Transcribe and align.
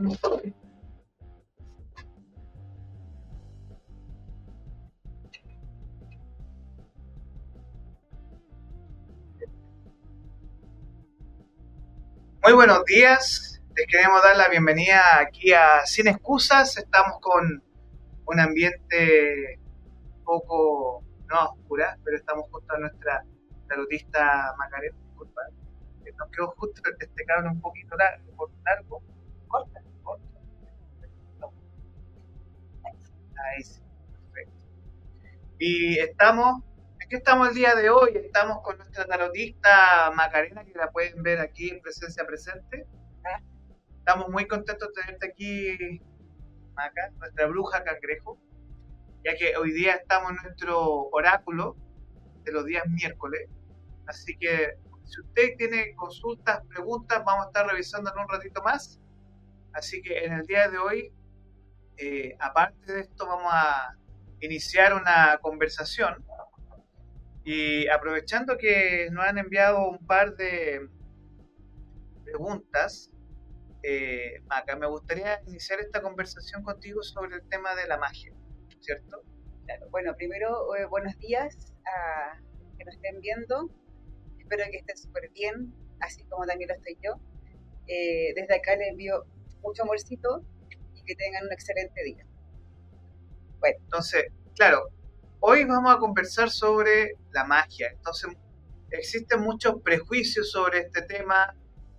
Muy 0.00 0.12
buenos 12.54 12.84
días, 12.86 13.62
les 13.76 13.86
queremos 13.86 14.20
dar 14.22 14.36
la 14.36 14.48
bienvenida 14.48 15.20
aquí 15.20 15.52
a 15.52 15.86
Sin 15.86 16.08
Excusas. 16.08 16.76
Estamos 16.76 17.20
con 17.20 17.62
un 18.26 18.40
ambiente 18.40 19.60
un 20.16 20.24
poco, 20.24 21.04
no 21.28 21.50
oscura, 21.50 21.96
pero 22.04 22.16
estamos 22.16 22.50
junto 22.50 22.74
a 22.74 22.78
nuestra 22.78 23.24
tarotista 23.68 24.54
Macarena. 24.58 24.96
Disculpa, 25.06 25.42
nos 26.18 26.30
quedó 26.32 26.48
justo 26.56 26.82
este 26.98 27.24
cabrón 27.24 27.52
un 27.52 27.60
poquito 27.60 27.94
largo, 27.96 28.50
largo. 28.64 29.13
Ahí 33.44 33.62
sí, 33.62 33.80
perfecto. 34.12 34.56
Y 35.58 35.98
estamos 35.98 36.62
Aquí 37.04 37.16
estamos 37.16 37.48
el 37.48 37.54
día 37.54 37.74
de 37.74 37.90
hoy, 37.90 38.12
estamos 38.14 38.62
con 38.62 38.78
nuestra 38.78 39.04
tarotista 39.04 40.10
Macarena, 40.16 40.64
que 40.64 40.72
la 40.72 40.90
pueden 40.90 41.22
ver 41.22 41.38
aquí 41.38 41.68
en 41.68 41.82
presencia 41.82 42.24
presente. 42.24 42.86
Estamos 43.98 44.30
muy 44.30 44.46
contentos 44.46 44.88
de 44.88 45.02
tenerte 45.02 45.26
aquí, 45.26 46.00
Maca, 46.74 47.10
nuestra 47.18 47.46
bruja 47.46 47.84
cangrejo, 47.84 48.38
ya 49.22 49.36
que 49.36 49.54
hoy 49.54 49.72
día 49.72 49.96
estamos 49.96 50.30
en 50.30 50.36
nuestro 50.44 51.10
oráculo 51.10 51.76
de 52.44 52.52
los 52.52 52.64
días 52.64 52.84
miércoles. 52.88 53.50
Así 54.06 54.38
que 54.38 54.78
si 55.04 55.20
usted 55.20 55.56
tiene 55.58 55.94
consultas, 55.96 56.62
preguntas, 56.68 57.22
vamos 57.22 57.44
a 57.44 57.48
estar 57.48 57.66
revisando 57.66 58.10
en 58.14 58.18
un 58.18 58.28
ratito 58.30 58.62
más. 58.62 58.98
Así 59.74 60.00
que 60.00 60.24
en 60.24 60.32
el 60.32 60.46
día 60.46 60.70
de 60.70 60.78
hoy, 60.78 61.12
eh, 61.96 62.36
aparte 62.40 62.92
de 62.92 63.00
esto, 63.02 63.26
vamos 63.26 63.50
a 63.52 63.96
iniciar 64.40 64.94
una 64.94 65.38
conversación 65.40 66.24
y 67.44 67.86
aprovechando 67.88 68.56
que 68.56 69.08
nos 69.12 69.24
han 69.24 69.36
enviado 69.36 69.86
un 69.86 69.98
par 70.06 70.34
de 70.34 70.88
preguntas, 72.24 73.10
eh, 73.82 74.40
Maca, 74.46 74.76
me 74.76 74.86
gustaría 74.86 75.42
iniciar 75.46 75.78
esta 75.80 76.00
conversación 76.00 76.62
contigo 76.62 77.02
sobre 77.02 77.36
el 77.36 77.48
tema 77.50 77.74
de 77.74 77.86
la 77.86 77.98
magia, 77.98 78.32
¿cierto? 78.80 79.22
Claro, 79.66 79.88
bueno, 79.90 80.16
primero, 80.16 80.74
eh, 80.74 80.86
buenos 80.86 81.18
días 81.18 81.74
a 81.84 82.40
que 82.78 82.84
nos 82.86 82.94
estén 82.94 83.20
viendo. 83.20 83.68
Espero 84.38 84.64
que 84.70 84.78
estén 84.78 84.96
súper 84.96 85.30
bien, 85.32 85.74
así 86.00 86.24
como 86.24 86.46
también 86.46 86.68
lo 86.68 86.76
estoy 86.76 86.96
yo. 87.02 87.20
Eh, 87.88 88.32
desde 88.34 88.54
acá 88.56 88.74
les 88.76 88.88
envío 88.88 89.26
mucho 89.62 89.82
amorcito 89.82 90.42
que 91.04 91.14
tengan 91.14 91.44
un 91.44 91.52
excelente 91.52 92.02
día. 92.02 92.26
Bueno. 93.60 93.78
Entonces, 93.84 94.26
claro, 94.56 94.90
Hoy 95.46 95.64
vamos 95.64 95.94
a 95.94 95.98
conversar 95.98 96.48
sobre 96.48 97.18
la 97.32 97.44
magia. 97.44 97.90
Entonces, 97.90 98.30
existen 98.90 99.42
muchos 99.42 99.82
prejuicios 99.82 100.50
sobre 100.50 100.78
este 100.78 101.02
tema, 101.02 101.54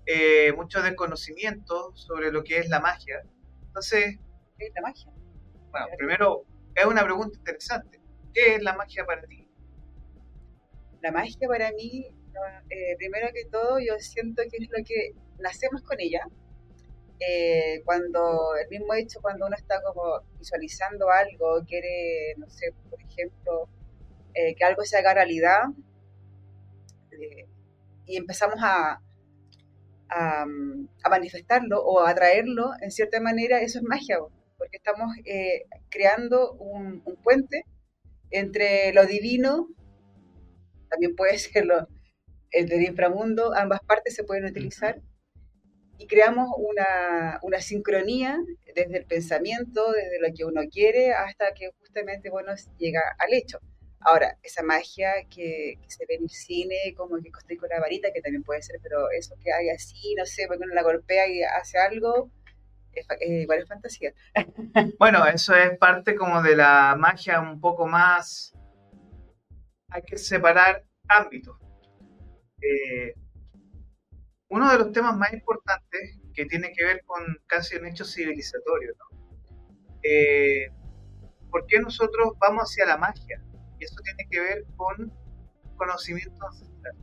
eh, 0.07 0.51
mucho 0.53 0.81
desconocimiento 0.81 1.95
sobre 1.95 2.31
lo 2.31 2.43
que 2.43 2.57
es 2.57 2.69
la 2.69 2.79
magia. 2.79 3.21
Entonces, 3.67 4.17
¿qué 4.57 4.65
es 4.65 4.73
la 4.73 4.81
magia? 4.81 5.11
Bueno, 5.69 5.85
primero, 5.95 6.43
es 6.73 6.85
una 6.85 7.03
pregunta 7.03 7.37
interesante. 7.37 8.01
¿Qué 8.33 8.55
es 8.55 8.63
la 8.63 8.75
magia 8.75 9.05
para 9.05 9.21
ti? 9.27 9.47
La 11.03 11.11
magia 11.11 11.47
para 11.47 11.71
mí, 11.73 12.07
eh, 12.71 12.95
primero 12.97 13.27
que 13.31 13.45
todo, 13.45 13.77
yo 13.77 13.93
siento 13.99 14.41
que 14.49 14.57
es 14.57 14.69
lo 14.75 14.83
que 14.83 15.11
nacemos 15.37 15.83
con 15.83 15.99
ella, 15.99 16.27
eh, 17.19 17.81
cuando 17.85 18.55
el 18.55 18.67
mismo 18.69 18.93
hecho, 18.93 19.21
cuando 19.21 19.45
uno 19.45 19.55
está 19.55 19.81
como 19.81 20.21
visualizando 20.37 21.09
algo, 21.09 21.63
quiere, 21.65 22.35
no 22.37 22.49
sé, 22.49 22.73
por 22.89 23.01
ejemplo, 23.01 23.69
eh, 24.33 24.55
que 24.55 24.65
algo 24.65 24.83
se 24.83 24.97
haga 24.97 25.13
realidad, 25.13 25.63
eh, 27.11 27.47
y 28.05 28.17
empezamos 28.17 28.59
a, 28.61 29.01
a, 30.09 30.45
manifestarlo 31.09 31.81
o 31.83 32.01
a 32.01 32.09
atraerlo, 32.09 32.71
en 32.81 32.91
cierta 32.91 33.19
manera, 33.21 33.61
eso 33.61 33.79
es 33.79 33.85
magia, 33.85 34.17
porque 34.57 34.77
estamos 34.77 35.11
creando 35.89 36.53
un, 36.53 37.01
puente 37.23 37.63
entre 38.31 38.93
lo 38.93 39.05
divino, 39.05 39.69
también 40.89 41.15
puede 41.15 41.37
ser 41.39 41.65
lo, 41.65 41.87
el 42.51 42.67
del 42.67 42.83
inframundo, 42.83 43.53
ambas 43.55 43.79
partes 43.81 44.15
se 44.15 44.23
pueden 44.23 44.45
utilizar 44.45 45.01
y 45.97 46.07
creamos 46.07 46.49
una, 46.57 47.39
una, 47.41 47.61
sincronía 47.61 48.37
desde 48.73 48.97
el 48.97 49.05
pensamiento, 49.05 49.91
desde 49.91 50.19
lo 50.19 50.33
que 50.35 50.45
uno 50.45 50.61
quiere, 50.69 51.13
hasta 51.13 51.53
que 51.53 51.71
justamente, 51.79 52.29
bueno, 52.29 52.53
llega 52.77 53.01
al 53.17 53.33
hecho. 53.33 53.59
Ahora, 54.01 54.37
esa 54.43 54.61
magia 54.61 55.11
que, 55.29 55.79
se 55.87 56.05
ve 56.05 56.15
en 56.15 56.23
el 56.23 56.29
cine, 56.29 56.75
como 56.95 57.15
que 57.21 57.29
estoy 57.29 57.57
con 57.57 57.69
la 57.69 57.79
varita, 57.79 58.11
que 58.13 58.21
también 58.21 58.43
puede 58.43 58.61
ser, 58.61 58.79
pero 58.83 59.09
eso 59.11 59.35
que 59.43 59.51
hay 59.51 59.69
así, 59.69 60.13
no 60.15 60.25
sé, 60.25 60.45
porque 60.47 60.63
uno 60.63 60.75
la 60.75 60.83
golpea 60.83 61.27
y 61.27 61.41
hace 61.41 61.79
algo, 61.79 62.29
es, 62.93 63.07
igual 63.21 63.59
es 63.59 63.67
fantasía. 63.67 64.13
Bueno, 64.99 65.25
eso 65.25 65.55
es 65.55 65.77
parte 65.77 66.15
como 66.15 66.41
de 66.41 66.55
la 66.55 66.95
magia 66.97 67.39
un 67.39 67.59
poco 67.59 67.87
más... 67.87 68.53
Hay 69.89 70.01
que 70.01 70.17
separar 70.17 70.83
ámbitos. 71.07 71.57
Eh, 72.61 73.13
uno 74.49 74.71
de 74.71 74.77
los 74.77 74.91
temas 74.91 75.17
más 75.17 75.33
importantes 75.33 76.19
que 76.33 76.45
tiene 76.45 76.71
que 76.73 76.85
ver 76.85 77.03
con 77.05 77.23
casi 77.47 77.75
un 77.77 77.87
hecho 77.87 78.05
civilizatorio, 78.05 78.93
¿no? 78.99 79.17
Eh, 80.03 80.69
¿Por 81.49 81.65
qué 81.67 81.79
nosotros 81.79 82.33
vamos 82.39 82.63
hacia 82.63 82.85
la 82.85 82.97
magia? 82.97 83.41
Y 83.79 83.85
eso 83.85 83.95
tiene 84.03 84.27
que 84.29 84.39
ver 84.39 84.65
con 84.75 85.11
conocimiento 85.77 86.45
ancestral. 86.45 86.95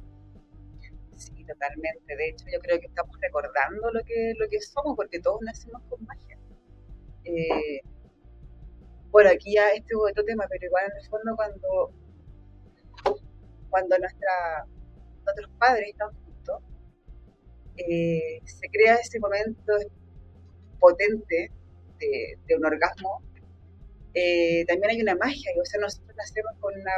Sí, 1.16 1.44
totalmente. 1.44 2.16
De 2.16 2.28
hecho, 2.28 2.44
yo 2.52 2.60
creo 2.60 2.80
que 2.80 2.86
estamos 2.86 3.16
recordando 3.20 3.90
lo 3.92 4.04
que, 4.04 4.34
lo 4.38 4.48
que 4.48 4.60
somos, 4.60 4.96
porque 4.96 5.20
todos 5.20 5.40
nacimos 5.42 5.82
con 5.88 6.04
magia. 6.04 6.38
Eh, 7.24 7.80
bueno, 9.10 9.30
aquí 9.30 9.54
ya 9.54 9.68
este 9.70 9.94
es 9.94 10.10
otro 10.10 10.24
tema, 10.24 10.46
pero 10.48 10.66
igual 10.66 10.84
en 10.84 10.96
el 10.96 11.08
fondo 11.08 11.36
cuando, 11.36 11.92
cuando 13.70 13.98
nuestra, 13.98 14.66
nuestros 15.24 15.50
padres 15.58 15.90
están 15.90 16.10
eh, 17.76 18.40
se 18.44 18.68
crea 18.68 18.96
ese 18.96 19.18
momento 19.18 19.72
potente 20.78 21.50
de, 21.98 22.56
un 22.56 22.64
orgasmo, 22.64 23.22
eh, 24.14 24.64
también 24.66 24.90
hay 24.90 25.02
una 25.02 25.14
magia, 25.14 25.52
o 25.60 25.64
sea, 25.64 25.80
nosotros 25.80 26.14
nacemos 26.16 26.52
con 26.60 26.74
una, 26.74 26.90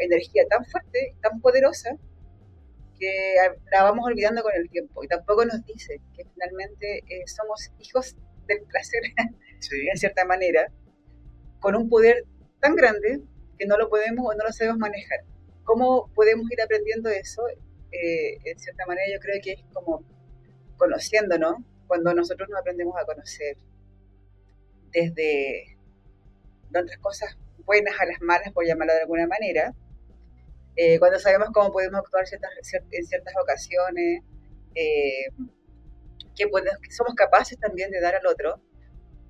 energía 0.00 0.44
tan 0.48 0.64
fuerte, 0.64 1.14
tan 1.22 1.40
poderosa, 1.40 1.90
que 2.98 3.34
la 3.70 3.84
vamos 3.84 4.06
olvidando 4.06 4.42
con 4.42 4.52
el 4.54 4.68
tiempo. 4.70 5.04
Y 5.04 5.08
tampoco 5.08 5.44
nos 5.44 5.64
dice 5.64 6.00
que 6.16 6.24
finalmente 6.24 6.98
eh, 7.08 7.22
somos 7.26 7.70
hijos 7.78 8.16
del 8.46 8.62
placer, 8.62 9.02
en 9.92 9.98
cierta 9.98 10.24
manera, 10.24 10.72
con 11.60 11.76
un 11.76 11.88
poder 11.88 12.24
tan 12.60 12.74
grande 12.74 13.20
que 13.58 13.66
no 13.66 13.76
lo 13.76 13.88
podemos 13.88 14.26
o 14.26 14.34
no 14.34 14.44
lo 14.44 14.52
sabemos 14.52 14.78
manejar. 14.78 15.20
¿Cómo 15.64 16.10
podemos 16.14 16.50
ir 16.50 16.60
aprendiendo 16.62 17.10
eso? 17.10 17.42
Eh, 17.92 18.38
en 18.44 18.58
cierta 18.58 18.86
manera 18.86 19.06
yo 19.12 19.20
creo 19.20 19.40
que 19.42 19.52
es 19.52 19.64
como 19.72 20.02
conociéndonos, 20.76 21.56
cuando 21.86 22.14
nosotros 22.14 22.48
nos 22.48 22.60
aprendemos 22.60 22.94
a 23.00 23.04
conocer 23.04 23.56
desde 24.92 25.76
otras 26.70 26.98
cosas 26.98 27.36
buenas 27.64 27.94
a 27.98 28.06
las 28.06 28.20
malas, 28.20 28.52
por 28.52 28.64
llamarlo 28.64 28.94
de 28.94 29.00
alguna 29.00 29.26
manera, 29.26 29.74
eh, 30.76 30.98
cuando 30.98 31.18
sabemos 31.18 31.48
cómo 31.52 31.72
podemos 31.72 31.98
actuar 32.00 32.24
en 32.32 33.04
ciertas 33.04 33.34
ocasiones, 33.42 34.22
eh, 34.74 35.26
que, 36.36 36.46
podemos, 36.46 36.78
que 36.80 36.92
somos 36.92 37.14
capaces 37.14 37.58
también 37.58 37.90
de 37.90 38.00
dar 38.00 38.14
al 38.14 38.26
otro, 38.26 38.60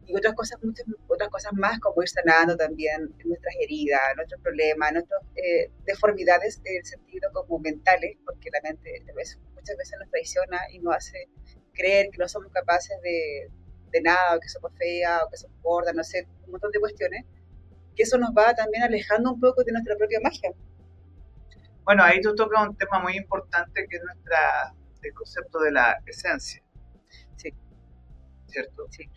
y 0.08 0.16
otras 0.16 0.34
cosas, 0.34 0.58
muchas 0.62 0.86
otras 1.06 1.28
cosas 1.28 1.52
más, 1.52 1.78
como 1.80 2.02
ir 2.02 2.08
sanando 2.08 2.56
también 2.56 3.14
nuestras 3.24 3.54
heridas, 3.60 4.00
nuestros 4.16 4.40
problemas, 4.40 4.92
nuestras 4.94 5.22
eh, 5.36 5.70
deformidades 5.84 6.60
en 6.64 6.78
el 6.78 6.84
sentido 6.86 7.30
como 7.32 7.58
mentales, 7.58 8.16
porque 8.24 8.48
la 8.50 8.60
mente 8.62 9.04
muchas 9.54 9.76
veces 9.76 9.98
nos 10.00 10.10
traiciona 10.10 10.58
y 10.72 10.78
nos 10.78 10.96
hace 10.96 11.28
creer 11.74 12.08
que 12.10 12.18
no 12.18 12.26
somos 12.26 12.50
capaces 12.52 12.96
de, 13.02 13.50
de 13.90 14.00
nada, 14.00 14.36
o 14.36 14.40
que 14.40 14.48
somos 14.48 14.72
feas, 14.78 15.22
o 15.22 15.30
que 15.30 15.36
somos 15.36 15.60
gordas, 15.62 15.94
no 15.94 16.02
sé, 16.02 16.26
un 16.46 16.52
montón 16.52 16.70
de 16.72 16.80
cuestiones, 16.80 17.26
que 17.94 18.02
eso 18.02 18.16
nos 18.16 18.30
va 18.30 18.54
también 18.54 18.84
alejando 18.84 19.32
un 19.34 19.40
poco 19.40 19.62
de 19.62 19.72
nuestra 19.72 19.94
propia 19.96 20.20
magia. 20.22 20.52
Bueno, 21.84 22.02
ahí 22.02 22.20
tú 22.22 22.34
tocas 22.34 22.66
un 22.66 22.76
tema 22.76 22.98
muy 23.00 23.14
importante 23.16 23.86
que 23.88 23.96
es 23.96 24.02
nuestra, 24.02 24.74
el 25.02 25.12
concepto 25.12 25.58
de 25.60 25.72
la 25.72 25.98
esencia. 26.06 26.62
Sí. 27.36 27.52
¿Cierto? 28.46 28.86
Sí. 28.90 29.08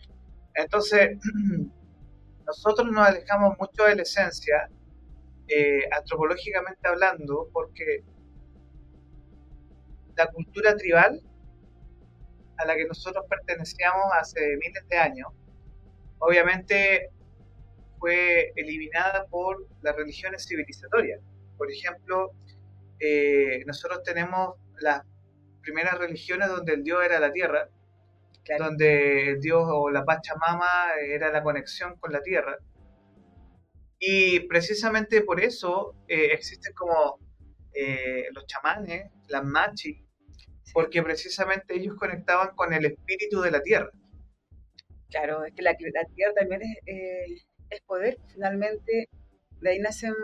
Entonces, 0.54 1.18
nosotros 2.46 2.90
nos 2.90 3.08
alejamos 3.08 3.56
mucho 3.58 3.84
de 3.84 3.96
la 3.96 4.02
esencia, 4.02 4.68
eh, 5.48 5.88
antropológicamente 5.90 6.88
hablando, 6.88 7.48
porque 7.52 8.04
la 10.16 10.26
cultura 10.26 10.76
tribal 10.76 11.20
a 12.58 12.66
la 12.66 12.76
que 12.76 12.84
nosotros 12.84 13.24
pertenecíamos 13.28 14.04
hace 14.14 14.56
miles 14.58 14.86
de 14.88 14.96
años, 14.96 15.28
obviamente 16.18 17.10
fue 17.98 18.52
eliminada 18.56 19.26
por 19.26 19.66
las 19.80 19.96
religiones 19.96 20.46
civilizatorias. 20.46 21.20
Por 21.56 21.70
ejemplo, 21.70 22.32
eh, 22.98 23.62
nosotros 23.66 24.02
tenemos 24.02 24.56
las 24.80 25.02
primeras 25.62 25.98
religiones 25.98 26.48
donde 26.48 26.74
el 26.74 26.82
dios 26.82 27.04
era 27.04 27.20
la 27.20 27.32
tierra, 27.32 27.68
donde 28.58 29.38
dios 29.40 29.64
o 29.66 29.90
la 29.90 30.04
Pachamama 30.04 30.94
era 31.00 31.30
la 31.30 31.42
conexión 31.42 31.96
con 31.98 32.12
la 32.12 32.20
tierra. 32.22 32.58
Y 33.98 34.40
precisamente 34.48 35.22
por 35.22 35.40
eso 35.40 35.94
eh, 36.08 36.30
existen 36.32 36.72
como 36.74 37.18
eh, 37.72 38.26
los 38.32 38.46
chamanes, 38.46 39.10
las 39.28 39.44
machis, 39.44 40.02
porque 40.72 41.02
precisamente 41.02 41.76
ellos 41.76 41.94
conectaban 41.96 42.54
con 42.56 42.72
el 42.72 42.84
espíritu 42.84 43.40
de 43.40 43.50
la 43.52 43.62
tierra. 43.62 43.90
Claro, 45.08 45.44
es 45.44 45.54
que 45.54 45.62
la, 45.62 45.76
tierra 45.76 46.32
también 46.34 46.62
es, 46.62 46.78
eh, 46.86 47.42
es 47.70 47.80
poder, 47.82 48.18
finalmente 48.32 49.08
de 49.60 49.70
ahí 49.70 49.78
nacen 49.78 50.14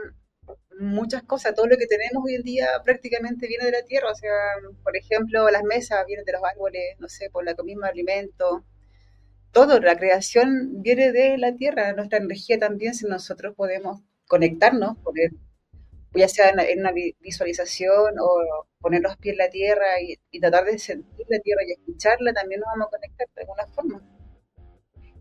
muchas 0.78 1.22
cosas, 1.24 1.54
todo 1.54 1.66
lo 1.66 1.76
que 1.76 1.86
tenemos 1.86 2.22
hoy 2.24 2.34
en 2.34 2.42
día 2.42 2.66
prácticamente 2.84 3.46
viene 3.48 3.64
de 3.66 3.72
la 3.72 3.82
tierra, 3.82 4.10
o 4.10 4.14
sea, 4.14 4.32
por 4.82 4.96
ejemplo, 4.96 5.50
las 5.50 5.64
mesas 5.64 6.04
vienen 6.06 6.24
de 6.24 6.32
los 6.32 6.42
árboles, 6.44 6.96
no 6.98 7.08
sé, 7.08 7.30
por 7.30 7.44
la 7.44 7.54
misma 7.64 7.88
alimento, 7.88 8.64
todo, 9.52 9.80
la 9.80 9.96
creación 9.96 10.82
viene 10.82 11.12
de 11.12 11.38
la 11.38 11.54
tierra, 11.54 11.92
nuestra 11.92 12.18
energía 12.18 12.58
también, 12.58 12.94
si 12.94 13.06
nosotros 13.06 13.54
podemos 13.56 14.00
conectarnos, 14.26 14.98
poner, 14.98 15.30
ya 16.14 16.28
sea 16.28 16.50
en, 16.50 16.80
una 16.80 16.92
visualización 16.92 18.14
o 18.20 18.66
poner 18.80 19.02
los 19.02 19.16
pies 19.16 19.32
en 19.32 19.38
la 19.38 19.50
tierra 19.50 19.86
y, 20.00 20.40
tratar 20.40 20.64
de 20.64 20.78
sentir 20.78 21.26
la 21.28 21.40
tierra 21.40 21.62
y 21.66 21.72
escucharla, 21.72 22.32
también 22.32 22.60
nos 22.60 22.68
vamos 22.68 22.88
a 22.88 22.90
conectar 22.90 23.26
de 23.34 23.40
alguna 23.42 23.66
forma. 23.68 24.02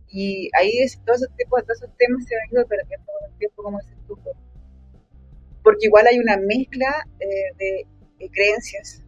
Y 0.09 0.49
ahí 0.53 0.79
es, 0.79 1.03
todos, 1.03 1.23
esos, 1.23 1.35
todos 1.49 1.77
esos 1.77 1.97
temas 1.97 2.25
se 2.25 2.35
han 2.35 2.67
perdiendo 2.67 3.05
con 3.05 3.31
el 3.31 3.37
tiempo, 3.37 3.63
como 3.63 3.79
dices 3.79 3.97
tú, 4.07 4.17
porque 5.67 5.87
igual 5.87 6.07
hay 6.07 6.17
una 6.17 6.37
mezcla 6.37 7.05
eh, 7.19 7.51
de, 7.57 8.29
creencias 8.31 9.03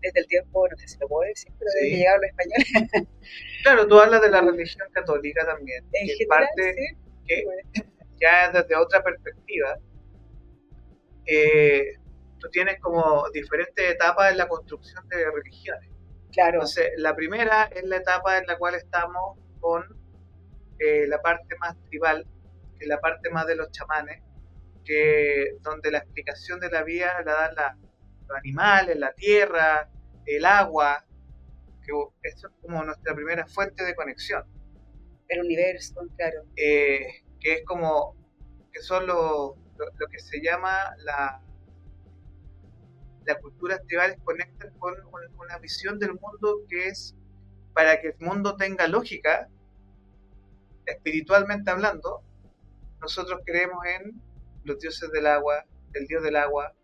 desde 0.00 0.20
el 0.20 0.26
tiempo, 0.28 0.66
no 0.66 0.76
sé 0.78 0.88
si 0.88 0.98
lo 0.98 1.08
puedo 1.08 1.28
decir, 1.28 1.52
pero 1.58 1.70
desde 1.74 1.90
que 1.90 1.96
llegaron 1.98 2.22
los 2.22 2.30
españoles. 2.30 3.08
claro, 3.62 3.86
tú 3.86 4.00
hablas 4.00 4.22
de 4.22 4.30
la 4.30 4.40
religión 4.40 4.88
católica 4.92 5.44
también, 5.44 5.84
en 5.92 6.08
que 6.16 6.26
parte 6.26 6.96
que 7.26 7.44
ya 8.18 8.50
desde 8.50 8.74
otra 8.74 9.02
perspectiva, 9.02 9.76
eh, 11.26 11.98
tú 12.38 12.48
tienes 12.48 12.80
como 12.80 13.28
diferentes 13.34 13.90
etapas 13.90 14.32
en 14.32 14.38
la 14.38 14.48
construcción 14.48 15.06
de 15.08 15.30
religiones. 15.30 15.90
Claro. 16.32 16.54
Entonces, 16.54 16.92
la 16.96 17.14
primera 17.14 17.64
es 17.64 17.84
la 17.84 17.98
etapa 17.98 18.38
en 18.38 18.46
la 18.46 18.56
cual 18.56 18.76
estamos 18.76 19.38
con 19.60 19.84
eh, 20.78 21.06
la 21.08 21.20
parte 21.20 21.58
más 21.58 21.76
tribal, 21.90 22.26
que 22.78 22.86
es 22.86 22.88
la 22.88 23.00
parte 23.00 23.28
más 23.28 23.46
de 23.46 23.56
los 23.56 23.70
chamanes, 23.70 24.22
que 24.84 25.56
donde 25.60 25.90
la 25.90 25.98
explicación 25.98 26.60
de 26.60 26.70
la 26.70 26.82
vida 26.82 27.22
la 27.24 27.32
dan 27.32 27.54
la, 27.54 27.78
los 28.28 28.38
animales, 28.38 28.96
la 28.96 29.12
tierra, 29.12 29.88
el 30.26 30.44
agua, 30.44 31.04
que 31.84 31.92
eso 32.22 32.48
es 32.48 32.54
como 32.60 32.84
nuestra 32.84 33.14
primera 33.14 33.46
fuente 33.46 33.84
de 33.84 33.94
conexión. 33.94 34.44
El 35.28 35.40
universo, 35.40 35.94
claro. 36.16 36.44
Eh, 36.56 37.24
que 37.40 37.54
es 37.54 37.64
como, 37.64 38.16
que 38.72 38.80
son 38.80 39.06
lo, 39.06 39.56
lo, 39.76 40.06
que 40.08 40.18
se 40.18 40.40
llama 40.40 40.94
la, 40.98 41.42
las 43.24 43.38
culturas 43.38 43.80
tribales 43.86 44.18
conectan 44.24 44.72
con 44.78 44.94
una 45.38 45.58
visión 45.58 45.98
del 45.98 46.12
mundo 46.12 46.60
que 46.68 46.88
es 46.88 47.16
para 47.74 48.00
que 48.00 48.08
el 48.08 48.16
mundo 48.20 48.56
tenga 48.56 48.86
lógica, 48.86 49.48
espiritualmente 50.86 51.70
hablando, 51.70 52.22
nosotros 53.00 53.40
creemos 53.44 53.84
en 53.86 54.20
los 54.64 54.78
dioses 54.78 55.10
del 55.10 55.26
agua, 55.26 55.64
el 55.94 56.06
dios 56.06 56.22
del 56.22 56.36
agua, 56.36 56.74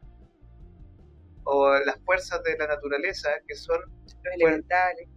o 1.45 1.73
las 1.79 1.99
fuerzas 2.05 2.43
de 2.43 2.57
la 2.59 2.67
naturaleza, 2.67 3.31
que 3.47 3.55
son 3.55 3.81
elementales, 4.35 5.09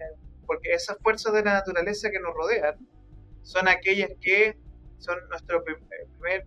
Porque 0.46 0.72
esas 0.72 0.98
fuerzas 1.00 1.34
de 1.34 1.44
la 1.44 1.54
naturaleza 1.54 2.10
que 2.10 2.20
nos 2.20 2.34
rodean 2.34 2.76
son 3.42 3.68
aquellas 3.68 4.12
que 4.22 4.58
son 4.98 5.18
nuestro 5.30 5.64
primer 5.64 6.46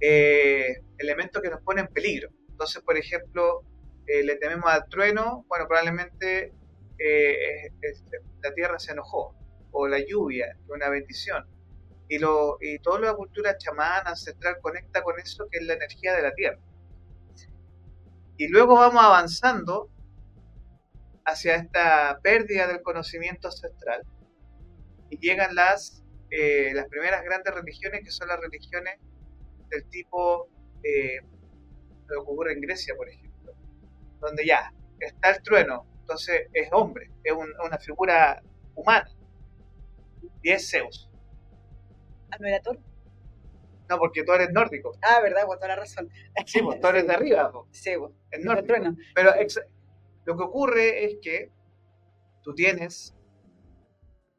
eh, 0.00 0.82
elemento 0.98 1.42
que 1.42 1.50
nos 1.50 1.60
pone 1.62 1.82
en 1.82 1.88
peligro. 1.88 2.30
Entonces, 2.48 2.82
por 2.82 2.96
ejemplo, 2.96 3.62
eh, 4.06 4.22
le 4.22 4.36
tememos 4.36 4.70
al 4.70 4.88
trueno, 4.88 5.44
bueno, 5.48 5.66
probablemente 5.66 6.52
eh, 6.98 7.70
la 8.42 8.54
tierra 8.54 8.78
se 8.78 8.92
enojó, 8.92 9.34
o 9.72 9.88
la 9.88 9.98
lluvia, 9.98 10.56
una 10.68 10.88
bendición 10.88 11.46
y, 12.08 12.18
lo, 12.18 12.58
y 12.60 12.78
toda 12.78 13.00
la 13.00 13.14
cultura 13.14 13.56
chamana 13.58 14.10
ancestral 14.10 14.58
conecta 14.60 15.02
con 15.02 15.18
eso 15.18 15.48
que 15.50 15.58
es 15.58 15.64
la 15.64 15.74
energía 15.74 16.14
de 16.14 16.22
la 16.22 16.34
tierra. 16.34 16.58
Y 18.36 18.48
luego 18.48 18.74
vamos 18.74 19.02
avanzando 19.02 19.90
hacia 21.24 21.56
esta 21.56 22.20
pérdida 22.22 22.66
del 22.66 22.82
conocimiento 22.82 23.48
ancestral 23.48 24.04
y 25.10 25.18
llegan 25.18 25.54
las, 25.54 26.04
eh, 26.30 26.72
las 26.74 26.86
primeras 26.88 27.24
grandes 27.24 27.54
religiones 27.54 28.02
que 28.04 28.10
son 28.10 28.28
las 28.28 28.40
religiones 28.40 28.98
del 29.70 29.84
tipo 29.88 30.48
eh, 30.84 31.20
lo 32.06 32.24
que 32.24 32.30
ocurre 32.30 32.52
en 32.52 32.60
Grecia, 32.60 32.94
por 32.94 33.08
ejemplo, 33.08 33.52
donde 34.20 34.46
ya 34.46 34.72
está 35.00 35.30
el 35.30 35.42
trueno, 35.42 35.86
entonces 36.00 36.48
es 36.52 36.68
hombre, 36.72 37.10
es 37.24 37.32
una 37.32 37.78
figura 37.78 38.40
humana 38.74 39.10
y 40.42 40.50
es 40.52 40.70
Zeus. 40.70 41.10
Ah, 42.30 42.36
no 42.40 42.46
era 42.46 42.60
Thor. 42.60 42.78
No, 43.88 43.98
porque 43.98 44.24
tú 44.24 44.32
eres 44.32 44.50
nórdico. 44.52 44.92
Ah, 45.02 45.20
verdad, 45.20 45.42
pues 45.46 45.58
toda 45.58 45.68
la 45.68 45.76
razón. 45.76 46.10
Sí, 46.46 46.60
pues 46.60 46.80
tú 46.80 46.88
eres 46.88 47.06
de 47.06 47.14
arriba. 47.14 47.52
Sí, 47.70 47.90
pues. 47.98 48.12
Es 48.30 48.44
nórdico. 48.44 48.74
Pero 49.14 49.32
lo 50.24 50.36
que 50.36 50.42
ocurre 50.42 51.04
es 51.04 51.18
que 51.22 51.52
tú 52.42 52.54
tienes 52.54 53.16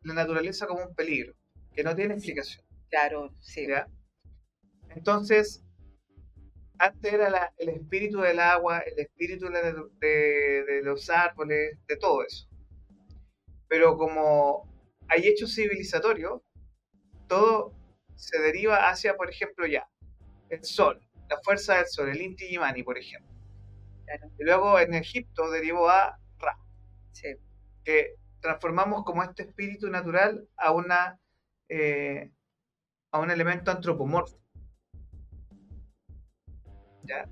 la 0.04 0.14
naturaleza 0.14 0.68
como 0.68 0.84
un 0.84 0.96
peligro, 0.96 1.34
que 1.74 1.84
no 1.84 1.96
tiene 1.96 2.16
explicación. 2.16 2.66
Claro, 2.90 3.34
sí. 3.40 3.68
Entonces, 4.90 5.64
antes 6.80 7.14
era 7.14 7.54
el 7.58 7.70
espíritu 7.70 8.20
del 8.22 8.40
agua, 8.40 8.80
el 8.80 9.00
espíritu 9.00 9.50
de, 9.50 10.64
de, 10.66 10.82
los 10.84 11.10
árboles, 11.10 11.78
de 11.88 11.98
todo 11.98 12.24
eso. 12.24 12.48
Pero 13.68 13.98
como 13.98 14.70
hay 15.10 15.28
hechos 15.28 15.54
civilizatorios, 15.54 16.42
todo 17.28 17.77
se 18.18 18.40
deriva 18.40 18.90
hacia, 18.90 19.16
por 19.16 19.30
ejemplo, 19.30 19.66
ya, 19.66 19.88
el 20.50 20.64
sol, 20.64 21.00
la 21.30 21.38
fuerza 21.42 21.76
del 21.76 21.88
sol, 21.88 22.10
el 22.10 22.22
Inti 22.22 22.48
Yimani, 22.50 22.84
por 22.84 22.98
ejemplo. 22.98 23.32
Y 24.40 24.44
luego 24.44 24.80
en 24.80 24.94
Egipto 24.94 25.50
derivó 25.52 25.90
a 25.90 26.20
Ra. 26.40 26.58
Que 27.84 28.16
transformamos 28.42 29.04
como 29.04 29.24
este 29.24 29.44
espíritu 29.44 29.90
natural 29.90 30.48
a 30.56 30.72
una 30.72 31.20
eh, 31.70 32.32
a 33.12 33.20
un 33.20 33.32
elemento 33.32 33.72
antropomorfo. 33.72 34.38
¿Ya? 37.04 37.30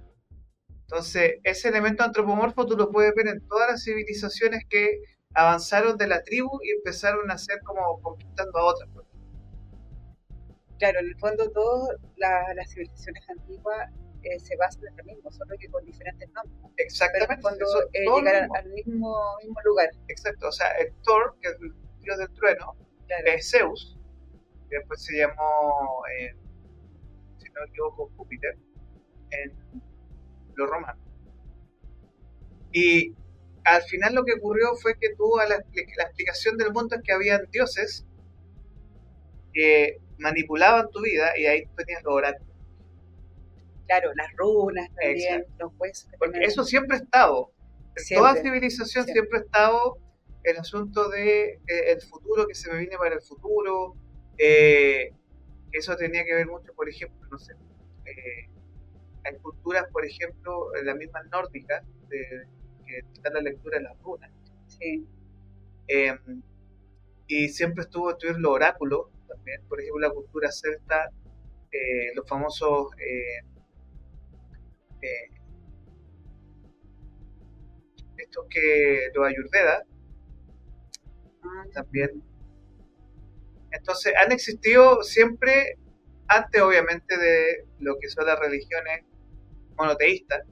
Entonces, 0.69 1.39
ese 1.43 1.69
elemento 1.69 2.03
antropomorfo 2.03 2.65
tú 2.65 2.77
lo 2.77 2.91
puedes 2.91 3.13
ver 3.15 3.27
en 3.27 3.47
todas 3.47 3.71
las 3.71 3.83
civilizaciones 3.83 4.65
que 4.69 5.01
avanzaron 5.33 5.97
de 5.97 6.07
la 6.07 6.23
tribu 6.23 6.59
y 6.63 6.71
empezaron 6.71 7.29
a 7.31 7.37
ser 7.37 7.59
como 7.63 8.01
conquistando 8.01 8.57
a 8.59 8.65
otras 8.65 8.89
claro, 10.77 10.99
en 10.99 11.07
el 11.07 11.17
fondo 11.17 11.49
todas 11.51 11.97
las 12.17 12.69
civilizaciones 12.69 13.29
antiguas 13.29 13.89
eh, 14.23 14.39
se 14.39 14.55
basan 14.57 14.83
en 14.87 14.97
lo 14.97 15.03
mismo, 15.03 15.31
solo 15.31 15.55
que 15.59 15.69
con 15.69 15.85
diferentes 15.85 16.27
nombres. 16.31 16.73
Exactamente. 16.77 17.41
cuando 17.41 17.65
eh, 17.93 18.05
llegar 18.17 18.49
al, 18.55 18.69
mismo, 18.71 19.15
mismo 19.41 19.61
lugar. 19.63 19.89
Exacto, 20.07 20.47
o 20.47 20.51
sea, 20.51 20.71
el 20.79 20.91
Thor, 21.03 21.35
que 21.41 21.49
es 21.49 21.55
el 21.61 21.73
dios 22.01 22.17
del 22.17 22.31
trueno, 22.33 22.75
es 23.25 23.51
Zeus, 23.51 23.97
que 24.69 24.77
después 24.77 25.03
se 25.03 25.17
llamó, 25.17 26.01
eh, 26.19 26.35
si 27.37 27.49
no 27.49 27.61
me 27.61 27.67
equivoco, 27.67 28.11
Júpiter, 28.17 28.57
en 29.29 29.81
los 30.55 30.69
romanos. 30.69 31.05
Y 32.71 33.15
al 33.63 33.83
final 33.83 34.15
lo 34.15 34.25
que 34.25 34.33
ocurrió 34.33 34.75
fue 34.75 34.97
que 34.99 35.13
tuvo 35.15 35.37
la, 35.37 35.47
la 35.47 36.03
explicación 36.03 36.57
del 36.57 36.73
mundo 36.73 36.95
es 36.95 37.01
que 37.03 37.13
habían 37.13 37.45
dioses 37.51 38.05
que 39.53 39.99
manipulaban 40.17 40.89
tu 40.91 41.01
vida 41.01 41.37
y 41.37 41.45
ahí 41.45 41.65
tenías 41.77 42.03
los 42.03 42.13
oráculos. 42.13 42.55
Claro, 43.87 44.11
las 44.15 44.31
runas 44.35 44.89
también, 44.95 45.45
los 45.59 45.71
huesos. 45.77 46.09
Porque 46.17 46.39
eso 46.43 46.63
siempre 46.63 46.97
ha 46.97 46.99
estado. 47.01 47.51
En 47.95 48.17
toda 48.17 48.35
civilización 48.35 49.05
siempre. 49.05 49.39
ha 49.39 49.41
estado 49.41 49.97
el 50.43 50.57
asunto 50.57 51.09
de 51.09 51.59
eh, 51.67 51.91
el 51.91 52.01
futuro, 52.01 52.47
que 52.47 52.55
se 52.55 52.71
me 52.71 52.79
viene 52.79 52.97
para 52.97 53.15
el 53.15 53.21
futuro. 53.21 53.95
Eh, 54.37 55.13
eso 55.71 55.95
tenía 55.95 56.23
que 56.25 56.33
ver 56.33 56.47
mucho, 56.47 56.73
por 56.73 56.89
ejemplo, 56.89 57.27
no 57.29 57.37
sé, 57.37 57.53
eh, 58.05 58.49
hay 59.25 59.35
culturas, 59.41 59.85
por 59.91 60.05
ejemplo, 60.05 60.71
las 60.83 60.95
mismas 60.95 61.25
nórdicas, 61.31 61.83
que 62.09 62.99
están 63.13 63.33
la 63.33 63.41
lectura 63.41 63.77
de 63.77 63.83
las 63.83 63.99
runas. 64.01 64.31
Sí. 64.67 65.05
Eh, 65.87 66.17
y 67.27 67.49
siempre 67.49 67.83
estuvo 67.83 68.09
a 68.09 68.11
estudiar 68.13 68.39
los 68.39 68.51
oráculos 68.51 69.07
por 69.67 69.81
ejemplo, 69.81 69.99
la 69.99 70.13
cultura 70.13 70.51
celta, 70.51 71.09
eh, 71.71 72.13
los 72.15 72.27
famosos 72.27 72.87
eh, 72.97 73.39
eh, 75.01 75.29
estos 78.17 78.45
que 78.49 79.09
los 79.13 79.27
ayurveda 79.27 79.83
también. 81.73 82.23
Entonces, 83.71 84.13
han 84.23 84.31
existido 84.31 85.03
siempre, 85.03 85.77
antes 86.27 86.61
obviamente 86.61 87.17
de 87.17 87.65
lo 87.79 87.97
que 87.99 88.09
son 88.09 88.25
las 88.25 88.39
religiones 88.39 89.03
monoteístas, 89.77 90.43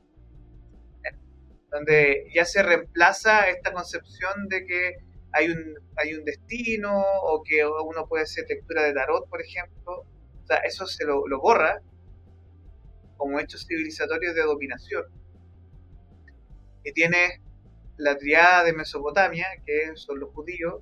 donde 1.71 2.27
ya 2.33 2.45
se 2.45 2.61
reemplaza 2.61 3.49
esta 3.49 3.73
concepción 3.73 4.47
de 4.47 4.65
que 4.65 4.97
hay 5.33 5.49
un, 5.49 5.75
hay 5.97 6.13
un 6.13 6.23
destino 6.23 6.93
o 7.23 7.43
que 7.43 7.65
uno 7.65 8.07
puede 8.07 8.23
hacer 8.23 8.45
lectura 8.47 8.83
de 8.83 8.93
tarot, 8.93 9.27
por 9.29 9.41
ejemplo. 9.41 10.05
O 10.43 10.45
sea, 10.45 10.57
eso 10.57 10.85
se 10.85 11.05
lo, 11.05 11.23
borra 11.39 11.81
como 13.17 13.39
hechos 13.39 13.65
civilizatorios 13.67 14.35
de 14.35 14.43
dominación. 14.43 15.05
Y 16.83 16.91
tiene 16.93 17.41
la 17.97 18.17
triada 18.17 18.63
de 18.63 18.73
Mesopotamia, 18.73 19.47
que 19.65 19.95
son 19.95 20.19
los 20.19 20.29
judíos, 20.33 20.81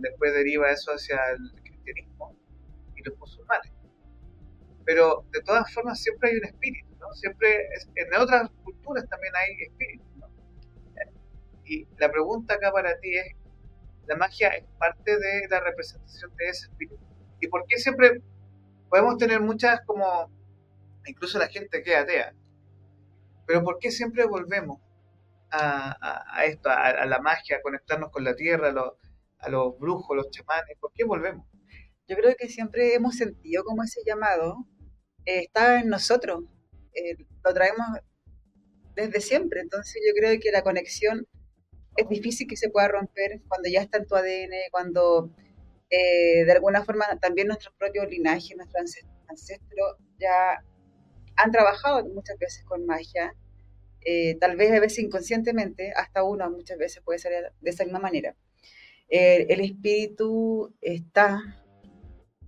después 0.00 0.32
deriva 0.32 0.70
eso 0.70 0.92
hacia 0.92 1.18
el 1.32 1.62
cristianismo 1.62 2.34
y 2.96 3.02
los 3.02 3.18
musulmanes. 3.18 3.72
Pero 4.84 5.24
de 5.32 5.42
todas 5.42 5.72
formas 5.72 6.00
siempre 6.00 6.30
hay 6.30 6.36
un 6.38 6.44
espíritu, 6.46 6.96
¿no? 6.98 7.12
Siempre, 7.14 7.68
en 7.96 8.14
otras 8.14 8.50
culturas 8.64 9.06
también 9.08 9.34
hay 9.36 9.62
espíritu. 9.64 10.11
Y 11.64 11.86
la 11.98 12.10
pregunta 12.10 12.54
acá 12.54 12.72
para 12.72 12.98
ti 12.98 13.16
es, 13.16 13.36
¿la 14.06 14.16
magia 14.16 14.48
es 14.48 14.64
parte 14.78 15.18
de 15.18 15.48
la 15.48 15.60
representación 15.60 16.34
de 16.36 16.48
ese 16.48 16.66
espíritu? 16.66 16.98
¿Y 17.40 17.48
por 17.48 17.64
qué 17.66 17.78
siempre 17.78 18.22
podemos 18.88 19.16
tener 19.16 19.40
muchas 19.40 19.80
como, 19.86 20.30
incluso 21.06 21.38
la 21.38 21.48
gente 21.48 21.82
que 21.82 21.96
atea, 21.96 22.34
pero 23.46 23.62
por 23.62 23.78
qué 23.78 23.90
siempre 23.90 24.24
volvemos 24.26 24.80
a, 25.50 26.44
esto, 26.46 26.70
a, 26.70 26.88
a 26.88 27.06
la 27.06 27.18
magia, 27.20 27.56
a 27.58 27.62
conectarnos 27.62 28.10
con 28.10 28.24
la 28.24 28.34
tierra, 28.34 28.68
a 28.68 28.72
los, 28.72 28.92
a 29.38 29.48
los 29.50 29.78
brujos, 29.78 30.16
los 30.16 30.30
chamanes? 30.30 30.76
¿Por 30.80 30.92
qué 30.92 31.04
volvemos? 31.04 31.46
Yo 32.08 32.16
creo 32.16 32.34
que 32.36 32.48
siempre 32.48 32.94
hemos 32.94 33.16
sentido 33.16 33.64
como 33.64 33.82
ese 33.82 34.00
llamado 34.04 34.66
eh, 35.24 35.40
está 35.44 35.80
en 35.80 35.88
nosotros. 35.88 36.44
Eh, 36.94 37.16
lo 37.44 37.54
traemos 37.54 37.86
desde 38.94 39.20
siempre. 39.20 39.60
Entonces 39.60 40.02
yo 40.06 40.12
creo 40.14 40.38
que 40.40 40.50
la 40.50 40.62
conexión 40.62 41.26
es 41.96 42.08
difícil 42.08 42.46
que 42.48 42.56
se 42.56 42.70
pueda 42.70 42.88
romper 42.88 43.40
cuando 43.48 43.68
ya 43.70 43.82
está 43.82 43.98
en 43.98 44.06
tu 44.06 44.14
ADN, 44.16 44.56
cuando 44.70 45.30
eh, 45.90 46.44
de 46.44 46.52
alguna 46.52 46.84
forma 46.84 47.06
también 47.20 47.48
nuestros 47.48 47.74
propios 47.76 48.08
linajes, 48.10 48.56
nuestros 48.56 48.82
ances- 48.84 49.08
ancestros 49.28 49.96
ya 50.18 50.64
han 51.36 51.50
trabajado 51.52 52.04
muchas 52.08 52.38
veces 52.38 52.64
con 52.64 52.86
magia. 52.86 53.34
eh, 54.04 54.36
tal 54.40 54.56
vez 54.56 54.72
a 54.72 54.80
veces 54.80 55.00
inconscientemente, 55.00 55.92
hasta 55.96 56.24
uno 56.24 56.50
muchas 56.50 56.78
veces 56.78 57.02
puede 57.04 57.18
ser 57.20 57.52
de 57.60 57.70
esa 57.70 57.84
misma 57.84 58.00
manera. 58.00 58.36
Eh, 59.10 59.46
el 59.50 59.60
espíritu 59.60 60.74
está 60.82 61.40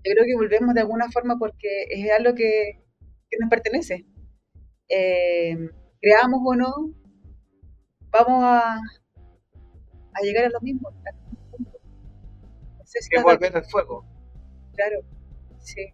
yo 0.05 0.13
creo 0.13 0.25
que 0.27 0.35
volvemos 0.37 0.75
de 0.75 0.81
alguna 0.83 1.11
forma 1.11 1.39
porque 1.39 1.85
es 1.91 2.11
algo 2.11 2.35
que, 2.35 2.81
que 3.31 3.39
nos 3.41 3.51
pertenece. 3.51 4.07
Eh, 4.89 5.57
creamos 6.01 6.41
o 6.45 6.55
no, 6.57 6.95
vamos 8.11 8.43
a, 8.45 8.81
a 10.15 10.23
llegar 10.23 10.45
a 10.45 10.51
lo 10.51 10.61
mismo. 10.61 10.91
No 10.91 12.85
sé 12.87 13.03
si 13.03 13.11
Que 13.11 13.23
volver 13.23 13.57
al 13.57 13.65
fuego. 13.65 14.05
claro, 14.75 15.01
sí, 15.59 15.93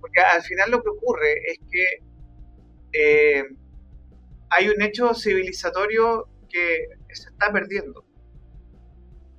Porque 0.00 0.20
al 0.20 0.42
final 0.42 0.70
lo 0.70 0.82
que 0.82 0.90
ocurre 0.90 1.32
es 1.46 1.58
que 1.70 2.02
eh, 2.92 3.44
hay 4.50 4.68
un 4.68 4.82
hecho 4.82 5.14
civilizatorio 5.14 6.28
que 6.48 6.88
se 7.12 7.28
está 7.30 7.52
perdiendo 7.52 8.04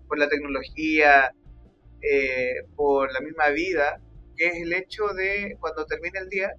por 0.08 0.18
la 0.18 0.30
tecnología, 0.30 1.32
eh, 2.02 2.64
por 2.76 3.12
la 3.14 3.20
misma 3.22 3.50
vida, 3.50 4.02
que 4.36 4.48
es 4.48 4.56
el 4.62 4.74
hecho 4.74 5.08
de 5.10 5.58
cuando 5.60 5.86
termina 5.86 6.20
el 6.20 6.30
día, 6.30 6.54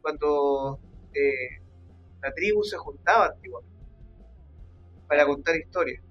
cuando 0.00 0.80
eh, 1.12 1.60
la 2.22 2.32
tribu 2.32 2.62
se 2.62 2.76
juntaba 2.76 3.26
antiguamente 3.26 3.75
para 5.08 5.26
contar 5.26 5.56
historias. 5.56 6.02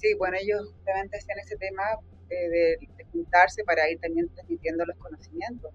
sí, 0.00 0.14
bueno, 0.18 0.36
ellos 0.40 0.72
justamente 0.72 1.16
hacían 1.18 1.38
ese 1.40 1.56
tema 1.56 1.82
eh, 2.30 2.48
de, 2.48 2.78
de 2.96 3.04
juntarse 3.12 3.64
para 3.64 3.90
ir 3.90 3.98
también 4.00 4.28
transmitiendo 4.34 4.84
los 4.86 4.96
conocimientos. 4.98 5.72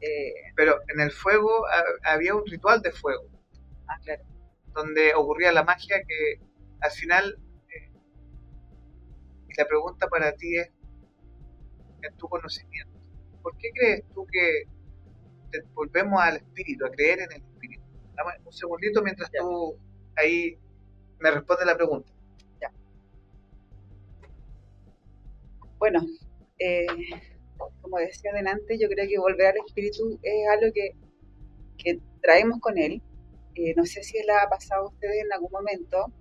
Eh, 0.00 0.32
Pero 0.54 0.80
en 0.88 1.00
el 1.00 1.10
fuego 1.12 1.66
ha- 1.68 2.12
había 2.14 2.34
un 2.34 2.44
ritual 2.46 2.80
de 2.82 2.92
fuego, 2.92 3.24
ah, 3.88 3.98
claro, 4.04 4.24
donde 4.74 5.14
ocurría 5.14 5.52
la 5.52 5.64
magia 5.64 6.02
que 6.06 6.40
al 6.80 6.90
final, 6.90 7.38
eh, 7.68 7.90
la 9.56 9.64
pregunta 9.66 10.08
para 10.08 10.32
ti 10.34 10.56
es, 10.58 10.68
en 12.02 12.16
tu 12.16 12.28
conocimiento, 12.28 12.90
¿por 13.42 13.56
qué 13.58 13.68
crees 13.74 14.02
tú 14.14 14.26
que 14.30 14.64
volvemos 15.74 16.20
al 16.20 16.36
espíritu, 16.36 16.86
a 16.86 16.90
creer 16.90 17.20
en 17.20 17.32
el 17.32 17.42
espíritu? 17.42 17.84
Dame 18.16 18.32
un 18.44 18.52
segundito 18.52 19.02
mientras 19.02 19.30
Ya. 19.32 19.40
tú 19.40 19.78
ahí 20.16 20.58
me 21.22 21.30
respondes 21.30 21.66
la 21.66 21.76
pregunta. 21.76 22.12
Bueno, 25.78 26.00
eh, 26.60 26.86
como 27.80 27.98
decía 27.98 28.30
adelante, 28.30 28.78
yo 28.78 28.88
creo 28.88 29.08
que 29.08 29.18
volver 29.18 29.48
al 29.48 29.56
espíritu 29.66 30.16
es 30.22 30.48
algo 30.48 30.72
que, 30.72 30.92
traemos 32.20 32.60
con 32.60 32.78
él. 32.78 33.02
Eh, 33.56 33.74
no 33.76 33.84
sé 33.84 34.02
si 34.04 34.16
les 34.18 34.30
ha 34.30 34.48
pasado 34.48 34.84
a 34.84 34.88
ustedes 34.88 35.24
en 35.24 35.32
algún 35.32 35.50
momento, 35.50 36.12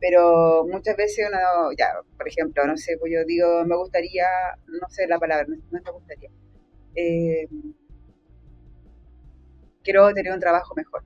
pero 0.00 0.66
muchas 0.66 0.96
veces 0.96 1.26
uno, 1.28 1.38
ya, 1.78 1.88
por 2.16 2.26
ejemplo, 2.28 2.66
no 2.66 2.76
sé, 2.78 2.96
pues 2.98 3.12
yo 3.12 3.24
digo, 3.26 3.64
me 3.66 3.76
gustaría, 3.76 4.24
no 4.68 4.88
sé 4.88 5.06
la 5.06 5.18
palabra, 5.18 5.46
no, 5.48 5.56
no 5.70 5.80
me 5.84 5.90
gustaría. 5.90 6.30
eh, 6.96 7.46
quiero 9.82 10.12
tener 10.14 10.32
un 10.32 10.40
trabajo 10.40 10.74
mejor. 10.74 11.04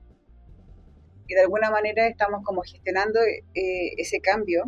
Y 1.29 1.35
de 1.35 1.43
alguna 1.43 1.71
manera 1.71 2.09
estamos 2.09 2.43
como 2.43 2.63
gestionando 2.63 3.21
eh, 3.21 3.93
ese 3.99 4.21
cambio, 4.21 4.65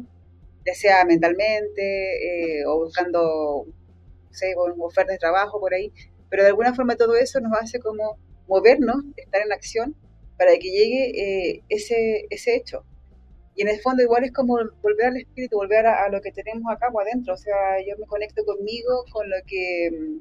ya 0.65 0.75
sea 0.75 1.05
mentalmente 1.05 2.61
eh, 2.61 2.67
o 2.67 2.85
buscando, 2.85 3.67
no 3.67 4.85
ofertas 4.85 5.15
de 5.15 5.19
trabajo 5.19 5.59
por 5.59 5.75
ahí, 5.75 5.91
pero 6.29 6.43
de 6.43 6.51
alguna 6.51 6.75
forma 6.75 6.97
todo 6.97 7.17
eso 7.17 7.41
nos 7.41 7.53
hace 7.59 7.81
como 7.81 8.19
movernos, 8.47 8.97
estar 9.17 9.41
en 9.43 9.53
acción 9.53 9.97
para 10.37 10.53
que 10.53 10.71
llegue 10.71 11.55
eh, 11.55 11.63
ese, 11.71 12.27
ese 12.31 12.57
hecho. 12.57 12.85
Y 13.57 13.63
en 13.63 13.69
el 13.69 13.81
fondo 13.81 14.03
igual 14.03 14.25
es 14.25 14.33
como 14.33 14.59
volver 14.83 15.07
al 15.07 15.17
espíritu, 15.17 15.57
volver 15.57 15.87
a, 15.87 16.05
a 16.05 16.09
lo 16.11 16.21
que 16.21 16.31
tenemos 16.31 16.71
acá 16.71 16.91
por 16.93 17.03
adentro, 17.03 17.35
o 17.35 17.37
sea, 17.37 17.79
yo 17.87 17.97
me 17.99 18.07
conecto 18.07 18.45
conmigo, 18.45 19.05
con 19.13 19.29
lo 19.29 19.37
que 19.47 20.21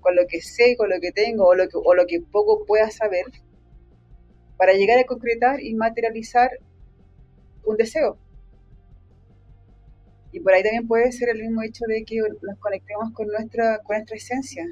con 0.00 0.14
lo 0.16 0.26
que 0.26 0.40
sé, 0.40 0.76
con 0.76 0.88
lo 0.90 1.00
que 1.00 1.12
tengo 1.12 1.46
o 1.46 1.54
lo 1.54 1.68
que, 1.68 1.76
o 1.76 1.94
lo 1.94 2.06
que 2.06 2.20
poco 2.20 2.64
pueda 2.64 2.90
saber, 2.90 3.24
para 4.58 4.74
llegar 4.74 4.98
a 4.98 5.04
concretar 5.04 5.62
y 5.62 5.74
materializar 5.74 6.50
un 7.64 7.76
deseo. 7.76 8.18
Y 10.32 10.40
por 10.40 10.52
ahí 10.52 10.62
también 10.62 10.86
puede 10.86 11.10
ser 11.12 11.30
el 11.30 11.40
mismo 11.40 11.62
hecho 11.62 11.84
de 11.88 12.04
que 12.04 12.18
nos 12.18 12.58
conectemos 12.58 13.12
con 13.14 13.28
nuestra, 13.28 13.78
con 13.78 13.96
nuestra 13.96 14.16
esencia, 14.16 14.66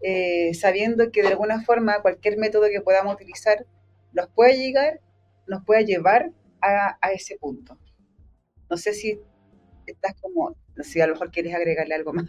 eh, 0.00 0.52
sabiendo 0.54 1.12
que 1.12 1.22
de 1.22 1.28
alguna 1.28 1.62
forma 1.62 2.02
cualquier 2.02 2.38
método 2.38 2.66
que 2.68 2.80
podamos 2.80 3.14
utilizar 3.14 3.66
nos 4.12 4.28
puede 4.30 4.56
llegar, 4.58 5.00
nos 5.46 5.64
puede 5.64 5.84
llevar 5.84 6.32
a, 6.60 6.98
a 7.00 7.12
ese 7.12 7.36
punto. 7.36 7.78
No 8.68 8.76
sé 8.76 8.94
si 8.94 9.20
estás 9.86 10.14
como, 10.20 10.56
no 10.74 10.84
sé, 10.84 11.02
a 11.02 11.06
lo 11.06 11.12
mejor 11.12 11.30
quieres 11.30 11.54
agregarle 11.54 11.94
algo 11.94 12.12
más 12.12 12.26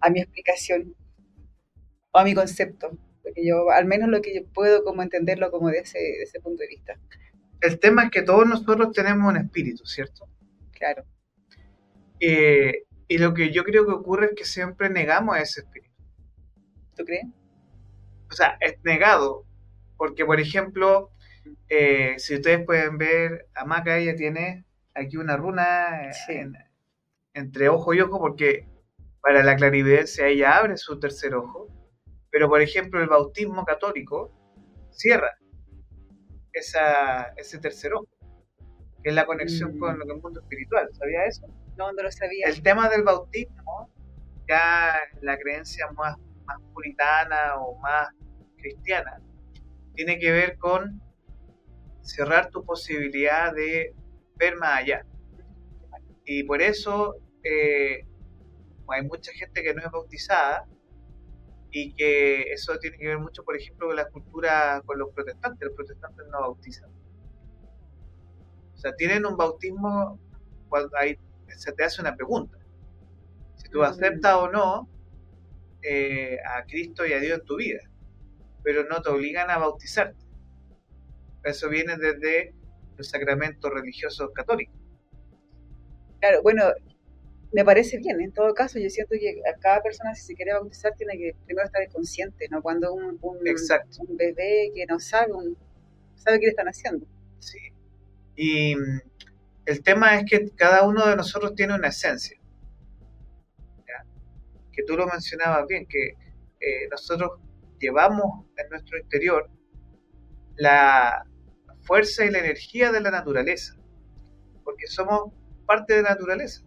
a 0.00 0.10
mi 0.10 0.20
explicación 0.20 0.94
o 2.12 2.18
a 2.18 2.24
mi 2.24 2.34
concepto, 2.34 2.96
porque 3.22 3.46
yo 3.46 3.70
al 3.70 3.86
menos 3.86 4.08
lo 4.08 4.20
que 4.22 4.34
yo 4.34 4.40
puedo 4.54 4.84
como 4.84 5.02
entenderlo 5.02 5.50
como 5.50 5.68
de 5.70 5.78
ese, 5.80 5.98
de 5.98 6.22
ese 6.22 6.40
punto 6.40 6.62
de 6.62 6.68
vista, 6.68 6.94
El 7.60 7.78
tema 7.80 8.04
es 8.04 8.10
que 8.10 8.22
todos 8.22 8.46
nosotros 8.46 8.92
tenemos 8.92 9.30
un 9.30 9.36
espíritu, 9.38 9.84
¿cierto? 9.86 10.28
claro. 10.72 11.04
Eh, 12.20 12.84
y 13.08 13.18
lo 13.18 13.32
que 13.34 13.50
yo 13.52 13.64
creo 13.64 13.86
que 13.86 13.92
ocurre 13.92 14.26
es 14.26 14.32
que 14.36 14.44
siempre 14.44 14.90
negamos 14.90 15.36
a 15.36 15.40
ese 15.40 15.60
espíritu. 15.60 15.94
¿Tú 16.96 17.04
crees? 17.04 17.26
O 18.30 18.34
sea, 18.34 18.56
es 18.60 18.74
negado. 18.84 19.44
Porque, 19.96 20.24
por 20.24 20.40
ejemplo, 20.40 21.10
eh, 21.68 22.14
si 22.18 22.34
ustedes 22.36 22.64
pueden 22.64 22.98
ver, 22.98 23.46
Amaka 23.54 23.96
ella 23.98 24.14
tiene 24.14 24.64
aquí 24.94 25.16
una 25.16 25.36
runa 25.36 26.08
eh, 26.08 26.12
Sí. 26.26 26.32
en- 26.34 26.54
entre 27.34 27.68
ojo 27.68 27.94
y 27.94 28.00
ojo, 28.00 28.18
porque 28.18 28.66
para 29.22 29.42
la 29.44 29.56
clarividencia 29.56 30.26
ella 30.26 30.58
abre 30.58 30.76
su 30.76 30.98
tercer 30.98 31.34
ojo. 31.34 31.68
Pero, 32.30 32.48
por 32.48 32.60
ejemplo, 32.60 33.00
el 33.02 33.08
bautismo 33.08 33.64
católico 33.64 34.32
cierra 34.90 35.38
esa, 36.52 37.32
ese 37.36 37.58
tercer 37.58 37.94
ojo, 37.94 38.08
que 39.02 39.10
es 39.10 39.14
la 39.14 39.26
conexión 39.26 39.76
Mm. 39.76 39.78
con 39.78 40.02
el 40.02 40.20
mundo 40.20 40.40
espiritual. 40.40 40.88
¿Sabía 40.92 41.24
eso? 41.26 41.46
No, 41.76 41.92
no 41.92 42.02
lo 42.02 42.10
sabía. 42.10 42.46
El 42.48 42.62
tema 42.62 42.88
del 42.88 43.02
bautismo, 43.04 43.90
ya 44.48 44.94
la 45.22 45.38
creencia 45.38 45.86
más, 45.92 46.16
más 46.44 46.56
puritana 46.72 47.56
o 47.60 47.78
más 47.78 48.08
cristiana, 48.56 49.20
tiene 49.94 50.18
que 50.18 50.30
ver 50.32 50.58
con 50.58 51.00
cerrar 52.02 52.50
tu 52.50 52.64
posibilidad 52.64 53.54
de 53.54 53.94
ver 54.36 54.56
más 54.56 54.78
allá. 54.78 55.06
Y 56.24 56.42
por 56.44 56.60
eso 56.60 57.16
eh, 57.42 58.04
hay 58.88 59.02
mucha 59.02 59.32
gente 59.32 59.62
que 59.62 59.74
no 59.74 59.82
es 59.84 59.90
bautizada 59.90 60.66
y 61.70 61.94
que 61.94 62.42
eso 62.52 62.78
tiene 62.78 62.96
que 62.96 63.08
ver 63.08 63.18
mucho, 63.18 63.44
por 63.44 63.56
ejemplo, 63.56 63.88
con 63.88 63.96
la 63.96 64.08
cultura 64.08 64.82
con 64.84 64.98
los 64.98 65.10
protestantes. 65.12 65.68
Los 65.68 65.76
protestantes 65.76 66.26
no 66.30 66.40
bautizan. 66.40 66.90
O 68.74 68.78
sea, 68.78 68.94
tienen 68.94 69.26
un 69.26 69.36
bautismo 69.36 70.18
cuando 70.68 70.96
hay, 70.96 71.18
se 71.56 71.72
te 71.72 71.84
hace 71.84 72.00
una 72.00 72.14
pregunta. 72.14 72.58
Si 73.56 73.68
tú 73.68 73.82
aceptas 73.82 74.36
o 74.36 74.48
no 74.48 74.88
eh, 75.82 76.38
a 76.46 76.64
Cristo 76.64 77.06
y 77.06 77.12
a 77.12 77.18
Dios 77.18 77.40
en 77.40 77.44
tu 77.44 77.56
vida, 77.56 77.80
pero 78.62 78.84
no 78.84 79.02
te 79.02 79.10
obligan 79.10 79.50
a 79.50 79.58
bautizarte. 79.58 80.24
Eso 81.44 81.68
viene 81.68 81.96
desde 81.96 82.54
los 82.96 83.08
sacramentos 83.08 83.70
religiosos 83.72 84.30
católicos. 84.34 84.74
Claro, 86.20 86.42
bueno, 86.42 86.64
me 87.52 87.64
parece 87.64 87.98
bien. 87.98 88.20
En 88.20 88.32
todo 88.32 88.52
caso, 88.54 88.78
yo 88.78 88.90
siento 88.90 89.14
que 89.18 89.40
a 89.50 89.58
cada 89.58 89.82
persona, 89.82 90.14
si 90.14 90.26
se 90.26 90.34
quiere 90.34 90.52
bautizar, 90.52 90.94
tiene 90.96 91.16
que 91.18 91.34
primero 91.46 91.66
estar 91.66 91.86
consciente, 91.90 92.46
¿no? 92.50 92.62
Cuando 92.62 92.92
un, 92.94 93.18
un, 93.22 93.38
un 93.38 94.16
bebé 94.16 94.70
que 94.74 94.86
no 94.86 94.98
sabe, 95.00 95.32
un- 95.32 95.56
sabe 96.16 96.38
qué 96.40 96.46
le 96.46 96.50
están 96.50 96.68
haciendo. 96.68 97.06
Sí. 97.38 97.58
Y 98.36 98.76
mm, 98.76 99.00
el 99.66 99.82
tema 99.82 100.16
es 100.18 100.24
que 100.30 100.50
cada 100.50 100.86
uno 100.86 101.06
de 101.06 101.16
nosotros 101.16 101.54
tiene 101.54 101.74
una 101.74 101.88
esencia. 101.88 102.38
¿ya? 103.86 104.04
Que 104.72 104.82
tú 104.84 104.96
lo 104.96 105.06
mencionabas 105.06 105.66
bien, 105.66 105.86
que 105.86 106.08
eh, 106.60 106.88
nosotros 106.90 107.40
llevamos 107.78 108.46
en 108.56 108.68
nuestro 108.70 108.98
interior 108.98 109.48
la 110.56 111.24
fuerza 111.82 112.24
y 112.24 112.30
la 112.30 112.40
energía 112.40 112.90
de 112.92 113.00
la 113.00 113.10
naturaleza, 113.10 113.74
porque 114.64 114.86
somos 114.86 115.32
parte 115.66 115.94
de 115.94 116.02
la 116.02 116.10
naturaleza, 116.10 116.62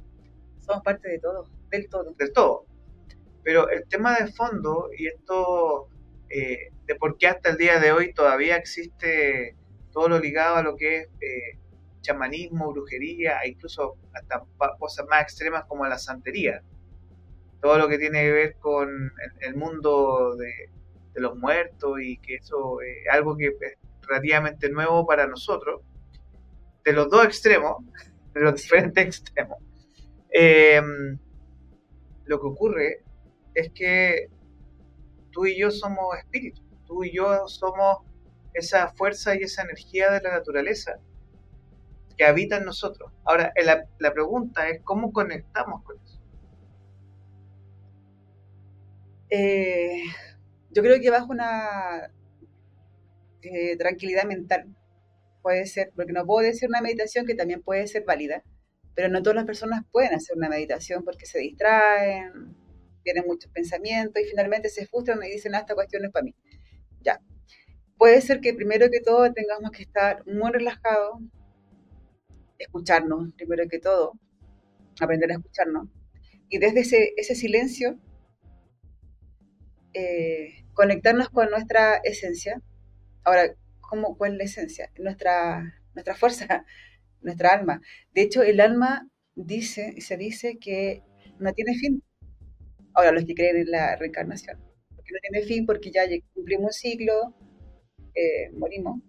Somos 0.71 0.83
parte 0.85 1.09
de 1.09 1.19
todo, 1.19 1.49
del 1.69 1.89
todo. 1.89 2.15
del 2.17 2.31
todo. 2.31 2.65
Pero 3.43 3.69
el 3.69 3.85
tema 3.89 4.15
de 4.15 4.31
fondo, 4.31 4.89
y 4.97 5.07
esto 5.07 5.89
eh, 6.29 6.71
de 6.85 6.95
por 6.95 7.17
qué 7.17 7.27
hasta 7.27 7.49
el 7.49 7.57
día 7.57 7.77
de 7.77 7.91
hoy 7.91 8.13
todavía 8.13 8.55
existe 8.55 9.57
todo 9.91 10.07
lo 10.07 10.19
ligado 10.19 10.55
a 10.55 10.63
lo 10.63 10.77
que 10.77 10.99
es 10.99 11.07
eh, 11.19 11.59
chamanismo, 11.99 12.71
brujería, 12.71 13.41
e 13.41 13.49
incluso 13.49 13.97
hasta 14.13 14.45
cosas 14.79 15.05
más 15.09 15.23
extremas 15.23 15.65
como 15.65 15.85
la 15.85 15.97
santería. 15.97 16.63
Todo 17.61 17.77
lo 17.77 17.89
que 17.89 17.97
tiene 17.97 18.21
que 18.21 18.31
ver 18.31 18.55
con 18.55 19.11
el, 19.41 19.55
mundo 19.55 20.37
de 20.37 20.69
los 21.15 21.35
muertos 21.37 21.99
y 22.01 22.17
que 22.19 22.35
eso 22.35 22.79
es 22.79 23.13
algo 23.13 23.35
que 23.35 23.47
es 23.47 23.77
relativamente 24.03 24.69
nuevo 24.69 25.05
para 25.05 25.27
nosotros, 25.27 25.81
de 26.85 26.93
los 26.93 27.09
dos 27.09 27.25
extremos, 27.25 27.83
de 28.33 28.39
los 28.39 28.55
diferentes 28.55 29.05
extremos. 29.05 29.57
Eh, 30.33 30.81
lo 32.25 32.39
que 32.39 32.47
ocurre 32.47 33.03
es 33.53 33.71
que 33.71 34.29
tú 35.31 35.45
y 35.45 35.57
yo 35.59 35.71
somos 35.71 36.17
espíritus, 36.17 36.63
tú 36.85 37.03
y 37.03 37.13
yo 37.15 37.47
somos 37.47 37.99
esa 38.53 38.89
fuerza 38.89 39.35
y 39.35 39.43
esa 39.43 39.63
energía 39.63 40.11
de 40.11 40.21
la 40.21 40.31
naturaleza 40.31 40.97
que 42.17 42.25
habita 42.25 42.57
en 42.57 42.65
nosotros. 42.65 43.11
Ahora, 43.23 43.51
eh, 43.55 43.63
la, 43.63 43.85
la 43.99 44.13
pregunta 44.13 44.69
es 44.69 44.81
cómo 44.83 45.11
conectamos 45.11 45.83
con 45.83 45.97
eso. 45.99 46.19
Eh, 49.29 50.03
yo 50.71 50.83
creo 50.83 50.99
que 50.99 51.09
bajo 51.09 51.31
una 51.31 52.11
eh, 53.41 53.77
tranquilidad 53.77 54.25
mental 54.25 54.75
puede 55.41 55.65
ser, 55.65 55.91
porque 55.95 56.13
no 56.13 56.25
puedo 56.25 56.45
decir 56.45 56.69
una 56.69 56.81
meditación 56.81 57.25
que 57.25 57.35
también 57.35 57.61
puede 57.61 57.87
ser 57.87 58.03
válida, 58.05 58.43
pero 58.95 59.09
no 59.09 59.21
todas 59.21 59.35
las 59.35 59.45
personas 59.45 59.83
pueden 59.91 60.13
hacer 60.13 60.37
una 60.37 60.49
meditación 60.49 61.03
porque 61.03 61.25
se 61.25 61.39
distraen, 61.39 62.55
tienen 63.03 63.25
muchos 63.25 63.51
pensamientos 63.51 64.21
y 64.21 64.29
finalmente 64.29 64.69
se 64.69 64.85
frustran 64.85 65.23
y 65.23 65.29
dicen, 65.29 65.55
ah, 65.55 65.59
esta 65.59 65.75
cuestión 65.75 66.05
es 66.05 66.11
para 66.11 66.23
mí. 66.23 66.35
Ya. 67.01 67.19
Puede 67.97 68.21
ser 68.21 68.41
que 68.41 68.53
primero 68.53 68.89
que 68.91 68.99
todo 68.99 69.31
tengamos 69.33 69.71
que 69.71 69.83
estar 69.83 70.25
muy 70.25 70.51
relajados, 70.51 71.19
escucharnos 72.57 73.33
primero 73.35 73.67
que 73.69 73.79
todo, 73.79 74.13
aprender 74.99 75.31
a 75.31 75.35
escucharnos, 75.35 75.87
y 76.49 76.57
desde 76.57 76.81
ese, 76.81 77.13
ese 77.15 77.35
silencio 77.35 77.97
eh, 79.93 80.65
conectarnos 80.73 81.29
con 81.29 81.49
nuestra 81.49 81.97
esencia. 81.97 82.61
Ahora, 83.23 83.55
¿cómo, 83.81 84.17
¿cuál 84.17 84.33
es 84.33 84.37
la 84.37 84.43
esencia? 84.45 84.91
Nuestra, 84.97 85.81
nuestra 85.93 86.15
fuerza, 86.15 86.65
nuestra 87.21 87.49
alma. 87.49 87.81
De 88.13 88.21
hecho, 88.23 88.43
el 88.43 88.59
alma 88.61 89.09
dice, 89.35 89.99
se 90.01 90.17
dice 90.17 90.57
que 90.59 91.03
no 91.39 91.53
tiene 91.53 91.75
fin. 91.75 92.03
Ahora, 92.93 93.11
los 93.11 93.25
que 93.25 93.35
creen 93.35 93.57
en 93.57 93.71
la 93.71 93.95
reencarnación. 93.95 94.59
Porque 94.95 95.11
no 95.13 95.19
tiene 95.29 95.45
fin 95.47 95.65
porque 95.65 95.91
ya 95.91 96.03
cumplimos 96.33 96.65
un 96.67 96.73
ciclo, 96.73 97.35
eh, 98.15 98.51
morimos 98.53 99.01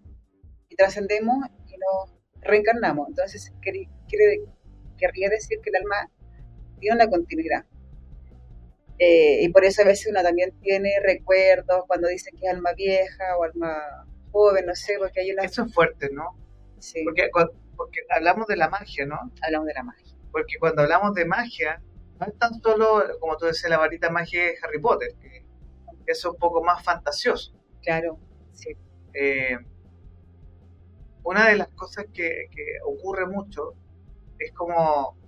y 0.68 0.76
trascendemos 0.76 1.36
y 1.68 1.74
nos 1.78 2.14
reencarnamos. 2.42 3.08
Entonces, 3.10 3.52
quiere, 3.62 3.88
quiere, 4.08 4.40
querría 4.98 5.28
decir 5.30 5.58
que 5.62 5.70
el 5.70 5.76
alma 5.76 6.10
tiene 6.80 6.96
una 6.96 7.10
continuidad. 7.10 7.66
Eh, 8.98 9.42
y 9.42 9.48
por 9.48 9.64
eso 9.64 9.82
a 9.82 9.86
veces 9.86 10.06
uno 10.10 10.22
también 10.22 10.52
tiene 10.60 10.92
recuerdos 11.02 11.84
cuando 11.88 12.08
dicen 12.08 12.34
que 12.38 12.46
es 12.46 12.52
alma 12.52 12.72
vieja 12.74 13.36
o 13.38 13.44
alma 13.44 14.06
joven, 14.30 14.66
no 14.66 14.74
sé, 14.74 14.94
porque 14.98 15.20
hay 15.20 15.32
una... 15.32 15.42
Eso 15.44 15.64
es 15.64 15.74
fuerte, 15.74 16.08
¿no? 16.12 16.36
Sí, 16.78 17.02
Porque, 17.04 17.28
cua- 17.30 17.50
porque 17.82 18.02
hablamos 18.10 18.46
de 18.46 18.56
la 18.56 18.68
magia, 18.68 19.06
¿no? 19.06 19.18
hablamos 19.42 19.66
de 19.66 19.74
la 19.74 19.82
magia. 19.82 20.16
Porque 20.30 20.56
cuando 20.60 20.82
hablamos 20.82 21.14
de 21.14 21.24
magia, 21.24 21.82
no 22.20 22.26
es 22.26 22.38
tan 22.38 22.54
solo, 22.60 23.02
como 23.18 23.36
tú 23.36 23.46
decías, 23.46 23.70
la 23.70 23.78
varita 23.78 24.08
mágica 24.08 24.40
de 24.40 24.54
Harry 24.62 24.80
Potter, 24.80 25.12
que 25.20 25.44
es 26.06 26.24
un 26.24 26.36
poco 26.36 26.62
más 26.62 26.84
fantasioso. 26.84 27.52
Claro, 27.82 28.20
sí. 28.52 28.76
Eh, 29.14 29.58
una 31.24 31.48
de 31.48 31.56
las 31.56 31.68
cosas 31.70 32.06
que, 32.14 32.46
que 32.52 32.78
ocurre 32.86 33.26
mucho 33.26 33.74
es 34.38 34.52
como 34.52 35.18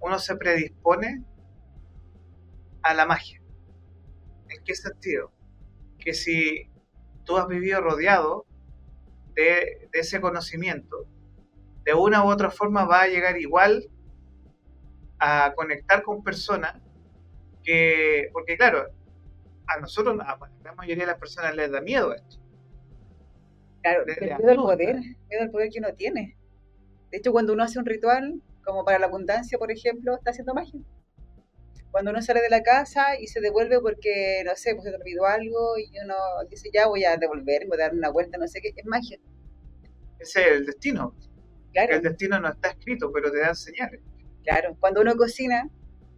uno 0.00 0.18
se 0.20 0.36
predispone 0.36 1.24
a 2.82 2.94
la 2.94 3.06
magia. 3.06 3.42
¿En 4.48 4.62
qué 4.62 4.74
sentido? 4.76 5.32
Que 5.98 6.14
si 6.14 6.70
tú 7.24 7.36
has 7.36 7.48
vivido 7.48 7.80
rodeado 7.80 8.46
de, 9.34 9.88
de 9.92 9.98
ese 9.98 10.20
conocimiento, 10.20 11.08
de 11.86 11.94
una 11.94 12.24
u 12.24 12.28
otra 12.28 12.50
forma 12.50 12.84
va 12.84 13.02
a 13.02 13.06
llegar 13.06 13.38
igual 13.38 13.88
a 15.20 15.52
conectar 15.54 16.02
con 16.02 16.24
personas 16.24 16.74
que, 17.62 18.28
porque 18.32 18.56
claro, 18.56 18.88
a 19.68 19.78
nosotros, 19.78 20.18
a 20.20 20.36
la 20.64 20.74
mayoría 20.74 21.04
de 21.04 21.12
las 21.12 21.20
personas 21.20 21.54
les 21.54 21.70
da 21.70 21.80
miedo 21.80 22.12
esto. 22.12 22.38
Claro, 23.82 24.04
el 24.04 24.20
miedo 24.20 24.50
al 24.50 24.56
poder, 24.56 24.96
miedo 24.96 25.42
al 25.42 25.50
poder 25.52 25.70
que 25.70 25.78
uno 25.78 25.94
tiene. 25.94 26.36
De 27.12 27.18
hecho, 27.18 27.30
cuando 27.30 27.52
uno 27.52 27.62
hace 27.62 27.78
un 27.78 27.86
ritual, 27.86 28.42
como 28.64 28.84
para 28.84 28.98
la 28.98 29.06
abundancia, 29.06 29.56
por 29.56 29.70
ejemplo, 29.70 30.16
está 30.16 30.30
haciendo 30.30 30.54
magia. 30.54 30.80
Cuando 31.92 32.10
uno 32.10 32.20
sale 32.20 32.42
de 32.42 32.50
la 32.50 32.64
casa 32.64 33.18
y 33.18 33.28
se 33.28 33.40
devuelve 33.40 33.80
porque, 33.80 34.42
no 34.44 34.56
sé, 34.56 34.74
pues 34.74 34.88
se 34.88 34.94
olvidó 34.94 35.24
algo 35.24 35.78
y 35.78 35.88
uno 36.04 36.14
dice, 36.50 36.68
ya 36.74 36.88
voy 36.88 37.04
a 37.04 37.16
devolverme, 37.16 37.68
voy 37.68 37.80
a 37.80 37.84
dar 37.84 37.94
una 37.94 38.10
vuelta, 38.10 38.38
no 38.38 38.48
sé 38.48 38.60
qué, 38.60 38.72
es 38.74 38.86
magia. 38.86 39.18
Ese 40.18 40.40
es 40.40 40.46
el 40.48 40.66
destino. 40.66 41.14
Claro, 41.76 41.96
El 41.96 42.00
destino 42.00 42.40
no 42.40 42.48
está 42.48 42.70
escrito, 42.70 43.12
pero 43.12 43.30
te 43.30 43.38
dan 43.38 43.54
señales. 43.54 44.00
claro. 44.42 44.74
Cuando 44.80 45.02
uno 45.02 45.14
cocina, 45.14 45.68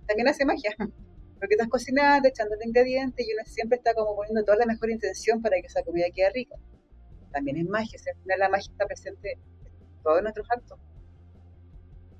también 0.06 0.28
hace 0.28 0.44
magia. 0.44 0.70
Porque 1.40 1.54
estás 1.54 1.66
cocinando, 1.66 2.28
echándole 2.28 2.64
ingredientes 2.64 3.26
y 3.26 3.32
uno 3.32 3.42
siempre 3.44 3.78
está 3.78 3.92
como 3.92 4.14
poniendo 4.14 4.44
toda 4.44 4.58
la 4.58 4.66
mejor 4.66 4.90
intención 4.90 5.42
para 5.42 5.56
que 5.60 5.66
esa 5.66 5.82
comida 5.82 6.06
quede 6.14 6.30
rica. 6.30 6.54
También 7.32 7.56
es 7.56 7.66
magia, 7.66 7.98
o 7.98 8.02
sea, 8.02 8.12
al 8.12 8.22
final 8.22 8.38
la 8.38 8.48
magia 8.48 8.70
está 8.70 8.86
presente 8.86 9.32
en 9.32 10.02
todos 10.04 10.22
nuestros 10.22 10.48
actos. 10.48 10.78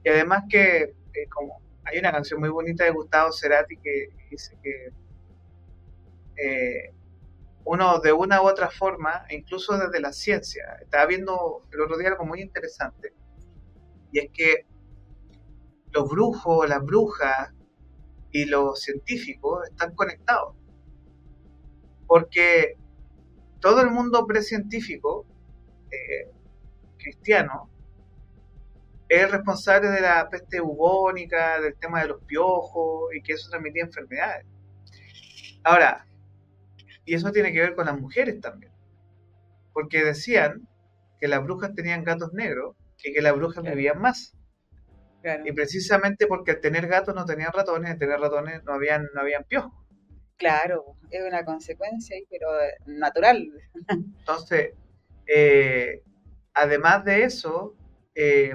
Y 0.03 0.09
además 0.09 0.43
que, 0.51 0.83
eh, 0.83 1.29
como 1.31 1.61
hay 1.85 1.99
una 1.99 2.11
canción 2.11 2.41
muy 2.41 2.49
bonita 2.49 2.85
de 2.85 2.91
Gustavo 2.91 3.31
Cerati 3.31 3.77
que 3.77 4.09
dice 4.31 4.57
que 4.63 4.93
eh, 6.37 6.93
uno 7.65 8.01
de 8.01 8.13
una 8.13 8.43
u 8.43 8.49
otra 8.49 8.69
forma, 8.69 9.27
incluso 9.31 9.79
desde 9.79 10.01
la 10.01 10.13
ciencia, 10.13 10.79
estaba 10.81 11.07
viendo 11.07 11.63
el 11.73 11.81
otro 11.81 11.99
día 11.99 12.09
algo 12.09 12.25
muy 12.25 12.41
interesante, 12.41 13.13
y 14.13 14.19
es 14.21 14.31
que 14.33 14.67
los 15.93 16.09
brujos, 16.09 16.69
las 16.69 16.85
brujas 16.85 17.53
y 18.31 18.45
los 18.45 18.81
científicos 18.81 19.69
están 19.69 19.95
conectados. 19.95 20.55
Porque 22.07 22.77
todo 23.61 23.81
el 23.83 23.91
mundo 23.91 24.27
precientífico 24.27 25.27
eh, 25.91 26.31
cristiano, 26.99 27.71
es 29.09 29.31
responsable 29.31 29.89
de 29.89 30.03
la 30.03 30.29
peste 30.29 30.61
bubónica, 30.61 31.61
del 31.61 31.75
tema 31.77 32.03
de 32.03 32.09
los 32.09 32.23
piojos 32.25 33.15
y 33.15 33.23
que 33.23 33.33
eso 33.33 33.49
transmitía 33.49 33.85
enfermedades. 33.85 34.47
Ahora, 35.65 36.07
y 37.05 37.15
eso 37.15 37.33
tiene 37.33 37.53
que 37.53 37.61
ver 37.61 37.75
con 37.75 37.87
las 37.87 37.99
mujeres 37.99 38.41
también, 38.41 38.73
porque 39.73 40.05
decían 40.05 40.69
que 41.19 41.29
las 41.29 41.43
brujas 41.43 41.75
tenían 41.75 42.05
gatos 42.05 42.35
negros 42.35 42.77
y 43.05 43.13
que 43.13 43.23
las 43.23 43.35
brujas 43.35 43.65
vivían 43.65 44.01
más. 44.01 44.35
Y 45.45 45.53
precisamente 45.53 46.27
porque 46.27 46.53
al 46.53 46.61
tener 46.61 46.87
gatos 46.87 47.15
no 47.15 47.25
tenían 47.25 47.53
ratones, 47.53 47.91
al 47.91 47.99
tener 47.99 48.19
ratones 48.21 48.63
no 48.65 48.73
habían, 48.73 49.09
no 49.15 49.21
habían 49.21 49.45
piojos. 49.45 49.73
Claro, 50.37 50.97
es 51.11 51.25
una 51.27 51.45
consecuencia, 51.45 52.17
pero 52.31 52.49
natural. 52.87 53.51
Entonces, 53.89 54.75
eh, 55.27 56.03
además 56.55 57.05
de 57.05 57.25
eso, 57.25 57.77
eh, 58.15 58.55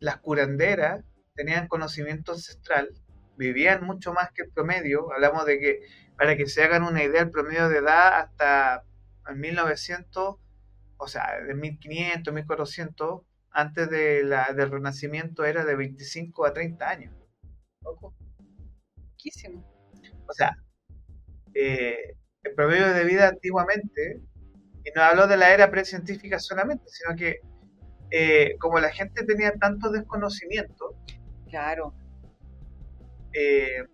las 0.00 0.18
curanderas 0.18 1.04
tenían 1.34 1.68
conocimiento 1.68 2.32
ancestral, 2.32 2.90
vivían 3.36 3.84
mucho 3.84 4.12
más 4.12 4.32
que 4.32 4.42
el 4.42 4.50
promedio. 4.50 5.12
Hablamos 5.12 5.46
de 5.46 5.60
que, 5.60 5.80
para 6.16 6.36
que 6.36 6.46
se 6.46 6.64
hagan 6.64 6.82
una 6.82 7.04
idea, 7.04 7.22
el 7.22 7.30
promedio 7.30 7.68
de 7.68 7.78
edad 7.78 8.20
hasta 8.20 8.84
el 9.28 9.36
1900, 9.36 10.36
o 11.00 11.08
sea, 11.08 11.40
de 11.40 11.54
1500, 11.54 12.32
1400, 12.32 13.22
antes 13.52 13.90
de 13.90 14.22
la, 14.22 14.52
del 14.52 14.70
Renacimiento 14.70 15.44
era 15.44 15.64
de 15.64 15.74
25 15.74 16.46
a 16.46 16.52
30 16.52 16.88
años. 16.88 17.14
Poco. 17.80 18.14
Poquísimo. 19.12 19.64
O 20.28 20.32
sea, 20.32 20.56
eh, 21.54 22.14
el 22.42 22.54
promedio 22.54 22.92
de 22.92 23.04
vida 23.04 23.28
antiguamente, 23.28 24.20
y 24.84 24.90
no 24.94 25.02
hablo 25.02 25.26
de 25.26 25.38
la 25.38 25.52
era 25.54 25.70
precientífica 25.70 26.38
solamente, 26.38 26.84
sino 26.88 27.16
que 27.16 27.40
eh, 28.10 28.56
como 28.58 28.78
la 28.78 28.90
gente 28.90 29.24
tenía 29.24 29.52
tanto 29.52 29.90
desconocimiento, 29.90 30.96
claro. 31.48 31.94
Eh, 33.32 33.84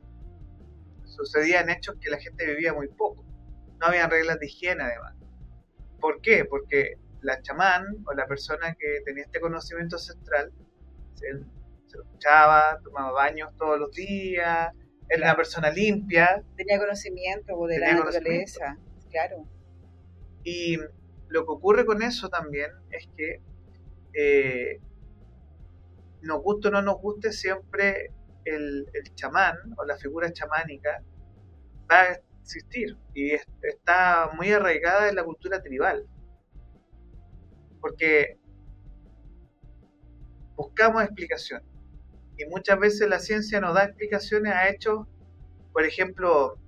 sucedían 1.04 1.70
hechos 1.70 1.96
que 2.00 2.10
la 2.10 2.18
gente 2.18 2.46
vivía 2.46 2.74
muy 2.74 2.88
poco. 2.88 3.24
No 3.78 3.86
habían 3.86 4.10
reglas 4.10 4.40
de 4.40 4.46
higiene 4.46 4.82
además. 4.82 5.15
¿Por 6.00 6.20
qué? 6.20 6.44
Porque 6.44 6.98
la 7.22 7.40
chamán 7.42 7.84
o 8.06 8.12
la 8.12 8.26
persona 8.26 8.74
que 8.78 9.00
tenía 9.04 9.24
este 9.24 9.40
conocimiento 9.40 9.96
ancestral 9.96 10.52
se, 11.14 11.26
se 11.86 11.98
escuchaba, 11.98 12.80
tomaba 12.82 13.12
baños 13.12 13.54
todos 13.56 13.78
los 13.78 13.92
días, 13.92 14.72
era 15.08 15.26
una 15.26 15.36
persona 15.36 15.70
limpia. 15.70 16.42
Tenía 16.56 16.78
conocimiento 16.78 17.66
de 17.66 17.78
la 17.78 17.94
naturaleza, 17.94 18.78
claro. 19.10 19.44
Y 20.44 20.78
lo 21.28 21.44
que 21.44 21.52
ocurre 21.52 21.86
con 21.86 22.02
eso 22.02 22.28
también 22.28 22.70
es 22.90 23.08
que 23.16 23.40
eh, 24.14 24.80
nos 26.22 26.42
guste 26.42 26.68
o 26.68 26.70
no 26.70 26.82
nos 26.82 27.00
guste, 27.00 27.32
siempre 27.32 28.10
el, 28.44 28.86
chamán 29.14 29.56
o 29.76 29.84
la 29.84 29.96
figura 29.96 30.32
chamánica 30.32 31.02
va 31.90 32.00
a 32.00 32.20
existir 32.46 32.96
y 33.12 33.32
está 33.62 34.30
muy 34.36 34.52
arraigada 34.52 35.08
en 35.08 35.16
la 35.16 35.24
cultura 35.24 35.60
tribal. 35.60 36.06
Porque 37.80 38.38
buscamos 40.54 41.02
explicación 41.02 41.62
y 42.38 42.46
muchas 42.46 42.78
veces 42.78 43.08
la 43.08 43.18
ciencia 43.18 43.60
nos 43.60 43.74
da 43.74 43.84
explicaciones 43.84 44.52
a 44.52 44.68
hechos, 44.68 45.06
por 45.72 45.84
ejemplo, 45.84 46.58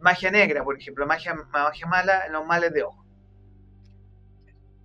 magia 0.00 0.30
negra, 0.30 0.64
por 0.64 0.76
ejemplo, 0.76 1.06
magia, 1.06 1.34
magia 1.34 1.86
mala 1.86 2.28
los 2.28 2.44
males 2.44 2.72
de 2.72 2.82
ojo. 2.82 3.04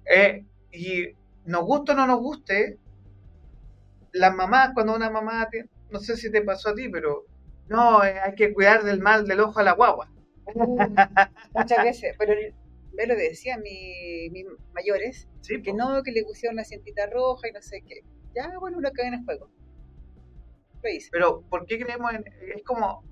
Eh, 0.06 0.46
y 0.72 1.16
nos 1.46 1.64
guste 1.64 1.94
o 1.94 1.96
no 1.96 2.08
nos 2.08 2.20
guste, 2.20 2.78
las 4.12 4.36
mamás, 4.36 4.72
cuando 4.74 4.96
una 4.96 5.10
mamá, 5.10 5.48
no 5.90 6.00
sé 6.00 6.16
si 6.16 6.32
te 6.32 6.42
pasó 6.42 6.70
a 6.70 6.76
ti, 6.76 6.90
pero 6.90 7.26
no, 7.70 8.04
eh, 8.04 8.20
hay 8.20 8.36
que 8.36 8.54
cuidar 8.54 8.84
del 8.84 9.00
mal 9.00 9.26
del 9.28 9.40
ojo 9.40 9.60
a 9.60 9.64
la 9.64 9.74
guagua. 9.74 10.10
Uh, 10.54 10.78
muchas 11.54 11.84
veces, 11.84 12.16
pero 12.18 12.34
me 12.94 13.08
lo 13.08 13.16
decían 13.16 13.62
mis 13.62 14.46
mayores, 14.74 15.28
que 15.48 15.74
no, 15.74 16.04
que 16.04 16.12
le 16.12 16.24
pusieron 16.24 16.56
una 16.56 16.64
cintita 16.64 17.08
roja 17.08 17.48
y 17.48 17.52
no 17.52 17.62
sé 17.62 17.84
qué. 17.88 18.02
Ya, 18.36 18.52
bueno, 18.60 18.78
una 18.78 18.92
cadena 18.92 19.18
de 19.18 19.24
juego. 19.24 19.50
Lo 20.82 20.90
hice. 20.90 21.10
Pero, 21.12 21.42
¿por 21.50 21.66
qué 21.66 21.80
creemos 21.80 22.14
en.? 22.14 22.26
Es 22.56 22.64
como. 22.64 23.04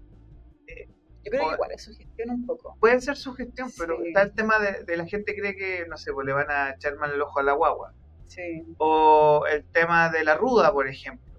Eh, 0.68 0.88
Yo 1.24 1.32
creo 1.32 1.50
que 1.50 1.56
igual 1.56 1.72
es 1.72 1.84
sugestión 1.84 2.30
un 2.32 2.46
poco. 2.46 2.76
Puede 2.80 3.00
ser 3.02 3.16
sugestión, 3.16 3.70
pero 3.78 4.04
está 4.04 4.24
el 4.24 4.34
tema 4.34 4.60
de, 4.60 4.84
de, 4.84 4.98
la 4.98 5.06
gente 5.06 5.36
cree 5.36 5.56
que, 5.56 5.86
no 5.88 5.98
sé, 5.98 6.12
pues 6.12 6.26
le 6.26 6.34
van 6.34 6.50
a 6.50 6.72
echar 6.72 6.96
mal 6.98 7.12
el 7.14 7.22
ojo 7.22 7.40
a 7.40 7.44
la 7.44 7.54
guagua. 7.54 7.94
Sí. 8.28 8.64
O 8.78 9.46
el 9.50 9.64
tema 9.66 10.10
de 10.10 10.24
la 10.24 10.36
ruda, 10.36 10.72
por 10.72 10.88
ejemplo. 10.88 11.31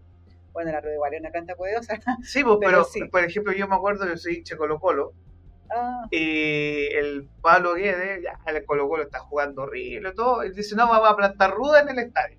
Bueno, 0.52 0.70
la 0.70 0.80
ruda 0.80 0.94
igual 0.94 1.14
es 1.14 1.20
una 1.20 1.30
canta 1.30 1.54
poderosa. 1.54 1.98
Sí, 2.22 2.44
pues, 2.44 2.58
pero, 2.60 2.86
por 3.10 3.24
ejemplo, 3.24 3.52
yo 3.52 3.66
me 3.68 3.76
acuerdo, 3.76 4.06
yo 4.06 4.16
soy 4.16 4.36
hincha 4.36 4.56
Colo 4.56 4.78
Colo. 4.78 5.12
Ah. 5.70 6.06
Y 6.10 6.88
el 6.92 7.28
Pablo 7.40 7.74
Guedes, 7.74 8.22
ya 8.22 8.38
el 8.46 8.64
Colo 8.66 8.88
Colo 8.88 9.04
está 9.04 9.20
jugando 9.20 9.62
horrible 9.62 10.12
todo. 10.12 10.44
Y 10.44 10.52
dice, 10.52 10.76
no, 10.76 10.88
vamos 10.88 11.10
a 11.10 11.16
plantar 11.16 11.52
ruda 11.52 11.80
en 11.80 11.88
el 11.88 11.98
estadio. 12.00 12.38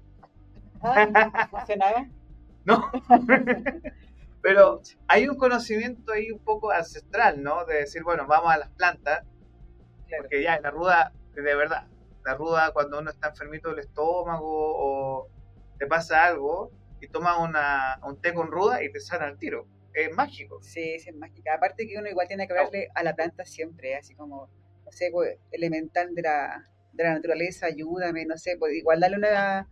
¿No 0.82 0.92
hace 1.58 1.76
nada? 1.78 2.08
No. 2.66 2.92
pero 4.42 4.82
hay 5.08 5.28
un 5.28 5.38
conocimiento 5.38 6.12
ahí 6.12 6.30
un 6.30 6.40
poco 6.40 6.72
ancestral, 6.72 7.42
¿no? 7.42 7.66
De 7.66 7.76
decir, 7.76 8.04
bueno, 8.04 8.28
vamos 8.28 8.54
a 8.54 8.58
las 8.58 8.70
plantas. 8.70 9.24
Porque 10.16 10.44
ya, 10.44 10.60
la 10.60 10.70
ruda, 10.70 11.12
de 11.34 11.42
verdad, 11.42 11.88
la 12.24 12.36
ruda 12.36 12.72
cuando 12.72 13.00
uno 13.00 13.10
está 13.10 13.30
enfermito 13.30 13.70
del 13.70 13.80
estómago 13.80 14.46
o 14.46 15.28
te 15.80 15.88
pasa 15.88 16.26
algo 16.26 16.72
y 17.04 17.10
toma 17.10 17.38
una, 17.38 18.00
un 18.08 18.22
té 18.22 18.34
con 18.34 18.50
ruda 18.50 18.82
y 18.82 18.92
te 18.92 19.02
sana 19.02 19.28
el 19.28 19.38
tiro. 19.38 19.68
Es 19.94 20.12
mágico. 20.16 20.60
Sí, 20.64 20.98
sí, 21.00 21.10
es 21.10 21.16
mágica. 21.16 21.54
Aparte 21.54 21.86
que 21.86 21.98
uno 21.98 22.10
igual 22.10 22.28
tiene 22.28 22.48
que 22.48 22.54
hablarle 22.54 22.88
a 22.96 23.04
la 23.04 23.14
planta 23.14 23.46
siempre, 23.46 23.96
así 23.96 24.16
como, 24.16 24.50
no 24.86 24.92
sé, 24.92 25.10
pues, 25.12 25.38
elemental 25.52 26.16
de 26.16 26.22
la, 26.22 26.64
de 26.94 27.04
la 27.04 27.14
naturaleza, 27.14 27.66
ayúdame, 27.66 28.26
no 28.26 28.38
sé, 28.38 28.56
pues 28.58 28.74
igual 28.74 29.02
darle 29.02 29.18
una, 29.18 29.70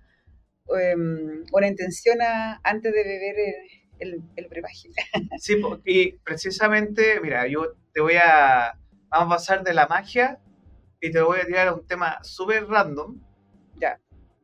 um, 0.67 1.43
una 1.53 1.67
intención 1.67 2.19
antes 2.21 2.93
de 2.93 3.03
beber 3.03 3.35
el, 3.99 4.21
el, 4.35 4.47
brebaje. 4.47 4.89
Sí, 5.39 5.61
y 5.85 6.11
precisamente, 6.17 7.21
mira, 7.21 7.47
yo 7.47 7.77
te 7.93 8.01
voy 8.01 8.15
a, 8.15 8.77
vamos 9.09 9.33
a 9.33 9.37
pasar 9.37 9.63
de 9.63 9.73
la 9.73 9.87
magia 9.87 10.39
y 10.99 11.11
te 11.11 11.21
voy 11.21 11.39
a 11.39 11.45
tirar 11.45 11.69
a 11.69 11.73
un 11.73 11.87
tema 11.87 12.19
súper 12.23 12.67
random. 12.67 13.21
Ya, 13.77 13.99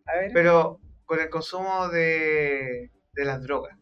a 0.06 0.16
ver. 0.16 0.32
Pero 0.34 0.80
con 1.08 1.20
el 1.20 1.30
consumo 1.30 1.88
de, 1.88 2.92
las 3.16 3.42
drogas. 3.42 3.76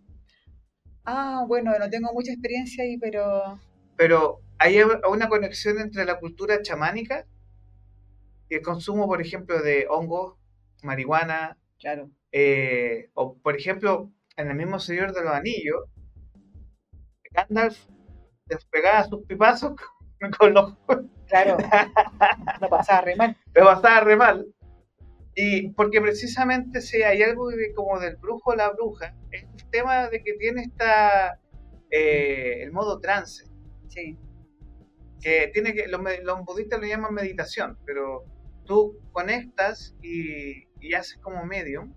Ah, 1.03 1.43
bueno, 1.45 1.77
no 1.77 1.89
tengo 1.89 2.13
mucha 2.13 2.31
experiencia 2.31 2.83
ahí, 2.83 2.97
pero... 2.97 3.59
Pero 3.97 4.39
hay 4.57 4.79
una 4.81 5.27
conexión 5.27 5.79
entre 5.79 6.05
la 6.05 6.19
cultura 6.19 6.61
chamánica 6.61 7.25
y 8.47 8.55
el 8.55 8.61
consumo, 8.61 9.07
por 9.07 9.21
ejemplo, 9.21 9.61
de 9.61 9.87
hongos, 9.89 10.37
marihuana. 10.83 11.57
Claro. 11.79 12.09
Eh, 12.31 13.09
o, 13.13 13.37
por 13.37 13.55
ejemplo, 13.57 14.11
en 14.37 14.49
el 14.49 14.55
mismo 14.55 14.79
Señor 14.79 15.13
de 15.13 15.23
los 15.23 15.33
Anillos, 15.33 15.83
Gandalf 17.31 17.77
despegaba 18.45 19.03
sus 19.03 19.25
pipazos 19.25 19.73
con 20.39 20.53
los 20.53 20.77
Claro, 21.27 21.57
lo 22.61 22.69
pasaba 22.69 23.01
re 23.01 23.15
mal. 23.15 23.35
Lo 23.53 23.65
pasaba 23.65 24.01
re 24.01 24.15
mal. 24.15 24.45
Y 25.35 25.69
porque 25.71 25.99
precisamente 25.99 26.81
si 26.81 27.03
hay 27.03 27.21
algo 27.21 27.49
como 27.75 27.99
del 27.99 28.15
brujo 28.15 28.51
o 28.51 28.55
la 28.55 28.69
bruja, 28.71 29.15
es 29.31 29.43
el 29.43 29.69
tema 29.69 30.07
de 30.07 30.23
que 30.23 30.33
tiene 30.33 30.63
esta 30.63 31.39
eh, 31.91 32.63
el 32.63 32.71
modo 32.71 32.99
trance. 32.99 33.45
Sí. 33.87 34.17
Que 35.21 35.49
tiene 35.53 35.73
que, 35.73 35.87
los, 35.87 36.01
budistas 36.45 36.79
lo 36.79 36.87
llaman 36.87 37.13
meditación, 37.13 37.77
pero 37.85 38.23
tú 38.65 38.97
conectas 39.11 39.95
y, 40.01 40.65
haces 40.93 41.17
como 41.17 41.43
medium. 41.45 41.93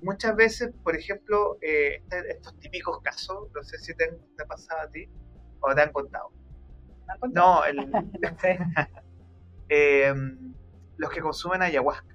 Muchas 0.00 0.34
veces, 0.34 0.70
por 0.82 0.96
ejemplo, 0.96 1.58
eh, 1.60 2.02
estos 2.28 2.58
típicos 2.58 3.00
casos, 3.02 3.48
no 3.54 3.62
sé 3.62 3.78
si 3.78 3.94
te, 3.94 4.08
te 4.08 4.42
ha 4.42 4.46
pasado 4.46 4.80
a 4.80 4.90
ti 4.90 5.08
o 5.60 5.72
te 5.74 5.82
han 5.82 5.92
contado 5.92 6.32
no, 7.32 7.64
el, 7.64 7.78
em, 9.68 10.54
los 10.96 11.10
que 11.10 11.20
consumen 11.20 11.62
ayahuasca. 11.62 12.11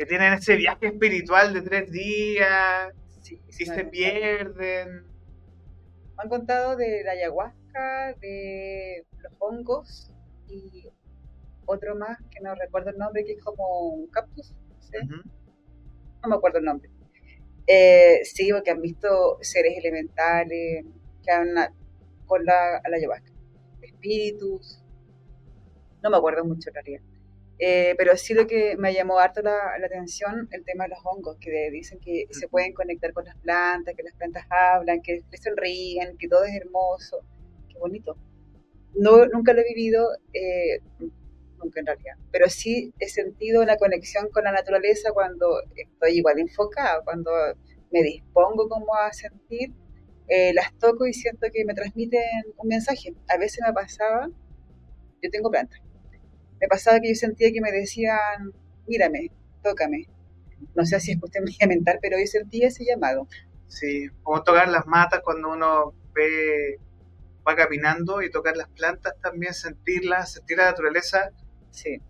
Que 0.00 0.06
tienen 0.06 0.32
ese 0.32 0.56
viaje 0.56 0.86
espiritual 0.86 1.52
de 1.52 1.60
tres 1.60 1.92
días, 1.92 2.90
sí, 3.20 3.38
si 3.50 3.66
se 3.66 3.84
pierden. 3.84 5.04
Me 5.04 6.22
han 6.22 6.28
contado 6.30 6.74
de 6.74 7.04
la 7.04 7.12
ayahuasca, 7.12 8.14
de 8.18 9.04
los 9.18 9.32
hongos 9.40 10.10
y 10.48 10.88
otro 11.66 11.96
más 11.96 12.16
que 12.30 12.40
no 12.40 12.54
recuerdo 12.54 12.88
el 12.88 12.96
nombre, 12.96 13.26
que 13.26 13.32
es 13.32 13.44
como 13.44 13.90
un 13.90 14.06
cactus. 14.06 14.54
No 16.22 16.28
me 16.30 16.34
acuerdo 16.34 16.60
el 16.60 16.64
nombre. 16.64 16.88
Eh, 17.66 18.20
sí, 18.24 18.50
porque 18.50 18.70
han 18.70 18.80
visto 18.80 19.36
seres 19.42 19.76
elementales 19.76 20.86
que 21.22 21.30
han 21.30 21.74
con 22.24 22.42
la, 22.46 22.80
la 22.88 22.96
ayahuasca. 22.96 23.32
Espíritus, 23.82 24.82
no 26.02 26.08
me 26.08 26.16
acuerdo 26.16 26.42
mucho 26.46 26.70
en 26.70 26.74
realidad. 26.74 27.02
Eh, 27.62 27.94
pero 27.98 28.16
sí 28.16 28.32
lo 28.32 28.46
que 28.46 28.74
me 28.78 28.94
llamó 28.94 29.18
harto 29.18 29.42
la, 29.42 29.74
atención, 29.84 30.48
el 30.50 30.64
tema 30.64 30.84
de 30.84 30.90
los 30.90 31.00
hongos, 31.04 31.36
que 31.38 31.70
dicen 31.70 32.00
que 32.00 32.24
se 32.30 32.48
pueden 32.48 32.72
conectar 32.72 33.12
con 33.12 33.26
las 33.26 33.36
plantas, 33.36 33.94
que 33.94 34.02
las 34.02 34.14
plantas 34.14 34.46
hablan, 34.48 35.02
que 35.02 35.22
les 35.30 35.42
sonríen, 35.42 36.16
que 36.16 36.26
todo 36.26 36.44
es 36.44 36.54
hermoso. 36.54 37.20
Qué 37.68 37.78
bonito. 37.78 38.16
No, 38.94 39.26
nunca 39.26 39.52
lo 39.52 39.60
he 39.60 39.64
vivido, 39.74 40.08
eh, 40.32 40.80
nunca 41.62 41.80
en 41.80 41.86
realidad, 41.86 42.16
pero 42.32 42.48
sí 42.48 42.94
he 42.98 43.08
sentido 43.08 43.62
una 43.62 43.76
conexión 43.76 44.30
con 44.30 44.44
la 44.44 44.52
naturaleza 44.52 45.12
cuando 45.12 45.60
estoy 45.76 46.12
igual 46.16 46.38
enfocada, 46.38 47.02
cuando 47.04 47.30
me 47.92 48.02
dispongo 48.02 48.68
como 48.70 48.94
a 48.94 49.12
sentir, 49.12 49.72
eh, 50.28 50.54
las 50.54 50.72
toco 50.78 51.06
y 51.06 51.12
siento 51.12 51.48
que 51.52 51.64
me 51.66 51.74
transmiten 51.74 52.22
un 52.56 52.68
mensaje. 52.68 53.14
A 53.28 53.36
veces 53.36 53.60
me 53.66 53.72
pasaba, 53.74 54.28
yo 55.22 55.30
tengo 55.30 55.50
plantas, 55.50 55.80
me 56.60 56.68
pasaba 56.68 57.00
que 57.00 57.08
yo 57.08 57.14
sentía 57.14 57.52
que 57.52 57.60
me 57.60 57.72
decían, 57.72 58.52
mírame, 58.86 59.30
tócame. 59.62 60.06
No 60.74 60.84
sé 60.84 61.00
si 61.00 61.12
es 61.12 61.20
cuestión 61.20 61.44
mía 61.44 61.66
mental, 61.66 61.98
pero 62.02 62.18
yo 62.18 62.26
sentía 62.26 62.68
ese 62.68 62.84
llamado. 62.84 63.26
Sí, 63.66 64.08
como 64.22 64.42
tocar 64.42 64.68
las 64.68 64.86
matas 64.86 65.20
cuando 65.24 65.50
uno 65.50 65.94
ve, 66.12 66.78
va 67.46 67.56
caminando 67.56 68.20
y 68.22 68.30
tocar 68.30 68.56
las 68.56 68.68
plantas 68.68 69.14
también, 69.22 69.54
sentirlas, 69.54 70.32
sentir 70.32 70.58
la 70.58 70.64
naturaleza. 70.66 71.30
Sí. 71.70 72.02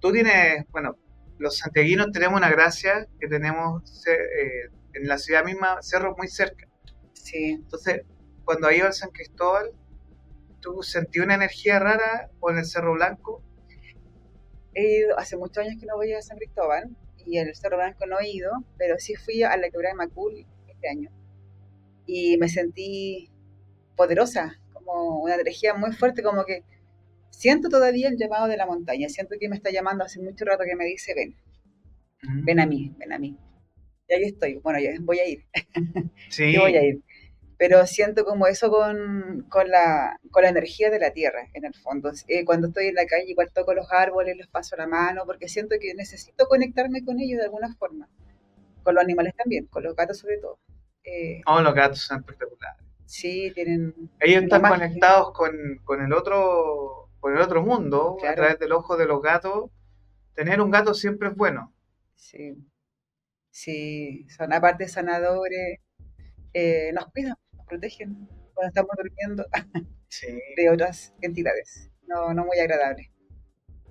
Tú 0.00 0.12
tienes, 0.12 0.66
bueno, 0.70 0.98
los 1.38 1.58
santiaguinos 1.58 2.12
tenemos 2.12 2.36
una 2.36 2.50
gracia 2.50 3.06
que 3.18 3.28
tenemos 3.28 4.06
eh, 4.06 4.70
en 4.92 5.08
la 5.08 5.18
ciudad 5.18 5.44
misma, 5.44 5.78
cerros 5.82 6.14
muy 6.18 6.28
cerca. 6.28 6.68
Sí. 7.12 7.52
Entonces, 7.52 8.02
cuando 8.44 8.70
iba 8.70 8.86
al 8.86 8.92
San 8.92 9.10
Cristóbal, 9.10 9.70
¿tú 10.60 10.82
sentí 10.82 11.20
una 11.20 11.34
energía 11.34 11.78
rara 11.78 12.30
o 12.40 12.50
en 12.50 12.58
el 12.58 12.66
Cerro 12.66 12.94
Blanco? 12.94 13.42
He 14.74 14.98
ido, 14.98 15.18
hace 15.18 15.36
muchos 15.36 15.64
años 15.64 15.80
que 15.80 15.86
no 15.86 15.96
voy 15.96 16.12
a 16.12 16.22
San 16.22 16.38
Cristóbal 16.38 16.94
y 17.24 17.38
el 17.38 17.54
Cerro 17.54 17.78
Blanco 17.78 18.06
no 18.06 18.20
he 18.20 18.28
ido, 18.28 18.52
pero 18.78 18.98
sí 18.98 19.14
fui 19.14 19.42
a 19.42 19.56
la 19.56 19.70
quebrada 19.70 19.94
de 19.94 19.98
Macul 19.98 20.46
este 20.68 20.88
año 20.88 21.10
y 22.06 22.36
me 22.38 22.48
sentí 22.48 23.30
poderosa, 23.96 24.60
como 24.72 25.22
una 25.22 25.34
energía 25.34 25.74
muy 25.74 25.92
fuerte, 25.92 26.22
como 26.22 26.44
que 26.44 26.62
siento 27.30 27.68
todavía 27.68 28.08
el 28.08 28.16
llamado 28.16 28.46
de 28.46 28.56
la 28.56 28.66
montaña, 28.66 29.08
siento 29.08 29.34
que 29.38 29.48
me 29.48 29.56
está 29.56 29.70
llamando 29.70 30.04
hace 30.04 30.20
mucho 30.20 30.44
rato 30.44 30.64
que 30.64 30.76
me 30.76 30.84
dice, 30.84 31.14
ven, 31.14 31.36
mm. 32.22 32.44
ven 32.44 32.60
a 32.60 32.66
mí, 32.66 32.94
ven 32.96 33.12
a 33.12 33.18
mí. 33.18 33.36
Y 34.08 34.14
ahí 34.14 34.22
estoy, 34.24 34.54
bueno, 34.62 34.78
ya 34.78 34.90
voy 35.00 35.18
a 35.18 35.28
ir. 35.28 35.44
Sí. 36.30 36.56
voy 36.58 36.76
a 36.76 36.84
ir. 36.84 37.02
Pero 37.58 37.86
siento 37.86 38.24
como 38.24 38.46
eso 38.46 38.70
con, 38.70 39.46
con, 39.48 39.70
la, 39.70 40.20
con 40.30 40.42
la 40.42 40.50
energía 40.50 40.90
de 40.90 40.98
la 40.98 41.12
tierra, 41.12 41.48
en 41.54 41.64
el 41.64 41.74
fondo. 41.74 42.10
Eh, 42.28 42.44
cuando 42.44 42.68
estoy 42.68 42.88
en 42.88 42.94
la 42.94 43.06
calle, 43.06 43.30
igual 43.30 43.50
toco 43.52 43.72
los 43.72 43.90
árboles, 43.90 44.36
los 44.36 44.48
paso 44.48 44.76
la 44.76 44.86
mano, 44.86 45.22
porque 45.24 45.48
siento 45.48 45.76
que 45.80 45.94
necesito 45.94 46.46
conectarme 46.48 47.02
con 47.04 47.18
ellos 47.18 47.38
de 47.38 47.44
alguna 47.44 47.74
forma. 47.74 48.08
Con 48.82 48.94
los 48.94 49.02
animales 49.02 49.34
también, 49.36 49.66
con 49.66 49.82
los 49.82 49.96
gatos 49.96 50.18
sobre 50.18 50.38
todo. 50.38 50.58
Eh, 51.02 51.40
oh, 51.46 51.60
los 51.60 51.74
gatos 51.74 52.00
son 52.00 52.18
espectaculares. 52.18 52.82
Sí, 53.06 53.50
tienen... 53.54 53.94
Ellos 54.20 54.42
están 54.42 54.62
conectados 54.62 55.32
con, 55.32 55.52
con 55.84 56.02
el 56.02 56.12
otro 56.12 57.06
por 57.26 57.34
el 57.34 57.42
otro 57.42 57.60
mundo, 57.60 58.18
a 58.24 58.34
través 58.36 58.56
del 58.60 58.70
ojo 58.70 58.96
de 58.96 59.04
los 59.04 59.20
gatos, 59.20 59.70
tener 60.34 60.60
un 60.60 60.70
gato 60.70 60.94
siempre 60.94 61.28
es 61.28 61.34
bueno. 61.34 61.74
Sí, 62.14 62.56
sí, 63.50 64.26
son 64.28 64.52
aparte 64.52 64.86
sanadores, 64.86 65.80
eh, 66.52 66.92
nos 66.94 67.06
cuidan, 67.06 67.34
protegen 67.66 68.28
cuando 68.54 68.68
estamos 68.68 68.90
durmiendo 68.96 69.44
de 70.56 70.70
otras 70.70 71.14
entidades, 71.20 71.90
no, 72.06 72.32
no 72.32 72.44
muy 72.44 72.58
agradables. 72.58 73.10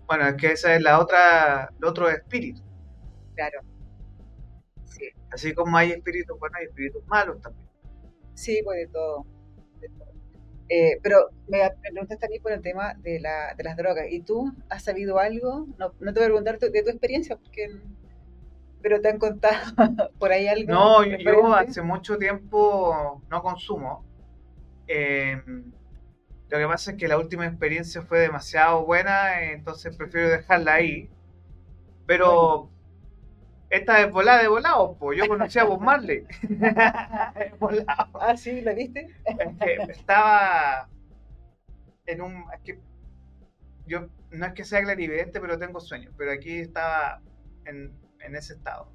Bueno, 0.08 0.28
es 0.28 0.36
que 0.36 0.52
esa 0.52 0.76
es 0.76 0.82
la 0.82 1.00
otra, 1.00 1.70
el 1.78 1.86
otro 1.86 2.10
espíritu. 2.10 2.62
Claro. 3.36 3.62
Sí. 4.86 5.10
Así 5.32 5.54
como 5.54 5.78
hay 5.78 5.92
espíritus 5.92 6.38
buenos, 6.40 6.60
hay 6.60 6.66
espíritus 6.68 7.06
malos 7.08 7.42
también. 7.42 7.68
Sí, 8.36 8.62
pues 8.64 8.80
de 8.80 8.88
todo. 8.88 9.26
De 9.82 9.90
todo. 9.90 10.16
Eh, 10.70 11.00
pero 11.02 11.30
me, 11.48 11.60
preguntaste 11.82 12.26
a 12.26 12.30
mí 12.30 12.40
por 12.40 12.52
el 12.52 12.62
tema 12.62 12.94
de, 12.96 13.20
la, 13.20 13.54
de 13.56 13.64
las 13.64 13.78
drogas. 13.78 14.06
¿Y 14.10 14.22
tú 14.22 14.52
has 14.70 14.84
sabido 14.84 15.20
algo? 15.20 15.68
No, 15.78 15.94
no 16.00 16.14
te 16.14 16.20
voy 16.20 16.24
a 16.24 16.28
preguntar 16.28 16.60
de 16.60 16.84
tu 16.84 16.90
experiencia, 16.90 17.38
porque, 17.38 17.70
pero 18.86 19.02
te 19.02 19.10
han 19.10 19.18
contado 19.18 19.56
por 20.20 20.32
ahí 20.32 20.48
algo. 20.48 20.72
No, 20.72 21.04
yo, 21.04 21.56
hace 21.56 21.82
mucho 21.82 22.20
tiempo 22.20 23.20
no 23.32 23.42
consumo. 23.42 24.06
Em, 24.86 25.72
lo 26.50 26.58
que 26.60 26.68
pasa 26.68 26.92
es 26.92 26.98
que 26.98 27.08
la 27.08 27.18
última 27.18 27.48
experiencia 27.48 28.04
fue 28.04 28.20
demasiado 28.20 28.86
buena, 28.86 29.42
entonces 29.42 29.98
prefiero 29.98 30.30
dejarla 30.30 30.76
ahí. 30.76 31.10
Pero 32.06 32.70
esta 33.72 34.02
es 34.02 34.12
volada 34.12 34.44
de 34.44 34.50
volado, 34.50 34.96
pues 35.00 35.18
yo 35.18 35.28
conocía 35.28 35.64
a 35.64 35.66
Bob 35.66 35.82
Marley. 35.82 36.24
volado. 37.60 38.22
Ah, 38.22 38.38
sí, 38.38 38.62
¿la 38.62 38.74
viste? 38.74 39.10
estaba 39.90 40.88
en 42.06 42.22
un. 42.22 42.46
Es 42.54 42.62
que 42.64 42.80
yo 43.88 44.10
no 44.30 44.46
es 44.46 44.54
que 44.54 44.64
sea 44.64 44.84
clarividente, 44.84 45.42
pero 45.42 45.58
tengo 45.58 45.80
sueños. 45.80 46.14
Pero 46.16 46.32
aquí 46.32 46.60
estaba 46.60 47.24
en, 47.66 48.05
en 48.26 48.36
ese 48.36 48.54
estado. 48.54 48.92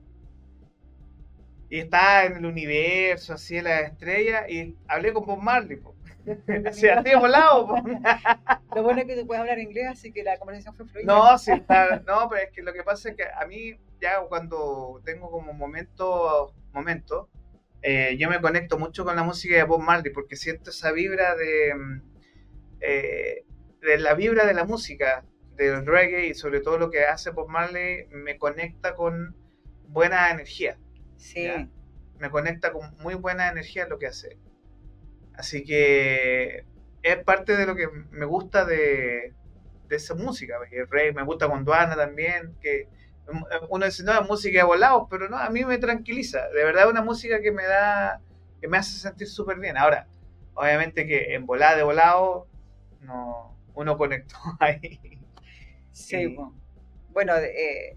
Y 1.68 1.78
estaba 1.78 2.24
en 2.24 2.36
el 2.38 2.46
universo, 2.46 3.34
así 3.34 3.56
en 3.56 3.64
las 3.64 3.82
estrellas, 3.82 4.48
y 4.48 4.76
hablé 4.88 5.12
con 5.12 5.24
Bob 5.24 5.38
Marley. 5.40 5.76
Po. 5.76 5.94
así, 6.66 6.88
así 6.88 7.14
volado. 7.14 7.68
Po. 7.68 7.76
Lo 8.74 8.82
bueno 8.82 9.00
es 9.00 9.06
que 9.06 9.16
tú 9.16 9.26
puedes 9.26 9.40
hablar 9.40 9.58
inglés, 9.58 9.86
así 9.88 10.12
que 10.12 10.24
la 10.24 10.36
conversación 10.38 10.74
fue 10.74 10.86
fluida. 10.86 11.06
No, 11.06 11.38
sí, 11.38 11.52
está, 11.54 12.02
no, 12.06 12.28
pero 12.28 12.42
es 12.42 12.50
que 12.50 12.62
lo 12.62 12.72
que 12.72 12.82
pasa 12.82 13.10
es 13.10 13.16
que 13.16 13.24
a 13.24 13.46
mí 13.46 13.78
ya 14.00 14.20
cuando 14.28 15.00
tengo 15.04 15.30
como 15.30 15.52
momentos, 15.52 16.52
momento, 16.72 17.28
eh, 17.82 18.16
yo 18.18 18.28
me 18.28 18.40
conecto 18.40 18.78
mucho 18.78 19.04
con 19.04 19.16
la 19.16 19.22
música 19.22 19.54
de 19.56 19.62
Bob 19.62 19.80
Marley 19.80 20.12
porque 20.12 20.36
siento 20.36 20.70
esa 20.70 20.92
vibra 20.92 21.34
de, 21.36 21.74
mm, 21.74 22.02
eh, 22.80 23.44
de 23.80 23.98
la 23.98 24.14
vibra 24.14 24.44
de 24.46 24.54
la 24.54 24.64
música, 24.64 25.24
del 25.64 25.86
reggae 25.86 26.26
y 26.28 26.34
sobre 26.34 26.60
todo 26.60 26.78
lo 26.78 26.90
que 26.90 27.04
hace 27.04 27.30
Bob 27.30 27.48
Marley 27.48 28.06
me 28.10 28.38
conecta 28.38 28.94
con 28.94 29.36
buena 29.88 30.30
energía. 30.30 30.78
Sí. 31.16 31.48
Me 32.18 32.30
conecta 32.30 32.72
con 32.72 32.96
muy 32.98 33.14
buena 33.14 33.48
energía 33.48 33.86
lo 33.86 33.98
que 33.98 34.06
hace. 34.06 34.38
Así 35.34 35.64
que 35.64 36.64
es 37.02 37.16
parte 37.24 37.56
de 37.56 37.66
lo 37.66 37.74
que 37.74 37.88
me 38.10 38.26
gusta 38.26 38.64
de, 38.64 39.34
de 39.88 39.96
esa 39.96 40.14
música. 40.14 40.58
El 40.70 40.88
reggae 40.88 41.12
me 41.12 41.24
gusta 41.24 41.48
con 41.48 41.64
Duana 41.64 41.96
también, 41.96 42.54
que 42.60 42.88
uno 43.68 43.86
dice, 43.86 44.02
no, 44.02 44.12
es 44.12 44.28
música 44.28 44.58
de 44.58 44.64
volados, 44.64 45.06
pero 45.10 45.28
no, 45.28 45.36
a 45.36 45.50
mí 45.50 45.64
me 45.64 45.78
tranquiliza. 45.78 46.48
De 46.48 46.64
verdad 46.64 46.84
es 46.84 46.90
una 46.90 47.02
música 47.02 47.40
que 47.40 47.52
me 47.52 47.64
da, 47.64 48.20
que 48.60 48.68
me 48.68 48.78
hace 48.78 48.98
sentir 48.98 49.28
súper 49.28 49.58
bien. 49.58 49.76
Ahora, 49.76 50.06
obviamente 50.54 51.06
que 51.06 51.34
en 51.34 51.46
volada 51.46 51.76
de 51.76 51.82
volado, 51.82 52.48
no, 53.00 53.56
uno 53.74 53.96
conectó 53.96 54.36
ahí. 54.60 55.19
Sí, 55.92 56.36
bueno, 57.12 57.36
eh, 57.36 57.96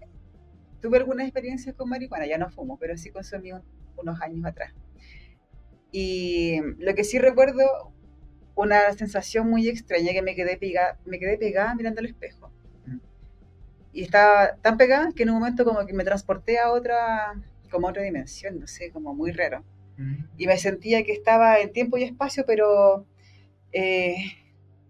tuve 0.80 0.98
algunas 0.98 1.26
experiencias 1.26 1.74
con 1.74 1.88
marihuana, 1.88 2.26
ya 2.26 2.38
no 2.38 2.50
fumo, 2.50 2.78
pero 2.78 2.96
sí 2.96 3.10
consumí 3.10 3.50
unos 3.96 4.20
años 4.20 4.44
atrás. 4.44 4.72
Y 5.92 6.60
lo 6.78 6.94
que 6.94 7.04
sí 7.04 7.18
recuerdo, 7.18 7.92
una 8.56 8.92
sensación 8.92 9.48
muy 9.48 9.68
extraña 9.68 10.12
que 10.12 10.22
me 10.22 10.34
quedé 10.34 10.56
pegada, 10.56 10.98
me 11.04 11.18
quedé 11.18 11.38
pegada 11.38 11.74
mirando 11.74 12.00
al 12.00 12.06
espejo 12.06 12.50
y 13.94 14.02
estaba 14.02 14.56
tan 14.56 14.76
pegada 14.76 15.12
que 15.14 15.22
en 15.22 15.30
un 15.30 15.36
momento 15.36 15.64
como 15.64 15.86
que 15.86 15.92
me 15.92 16.04
transporté 16.04 16.58
a 16.58 16.72
otra, 16.72 17.40
como 17.70 17.86
otra 17.86 18.02
dimensión, 18.02 18.58
no 18.58 18.66
sé, 18.66 18.90
como 18.90 19.14
muy 19.14 19.30
raro. 19.30 19.64
Y 20.36 20.48
me 20.48 20.58
sentía 20.58 21.04
que 21.04 21.12
estaba 21.12 21.60
en 21.60 21.72
tiempo 21.72 21.96
y 21.96 22.02
espacio, 22.02 22.44
pero 22.44 23.06
eh, 23.70 24.16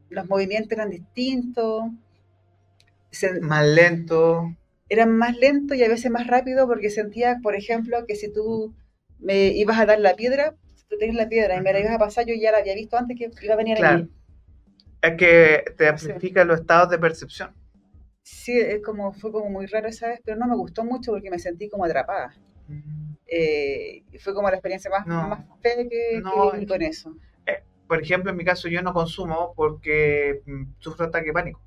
los 0.08 0.26
movimientos 0.26 0.72
eran 0.72 0.88
distintos. 0.88 1.84
Más 3.40 3.66
lento. 3.66 4.54
Eran 4.88 5.16
más 5.16 5.36
lentos 5.36 5.76
y 5.76 5.84
a 5.84 5.88
veces 5.88 6.10
más 6.10 6.26
rápido 6.26 6.66
porque 6.66 6.90
sentía, 6.90 7.38
por 7.42 7.54
ejemplo, 7.56 8.04
que 8.06 8.16
si 8.16 8.32
tú 8.32 8.74
me 9.18 9.48
ibas 9.48 9.78
a 9.78 9.86
dar 9.86 9.98
la 9.98 10.14
piedra, 10.14 10.54
si 10.74 10.84
tú 10.86 10.96
tienes 10.98 11.16
la 11.16 11.28
piedra 11.28 11.56
y 11.56 11.62
me 11.62 11.72
la 11.72 11.80
ibas 11.80 11.92
a 11.92 11.98
pasar, 11.98 12.26
yo 12.26 12.34
ya 12.34 12.52
la 12.52 12.58
había 12.58 12.74
visto 12.74 12.96
antes 12.96 13.18
que 13.18 13.30
iba 13.44 13.54
a 13.54 13.56
venir 13.56 13.76
claro. 13.78 14.08
Es 15.00 15.16
que 15.16 15.64
te 15.76 15.88
amplifica 15.88 16.44
los 16.44 16.60
estados 16.60 16.90
de 16.90 16.98
percepción 16.98 17.54
sí, 18.24 18.58
es 18.58 18.82
como, 18.82 19.12
fue 19.12 19.30
como 19.30 19.48
muy 19.48 19.66
raro 19.66 19.88
esa 19.88 20.08
vez, 20.08 20.20
pero 20.24 20.36
no 20.36 20.48
me 20.48 20.56
gustó 20.56 20.84
mucho 20.84 21.12
porque 21.12 21.30
me 21.30 21.38
sentí 21.38 21.68
como 21.68 21.84
atrapada. 21.84 22.34
Mm. 22.66 23.14
Eh, 23.26 24.02
fue 24.18 24.34
como 24.34 24.48
la 24.48 24.56
experiencia 24.56 24.90
más, 24.90 25.06
más 25.06 25.44
fea 25.60 25.76
que, 25.88 26.22
con 26.66 26.82
eso. 26.82 27.14
Eh, 27.46 27.62
por 27.86 28.02
ejemplo, 28.02 28.30
en 28.30 28.36
mi 28.36 28.44
caso 28.44 28.68
yo 28.68 28.82
no 28.82 28.92
consumo 28.92 29.52
porque 29.54 30.42
mm, 30.46 30.64
sufro 30.78 31.06
ataque 31.06 31.32
pánico. 31.32 31.60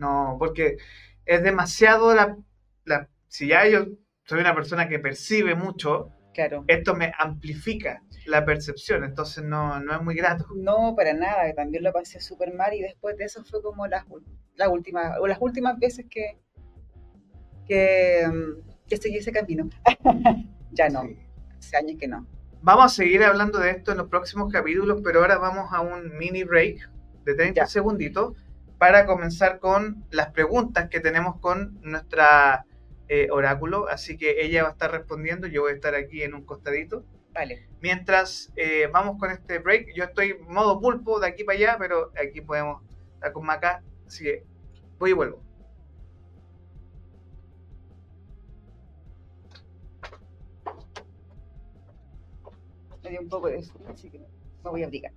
No, 0.00 0.36
porque 0.38 0.78
es 1.26 1.42
demasiado 1.42 2.14
la, 2.14 2.36
la... 2.84 3.08
Si 3.28 3.46
ya 3.46 3.66
yo 3.68 3.84
soy 4.24 4.40
una 4.40 4.54
persona 4.54 4.88
que 4.88 4.98
percibe 4.98 5.54
mucho, 5.54 6.10
Claro. 6.32 6.64
Esto 6.68 6.94
me 6.94 7.12
amplifica 7.18 8.02
la 8.24 8.44
percepción, 8.44 9.02
entonces 9.02 9.42
no, 9.42 9.80
no 9.80 9.96
es 9.96 10.00
muy 10.00 10.14
grato. 10.14 10.46
No, 10.54 10.94
para 10.96 11.12
nada, 11.12 11.52
también 11.54 11.82
lo 11.82 11.92
pasé 11.92 12.20
súper 12.20 12.54
mal 12.54 12.72
y 12.72 12.80
después 12.80 13.16
de 13.16 13.24
eso 13.24 13.42
fue 13.44 13.60
como 13.60 13.88
las, 13.88 14.04
las 14.54 14.68
últimas, 14.68 15.18
o 15.18 15.26
las 15.26 15.38
últimas 15.40 15.76
veces 15.80 16.06
que, 16.08 16.38
que, 17.66 18.26
mm, 18.28 18.86
que 18.88 18.96
seguí 18.96 19.16
ese 19.16 19.32
camino. 19.32 19.68
ya 20.70 20.88
no, 20.88 21.02
Sí. 21.02 21.18
hace 21.58 21.76
años 21.76 21.96
que 21.98 22.06
no. 22.08 22.26
Vamos 22.62 22.84
a 22.84 22.88
seguir 22.88 23.24
hablando 23.24 23.58
de 23.58 23.70
esto 23.70 23.90
en 23.90 23.98
los 23.98 24.08
próximos 24.08 24.52
capítulos, 24.52 25.00
pero 25.02 25.20
ahora 25.22 25.36
vamos 25.38 25.68
a 25.72 25.80
un 25.80 26.16
mini 26.16 26.44
break 26.44 26.88
de 27.24 27.34
30 27.34 27.60
Ya. 27.62 27.66
segunditos 27.66 28.34
para 28.80 29.04
comenzar 29.04 29.58
con 29.58 30.06
las 30.10 30.30
preguntas 30.30 30.88
que 30.88 31.00
tenemos 31.00 31.36
con 31.38 31.78
nuestra 31.82 32.64
eh, 33.08 33.28
oráculo. 33.30 33.86
Así 33.90 34.16
que 34.16 34.42
ella 34.42 34.62
va 34.62 34.70
a 34.70 34.72
estar 34.72 34.90
respondiendo, 34.90 35.46
yo 35.46 35.60
voy 35.60 35.72
a 35.72 35.74
estar 35.74 35.94
aquí 35.94 36.22
en 36.22 36.32
un 36.32 36.46
costadito. 36.46 37.04
Vale, 37.34 37.68
Mientras 37.82 38.50
eh, 38.56 38.88
vamos 38.90 39.18
con 39.18 39.30
este 39.32 39.58
break, 39.58 39.88
yo 39.94 40.04
estoy 40.04 40.38
modo 40.48 40.80
pulpo 40.80 41.20
de 41.20 41.26
aquí 41.28 41.44
para 41.44 41.58
allá, 41.58 41.76
pero 41.78 42.10
aquí 42.18 42.40
podemos 42.40 42.82
estar 43.16 43.34
con 43.34 43.44
Maca. 43.44 43.82
Así 44.06 44.24
que 44.24 44.44
voy 44.98 45.10
y 45.10 45.12
vuelvo. 45.12 45.42
me 53.04 53.10
dio 53.10 53.20
un 53.20 53.28
poco 53.28 53.48
de 53.48 53.62
sueño, 53.62 53.88
así 53.90 54.08
que 54.08 54.20
me 54.20 54.70
voy 54.70 54.82
a 54.82 54.86
abrigar. 54.86 55.12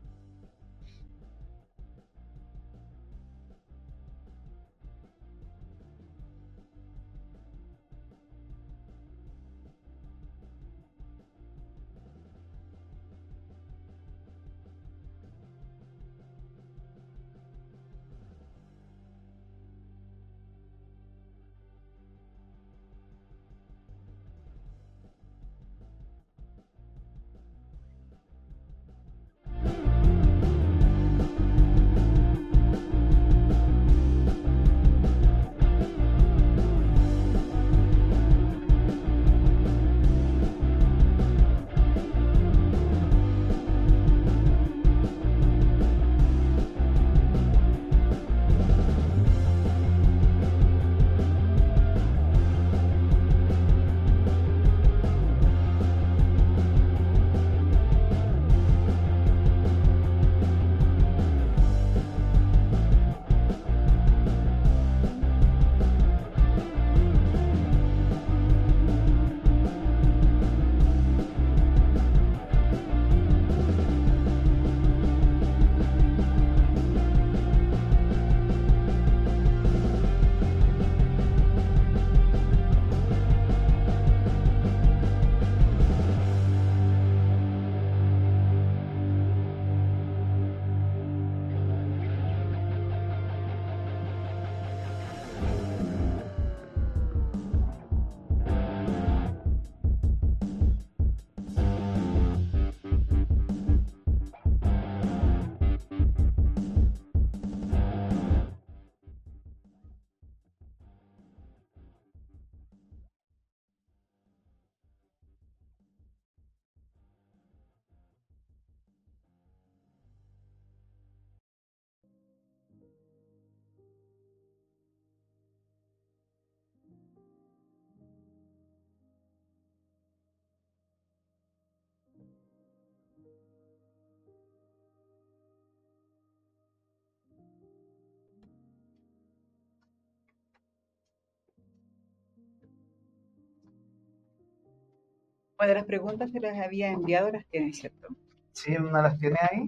Bueno, 145.63 145.75
las 145.75 145.85
preguntas 145.85 146.29
se 146.29 146.41
las 146.41 146.59
había 146.59 146.89
enviado, 146.91 147.31
las 147.31 147.45
tienen, 147.47 147.73
¿cierto? 147.73 148.09
¿Sí? 148.51 148.73
¿No 148.73 149.01
las 149.01 149.17
tiene 149.17 149.37
ahí? 149.39 149.65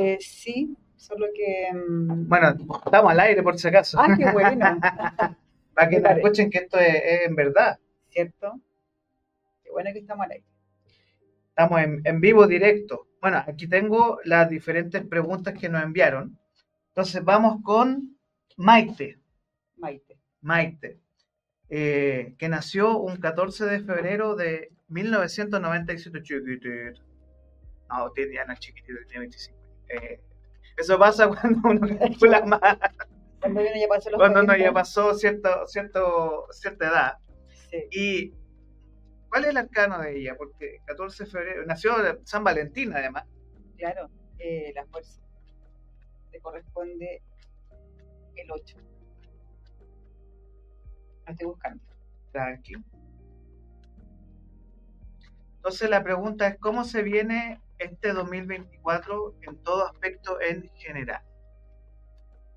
Eh, 0.00 0.16
sí, 0.18 0.74
solo 0.96 1.26
que... 1.34 1.68
mm, 1.70 2.26
Bueno, 2.28 2.48
estamos 2.86 3.10
al 3.12 3.20
aire 3.20 3.42
por 3.42 3.58
si 3.58 3.68
acaso. 3.68 3.98
Ah, 4.00 4.14
qué 4.16 4.30
bueno, 4.32 4.78
Para 5.74 5.88
que 5.90 6.00
nos 6.00 6.12
escuchen 6.12 6.48
que 6.48 6.58
esto 6.58 6.78
es, 6.78 6.94
es 6.94 7.26
en 7.26 7.36
verdad. 7.36 7.78
¿cierto? 8.08 8.58
Qué 9.62 9.70
bueno 9.70 9.90
que 9.92 9.98
estamos 9.98 10.24
al 10.24 10.30
aire. 10.32 10.44
Estamos 11.50 11.80
en, 11.82 12.00
en 12.04 12.20
vivo 12.22 12.46
directo. 12.46 13.08
Bueno, 13.20 13.44
aquí 13.46 13.66
tengo 13.68 14.18
las 14.24 14.48
diferentes 14.48 15.04
preguntas 15.06 15.52
que 15.58 15.68
nos 15.68 15.82
enviaron. 15.82 16.38
Entonces 16.88 17.22
vamos 17.22 17.62
con 17.62 18.16
Maite. 18.56 19.18
Maite. 19.76 20.18
Maite, 20.40 21.00
eh, 21.70 22.34
que 22.38 22.48
nació 22.48 22.98
un 22.98 23.16
14 23.16 23.66
de 23.66 23.80
febrero 23.80 24.36
de 24.36 24.73
1997. 24.88 26.22
Chiquitito. 26.22 27.02
No, 27.88 28.12
ya 28.16 28.44
no 28.46 28.54
chiquitito, 28.56 28.98
tiene 29.08 29.20
25. 29.20 29.58
Eh, 29.88 30.20
eso 30.76 30.98
pasa 30.98 31.28
cuando 31.40 31.68
uno 31.68 31.98
calcula 31.98 32.44
más, 32.44 32.60
Cuando 33.40 33.60
uno 33.60 33.70
ya 33.78 33.88
pasó 33.88 34.10
los 34.10 34.18
cuando 34.18 34.40
uno 34.40 34.46
40, 34.48 34.64
ya 34.64 34.72
pasó 34.72 35.14
cierto, 35.14 35.66
cierto, 35.66 36.46
cierta 36.50 36.88
edad. 36.88 37.18
sí. 37.70 37.88
¿Y 37.90 38.34
cuál 39.28 39.44
es 39.44 39.50
el 39.50 39.56
arcano 39.56 40.00
de 40.00 40.18
ella? 40.18 40.34
Porque 40.36 40.78
14 40.86 41.24
de 41.24 41.30
febrero, 41.30 41.66
nació 41.66 41.94
San 42.24 42.44
Valentín 42.44 42.92
además. 42.94 43.24
Claro, 43.76 44.08
eh, 44.38 44.72
la 44.74 44.86
fuerza. 44.86 45.20
Le 46.32 46.40
corresponde 46.40 47.22
el 48.36 48.50
8. 48.50 48.76
Lo 51.26 51.32
estoy 51.32 51.46
buscando. 51.46 51.82
Tranqui. 52.32 52.74
Entonces 55.64 55.88
la 55.88 56.04
pregunta 56.04 56.46
es, 56.46 56.58
¿cómo 56.58 56.84
se 56.84 57.02
viene 57.02 57.58
este 57.78 58.12
2024 58.12 59.34
en 59.40 59.56
todo 59.64 59.86
aspecto 59.86 60.38
en 60.42 60.68
general? 60.74 61.22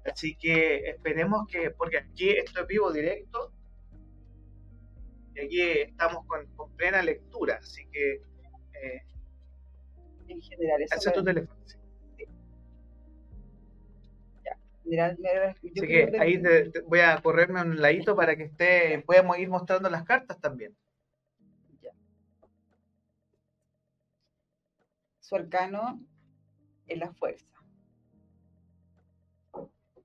Así 0.04 0.36
que 0.36 0.90
esperemos 0.90 1.48
que, 1.48 1.72
porque 1.72 2.00
aquí 2.00 2.32
esto 2.32 2.60
es 2.60 2.68
vivo 2.68 2.92
directo, 2.92 3.54
y 5.36 5.40
aquí 5.40 5.62
estamos 5.62 6.26
con, 6.26 6.48
con 6.58 6.70
plena 6.76 7.02
lectura, 7.02 7.60
así 7.62 7.88
que 7.94 8.16
eh, 8.16 9.02
En 10.28 10.42
general, 10.42 10.82
eso 10.82 10.96
alza 10.96 11.10
me- 11.12 11.16
tu 11.16 11.24
teléfono. 11.24 11.60
sí. 11.66 11.78
yo 14.84 15.04
Así 15.04 15.88
que 15.88 16.12
ahí 16.20 16.42
te- 16.42 16.72
te 16.72 16.82
voy 16.82 17.00
a 17.00 17.22
correrme 17.22 17.62
un 17.62 17.82
ladito 17.82 18.18
para 18.18 18.36
que 18.36 18.44
esté, 18.44 19.02
podamos 19.08 19.38
ir 19.40 19.48
mostrando 19.48 19.90
las 19.90 20.04
cartas 20.04 20.42
también. 20.42 20.76
Su 25.28 25.36
arcano 25.36 26.00
es 26.88 26.98
la 26.98 27.12
fuerza. 27.12 27.46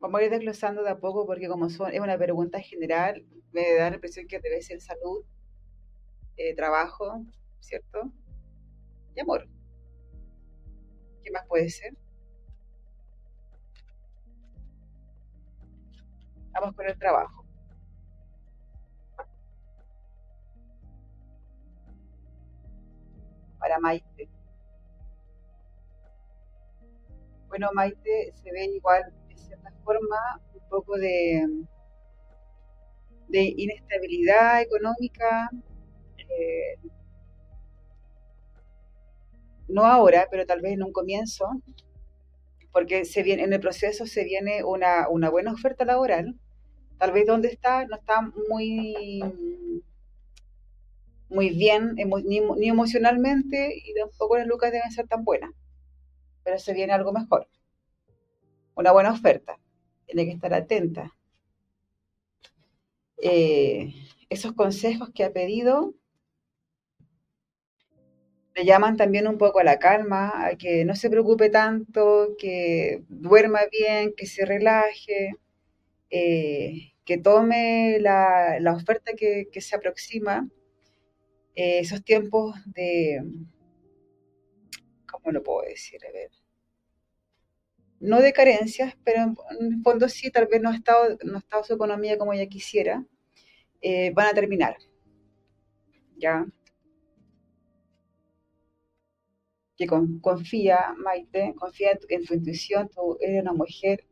Vamos 0.00 0.20
a 0.20 0.24
ir 0.24 0.30
desglosando 0.32 0.82
de 0.82 0.90
a 0.90 0.98
poco 0.98 1.26
porque 1.26 1.46
como 1.46 1.70
son, 1.70 1.92
es 1.92 2.00
una 2.00 2.18
pregunta 2.18 2.58
general, 2.58 3.24
me 3.52 3.74
da 3.74 3.90
la 3.90 3.94
impresión 3.94 4.26
que 4.26 4.40
debe 4.40 4.60
ser 4.62 4.80
salud, 4.80 5.24
eh, 6.36 6.56
trabajo, 6.56 7.24
¿cierto? 7.60 8.10
y 9.14 9.20
amor. 9.20 9.46
¿Qué 11.22 11.30
más 11.30 11.46
puede 11.46 11.70
ser? 11.70 11.96
Vamos 16.50 16.74
con 16.74 16.84
el 16.84 16.98
trabajo. 16.98 17.46
Para 23.60 23.78
Maite. 23.78 24.31
Bueno, 27.52 27.68
Maite 27.74 28.32
se 28.42 28.50
ve 28.50 28.64
igual, 28.64 29.12
de 29.28 29.36
cierta 29.36 29.70
forma, 29.84 30.16
un 30.54 30.68
poco 30.70 30.96
de, 30.96 31.46
de 33.28 33.54
inestabilidad 33.58 34.62
económica. 34.62 35.50
Eh, 36.16 36.78
no 39.68 39.84
ahora, 39.84 40.28
pero 40.30 40.46
tal 40.46 40.62
vez 40.62 40.72
en 40.72 40.82
un 40.82 40.92
comienzo, 40.92 41.46
porque 42.72 43.04
se 43.04 43.22
viene, 43.22 43.42
en 43.42 43.52
el 43.52 43.60
proceso 43.60 44.06
se 44.06 44.24
viene 44.24 44.64
una, 44.64 45.10
una 45.10 45.28
buena 45.28 45.52
oferta 45.52 45.84
laboral, 45.84 46.34
tal 46.98 47.12
vez 47.12 47.26
donde 47.26 47.48
está 47.48 47.86
no 47.86 47.96
está 47.96 48.22
muy, 48.48 49.22
muy 51.28 51.50
bien, 51.50 51.96
ni, 51.96 52.40
ni, 52.40 52.68
emocionalmente, 52.70 53.74
y 53.76 53.92
tampoco 53.92 54.38
las 54.38 54.46
lucas 54.46 54.72
deben 54.72 54.90
ser 54.90 55.06
tan 55.06 55.22
buenas, 55.22 55.50
pero 56.44 56.58
se 56.58 56.74
viene 56.74 56.92
algo 56.92 57.12
mejor, 57.12 57.48
una 58.74 58.92
buena 58.92 59.12
oferta, 59.12 59.58
tiene 60.06 60.24
que 60.24 60.32
estar 60.32 60.54
atenta. 60.54 61.12
Eh, 63.18 63.94
esos 64.28 64.52
consejos 64.52 65.10
que 65.14 65.24
ha 65.24 65.32
pedido 65.32 65.94
le 68.54 68.64
llaman 68.64 68.96
también 68.96 69.28
un 69.28 69.38
poco 69.38 69.60
a 69.60 69.64
la 69.64 69.78
calma, 69.78 70.46
a 70.46 70.56
que 70.56 70.84
no 70.84 70.94
se 70.94 71.10
preocupe 71.10 71.50
tanto, 71.50 72.34
que 72.38 73.02
duerma 73.08 73.60
bien, 73.70 74.14
que 74.16 74.26
se 74.26 74.44
relaje, 74.44 75.36
eh, 76.10 76.92
que 77.04 77.18
tome 77.18 77.98
la, 78.00 78.58
oferta 78.76 79.12
que, 79.14 79.48
se 79.60 79.76
aproxima, 79.76 80.48
eh, 81.54 81.80
esos 81.80 82.04
tiempos 82.04 82.56
de, 82.66 83.22
¿cómo 85.22 85.32
lo 85.32 85.42
puedo 85.42 85.62
decir? 85.68 86.00
A 86.06 86.12
ver. 86.12 86.30
No 88.00 88.20
de 88.20 88.32
carencias, 88.32 88.96
pero 89.04 89.22
en, 89.22 89.36
el 89.60 89.82
fondo 89.82 90.08
sí, 90.08 90.30
tal 90.30 90.46
vez 90.46 90.60
no 90.60 90.70
ha 90.70 90.74
estado, 90.74 91.16
no 91.24 91.36
ha 91.36 91.38
estado 91.38 91.64
su 91.64 91.74
economía 91.74 92.18
como 92.18 92.32
ella 92.32 92.46
quisiera, 92.46 93.04
eh, 93.80 94.10
van 94.12 94.26
a 94.28 94.34
terminar. 94.34 94.76
¿Ya? 96.16 96.46
que 99.76 99.86
confía, 100.20 100.94
Maite, 100.96 101.54
confía 101.56 101.92
en 102.08 102.24
tu, 102.24 102.34
intuición, 102.34 102.88
tú 102.88 103.18
eres 103.20 103.42
una 103.42 103.52
mujer 103.52 104.04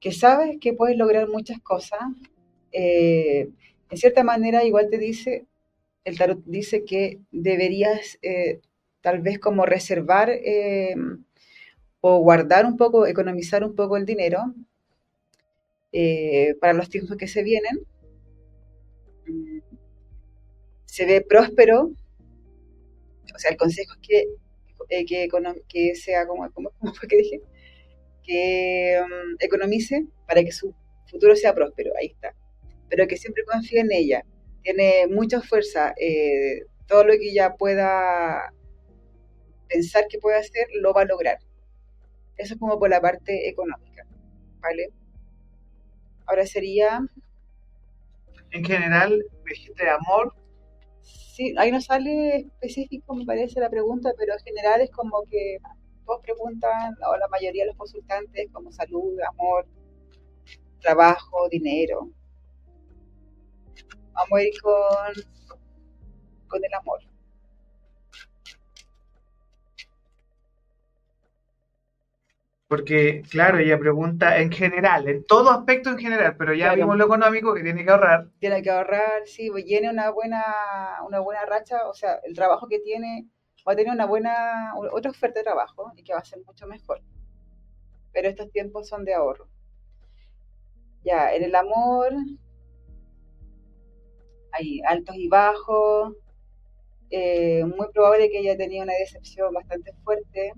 que 0.00 0.12
sabes 0.12 0.58
que 0.60 0.72
puedes 0.74 0.96
lograr 0.96 1.28
muchas 1.28 1.60
cosas. 1.60 2.00
Eh, 2.72 3.48
en 3.90 3.96
cierta 3.96 4.22
manera, 4.24 4.64
igual 4.64 4.88
te 4.90 4.98
dice, 4.98 5.46
el 6.04 6.18
tarot 6.18 6.42
dice 6.44 6.84
que 6.84 7.20
deberías 7.30 8.18
eh, 8.22 8.60
tal 9.06 9.20
vez 9.20 9.38
como 9.38 9.64
reservar 9.64 10.30
eh, 10.30 10.96
o 12.00 12.18
guardar 12.18 12.66
un 12.66 12.76
poco, 12.76 13.06
economizar 13.06 13.62
un 13.62 13.76
poco 13.76 13.96
el 13.96 14.04
dinero 14.04 14.52
para 16.60 16.72
los 16.72 16.90
tiempos 16.90 17.16
que 17.16 17.28
se 17.28 17.44
vienen. 17.44 17.86
Se 20.86 21.06
ve 21.06 21.20
próspero, 21.20 21.92
o 23.32 23.38
sea, 23.38 23.52
el 23.52 23.56
consejo 23.56 23.92
es 23.94 24.08
que, 24.08 24.24
eh, 24.88 25.06
que, 25.68 25.94
sea 25.94 26.26
como, 26.26 26.50
como, 26.50 26.72
fue 26.94 27.08
que 27.08 27.18
dije, 27.18 27.40
que 28.24 29.00
um, 29.04 29.36
economice 29.38 30.04
para 30.26 30.42
que 30.42 30.50
su 30.50 30.74
futuro 31.08 31.36
sea 31.36 31.54
próspero, 31.54 31.92
ahí 31.96 32.08
está. 32.08 32.34
Pero 32.88 33.06
que 33.06 33.16
siempre 33.16 33.44
confíe 33.44 33.78
en 33.78 33.92
ella. 33.92 34.24
Tiene 34.64 35.06
mucha 35.06 35.40
fuerza. 35.42 35.94
Eh, 35.96 36.62
todo 36.88 37.04
lo 37.04 37.12
que 37.12 37.30
ella 37.30 37.54
pueda 37.54 38.52
pensar 39.68 40.06
que 40.08 40.18
puede 40.18 40.38
hacer, 40.38 40.66
lo 40.80 40.92
va 40.92 41.02
a 41.02 41.06
lograr. 41.06 41.38
Eso 42.36 42.54
es 42.54 42.60
como 42.60 42.78
por 42.78 42.90
la 42.90 43.00
parte 43.00 43.48
económica. 43.48 44.06
¿Vale? 44.60 44.90
Ahora 46.26 46.46
sería. 46.46 47.00
En 48.50 48.64
general, 48.64 49.22
dijiste 49.44 49.88
amor, 49.88 50.34
sí, 51.02 51.54
ahí 51.58 51.70
no 51.70 51.80
sale 51.80 52.38
específico, 52.38 53.14
me 53.14 53.26
parece, 53.26 53.60
la 53.60 53.68
pregunta, 53.68 54.12
pero 54.16 54.32
en 54.34 54.38
general 54.40 54.80
es 54.80 54.90
como 54.90 55.24
que 55.30 55.58
todos 56.06 56.20
preguntan, 56.22 56.94
o 57.06 57.16
la 57.16 57.28
mayoría 57.28 57.64
de 57.64 57.68
los 57.68 57.76
consultantes, 57.76 58.48
como 58.52 58.72
salud, 58.72 59.18
amor, 59.28 59.66
trabajo, 60.80 61.48
dinero. 61.50 62.08
Vamos 64.12 64.38
a 64.38 64.42
ir 64.42 64.54
con, 64.62 65.58
con 66.48 66.64
el 66.64 66.74
amor. 66.74 67.00
Porque, 72.68 73.22
claro, 73.30 73.58
ella 73.58 73.78
pregunta 73.78 74.38
en 74.38 74.50
general, 74.50 75.08
en 75.08 75.24
todo 75.24 75.50
aspecto 75.50 75.90
en 75.90 75.98
general, 75.98 76.36
pero 76.36 76.52
ya 76.52 76.74
vimos 76.74 76.96
lo 76.96 77.04
económico 77.04 77.54
que 77.54 77.62
tiene 77.62 77.84
que 77.84 77.90
ahorrar. 77.90 78.28
Tiene 78.40 78.60
que 78.60 78.70
ahorrar, 78.70 79.22
sí, 79.26 79.50
pues 79.50 79.64
tiene 79.64 79.88
una 79.88 80.10
buena, 80.10 80.42
una 81.06 81.20
buena 81.20 81.44
racha, 81.46 81.86
o 81.88 81.94
sea, 81.94 82.18
el 82.24 82.34
trabajo 82.34 82.66
que 82.66 82.80
tiene 82.80 83.28
va 83.66 83.72
a 83.72 83.76
tener 83.76 83.92
una 83.92 84.06
buena, 84.06 84.74
otra 84.92 85.12
oferta 85.12 85.40
de 85.40 85.44
trabajo 85.44 85.92
y 85.96 86.02
que 86.02 86.12
va 86.12 86.18
a 86.18 86.24
ser 86.24 86.40
mucho 86.44 86.66
mejor. 86.66 87.02
Pero 88.12 88.28
estos 88.28 88.50
tiempos 88.50 88.88
son 88.88 89.04
de 89.04 89.14
ahorro. 89.14 89.48
Ya, 91.04 91.34
en 91.34 91.44
el 91.44 91.54
amor 91.54 92.12
hay 94.52 94.80
altos 94.86 95.14
y 95.16 95.28
bajos. 95.28 96.14
Eh, 97.10 97.64
muy 97.64 97.86
probable 97.92 98.28
que 98.28 98.40
ella 98.40 98.56
tenía 98.56 98.82
una 98.82 98.94
decepción 98.94 99.54
bastante 99.54 99.92
fuerte 100.02 100.52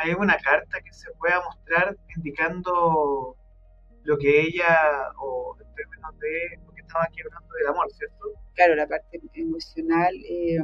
hay 0.00 0.14
una 0.14 0.36
carta 0.38 0.80
que 0.80 0.92
se 0.92 1.10
pueda 1.12 1.40
mostrar 1.44 1.96
indicando 2.16 3.36
lo 4.04 4.18
que 4.18 4.40
ella, 4.40 5.12
o 5.20 5.56
en 5.60 5.74
términos 5.74 6.18
de 6.18 6.58
lo 6.64 6.72
que 6.72 6.80
estaba 6.80 7.04
aquí 7.04 7.20
hablando 7.20 7.54
del 7.54 7.66
amor, 7.66 7.92
¿cierto? 7.92 8.32
Claro, 8.54 8.74
la 8.74 8.86
parte 8.86 9.20
emocional. 9.34 10.14
Eh, 10.28 10.58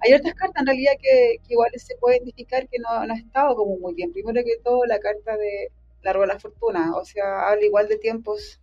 hay 0.00 0.14
otras 0.14 0.34
cartas 0.34 0.62
en 0.62 0.66
realidad 0.66 0.92
que, 1.00 1.36
igual 1.48 1.70
se 1.76 1.94
puede 1.96 2.18
indicar 2.18 2.66
que 2.68 2.78
no, 2.78 2.88
han 2.88 3.10
estado 3.10 3.54
como 3.54 3.76
muy 3.76 3.94
bien. 3.94 4.12
Primero 4.12 4.42
que 4.44 4.56
todo, 4.64 4.84
la 4.86 4.98
carta 4.98 5.36
de 5.36 5.68
la 6.02 6.12
rueda 6.12 6.28
de 6.28 6.34
la 6.34 6.40
fortuna, 6.40 6.96
o 6.96 7.04
sea, 7.04 7.48
habla 7.48 7.64
igual 7.64 7.88
de 7.88 7.98
tiempos. 7.98 8.60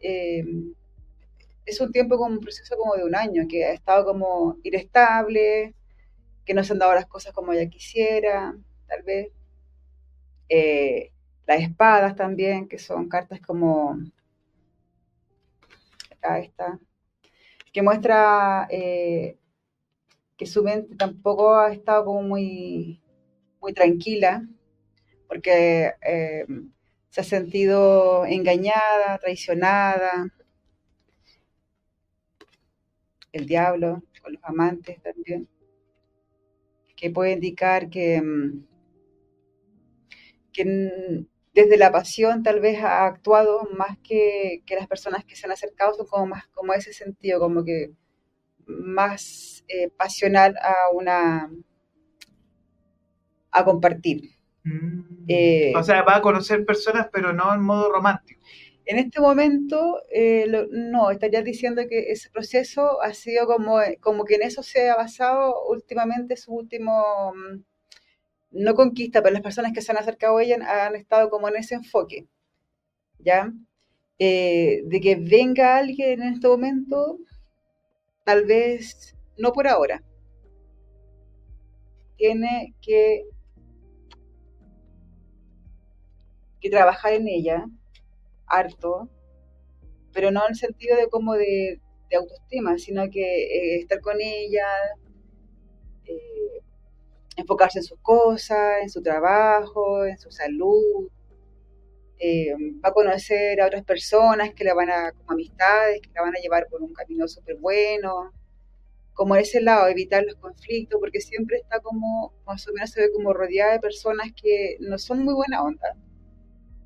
Eh, 0.00 0.44
es 1.64 1.80
un 1.80 1.92
tiempo 1.92 2.16
como 2.18 2.34
un 2.34 2.40
proceso 2.40 2.76
como 2.76 2.96
de 2.96 3.04
un 3.04 3.14
año, 3.14 3.44
que 3.48 3.64
ha 3.64 3.72
estado 3.72 4.04
como 4.04 4.56
inestable, 4.64 5.74
que 6.44 6.54
no 6.54 6.64
se 6.64 6.72
han 6.72 6.78
dado 6.78 6.94
las 6.94 7.06
cosas 7.06 7.32
como 7.32 7.52
ella 7.52 7.68
quisiera, 7.68 8.54
tal 8.86 9.02
vez. 9.02 9.32
Eh, 10.48 11.12
las 11.46 11.60
espadas 11.62 12.16
también, 12.16 12.68
que 12.68 12.78
son 12.78 13.08
cartas 13.08 13.40
como... 13.40 13.98
Acá 16.10 16.38
está. 16.38 16.78
Que 17.72 17.82
muestra 17.82 18.66
eh, 18.70 19.38
que 20.36 20.46
su 20.46 20.62
mente 20.62 20.94
tampoco 20.96 21.56
ha 21.56 21.72
estado 21.72 22.04
como 22.04 22.22
muy, 22.22 23.02
muy 23.60 23.72
tranquila, 23.72 24.46
porque 25.28 25.94
eh, 26.02 26.46
se 27.10 27.20
ha 27.20 27.24
sentido 27.24 28.24
engañada, 28.26 29.18
traicionada. 29.18 30.28
El 33.32 33.46
diablo, 33.46 34.02
con 34.22 34.34
los 34.34 34.44
amantes 34.44 35.02
también 35.02 35.48
que 37.02 37.10
puede 37.10 37.32
indicar 37.32 37.90
que, 37.90 38.22
mm, 38.22 38.64
que 40.52 41.26
desde 41.52 41.76
la 41.76 41.90
pasión 41.90 42.44
tal 42.44 42.60
vez 42.60 42.78
ha 42.78 43.06
actuado 43.06 43.68
más 43.76 43.98
que, 44.04 44.62
las 44.68 44.86
personas 44.86 45.24
que 45.24 45.34
se 45.34 45.46
han 45.46 45.52
acercado, 45.52 45.94
son 45.94 46.06
como 46.06 46.26
más 46.26 46.46
como 46.54 46.72
ese 46.74 46.92
sentido, 46.92 47.40
como 47.40 47.64
que 47.64 47.90
más 48.66 49.64
eh, 49.66 49.90
pasional 49.90 50.54
a 50.62 50.92
una 50.94 51.50
a 53.50 53.64
compartir. 53.64 54.36
Mm. 54.62 55.24
Eh, 55.26 55.72
o 55.76 55.82
sea, 55.82 56.02
va 56.02 56.18
a 56.18 56.22
conocer 56.22 56.64
personas, 56.64 57.08
pero 57.12 57.32
no 57.32 57.52
en 57.52 57.62
modo 57.62 57.90
romántico. 57.90 58.40
En 58.92 58.98
este 58.98 59.20
momento, 59.22 60.02
eh, 60.10 60.44
no, 60.70 61.10
estaría 61.10 61.40
diciendo 61.42 61.80
que 61.88 62.12
ese 62.12 62.28
proceso 62.28 63.00
ha 63.00 63.14
sido 63.14 63.46
como, 63.46 63.78
como 64.00 64.26
que 64.26 64.34
en 64.34 64.42
eso 64.42 64.62
se 64.62 64.90
ha 64.90 64.96
basado 64.96 65.64
últimamente 65.66 66.36
su 66.36 66.52
último, 66.52 67.32
mm, 67.34 67.62
no 68.52 68.74
conquista, 68.74 69.22
pero 69.22 69.32
las 69.34 69.42
personas 69.42 69.72
que 69.72 69.80
se 69.82 69.92
han 69.92 69.98
acercado 69.98 70.36
a 70.36 70.42
ella 70.42 70.58
han 70.86 70.96
estado 70.96 71.30
como 71.30 71.48
en 71.48 71.56
ese 71.56 71.74
enfoque, 71.76 72.26
¿ya? 73.18 73.52
eh, 74.18 74.82
de 74.86 75.00
que 75.00 75.16
venga 75.16 75.76
alguien 75.78 76.22
en 76.22 76.34
este 76.34 76.48
momento, 76.48 77.18
tal 78.24 78.44
vez 78.46 79.16
no 79.38 79.52
por 79.52 79.68
ahora. 79.68 80.02
Tiene 82.16 82.74
que, 82.80 83.24
que 86.60 86.70
trabajar 86.70 87.12
en 87.12 87.28
ella, 87.28 87.66
harto, 88.52 89.08
pero 90.12 90.30
no 90.30 90.42
en 90.44 90.50
el 90.50 90.56
sentido 90.56 90.96
de 90.96 91.08
como 91.08 91.34
de, 91.34 91.80
autoestima, 92.14 92.76
sino 92.76 93.08
que 93.10 93.22
eh, 93.22 93.76
estar 93.80 94.00
con 94.02 94.20
ella, 94.20 94.66
eh, 96.04 96.60
enfocarse 97.36 97.78
en 97.78 97.84
sus 97.84 97.98
cosas, 98.00 98.82
en 98.82 98.90
su 98.90 99.02
trabajo, 99.02 100.04
en 100.04 100.18
su 100.18 100.30
salud. 100.30 101.08
Eh, 102.18 102.52
va 102.84 102.90
a 102.90 102.92
conocer 102.92 103.62
a 103.62 103.66
otras 103.66 103.84
personas 103.84 104.52
que 104.54 104.62
la 104.64 104.74
van 104.74 104.90
a, 104.90 105.12
como 105.12 105.32
amistades, 105.32 106.02
que 106.02 106.10
la 106.14 106.20
van 106.20 106.36
a 106.36 106.40
llevar 106.40 106.66
por 106.68 106.82
un 106.82 106.92
camino 106.92 107.26
súper 107.26 107.56
bueno. 107.56 108.30
Como 109.14 109.34
ese 109.36 109.62
lado, 109.62 109.88
evitar 109.88 110.22
los 110.24 110.36
conflictos, 110.36 111.00
porque 111.00 111.20
siempre 111.22 111.58
está 111.58 111.80
como, 111.80 112.34
más 112.46 112.68
o 112.68 112.72
menos 112.74 112.90
se 112.90 113.00
ve 113.00 113.12
como 113.12 113.32
rodeada 113.32 113.72
de 113.72 113.80
personas 113.80 114.32
que 114.36 114.76
no 114.80 114.98
son 114.98 115.24
muy 115.24 115.32
buena 115.32 115.62
onda 115.62 115.96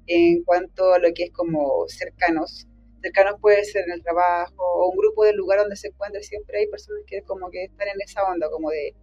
en 0.07 0.45
cuanto 0.45 0.93
a 0.95 0.99
lo 0.99 1.09
que 1.15 1.25
es 1.25 1.33
como 1.33 1.85
cercanos 1.89 2.67
cercanos 3.07 3.41
puede 3.41 3.65
ser 3.65 3.85
en 3.87 3.93
el 3.93 4.03
trabajo 4.03 4.55
o 4.59 4.91
un 4.91 4.97
grupo 4.97 5.25
del 5.25 5.37
lugar 5.37 5.61
donde 5.61 5.77
se 5.77 5.89
encuentre, 5.89 6.23
siempre 6.23 6.61
hay 6.61 6.67
personas 6.67 7.03
que 7.07 7.23
como 7.23 7.51
que 7.51 7.65
están 7.65 7.89
en 7.89 8.01
esa 8.01 8.25
onda, 8.25 8.51
como 8.51 8.71
de, 8.71 8.95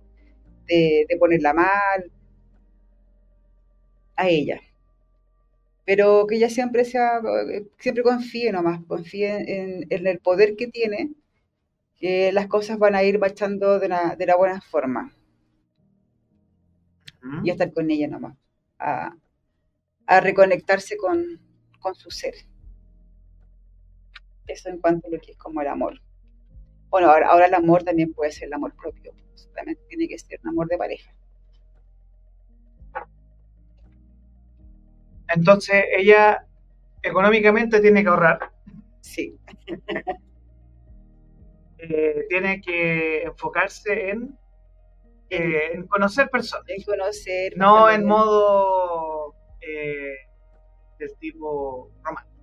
de, 0.68 1.18
ponerla 1.18 1.54
mal 1.54 2.12
a 4.16 4.28
ella. 4.28 4.62
Pero 5.86 6.26
que 6.28 6.36
ella 6.36 6.50
siempre 6.50 6.86
sea, 6.86 7.22
siempre 7.80 8.04
confíe 8.04 8.52
nomás, 8.52 8.82
confíe 8.88 9.30
en, 9.90 10.08
el 10.08 10.20
poder 10.20 10.56
que 10.56 10.68
tiene, 10.68 11.12
que 11.98 12.32
las 12.32 12.48
cosas 12.48 12.78
van 12.80 12.96
a 12.96 13.04
ir 13.04 13.20
marchando 13.20 13.80
de 13.80 13.90
la, 13.90 14.16
de 14.16 14.26
la 14.26 14.36
buena 14.36 14.62
forma. 14.62 15.14
Y 17.44 17.50
estar 17.50 17.72
con 17.72 17.90
ella 17.90 18.08
nomás, 18.10 18.36
a, 18.80 19.16
a 20.08 20.20
reconectarse 20.20 20.98
con, 20.98 21.40
con 21.80 21.96
su 21.96 22.10
ser. 22.12 22.34
Eso 24.48 24.70
en 24.70 24.80
cuanto 24.80 25.08
a 25.08 25.12
lo 25.12 25.20
que 25.20 25.32
es 25.32 25.38
como 25.38 25.62
el 25.62 25.68
amor. 25.68 26.02
Bueno, 26.90 27.10
ahora, 27.10 27.28
ahora 27.30 27.46
el 27.46 27.54
amor 27.54 27.84
también 27.84 28.14
puede 28.14 28.32
ser 28.32 28.48
el 28.48 28.54
amor 28.54 28.76
propio. 28.76 29.14
Solamente 29.36 29.84
tiene 29.88 30.08
que 30.08 30.20
ser 30.20 30.40
un 30.44 30.50
amor 30.50 30.68
de 30.68 30.78
pareja. 30.78 31.14
Entonces, 35.30 35.86
ella 35.98 36.46
económicamente 37.02 37.80
tiene 37.80 38.04
que 38.04 38.10
ahorrar. 38.10 38.52
Sí. 39.02 39.38
Eh, 41.86 42.28
tiene 42.30 42.62
que 42.62 43.24
enfocarse 43.24 44.12
en, 44.12 44.40
eh, 45.30 45.72
en 45.74 45.86
conocer 45.88 46.30
personas. 46.30 46.66
En 46.70 46.82
conocer. 46.84 47.58
No 47.58 47.92
en 47.92 48.06
modo 48.06 49.13
eh, 49.68 50.16
del 51.00 51.18
tipo 51.20 51.92
romántico. 52.04 52.34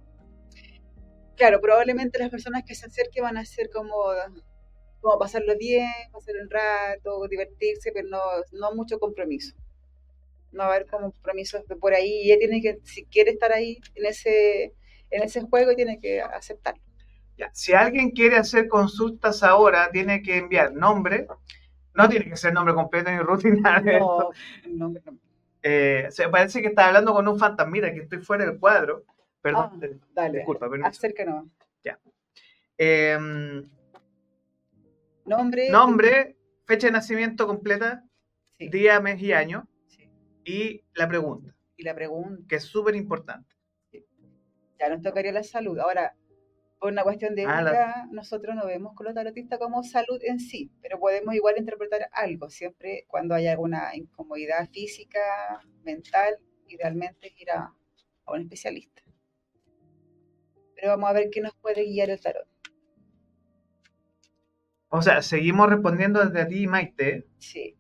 Claro, 1.37 1.61
probablemente 1.61 2.19
las 2.19 2.31
personas 2.31 2.65
que 2.67 2.75
se 2.75 2.87
acerquen 2.87 3.23
van 3.25 3.39
a 3.39 3.45
ser 3.45 3.71
como, 3.71 3.95
como 5.01 5.19
pasarlo 5.19 5.57
bien, 5.57 5.89
pasar 6.13 6.35
un 6.43 6.51
rato, 6.51 7.27
divertirse, 7.29 7.93
pero 7.93 8.09
no, 8.09 8.19
no 8.53 8.75
mucho 8.75 8.99
compromiso. 8.99 9.57
No 10.53 10.65
va 10.65 10.73
a 10.73 10.75
haber 10.75 10.87
compromisos 10.87 11.67
de 11.67 11.77
por 11.77 11.95
ahí. 11.95 12.25
Y 12.25 12.31
ella 12.31 12.39
tiene 12.41 12.61
que, 12.61 12.79
si 12.85 13.07
quiere 13.07 13.31
estar 13.31 13.53
ahí 13.53 13.79
en 13.95 14.05
ese, 14.05 14.75
en 15.11 15.23
ese 15.23 15.41
juego, 15.41 15.75
tiene 15.75 15.99
que 15.99 16.21
aceptarlo. 16.21 16.83
Ya. 17.39 17.49
Si 17.55 17.73
alguien 17.73 18.11
quiere 18.11 18.37
hacer 18.37 18.69
consultas 18.69 19.43
ahora, 19.43 19.91
tiene 19.91 20.21
que 20.21 20.37
enviar 20.37 20.75
nombre. 20.75 21.27
No 21.95 22.09
tiene 22.09 22.29
que 22.29 22.37
ser 22.37 22.53
nombre 22.53 22.75
completo 22.75 23.11
ni 23.11 23.19
rutina. 23.19 23.81
No, 23.81 24.31
nombre, 24.67 25.03
nombre. 25.07 25.30
Eh, 25.63 26.09
se 26.11 26.29
parece 26.29 26.63
que 26.63 26.69
está 26.69 26.87
hablando 26.87 27.13
con 27.13 27.27
un 27.29 27.39
fantasmita, 27.39 27.93
que 27.93 28.01
estoy 28.01 28.19
fuera 28.19 28.45
del 28.47 28.59
cuadro. 28.59 29.05
Perdón, 29.43 29.71
ah, 29.83 29.99
dale, 30.13 30.39
disculpa, 30.39 30.69
Acércanos. 30.85 31.47
Ya. 31.83 31.99
Em, 32.77 33.69
nombre. 35.25 35.71
Nombre, 35.71 36.37
fecha 36.67 36.89
de 36.89 36.93
nacimiento 36.93 37.47
completa, 37.47 38.05
día, 38.59 39.01
mes 39.01 39.21
y 39.21 39.33
año. 39.33 39.67
Y 40.45 40.83
la 40.95 41.09
pregunta. 41.09 41.55
Y 41.77 41.85
la 41.85 41.95
pregunta. 41.95 42.43
Que 42.49 42.57
es 42.57 42.65
súper 42.65 42.95
importante. 42.97 43.55
Ya 44.79 44.89
nos 44.89 45.03
tocaría 45.03 45.33
la 45.33 45.43
salud. 45.43 45.79
Ahora, 45.79 46.15
por 46.81 46.91
una 46.91 47.05
cuestión 47.05 47.37
de 47.37 47.45
ah, 47.45 48.07
nosotros 48.11 48.57
no 48.57 48.67
vemos 48.67 48.95
con 48.95 49.07
los 49.07 49.15
tarotistas 49.15 49.59
como 49.59 49.85
salud 49.85 50.19
en 50.23 50.41
sí, 50.41 50.73
pero 50.83 50.99
podemos 50.99 51.35
igual 51.35 51.55
interpretar 51.59 52.09
algo, 52.13 52.51
siempre 52.51 53.05
cuando 53.07 53.35
hay 53.35 53.47
alguna 53.47 53.95
incomodidad 53.95 54.69
física, 54.71 55.21
mental, 55.85 56.39
idealmente 56.67 57.33
ir 57.37 57.51
a 57.51 57.73
un 58.27 58.41
especialista 58.41 59.03
pero 60.81 60.93
vamos 60.93 61.11
a 61.11 61.13
ver 61.13 61.29
qué 61.31 61.41
nos 61.41 61.55
puede 61.57 61.85
guiar 61.85 62.11
el 62.11 62.21
tarot. 62.21 62.47
O 64.89 65.03
sea, 65.03 65.23
seguimos 65.23 65.69
respondiendo 65.69 66.25
desde 66.25 66.47
ti, 66.47 66.67
Maite. 66.67 67.27
Sí. 67.39 67.77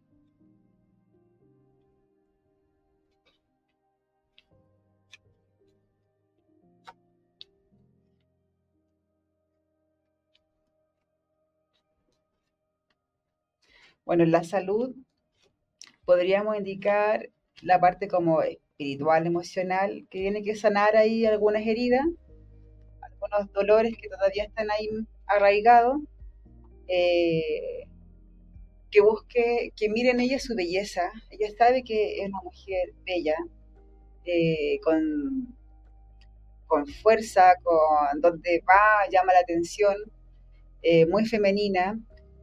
Bueno, 14.10 14.24
en 14.24 14.32
la 14.32 14.42
salud 14.42 14.92
podríamos 16.04 16.56
indicar 16.56 17.30
la 17.62 17.78
parte 17.78 18.08
como 18.08 18.42
espiritual, 18.42 19.24
emocional, 19.24 20.08
que 20.10 20.18
tiene 20.18 20.42
que 20.42 20.56
sanar 20.56 20.96
ahí 20.96 21.26
algunas 21.26 21.64
heridas 21.64 22.04
unos 23.20 23.52
dolores 23.52 23.96
que 23.96 24.08
todavía 24.08 24.46
están 24.46 24.68
ahí 24.72 24.88
arraigados, 25.26 25.98
eh, 26.88 27.86
que 28.90 29.00
busque, 29.00 29.70
que 29.76 29.88
miren 29.88 30.18
ella 30.18 30.40
su 30.40 30.56
belleza. 30.56 31.12
Ella 31.30 31.46
sabe 31.56 31.84
que 31.84 32.20
es 32.20 32.28
una 32.30 32.40
mujer 32.42 32.92
bella, 33.06 33.36
eh, 34.24 34.80
con, 34.82 35.56
con 36.66 36.84
fuerza, 36.88 37.54
con 37.62 38.20
donde 38.20 38.60
va, 38.68 39.08
llama 39.08 39.34
la 39.34 39.38
atención, 39.38 39.94
eh, 40.82 41.06
muy 41.06 41.26
femenina. 41.26 41.96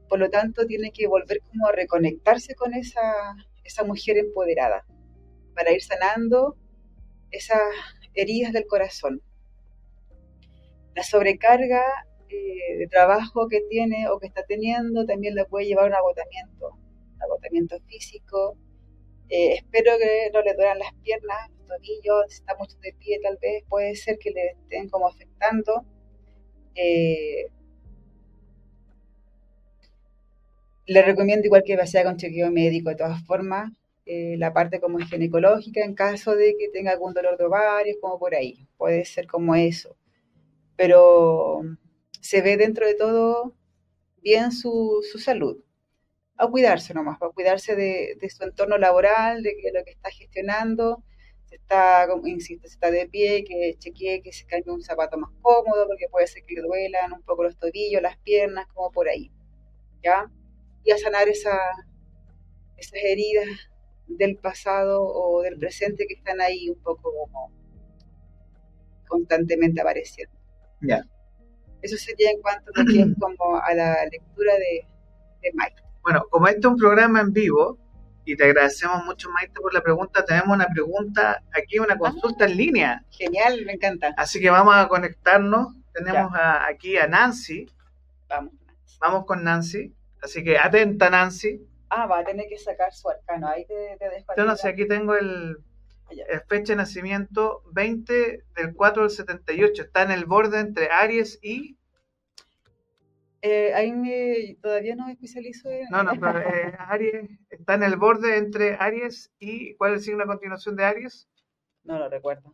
Por 0.10 0.20
lo 0.20 0.30
tanto, 0.30 0.66
tiene 0.66 0.92
que 0.92 1.08
volver 1.08 1.42
como 1.50 1.68
a 1.68 1.72
reconectarse 1.72 2.56
con 2.56 2.74
esa, 2.74 3.36
esa 3.64 3.84
mujer 3.84 4.18
empoderada 4.18 4.86
para 5.56 5.72
ir 5.72 5.82
sanando 5.82 6.56
esas 7.32 7.62
heridas 8.14 8.54
del 8.54 8.68
corazón 8.68 9.22
la 10.98 11.04
sobrecarga 11.04 11.84
eh, 12.28 12.78
de 12.80 12.88
trabajo 12.88 13.48
que 13.48 13.62
tiene 13.70 14.10
o 14.10 14.20
que 14.20 14.26
está 14.26 14.44
teniendo 14.44 15.06
también 15.06 15.36
le 15.36 15.46
puede 15.46 15.68
llevar 15.68 15.86
a 15.86 15.88
un 15.90 15.94
agotamiento, 15.94 16.72
agotamiento 17.20 17.80
físico. 17.82 18.58
Eh, 19.30 19.54
espero 19.54 19.92
que 20.00 20.32
no 20.34 20.42
le 20.42 20.56
duelan 20.56 20.80
las 20.80 20.94
piernas, 21.04 21.52
los 21.52 21.68
tobillos, 21.68 22.26
si 22.30 22.40
está 22.40 22.56
mucho 22.58 22.78
de 22.80 22.94
pie 22.94 23.20
tal 23.22 23.38
vez, 23.40 23.64
puede 23.70 23.96
ser 23.96 24.18
que 24.18 24.32
le 24.32 24.48
estén 24.48 24.90
como 24.90 25.08
afectando. 25.08 25.86
Eh, 26.74 27.52
le 30.88 31.02
recomiendo 31.04 31.46
igual 31.46 31.64
que 31.66 31.78
vaya 31.78 32.04
con 32.04 32.18
chequeo 32.18 32.52
médico 32.52 32.90
de 32.90 32.96
todas 32.96 33.24
formas, 33.26 33.72
la 34.06 34.54
parte 34.54 34.80
como 34.80 35.00
ginecológica 35.00 35.84
en 35.84 35.94
caso 35.94 36.36
de 36.36 36.56
que 36.58 36.70
tenga 36.70 36.92
algún 36.92 37.14
dolor 37.14 37.38
de 37.38 37.46
ovarios, 37.46 37.98
como 38.02 38.18
por 38.18 38.36
ahí, 38.36 38.68
puede 38.78 39.06
ser 39.06 39.28
como 39.28 39.54
eso 39.56 39.98
pero 40.78 41.62
se 42.22 42.42
ve 42.42 42.56
dentro 42.56 42.88
de 42.88 42.96
todo 42.96 43.54
bien 44.22 44.52
su, 44.54 45.04
salud. 45.20 45.62
A 46.38 46.48
cuidarse 46.48 46.94
nomás, 46.94 47.18
a 47.22 47.30
cuidarse 47.30 47.76
de, 47.76 48.18
su 48.30 48.44
entorno 48.44 48.78
laboral, 48.78 49.42
de 49.42 49.56
lo 49.74 49.84
que 49.84 49.92
está 49.92 50.12
gestionando, 50.12 51.04
se 51.46 51.56
está, 51.56 52.08
insisto, 52.26 52.68
está 52.68 52.92
de 52.92 53.08
pie, 53.08 53.44
que 53.44 53.76
chequee 53.80 54.22
que 54.22 54.32
se 54.32 54.46
cambie 54.46 54.72
un 54.72 54.84
zapato 54.84 55.18
más 55.18 55.32
cómodo, 55.42 55.88
porque 55.88 56.08
puede 56.10 56.28
ser 56.28 56.44
que 56.46 56.56
le 56.56 56.62
duelan 56.62 57.14
un 57.14 57.24
poco 57.24 57.44
los 57.44 57.58
tobillos, 57.58 58.02
las 58.02 58.18
piernas, 58.20 58.68
como 58.74 58.92
por 58.92 59.10
ahí. 59.10 59.32
¿Ya? 60.04 60.32
Y 60.84 60.92
a 60.92 60.98
sanar 60.98 61.28
esa, 61.28 61.58
esas 62.78 63.00
heridas 63.04 63.48
del 64.08 64.38
pasado 64.38 65.02
o 65.04 65.42
del 65.42 65.58
presente 65.58 66.06
que 66.08 66.14
están 66.16 66.40
ahí 66.42 66.70
un 66.70 66.82
poco 66.82 67.12
como 67.14 67.52
constantemente 69.08 69.82
apareciendo. 69.82 70.36
Ya. 70.82 71.04
Eso 71.82 71.98
sería 71.98 72.32
en 72.32 72.42
cuanto 72.42 72.72
a, 72.76 72.84
como 73.20 73.58
a 73.58 73.74
la 73.74 74.06
lectura 74.12 74.54
de, 74.56 74.86
Mike. 75.54 75.82
Bueno, 76.02 76.24
como 76.30 76.48
este 76.48 76.60
es 76.60 76.66
un 76.66 76.78
programa 76.78 77.22
en 77.22 77.32
vivo, 77.34 77.78
Y 78.26 78.36
te 78.36 78.44
agradecemos 78.44 79.06
mucho, 79.06 79.30
Maite, 79.32 79.54
por 79.62 79.74
la 79.74 79.82
pregunta. 79.82 80.26
Tenemos 80.26 80.50
una 80.50 80.68
pregunta 80.68 81.42
aquí, 81.54 81.80
una 81.80 81.98
consulta 81.98 82.44
en 82.46 82.58
línea. 82.58 83.06
Genial, 83.12 83.64
me 83.66 83.74
encanta. 83.74 84.14
Así 84.18 84.42
que 84.42 84.50
vamos 84.50 84.76
a 84.76 84.88
conectarnos. 84.90 85.74
Tenemos 85.94 86.34
a- 86.34 86.66
aquí 86.68 86.98
a 86.98 87.08
Nancy. 87.08 87.70
Vamos. 88.28 88.52
Vamos 89.00 89.26
con 89.26 89.44
Nancy. 89.46 89.94
Así 90.28 90.44
que 90.44 90.58
atenta, 90.58 91.10
Nancy. 91.10 91.66
Ah, 91.90 92.06
va 92.06 92.20
a 92.20 92.24
tener 92.26 92.50
que 92.50 92.58
sacar 92.58 92.94
su 92.94 93.10
arcano. 93.10 93.48
Ahí 93.48 93.66
te, 93.66 93.96
te 93.98 94.10
dejo. 94.10 94.34
Yo 94.36 94.44
no 94.44 94.58
sé, 94.58 94.68
aquí 94.68 94.86
tengo 94.86 95.16
el, 95.16 95.58
el 96.10 96.42
fecha 96.50 96.74
de 96.74 96.78
nacimiento 96.78 97.64
20 97.72 98.44
del 98.54 98.76
4 98.76 99.04
del 99.04 99.12
78. 99.12 99.84
Está 99.84 100.04
en 100.04 100.12
el 100.12 100.26
borde 100.26 100.60
entre 100.60 100.90
Aries 100.90 101.40
y... 101.42 101.78
Eh, 103.42 103.74
ahí 103.74 103.94
me, 103.94 104.58
todavía 104.62 104.98
no 104.98 105.06
me 105.06 105.14
especializo 105.14 105.70
en... 105.70 105.88
No, 105.92 106.04
no, 106.04 106.12
pero 106.20 106.40
eh, 106.40 106.76
Aries 106.78 107.30
está 107.50 107.76
en 107.76 107.84
el 107.84 107.96
borde 107.96 108.36
entre 108.36 108.76
Aries 108.76 109.32
y... 109.40 109.76
¿Cuál 109.76 109.94
es 109.94 110.00
el 110.00 110.04
signo 110.04 110.24
a 110.26 110.28
continuación 110.28 110.76
de 110.76 110.84
Aries? 110.84 111.30
No 111.86 111.98
lo 111.98 112.10
recuerdo. 112.10 112.54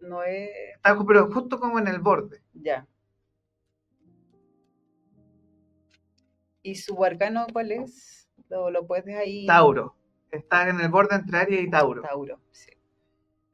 No 0.00 0.22
es... 0.22 0.48
Está 0.76 0.96
pero 1.04 1.28
justo 1.32 1.58
como 1.58 1.80
en 1.80 1.88
el 1.88 1.98
borde. 1.98 2.40
Ya. 2.54 2.86
¿Y 6.62 6.76
su 6.76 7.02
arcano 7.04 7.46
cuál 7.52 7.72
es? 7.72 8.28
Lo, 8.48 8.70
lo 8.70 8.86
puedes 8.86 9.16
ahí... 9.16 9.46
Tauro. 9.46 9.96
Está 10.30 10.68
en 10.68 10.80
el 10.80 10.88
borde 10.88 11.16
entre 11.16 11.38
Aries 11.38 11.64
y 11.64 11.70
Tauro. 11.70 12.02
Tauro, 12.02 12.40
sí. 12.50 12.70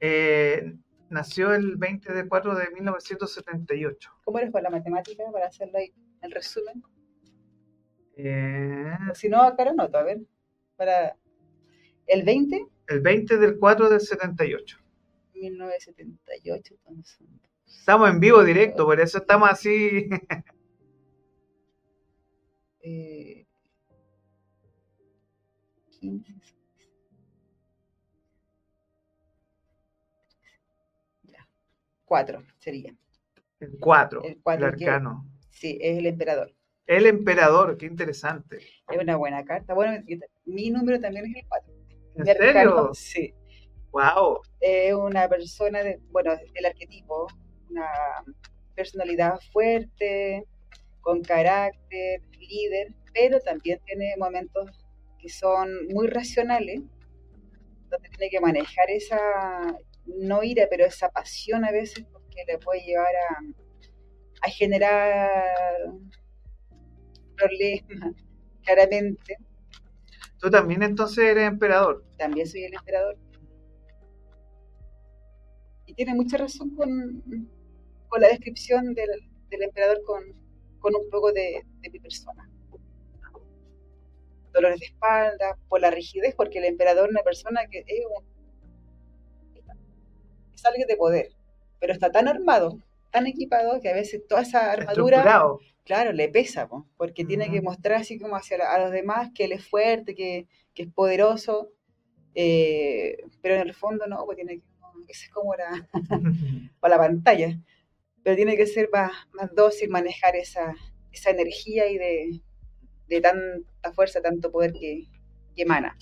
Eh, 0.01 0.75
nació 1.11 1.53
el 1.55 1.77
20 1.77 2.13
de 2.13 2.29
4 2.29 2.55
de 2.55 2.71
1978. 2.71 4.11
¿Cómo 4.25 4.39
eres 4.39 4.51
para 4.51 4.65
la 4.65 4.71
matemática? 4.71 5.25
Para 5.33 5.47
hacerlo 5.47 5.79
ahí 5.79 5.93
el 6.23 6.31
resumen. 6.31 6.83
Eh, 8.17 8.97
si 9.15 9.29
no, 9.29 9.43
acá 9.43 9.65
lo 9.65 9.75
noto, 9.75 9.99
a 9.99 10.03
ver. 10.03 10.21
Para 10.77 11.17
el 12.07 12.23
20, 12.25 12.67
el 12.89 13.01
20 13.01 13.37
del 13.39 13.59
4 13.59 13.89
del 13.89 14.01
78. 14.01 14.79
1978. 15.35 16.75
entonces, 16.75 17.21
Estamos 17.67 18.11
en 18.11 18.21
vivo 18.21 18.43
directo, 18.43 18.85
por 18.85 19.01
eso 19.01 19.19
estamos 19.19 19.49
así. 19.51 20.09
eh, 22.91 23.47
15. 26.01 26.35
Ya. 31.25 31.49
4 32.05 32.43
sería. 32.59 32.95
El 33.61 33.77
4, 33.81 34.23
El 34.23 34.31
el, 34.33 34.41
cuatro, 34.43 34.77
que- 34.77 34.85
arcano. 34.87 35.27
Sí, 35.51 35.79
es 35.81 35.99
el 35.99 36.07
emperador. 36.07 36.55
El 36.87 37.07
emperador, 37.07 37.77
qué 37.77 37.87
interesante. 37.87 38.59
Es 38.91 38.99
una 38.99 39.17
buena 39.17 39.45
carta. 39.45 39.75
Bueno, 39.75 40.03
mi- 40.47 40.71
número 40.71 41.01
también 41.01 41.27
es 41.27 41.37
el 41.37 41.49
4. 41.49 41.75
¿En 42.15 42.29
arcano, 42.29 42.95
serio? 42.95 42.95
Sí. 42.95 43.35
Wow. 43.91 44.41
Es 44.61 44.95
una 44.95 45.29
persona, 45.29 45.83
de, 45.83 46.01
bueno, 46.11 46.35
del 46.55 46.65
arquetipo, 46.67 47.27
una 47.69 47.89
personalidad 48.75 49.39
fuerte, 49.53 50.47
con 51.09 51.23
carácter, 51.23 52.21
líder, 52.39 52.95
pero 53.15 53.41
también 53.41 53.81
tiene 53.87 54.15
momentos 54.19 54.85
que 55.19 55.31
son 55.31 55.87
muy 55.89 56.07
racionales, 56.07 56.83
donde 57.89 58.11
tiene 58.11 58.29
que 58.29 58.41
manejar 58.41 58.91
esa, 58.91 59.19
no 60.05 60.43
ira, 60.43 60.67
pero 60.69 60.85
esa 60.85 61.09
pasión 61.09 61.65
a 61.65 61.73
veces, 61.73 62.05
porque 62.13 62.45
le 62.47 62.59
puede 62.59 62.83
llevar 62.83 63.07
a, 63.31 64.47
a 64.47 64.51
generar 64.51 65.31
problemas, 67.39 68.15
claramente. 68.67 69.39
Tú 70.39 70.51
también 70.51 70.83
entonces 70.83 71.25
eres 71.25 71.49
emperador. 71.49 72.05
también 72.19 72.47
soy 72.47 72.65
el 72.65 72.75
emperador. 72.75 73.17
Y 75.87 75.95
tiene 75.95 76.15
mucha 76.15 76.37
razón 76.37 76.77
con, 76.77 77.49
con 78.09 78.21
la 78.21 78.29
descripción 78.29 78.93
del, 78.93 79.09
del 79.49 79.63
emperador 79.63 80.03
con, 80.05 80.48
con 80.81 80.95
un 80.95 81.09
poco 81.11 81.33
de, 81.33 81.65
de 81.81 81.91
mi 81.91 81.99
persona. 82.01 82.49
Dolores 84.53 84.81
de 84.81 84.87
espalda, 84.87 85.57
por 85.69 85.81
la 85.81 85.91
rigidez, 85.91 86.35
porque 86.35 86.59
el 86.59 86.65
emperador 86.65 87.07
es 87.07 87.11
una 87.13 87.23
persona 87.23 87.67
que 87.71 87.85
es, 87.87 88.05
un- 88.07 88.25
es 90.55 90.65
alguien 90.67 90.89
de 90.89 90.97
poder, 90.97 91.29
pero 91.79 91.93
está 91.93 92.11
tan 92.11 92.29
armado, 92.29 92.79
tan 93.13 93.27
equipado, 93.27 93.81
que 93.81 93.91
a 93.91 93.95
veces 93.95 94.27
toda 94.27 94.43
esa 94.43 94.73
armadura 94.73 95.19
claro, 95.85 96.13
le 96.13 96.29
pesa, 96.29 96.69
po, 96.69 96.87
porque 96.97 97.25
tiene 97.25 97.51
que 97.51 97.63
mostrar 97.63 98.01
así 98.01 98.19
como 98.19 98.37
hacia 98.37 98.59
la- 98.59 98.73
a 98.75 98.79
los 98.81 98.91
demás 98.91 99.31
que 99.35 99.45
él 99.45 99.53
es 99.53 99.67
fuerte, 99.67 100.15
que, 100.15 100.47
que 100.75 100.83
es 100.85 100.89
poderoso, 100.93 101.71
eh, 102.35 103.17
pero 103.43 103.55
en 103.55 103.61
el 103.63 103.75
fondo 103.75 104.07
no, 104.07 104.25
pues 104.25 104.37
tiene 104.37 104.57
que, 104.59 104.63
esa 105.09 105.25
es 105.27 105.31
como 105.31 105.55
la, 105.55 105.89
para 106.81 106.97
la 106.97 107.03
pantalla, 107.03 107.59
pero 108.29 108.37
tiene 108.37 108.59
que 108.59 108.67
ser 108.67 108.91
más, 108.93 109.11
más 109.33 109.55
dócil, 109.55 109.89
manejar 109.89 110.37
esa, 110.37 110.75
esa 111.11 111.31
energía 111.31 111.89
y 111.89 111.97
de, 111.97 112.43
de 113.09 113.21
tanta 113.23 113.91
fuerza, 113.95 114.21
tanto 114.21 114.53
poder 114.53 114.75
que, 114.75 115.05
que 115.57 115.63
emana. 115.63 115.97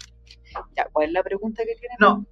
Ya, 0.77 0.89
¿cuál 0.91 1.07
es 1.07 1.12
la 1.12 1.22
pregunta 1.22 1.62
que 1.64 1.77
tiene? 1.77 1.95
No. 2.01 2.27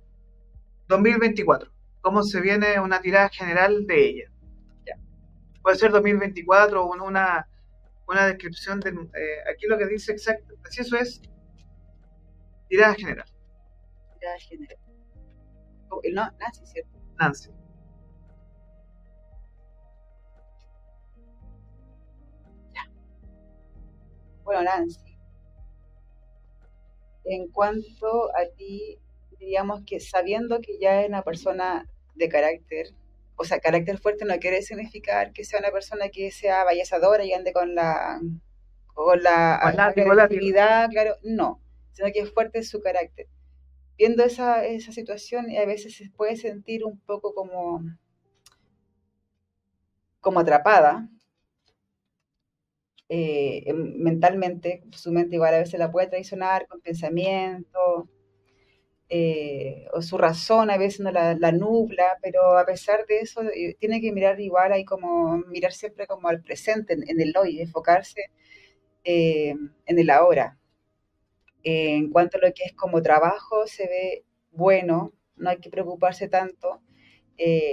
2024. 0.89 1.71
¿Cómo 2.01 2.25
se 2.25 2.41
viene 2.41 2.81
una 2.81 3.01
tirada 3.01 3.29
general 3.29 3.87
de 3.87 4.05
ella? 4.05 4.33
Ya. 4.85 4.95
Puede 5.63 5.77
ser 5.77 5.93
2024 5.93 6.85
o 6.85 6.93
una, 6.93 7.49
una 8.09 8.27
descripción 8.27 8.81
de... 8.81 8.91
eh, 8.91 9.49
aquí 9.49 9.69
lo 9.69 9.79
que 9.79 9.87
dice 9.87 10.11
exacto, 10.11 10.57
preciso 10.61 10.97
es 10.97 11.23
tirada 12.69 12.95
general. 12.95 13.29
Ya, 14.21 14.37
general. 14.41 14.77
Oh, 15.91 16.01
No, 16.13 16.29
Nancy, 16.41 16.67
¿cierto? 16.67 16.99
Nancy. 17.17 17.51
Bueno, 24.45 24.63
Nancy, 24.63 25.19
en 27.25 27.49
cuanto 27.51 28.31
a 28.37 28.47
ti, 28.57 28.99
diríamos 29.39 29.83
que 29.87 30.01
sabiendo 30.01 30.61
que 30.61 30.79
ya 30.79 31.03
es 31.03 31.09
una 31.09 31.23
persona 31.23 31.87
de 32.15 32.29
carácter, 32.29 32.89
o 33.37 33.45
sea, 33.45 33.59
carácter 33.61 33.99
fuerte 33.99 34.25
no 34.25 34.39
quiere 34.39 34.63
significar 34.63 35.33
que 35.33 35.45
sea 35.45 35.59
una 35.61 35.71
persona 35.73 36.09
que 36.11 36.31
sea 36.31 36.65
vallesadora 36.65 37.25
y 37.25 37.33
ande 37.33 37.53
con 37.53 37.75
la 37.75 38.21
con 38.95 39.23
la 39.23 39.59
Con 39.61 39.77
látigo. 39.77 40.13
agresividad, 40.13 40.89
claro, 40.91 41.17
no, 41.25 41.61
sino 41.93 42.09
que 42.13 42.21
es 42.21 42.33
fuerte 42.33 42.63
su 42.63 42.81
carácter. 42.81 43.27
Viendo 43.99 44.25
esa, 44.25 44.65
esa 44.67 44.93
situación, 44.93 45.47
a 45.57 45.67
veces 45.67 45.97
se 45.97 46.11
puede 46.11 46.37
sentir 46.37 46.85
un 46.85 46.99
poco 47.01 47.35
como, 47.35 47.83
como 50.21 50.41
atrapada, 50.41 51.09
eh, 53.09 53.63
em- 53.67 53.97
mentalmente, 53.99 54.83
su 54.93 55.13
mente 55.13 55.37
igual 55.37 55.55
a 55.55 55.59
veces 55.59 55.79
la 55.81 55.91
puede 55.93 56.09
traicionar 56.09 56.67
con 56.69 56.81
pensamientos, 56.81 58.07
eh, 59.09 59.87
o 59.93 60.03
su 60.03 60.17
razón 60.19 60.71
a 60.71 60.79
veces 60.79 61.01
no 61.01 61.11
la, 61.13 61.35
la 61.35 61.53
nubla, 61.53 62.19
pero 62.23 62.57
a 62.59 62.65
pesar 62.67 63.07
de 63.07 63.21
eso 63.21 63.43
eh, 63.43 63.77
tiene 63.79 64.01
que 64.01 64.13
mirar 64.13 64.41
igual, 64.41 64.73
hay 64.73 64.85
como 64.85 65.39
mirar 65.49 65.73
siempre 65.73 66.07
como 66.07 66.29
al 66.29 66.43
presente, 66.43 66.95
en, 66.95 67.21
el 67.21 67.33
hoy, 67.37 67.61
enfocarse 67.61 68.31
en 69.05 69.99
el 69.99 70.11
ahora. 70.11 70.59
En 71.65 72.11
cuanto 72.11 72.39
a 72.39 72.41
lo 72.43 72.53
que 72.55 72.63
es 72.65 72.75
como 72.75 73.03
trabajo, 73.03 73.67
se 73.67 73.89
ve 73.89 74.25
bueno, 74.53 75.13
no 75.37 75.51
hay 75.51 75.59
que 75.59 75.71
preocuparse 75.71 76.29
tanto. 76.29 76.81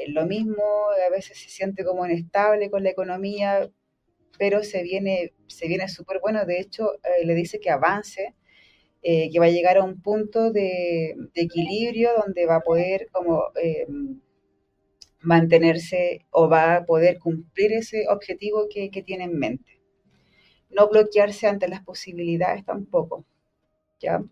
Lo 0.07 0.25
mismo, 0.25 0.63
a 1.07 1.09
veces 1.09 1.39
se 1.39 1.49
siente 1.49 1.83
como 1.85 2.05
inestable 2.05 2.71
con 2.71 2.83
la 2.83 2.89
economía, 2.91 3.69
pero 4.41 4.63
se 4.63 4.81
viene, 4.81 5.33
se 5.45 5.67
viene 5.67 5.87
súper 5.87 6.19
bueno. 6.19 6.45
De 6.47 6.59
hecho, 6.59 6.95
eh, 6.95 7.23
le 7.27 7.35
dice 7.35 7.59
que 7.59 7.69
avance, 7.69 8.33
eh, 9.03 9.29
que 9.29 9.37
va 9.37 9.45
a 9.45 9.51
llegar 9.51 9.77
a 9.77 9.83
un 9.83 10.01
punto 10.01 10.51
de, 10.51 11.15
equilibrio 11.35 12.09
donde 12.17 12.47
va 12.47 12.55
a 12.55 12.61
poder 12.61 13.07
como 13.11 13.43
eh, 13.61 13.85
mantenerse 15.19 16.25
o 16.31 16.49
va 16.49 16.77
a 16.77 16.85
poder 16.85 17.19
cumplir 17.19 17.73
ese 17.73 18.07
objetivo 18.09 18.67
que, 18.67 18.89
que 18.89 19.03
tiene 19.03 19.25
en 19.25 19.37
mente. 19.37 19.79
No 20.71 20.89
bloquearse 20.89 21.45
ante 21.45 21.67
las 21.67 21.83
posibilidades 21.83 22.65
tampoco. 22.65 23.23
¿ya? 23.99 24.23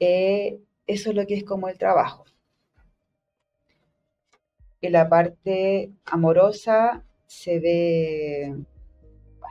Eso 0.00 1.10
es 1.10 1.14
lo 1.14 1.24
que 1.28 1.34
es 1.34 1.44
como 1.44 1.68
el 1.68 1.78
trabajo. 1.78 2.24
En 4.80 4.90
la 4.90 5.08
parte 5.08 5.92
amorosa 6.04 7.04
se 7.28 7.60
ve 7.60 8.56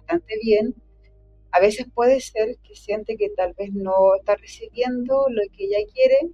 bastante 0.01 0.35
bien. 0.41 0.75
A 1.51 1.59
veces 1.61 1.87
puede 1.93 2.19
ser 2.21 2.57
que 2.63 2.75
siente 2.75 3.17
que 3.17 3.29
tal 3.29 3.53
vez 3.57 3.71
no 3.73 4.15
está 4.15 4.35
recibiendo 4.35 5.27
lo 5.29 5.41
que 5.55 5.65
ella 5.65 5.79
quiere. 5.93 6.31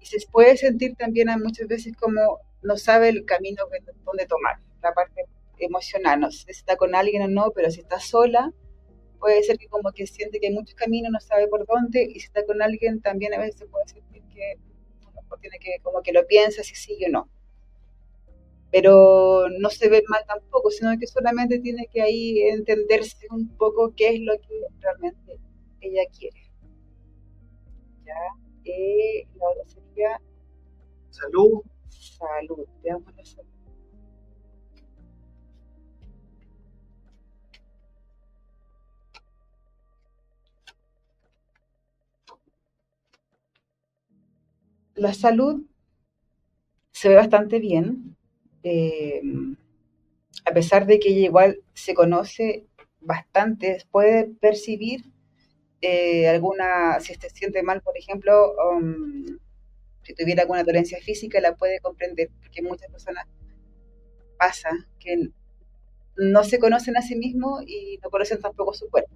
Y 0.00 0.06
se 0.06 0.18
puede 0.30 0.56
sentir 0.58 0.96
también 0.96 1.28
muchas 1.42 1.66
veces 1.68 1.96
como 1.96 2.40
no 2.62 2.76
sabe 2.76 3.08
el 3.08 3.24
camino 3.24 3.62
que- 3.70 3.92
donde 4.04 4.26
tomar. 4.26 4.56
La 4.82 4.92
parte 4.92 5.24
emocional, 5.58 6.20
no 6.20 6.30
sé 6.30 6.44
si 6.44 6.50
está 6.60 6.76
con 6.76 6.94
alguien 6.94 7.22
o 7.22 7.28
no, 7.28 7.52
pero 7.54 7.70
si 7.70 7.80
está 7.80 8.00
sola, 8.00 8.52
puede 9.20 9.42
ser 9.44 9.58
que 9.58 9.68
como 9.68 9.92
que 9.92 10.06
siente 10.06 10.40
que 10.40 10.48
hay 10.48 10.54
muchos 10.54 10.74
caminos, 10.76 11.12
no 11.12 11.20
sabe 11.20 11.48
por 11.48 11.66
dónde, 11.66 12.04
y 12.04 12.20
si 12.20 12.26
está 12.26 12.44
con 12.46 12.62
alguien 12.62 13.00
también 13.02 13.34
a 13.34 13.40
veces 13.40 13.68
puede 13.70 13.88
sentir 13.88 14.22
que 14.34 14.58
tiene 15.40 15.58
que 15.60 15.78
como 15.82 16.02
que 16.02 16.12
lo 16.12 16.26
piensa 16.26 16.62
si 16.62 16.74
sigue 16.76 17.06
o 17.06 17.10
no. 17.10 17.30
Pero 18.72 19.48
no 19.60 19.70
se 19.70 19.88
ve 19.88 20.02
mal 20.08 20.24
tampoco, 20.26 20.70
sino 20.70 20.98
que 20.98 21.06
solamente 21.06 21.60
tiene 21.60 21.86
que 21.92 22.02
ahí 22.02 22.40
entenderse 22.40 23.26
un 23.30 23.48
poco 23.56 23.94
qué 23.96 24.14
es 24.14 24.20
lo 24.20 24.32
que 24.38 24.66
realmente 24.80 25.38
ella 25.80 26.02
quiere. 26.18 26.40
¿Ya? 28.04 28.14
Eh, 28.64 29.26
la 29.36 29.46
otra 29.50 29.64
sería... 29.68 30.20
Salud. 31.10 31.62
Salud, 31.90 32.66
veamos 32.82 33.14
la 33.14 33.24
salud. 33.24 33.52
La 44.94 45.12
salud 45.14 45.66
se 46.92 47.08
ve 47.08 47.16
bastante 47.16 47.58
bien, 47.58 48.16
eh, 48.62 49.22
a 50.44 50.52
pesar 50.52 50.86
de 50.86 50.98
que 50.98 51.10
ella 51.10 51.26
igual 51.26 51.60
se 51.74 51.94
conoce 51.94 52.66
bastante, 53.00 53.84
puede 53.90 54.26
percibir 54.40 55.04
eh, 55.80 56.28
alguna, 56.28 57.00
si 57.00 57.14
se 57.14 57.30
siente 57.30 57.62
mal, 57.62 57.82
por 57.82 57.96
ejemplo, 57.98 58.54
um, 58.70 59.38
si 60.02 60.14
tuviera 60.14 60.42
alguna 60.42 60.64
dolencia 60.64 60.98
física, 61.00 61.40
la 61.40 61.56
puede 61.56 61.80
comprender, 61.80 62.30
porque 62.40 62.62
muchas 62.62 62.90
personas 62.90 63.26
pasa 64.38 64.70
que 64.98 65.30
no 66.16 66.44
se 66.44 66.58
conocen 66.58 66.96
a 66.96 67.02
sí 67.02 67.16
mismos 67.16 67.62
y 67.66 67.98
no 68.02 68.10
conocen 68.10 68.40
tampoco 68.40 68.74
su 68.74 68.88
cuerpo. 68.90 69.14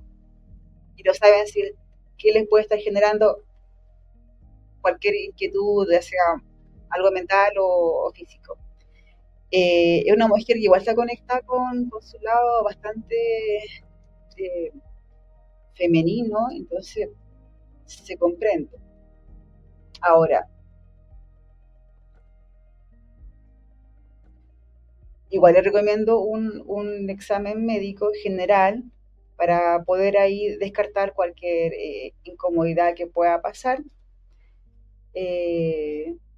Y 0.96 1.02
no 1.02 1.14
saben 1.14 1.40
decir 1.40 1.74
qué 2.18 2.32
les 2.32 2.48
puede 2.48 2.62
estar 2.62 2.78
generando 2.78 3.44
cualquier 4.80 5.14
inquietud, 5.16 5.86
ya 5.90 6.02
sea 6.02 6.42
algo 6.90 7.10
mental 7.10 7.52
o, 7.60 8.10
físico. 8.14 8.56
Eh, 9.50 10.02
es 10.06 10.14
una 10.14 10.26
mujer 10.28 10.56
que 10.56 10.60
igual 10.64 10.80
está 10.80 10.94
conectada 10.94 11.40
con, 11.42 11.90
su 12.00 12.18
lado 12.20 12.64
bastante 12.64 13.16
eh, 14.36 14.72
femenino, 15.74 16.48
entonces 16.52 17.08
se 17.86 18.16
comprende. 18.16 18.70
Ahora, 20.00 20.48
igual 25.30 25.54
le 25.54 25.62
recomiendo 25.62 26.20
un, 26.20 27.08
examen 27.10 27.64
médico 27.66 28.10
general 28.22 28.84
para 29.36 29.84
poder 29.84 30.18
ahí 30.18 30.56
descartar 30.58 31.12
cualquier 31.14 31.72
eh, 31.74 32.14
incomodidad 32.24 32.94
que 32.94 33.06
pueda 33.06 33.40
pasar, 33.42 33.82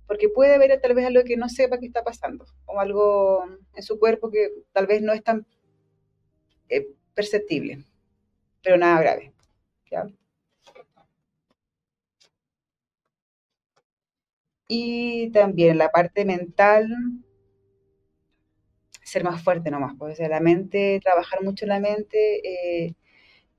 porque 0.08 0.28
puede 0.28 0.54
haber 0.54 0.80
tal 0.80 0.94
vez 0.94 1.06
algo 1.06 1.22
que 1.24 1.36
no 1.36 1.48
sepa 1.48 1.78
que 1.78 1.86
está 1.86 2.02
pasando, 2.02 2.46
o 2.66 2.80
algo 2.80 3.44
en 3.74 3.82
su 3.84 4.00
cuerpo 4.00 4.30
que 4.30 4.50
tal 4.72 4.88
vez 4.88 5.02
no 5.02 5.12
es 5.12 5.22
tan 5.22 5.46
eh, 6.68 6.88
perceptible 7.14 7.84
pero 8.62 8.76
nada 8.76 9.00
grave. 9.00 9.32
Y 14.68 15.30
también 15.32 15.78
la 15.78 15.90
parte 15.90 16.24
mental, 16.24 16.86
ser 19.02 19.24
más 19.24 19.42
fuerte 19.42 19.70
nomás, 19.70 19.94
pues, 19.98 20.18
la 20.18 20.40
mente, 20.40 21.00
trabajar 21.02 21.42
mucho 21.42 21.66
la 21.66 21.80
mente, 21.80 22.86
eh, 22.86 22.94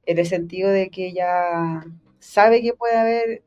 en 0.06 0.20
el 0.20 0.26
sentido 0.28 0.70
de 0.70 0.90
que 0.92 1.08
ella 1.08 1.84
sabe 2.20 2.62
que 2.62 2.74
puede 2.74 2.98
haber 2.98 3.44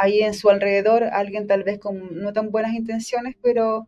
ahí 0.00 0.22
en 0.22 0.34
su 0.34 0.48
alrededor 0.48 1.04
alguien 1.04 1.46
tal 1.46 1.62
vez 1.62 1.78
con 1.78 2.20
no 2.22 2.32
tan 2.32 2.50
buenas 2.50 2.72
intenciones, 2.74 3.36
pero 3.42 3.86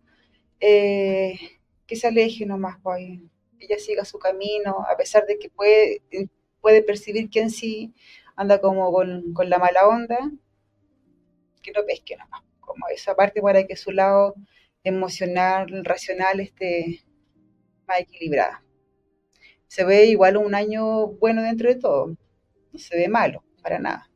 eh, 0.61 1.39
que 1.87 1.97
se 1.97 2.09
aleje 2.09 2.45
nomás, 2.47 2.77
pues, 2.83 3.03
ella 3.59 3.79
siga 3.79 4.05
su 4.05 4.19
camino, 4.19 4.85
a 4.89 4.97
pesar 4.97 5.27
de 5.27 5.39
que 5.39 5.49
puede, 5.49 6.03
puede 6.61 6.83
percibir 6.83 7.31
que 7.31 7.41
en 7.41 7.51
sí 7.51 7.95
anda 8.37 8.61
como 8.61 8.93
con, 8.93 9.35
la 9.49 9.59
mala 9.59 9.89
onda, 9.89 10.19
que 11.63 11.73
no 11.73 11.85
pesque 11.87 12.17
nomás, 12.17 12.43
como 12.61 12.89
esa 12.89 13.15
parte 13.15 13.41
para 13.41 13.67
que 13.67 13.77
su 13.77 13.91
lado 13.91 14.35
emocional, 14.85 15.85
racional 15.85 16.41
esté 16.41 17.05
más 17.87 18.01
equilibrada. 18.01 18.63
Se 19.67 19.85
ve 19.85 20.07
igual 20.07 20.37
un 20.37 20.55
año 20.55 21.07
bueno 21.07 21.43
dentro 21.43 21.69
de 21.71 21.77
todo, 21.77 22.17
no 22.73 22.79
se 22.79 22.97
ve 22.97 23.09
malo, 23.09 23.43
para 23.63 23.79
nada. 23.79 24.12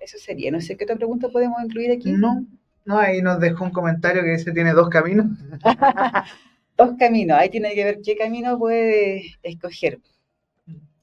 Eso 0.00 0.18
sería, 0.18 0.50
no 0.50 0.60
sé 0.60 0.76
qué 0.76 0.84
otra 0.84 0.96
pregunta 0.96 1.28
podemos 1.28 1.62
incluir 1.62 1.90
aquí. 1.90 2.12
No, 2.12 2.46
no, 2.84 2.98
ahí 2.98 3.20
nos 3.20 3.40
dejó 3.40 3.64
un 3.64 3.70
comentario 3.70 4.22
que 4.22 4.30
dice 4.30 4.52
tiene 4.52 4.72
dos 4.72 4.88
caminos. 4.88 5.26
dos 6.76 6.92
caminos, 6.98 7.38
ahí 7.38 7.50
tiene 7.50 7.74
que 7.74 7.84
ver 7.84 7.98
qué 8.02 8.16
camino 8.16 8.58
puede 8.58 9.36
escoger. 9.42 9.98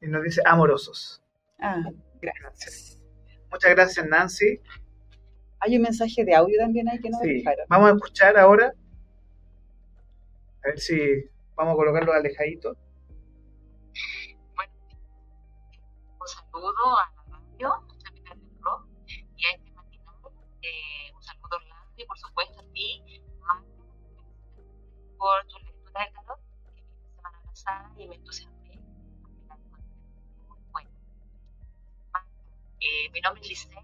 Y 0.01 0.07
nos 0.07 0.23
dice 0.23 0.41
amorosos. 0.45 1.21
Ah, 1.59 1.83
gracias. 2.21 2.99
Muchas 3.51 3.71
gracias, 3.71 4.07
Nancy. 4.07 4.59
Hay 5.59 5.75
un 5.75 5.83
mensaje 5.83 6.25
de 6.25 6.35
audio 6.35 6.59
también 6.59 6.89
ahí 6.89 6.99
que 6.99 7.09
nos 7.09 7.21
sí. 7.21 7.43
Vamos 7.69 7.91
a 7.91 7.93
escuchar 7.93 8.37
ahora. 8.37 8.73
A 10.63 10.67
ver 10.67 10.79
si 10.79 10.97
vamos 11.55 11.73
a 11.73 11.75
colocarlo 11.75 12.13
alejadito. 12.13 12.75
Bueno, 14.55 14.73
un 16.19 16.27
saludo 16.27 16.67
a 16.99 17.14
Mi 33.25 33.29
nombre 33.29 33.41
es 33.41 33.49
Lice. 33.49 33.75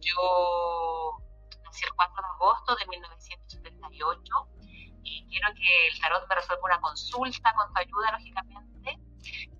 Yo 0.00 1.18
nací 1.64 1.84
el 1.84 1.92
4 1.96 2.14
de 2.16 2.28
agosto 2.28 2.76
de 2.76 2.86
1978 2.86 4.32
y 5.02 5.26
quiero 5.28 5.48
que 5.54 5.88
el 5.88 6.00
tarot 6.00 6.26
me 6.26 6.34
resuelva 6.34 6.64
una 6.64 6.80
consulta 6.80 7.52
con 7.52 7.74
tu 7.74 7.80
ayuda, 7.80 8.12
lógicamente. 8.12 8.98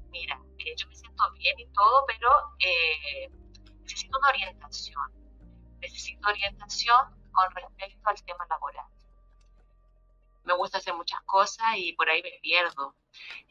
Mira, 0.09 0.41
eh, 0.57 0.75
yo 0.79 0.89
me 0.89 0.97
siento 0.97 1.23
bien 1.33 1.61
y 1.61 1.67
todo, 1.75 2.07
pero 2.07 2.31
eh, 2.61 3.29
necesito 3.83 4.17
una 4.17 4.29
orientación. 4.31 5.13
Necesito 5.81 6.27
orientación 6.27 7.31
con 7.31 7.51
respecto 7.51 8.09
al 8.09 8.25
tema 8.25 8.47
laboral 8.49 8.87
me 10.45 10.55
gusta 10.55 10.77
hacer 10.77 10.95
muchas 10.95 11.23
cosas 11.23 11.67
y 11.77 11.95
por 11.95 12.09
ahí 12.09 12.23
me 12.23 12.39
pierdo. 12.43 12.95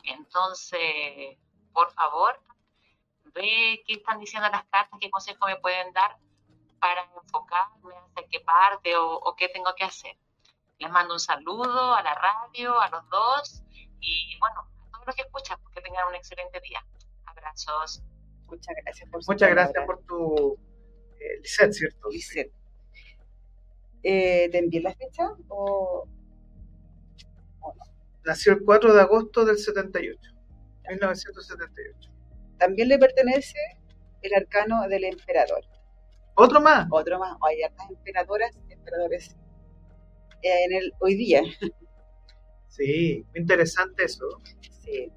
Entonces, 0.04 1.40
por 1.74 1.92
favor, 1.94 2.40
ve 3.34 3.84
qué 3.86 3.94
están 3.94 4.20
diciendo 4.20 4.50
las 4.50 4.64
cartas, 4.66 5.00
qué 5.00 5.10
consejos 5.10 5.48
me 5.48 5.58
pueden 5.58 5.92
dar 5.94 6.18
para 6.80 7.02
enfocarme, 7.16 7.96
hacer 8.12 8.28
qué 8.30 8.40
parte 8.42 8.96
o, 8.98 9.36
qué 9.38 9.50
tengo 9.50 9.74
que 9.76 9.84
hacer. 9.84 10.16
Les 10.80 10.92
mando 10.92 11.14
un 11.14 11.20
saludo 11.20 11.96
a 11.96 12.04
la 12.04 12.14
radio, 12.16 12.80
a 12.80 12.90
los 12.90 13.10
dos 13.10 13.64
y 14.00 14.38
bueno, 14.40 14.62
a 14.62 14.92
todos 14.92 15.08
los 15.08 15.16
que 15.16 15.22
escuchan, 15.22 15.58
que 15.74 15.82
tengan 15.82 16.08
un 16.08 16.16
excelente 16.16 16.60
día. 16.60 16.86
Abrazos. 17.26 18.04
Muchas 18.48 18.76
gracias 18.84 19.10
por 19.10 19.22
Muchas 19.26 19.50
gracias 19.50 19.86
por 19.86 20.04
tu 20.06 20.58
eh, 21.20 21.42
¿cierto? 21.44 22.10
Lisset. 22.10 22.52
Eh, 24.04 24.50
¿Te 24.52 24.58
envié 24.58 24.82
la 24.82 24.94
fecha 24.94 25.30
o 25.48 26.06
Nació 28.26 28.54
el 28.54 28.64
4 28.64 28.94
de 28.94 29.02
agosto 29.02 29.44
del 29.44 29.58
78, 29.58 30.32
1978. 30.90 32.13
También 32.58 32.88
le 32.88 32.98
pertenece 32.98 33.58
el 34.22 34.34
arcano 34.34 34.88
del 34.88 35.04
emperador. 35.06 35.64
¿Otro 36.36 36.62
más? 36.62 36.88
Otro 36.92 37.20
más. 37.20 37.38
Hay 37.48 37.62
hartas 37.62 37.90
emperadoras, 37.90 38.52
emperadores 38.70 39.36
eh, 40.42 40.66
en 40.66 40.74
el 40.74 40.94
hoy 41.00 41.16
día. 41.16 41.42
Sí, 42.70 43.24
interesante 43.36 44.06
eso. 44.06 44.26
Sí. 44.84 45.12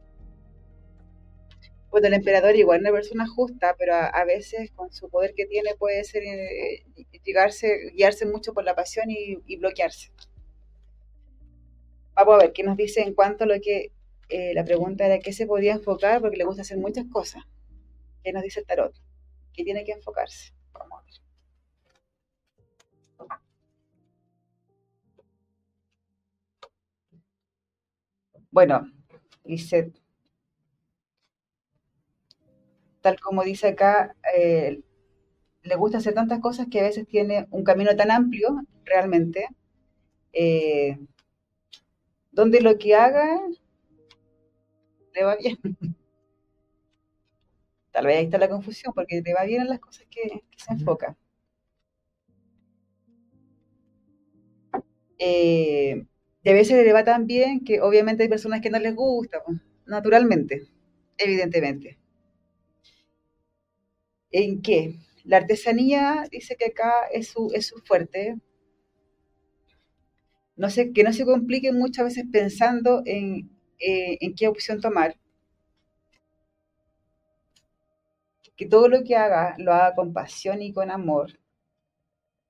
Bueno, 1.91 2.09
el 2.09 2.13
emperador 2.13 2.55
igual 2.55 2.81
es 2.81 2.83
una 2.83 2.93
persona 2.93 3.27
justa, 3.27 3.75
pero 3.79 3.95
a, 3.95 4.25
veces 4.27 4.71
con 4.73 4.93
su 4.93 5.09
poder 5.09 5.33
que 5.35 5.47
tiene 5.47 5.75
puede 5.77 6.05
ser 6.05 6.23
eh, 6.25 6.85
llegarse, 7.25 7.93
guiarse 7.95 8.27
mucho 8.27 8.53
por 8.53 8.65
la 8.65 8.75
pasión 8.75 9.07
y 9.09 9.57
bloquearse. 9.57 10.13
Vamos 12.17 12.35
a 12.35 12.39
ver 12.39 12.53
qué 12.53 12.63
nos 12.63 12.79
dice 12.79 13.03
en 13.03 13.13
cuanto 13.13 13.45
a 13.45 13.47
lo 13.47 13.61
que 13.61 13.93
eh, 14.29 14.55
la 14.55 14.65
pregunta 14.65 15.07
era 15.07 15.19
qué 15.21 15.33
se 15.33 15.47
podía 15.47 15.75
enfocar, 15.75 16.21
porque 16.21 16.37
le 16.37 16.45
gusta 16.45 16.63
hacer 16.63 16.79
muchas 16.79 17.07
cosas. 17.07 17.45
¿Qué 18.23 18.33
nos 18.33 18.43
dice 18.43 18.61
el 18.61 18.67
tarot? 18.67 18.95
¿Qué 19.53 19.65
tiene 19.65 19.85
que 19.85 19.93
enfocarse? 19.93 20.53
Vamos 20.73 21.01
a 21.01 21.05
ver. 21.05 21.27
Bueno, 28.51 28.91
Lisette, 29.45 30.01
tal 33.03 33.21
como 33.21 33.45
dice 33.45 33.69
acá, 33.69 34.17
eh, 34.37 34.81
le 35.63 35.77
gusta 35.77 35.99
hacer 35.99 36.15
tantas 36.15 36.41
cosas 36.41 36.67
que 36.71 36.81
a 36.81 36.85
veces 36.85 37.07
tiene 37.07 37.47
un 37.51 37.65
camino 37.65 37.95
tan 37.97 38.11
amplio, 38.11 38.63
realmente, 38.85 39.47
eh, 40.33 40.99
donde 42.31 42.61
lo 42.61 42.79
que 42.79 42.95
haga 42.95 43.41
le 45.17 45.25
va 45.25 45.37
bien. 45.37 45.59
Tal 47.93 48.07
vez 48.07 48.19
ahí 48.19 48.25
está 48.27 48.39
la 48.39 48.49
confusión, 48.49 48.93
porque 48.95 49.23
le 49.23 49.35
va 49.35 49.45
bien 49.45 49.63
en 49.63 49.69
las 49.69 49.81
cosas 49.81 50.07
que, 50.11 50.43
se 50.57 50.73
enfoca. 50.73 51.17
Eh, 55.19 56.05
y 56.43 56.49
a 56.49 56.53
veces 56.53 56.85
le 56.85 56.93
va 56.93 57.05
tan 57.05 57.27
bien 57.27 57.65
que 57.65 57.81
obviamente 57.81 58.23
hay 58.23 58.29
personas 58.29 58.61
que 58.61 58.71
no 58.71 58.79
les 58.79 58.95
gusta, 58.95 59.43
pues, 59.45 59.59
naturalmente, 59.87 60.69
evidentemente. 61.19 61.99
¿En 64.31 64.63
qué? 64.63 64.97
La 65.25 65.39
artesanía 65.39 66.25
dice 66.31 66.57
que 66.57 66.67
acá 66.67 67.07
es 67.13 67.29
su, 67.29 67.51
es 67.55 67.67
su 67.67 67.79
fuerte. 67.81 68.37
No 70.57 70.71
sé, 70.71 70.93
que 70.93 71.03
no 71.03 71.13
se 71.13 71.25
complique 71.25 71.73
muchas 71.73 72.05
veces 72.07 72.25
pensando 72.31 73.03
en, 73.07 73.56
eh, 73.79 74.19
en 74.21 74.35
qué 74.35 74.49
opción 74.49 74.81
tomar. 74.81 75.17
Que 78.57 78.67
todo 78.67 78.89
lo 78.89 79.05
que 79.05 79.15
haga 79.15 79.55
lo 79.57 79.73
haga 79.73 79.95
con 79.95 80.13
pasión 80.13 80.61
y 80.61 80.73
con 80.73 80.91
amor. 80.91 81.39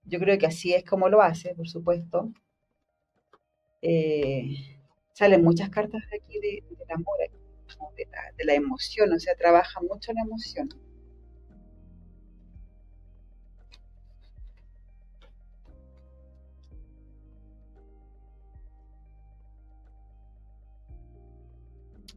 Yo 0.05 0.19
creo 0.19 0.39
que 0.39 0.47
así 0.47 0.73
es 0.73 0.87
como 0.87 1.11
lo 1.11 1.21
hace, 1.21 1.55
por 1.55 1.69
supuesto. 1.69 2.33
Eh, 3.81 4.79
salen 5.15 5.43
muchas 5.43 5.71
cartas 5.71 6.03
de 6.11 6.17
aquí 6.19 6.39
de, 6.41 6.77
del 6.77 6.91
amor, 6.91 7.17
de 7.97 8.07
la, 8.11 8.33
de 8.37 8.45
la 8.45 8.55
emoción, 8.55 9.13
o 9.13 9.19
sea, 9.19 9.35
trabaja 9.37 9.81
mucho 9.81 10.13
la 10.13 10.23
emoción. 10.23 10.69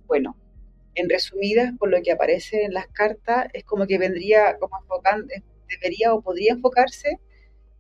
Bueno, 0.09 0.35
en 0.95 1.07
resumidas, 1.07 1.71
por 1.77 1.89
lo 1.91 2.01
que 2.01 2.11
aparece 2.11 2.63
en 2.63 2.73
las 2.73 2.87
cartas, 2.87 3.47
es 3.53 3.63
como 3.63 3.85
que 3.87 3.99
vendría 3.99 4.57
como 4.59 4.77
enfocando, 4.81 5.27
debería 5.69 6.13
o 6.15 6.21
podría 6.21 6.53
enfocarse 6.53 7.19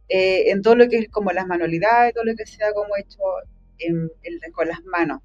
eh, 0.09 0.51
en 0.51 0.61
todo 0.61 0.75
lo 0.75 0.87
que 0.89 0.97
es 0.99 1.09
como 1.09 1.31
las 1.31 1.47
manualidades, 1.47 2.13
todo 2.13 2.25
lo 2.25 2.35
que 2.35 2.45
sea 2.45 2.71
como 2.73 2.95
hecho 2.97 3.17
con 4.53 4.67
las 4.67 4.83
manos. 4.83 5.21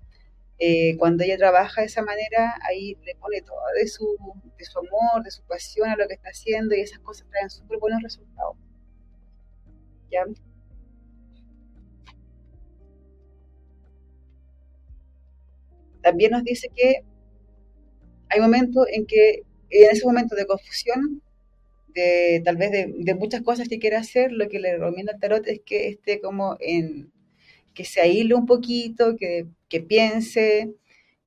Eh, 0.59 0.97
cuando 0.99 1.25
ella 1.25 1.37
trabaja 1.37 1.83
de 1.83 1.89
esa 1.89 2.03
manera, 2.03 2.55
ahí 2.63 2.97
le 3.05 3.15
pone 3.17 3.43
todo 3.43 3.59
de 3.77 3.87
su, 3.87 4.17
de 4.59 4.65
su 4.65 4.79
amor, 4.79 5.23
de 5.25 5.31
su 5.31 5.43
pasión 5.45 5.91
a 5.91 5.97
lo 5.97 6.09
que 6.09 6.15
está 6.15 6.31
haciendo 6.31 6.75
y 6.75 6.81
esas 6.81 7.01
cosas 7.01 7.29
traen 7.31 7.51
súper 7.51 7.79
buenos 7.79 8.03
resultados. 8.03 8.57
¿Ya? 10.11 10.25
También 16.05 16.33
nos 16.33 16.45
dice 16.45 16.69
que 16.77 17.03
hay 18.29 18.41
momentos 18.41 18.87
en 18.93 19.07
que 19.07 19.43
en 19.71 19.91
ese 19.91 20.07
momento 20.07 20.37
de 20.37 20.47
confusión, 20.47 21.23
de 21.89 22.43
tal 22.45 22.57
vez 22.57 22.71
de, 22.71 23.15
muchas 23.15 23.43
cosas 23.43 23.69
que 23.69 23.79
quiere 23.79 23.97
hacer, 23.97 24.31
lo 24.31 24.49
que 24.49 24.61
le 24.61 24.77
recomienda 24.77 25.13
el 25.15 25.21
tarot 25.21 25.47
es 25.49 25.61
que 25.65 25.89
esté 25.89 26.21
como 26.21 26.57
en, 26.61 27.11
que 27.75 27.85
se 27.85 28.01
aíle 28.01 28.35
un 28.35 28.47
poquito, 28.47 29.17
que, 29.17 29.47
piense, 29.89 30.75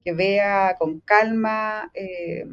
que 0.06 0.14
vea 0.14 0.76
con 0.80 1.00
calma 1.02 1.92
eh, 1.94 2.46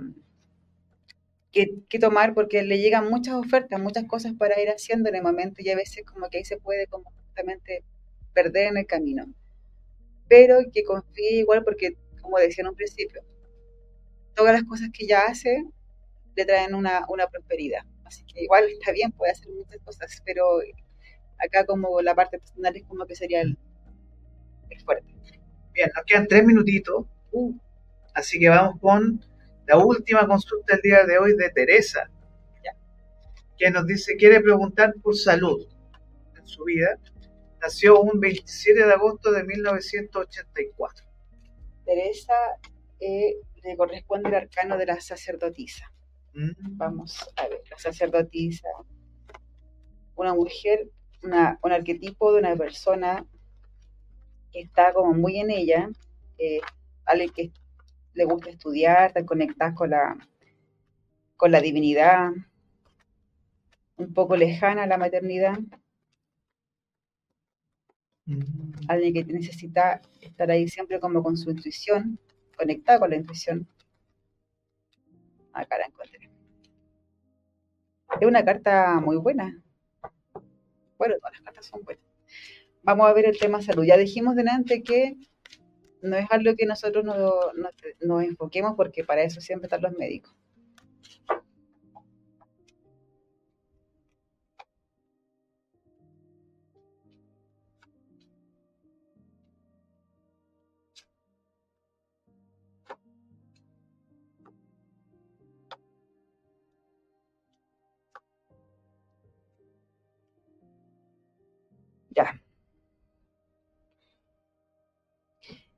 qué, 1.52 1.98
tomar, 2.00 2.34
porque 2.34 2.62
le 2.62 2.78
llegan 2.78 3.08
muchas 3.10 3.34
ofertas, 3.34 3.80
muchas 3.80 4.04
cosas 4.04 4.32
para 4.34 4.60
ir 4.60 4.68
haciendo 4.68 5.08
en 5.08 5.16
el 5.16 5.22
momento 5.22 5.62
y 5.62 5.70
a 5.70 5.76
veces 5.76 6.04
como 6.04 6.28
que 6.28 6.38
ahí 6.38 6.44
se 6.44 6.56
puede 6.56 6.86
como 6.86 7.10
justamente 7.26 7.84
perder 8.32 8.68
en 8.68 8.78
el 8.78 8.86
camino. 8.86 9.26
Pero 10.28 10.58
que 10.72 10.84
confíe 10.84 11.38
igual 11.38 11.62
porque 11.64 11.96
como 12.24 12.38
decía 12.38 12.62
en 12.62 12.68
un 12.68 12.74
principio, 12.74 13.22
todas 14.34 14.54
las 14.54 14.64
cosas 14.64 14.88
que 14.92 15.04
ella 15.04 15.26
hace 15.28 15.64
le 16.34 16.44
traen 16.44 16.74
una, 16.74 17.06
prosperidad. 17.30 17.82
Así 18.04 18.24
que 18.24 18.42
igual 18.42 18.64
está 18.68 18.92
bien, 18.92 19.12
puede 19.12 19.32
hacer 19.32 19.48
muchas 19.50 19.78
cosas, 19.84 20.22
pero 20.24 20.44
acá 21.38 21.64
como 21.64 22.00
la 22.00 22.14
parte 22.14 22.38
personal 22.38 22.74
es 22.76 22.84
como 22.84 23.06
que 23.06 23.14
sería 23.14 23.42
el, 23.42 23.56
fuerte. 24.84 25.14
Bien, 25.72 25.90
nos 25.94 26.04
quedan 26.04 26.26
tres 26.26 26.44
minutitos, 26.44 27.06
uh. 27.32 27.52
así 28.14 28.38
que 28.40 28.48
vamos 28.48 28.80
con 28.80 29.24
la 29.66 29.78
última 29.78 30.26
consulta 30.26 30.74
del 30.74 30.82
día 30.82 31.04
de 31.04 31.18
hoy 31.18 31.36
de 31.36 31.50
Teresa, 31.50 32.10
que 33.56 33.70
nos 33.70 33.86
dice, 33.86 34.16
quiere 34.16 34.40
preguntar 34.40 34.94
por 35.02 35.16
salud 35.16 35.68
en 36.36 36.46
su 36.46 36.64
vida. 36.64 36.98
Nació 37.60 38.00
un 38.00 38.18
27 38.18 38.84
de 38.84 38.92
agosto 38.92 39.30
de 39.30 39.44
1984. 39.44 41.06
Teresa 41.85 42.35
eh, 43.01 43.37
le 43.62 43.76
corresponde 43.76 44.28
el 44.28 44.35
arcano 44.35 44.76
de 44.76 44.87
la 44.87 45.01
sacerdotisa. 45.01 45.91
Mm. 46.35 46.76
Vamos 46.76 47.28
a 47.37 47.49
ver, 47.49 47.62
la 47.70 47.78
sacerdotisa, 47.78 48.68
una 50.16 50.35
mujer, 50.35 50.91
un 51.22 51.72
arquetipo 51.72 52.32
de 52.32 52.41
una 52.41 52.57
persona 52.57 53.24
que 54.53 54.61
está 54.61 54.93
como 54.93 55.14
muy 55.14 55.39
en 55.39 55.51
ella, 55.51 55.91
eh, 56.39 56.61
alguien 57.07 57.30
que 57.30 57.53
le 58.14 58.24
gusta 58.24 58.51
estudiar, 58.51 59.09
está 59.09 59.24
conectada 59.24 59.74
con 59.74 59.91
la, 59.91 60.16
con 61.37 61.51
la 61.51 61.61
divinidad, 61.61 62.30
un 63.97 64.12
poco 64.12 64.37
lejana 64.37 64.85
a 64.85 64.87
la 64.87 64.99
maternidad. 64.99 65.59
Alguien 68.88 69.12
que 69.12 69.32
necesita 69.32 70.00
estar 70.20 70.50
ahí 70.50 70.66
siempre 70.68 70.98
como 70.98 71.22
con 71.22 71.36
su 71.36 71.50
intuición, 71.50 72.18
conectada 72.56 72.98
con 72.98 73.10
la 73.10 73.16
intuición. 73.16 73.68
Acá 75.52 75.78
la 75.78 75.86
encontré. 75.86 76.30
Es 78.20 78.26
una 78.26 78.44
carta 78.44 79.00
muy 79.00 79.16
buena. 79.16 79.62
Bueno, 80.98 81.16
todas 81.18 81.32
las 81.32 81.42
cartas 81.42 81.66
son 81.66 81.82
buenas. 81.84 82.04
Vamos 82.82 83.08
a 83.08 83.12
ver 83.12 83.26
el 83.26 83.38
tema 83.38 83.60
salud. 83.60 83.84
Ya 83.84 83.96
dijimos 83.96 84.36
delante 84.36 84.82
que 84.82 85.16
no 86.02 86.16
es 86.16 86.26
algo 86.30 86.54
que 86.56 86.66
nosotros 86.66 87.04
nos 88.00 88.24
enfoquemos 88.24 88.74
porque 88.76 89.04
para 89.04 89.22
eso 89.22 89.40
siempre 89.40 89.66
están 89.66 89.82
los 89.82 89.92
médicos. 89.92 90.34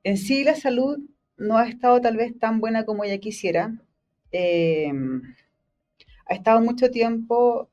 En 0.03 0.17
sí 0.17 0.43
la 0.43 0.55
salud 0.55 0.97
no 1.37 1.57
ha 1.57 1.67
estado 1.67 2.01
tal 2.01 2.17
vez 2.17 2.37
tan 2.39 2.59
buena 2.59 2.85
como 2.85 3.03
ella 3.03 3.19
quisiera. 3.19 3.73
Eh, 4.31 4.91
ha 6.25 6.33
estado 6.33 6.61
mucho 6.61 6.91
tiempo 6.91 7.69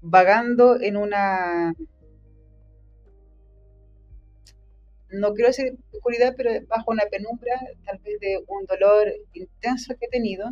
vagando 0.00 0.80
en 0.80 0.96
una, 0.96 1.74
no 5.10 5.34
quiero 5.34 5.48
decir 5.48 5.76
oscuridad, 5.92 6.34
pero 6.36 6.50
bajo 6.66 6.90
una 6.90 7.04
penumbra, 7.10 7.54
tal 7.84 7.98
vez 7.98 8.20
de 8.20 8.42
un 8.46 8.66
dolor 8.66 9.12
intenso 9.32 9.94
que 9.98 10.06
he 10.06 10.10
tenido. 10.10 10.50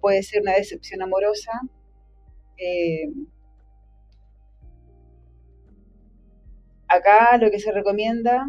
Puede 0.00 0.22
ser 0.22 0.42
una 0.42 0.54
decepción 0.54 1.02
amorosa. 1.02 1.52
Eh, 2.56 3.08
acá 6.88 7.36
lo 7.38 7.50
que 7.50 7.60
se 7.60 7.72
recomienda 7.72 8.46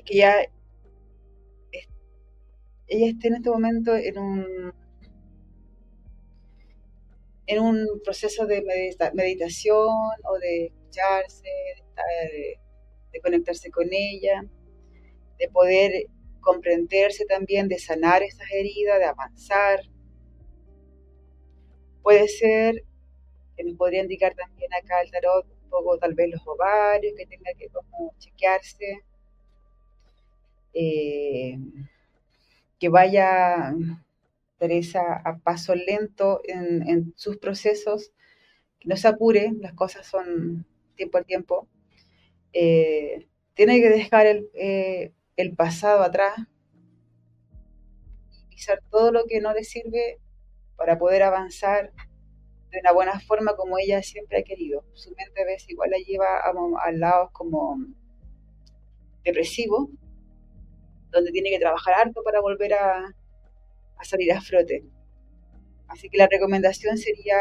es 0.00 0.04
que 0.04 0.16
ya 0.16 0.34
ella 2.86 3.10
esté 3.10 3.28
en 3.28 3.34
este 3.34 3.50
momento 3.50 3.94
en 3.94 4.18
un 4.18 4.72
en 7.46 7.60
un 7.60 8.00
proceso 8.04 8.46
de 8.46 8.62
meditación 9.14 9.88
o 10.24 10.38
de 10.38 10.66
escucharse, 10.66 11.48
de, 13.12 13.20
conectarse 13.20 13.70
con 13.72 13.88
ella, 13.90 14.44
de 15.36 15.48
poder 15.48 16.06
comprenderse 16.40 17.24
también, 17.26 17.66
de 17.66 17.80
sanar 17.80 18.22
esas 18.22 18.48
heridas, 18.52 19.00
de 19.00 19.04
avanzar. 19.04 19.80
Puede 22.02 22.28
ser, 22.28 22.84
que 23.56 23.64
nos 23.64 23.76
podría 23.76 24.02
indicar 24.02 24.32
también 24.36 24.72
acá 24.72 25.02
el 25.02 25.10
tarot, 25.10 25.44
poco 25.68 25.98
tal 25.98 26.14
vez 26.14 26.30
los 26.30 26.46
ovarios, 26.46 27.14
que 27.16 27.26
tenga 27.26 27.50
que 27.58 27.68
como 27.68 28.14
chequearse, 28.18 29.02
eh, 30.74 31.58
que 32.78 32.88
vaya 32.88 33.74
Teresa 34.58 35.22
a 35.24 35.38
paso 35.38 35.74
lento 35.74 36.40
en, 36.44 37.12
sus 37.16 37.38
procesos, 37.38 38.12
que 38.78 38.88
no 38.88 38.96
se 38.96 39.08
apure, 39.08 39.52
las 39.60 39.74
cosas 39.74 40.06
son 40.06 40.66
tiempo 40.96 41.18
a 41.18 41.22
tiempo. 41.22 41.68
Eh, 42.52 43.26
tiene 43.54 43.80
que 43.80 43.90
dejar 43.90 44.26
el, 44.26 44.50
eh, 44.54 45.12
el 45.36 45.54
pasado 45.54 46.02
atrás 46.02 46.34
y 48.32 48.54
pisar 48.54 48.82
todo 48.90 49.12
lo 49.12 49.24
que 49.26 49.40
no 49.40 49.52
le 49.52 49.64
sirve 49.64 50.18
para 50.76 50.98
poder 50.98 51.22
avanzar 51.22 51.92
de 52.70 52.78
una 52.80 52.92
buena 52.92 53.20
forma 53.20 53.56
como 53.56 53.78
ella 53.78 54.02
siempre 54.02 54.38
ha 54.38 54.42
querido. 54.42 54.84
Su 54.94 55.10
mente 55.14 55.42
a 55.42 55.44
veces 55.44 55.70
igual 55.70 55.90
la 55.90 55.98
lleva 55.98 56.40
a, 56.40 56.92
lados 56.92 57.30
como 57.32 57.78
depresivo, 59.24 59.90
donde 61.10 61.32
tiene 61.32 61.50
que 61.50 61.58
trabajar 61.58 61.94
harto 61.94 62.22
para 62.22 62.40
volver 62.40 62.74
a, 62.74 63.14
salir 64.02 64.32
a 64.32 64.40
frote. 64.40 64.84
Así 65.88 66.08
que 66.08 66.18
la 66.18 66.28
recomendación 66.28 66.96
sería 66.96 67.36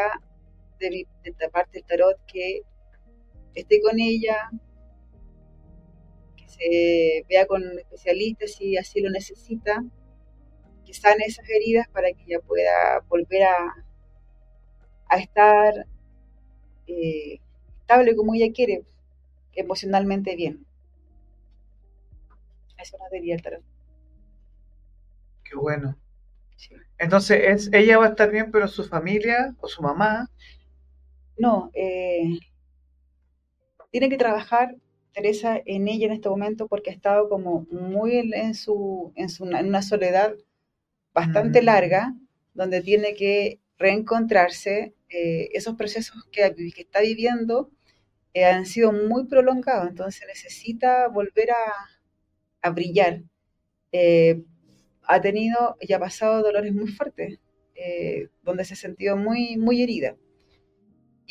de, 0.79 1.05
esta 1.23 1.49
parte 1.49 1.79
del 1.79 1.85
tarot 1.85 2.17
que 2.25 2.61
esté 3.53 3.81
con 3.81 3.99
ella, 3.99 4.49
que 6.35 6.47
se 6.49 7.25
vea 7.29 7.45
con 7.45 7.63
especialistas 7.77 8.51
si 8.55 8.77
así 8.77 9.01
lo 9.01 9.09
necesita, 9.09 9.83
que 10.85 10.93
sane 10.93 11.25
esas 11.25 11.47
heridas 11.49 11.87
para 11.89 12.11
que 12.11 12.23
ella 12.23 12.39
pueda 12.39 12.99
volver 13.07 13.43
a, 13.43 13.85
a 15.07 15.17
estar 15.17 15.85
eh, 16.87 17.39
estable 17.79 18.15
como 18.15 18.33
ella 18.35 18.51
quiere, 18.53 18.83
emocionalmente 19.53 20.35
bien. 20.35 20.65
Eso 22.81 22.97
nos 22.97 23.09
diría 23.11 23.35
el 23.35 23.41
tarot. 23.41 23.63
Qué 25.43 25.55
bueno. 25.55 25.97
Entonces, 26.97 27.41
es, 27.43 27.73
ella 27.73 27.97
va 27.97 28.07
a 28.07 28.09
estar 28.09 28.29
bien, 28.29 28.51
pero 28.51 28.67
su 28.67 28.83
familia 28.83 29.55
o 29.59 29.67
su 29.67 29.81
mamá. 29.81 30.29
No, 31.37 31.71
eh, 31.73 32.37
tiene 33.91 34.09
que 34.09 34.17
trabajar 34.17 34.75
Teresa 35.13 35.59
en 35.65 35.87
ella 35.87 36.07
en 36.07 36.13
este 36.13 36.29
momento 36.29 36.67
porque 36.67 36.89
ha 36.89 36.93
estado 36.93 37.29
como 37.29 37.65
muy 37.71 38.17
en, 38.17 38.53
su, 38.53 39.11
en, 39.15 39.29
su, 39.29 39.45
en 39.45 39.67
una 39.67 39.81
soledad 39.81 40.35
bastante 41.13 41.61
mm. 41.61 41.65
larga, 41.65 42.15
donde 42.53 42.81
tiene 42.81 43.15
que 43.15 43.59
reencontrarse 43.77 44.93
eh, 45.09 45.49
esos 45.53 45.75
procesos 45.75 46.27
que, 46.31 46.53
está 46.77 46.99
viviendo 47.01 47.71
eh, 48.33 48.45
han 48.45 48.65
sido 48.65 48.91
muy 48.91 49.25
prolongados, 49.25 49.89
entonces 49.89 50.27
necesita 50.27 51.07
volver 51.07 51.51
a, 51.51 51.98
brillar. 52.69 53.23
Eh, 53.91 54.43
ha 55.03 55.21
tenido 55.21 55.77
y 55.81 55.93
ha 55.93 55.99
pasado 55.99 56.43
dolores 56.43 56.73
muy 56.73 56.87
fuertes, 56.87 57.39
donde 58.43 58.65
se 58.65 58.73
ha 58.73 58.77
sentido 58.77 59.15
muy, 59.17 59.57
muy 59.57 59.81
herida. 59.81 60.15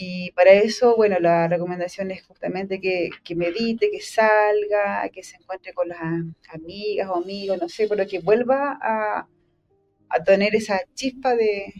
Y 0.00 0.30
para 0.30 0.52
eso, 0.52 0.94
bueno, 0.94 1.18
la 1.18 1.48
recomendación 1.48 2.12
es 2.12 2.24
justamente 2.24 2.80
que, 2.80 3.10
medite, 3.34 3.90
que 3.90 4.00
salga, 4.00 5.08
que 5.12 5.24
se 5.24 5.36
encuentre 5.36 5.72
con 5.74 5.88
las 5.88 6.00
amigas 6.50 7.08
o 7.08 7.16
amigos, 7.16 7.58
no 7.60 7.68
sé, 7.68 7.88
pero 7.88 8.06
que 8.06 8.20
vuelva 8.20 8.78
a, 8.80 9.28
a 10.08 10.24
tener 10.24 10.54
esa 10.54 10.80
chispa 10.94 11.34
de, 11.34 11.74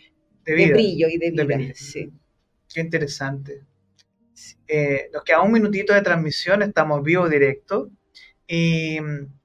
de, 0.44 0.72
brillo 0.72 1.08
y 1.08 1.18
de 1.18 1.30
vida. 1.30 1.74
Sí. 1.74 2.10
Qué 2.74 2.80
interesante. 2.80 3.62
Eh, 4.66 5.10
nos 5.12 5.22
queda 5.22 5.42
un 5.42 5.52
minutito 5.52 5.94
de 5.94 6.02
transmisión, 6.02 6.62
estamos 6.62 7.04
vivo 7.04 7.28
directo. 7.28 7.90
Y 8.48 9.00
mm, 9.00 9.37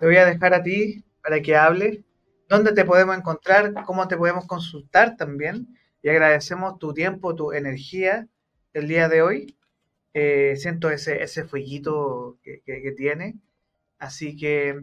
te 0.00 0.06
voy 0.06 0.16
a 0.16 0.24
dejar 0.24 0.54
a 0.54 0.62
ti 0.62 1.04
para 1.22 1.42
que 1.42 1.54
hables 1.54 2.00
dónde 2.48 2.72
te 2.72 2.86
podemos 2.86 3.16
encontrar, 3.16 3.74
cómo 3.84 4.08
te 4.08 4.16
podemos 4.16 4.46
consultar 4.46 5.16
también. 5.16 5.68
Y 6.02 6.08
agradecemos 6.08 6.78
tu 6.78 6.94
tiempo, 6.94 7.36
tu 7.36 7.52
energía 7.52 8.26
el 8.72 8.88
día 8.88 9.10
de 9.10 9.20
hoy. 9.20 9.58
Eh, 10.14 10.56
siento 10.56 10.90
ese, 10.90 11.22
ese 11.22 11.44
fueguito 11.44 12.38
que, 12.42 12.62
que, 12.64 12.92
tiene. 12.92 13.38
Así 13.98 14.36
que 14.36 14.80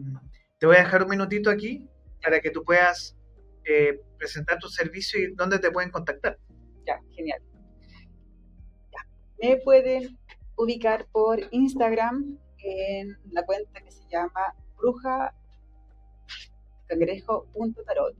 te 0.60 0.66
voy 0.66 0.76
a 0.76 0.84
dejar 0.84 1.02
un 1.02 1.10
minutito 1.10 1.50
aquí 1.50 1.88
para 2.22 2.38
que 2.40 2.50
tú 2.50 2.62
puedas 2.62 3.18
eh, 3.64 4.00
presentar 4.18 4.60
tu 4.60 4.68
servicio 4.68 5.20
y 5.20 5.34
dónde 5.34 5.58
te 5.58 5.72
pueden 5.72 5.90
contactar. 5.90 6.38
Ya, 6.86 7.00
genial. 7.10 7.42
Me 9.42 9.56
pueden 9.58 10.16
ubicar 10.56 11.06
por 11.10 11.40
Instagram 11.50 12.38
en 12.58 13.18
la 13.32 13.44
cuenta 13.44 13.80
que 13.80 13.90
se 13.90 14.08
llama 14.08 14.54
bruja 14.78 15.34
cangrejo.tarot. 16.86 18.16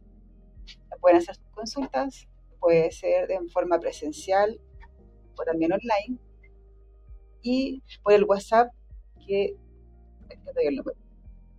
Pueden 1.01 1.19
hacer 1.19 1.37
sus 1.37 1.51
consultas, 1.51 2.29
puede 2.61 2.91
ser 2.91 3.29
de 3.29 3.39
forma 3.53 3.79
presencial 3.79 4.61
o 5.39 5.45
también 5.45 5.73
online. 5.73 6.19
Y 7.43 7.83
por 8.03 8.13
el 8.13 8.25
WhatsApp 8.25 8.73
que, 9.27 9.57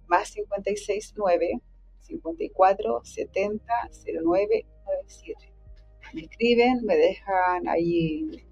más 0.08 0.32
569 0.32 1.62
54 2.02 3.02
70 3.04 3.74
09 4.24 4.66
97. 4.86 5.54
Me 6.14 6.22
escriben, 6.22 6.84
me 6.84 6.96
dejan 6.96 7.68
ahí 7.68 8.44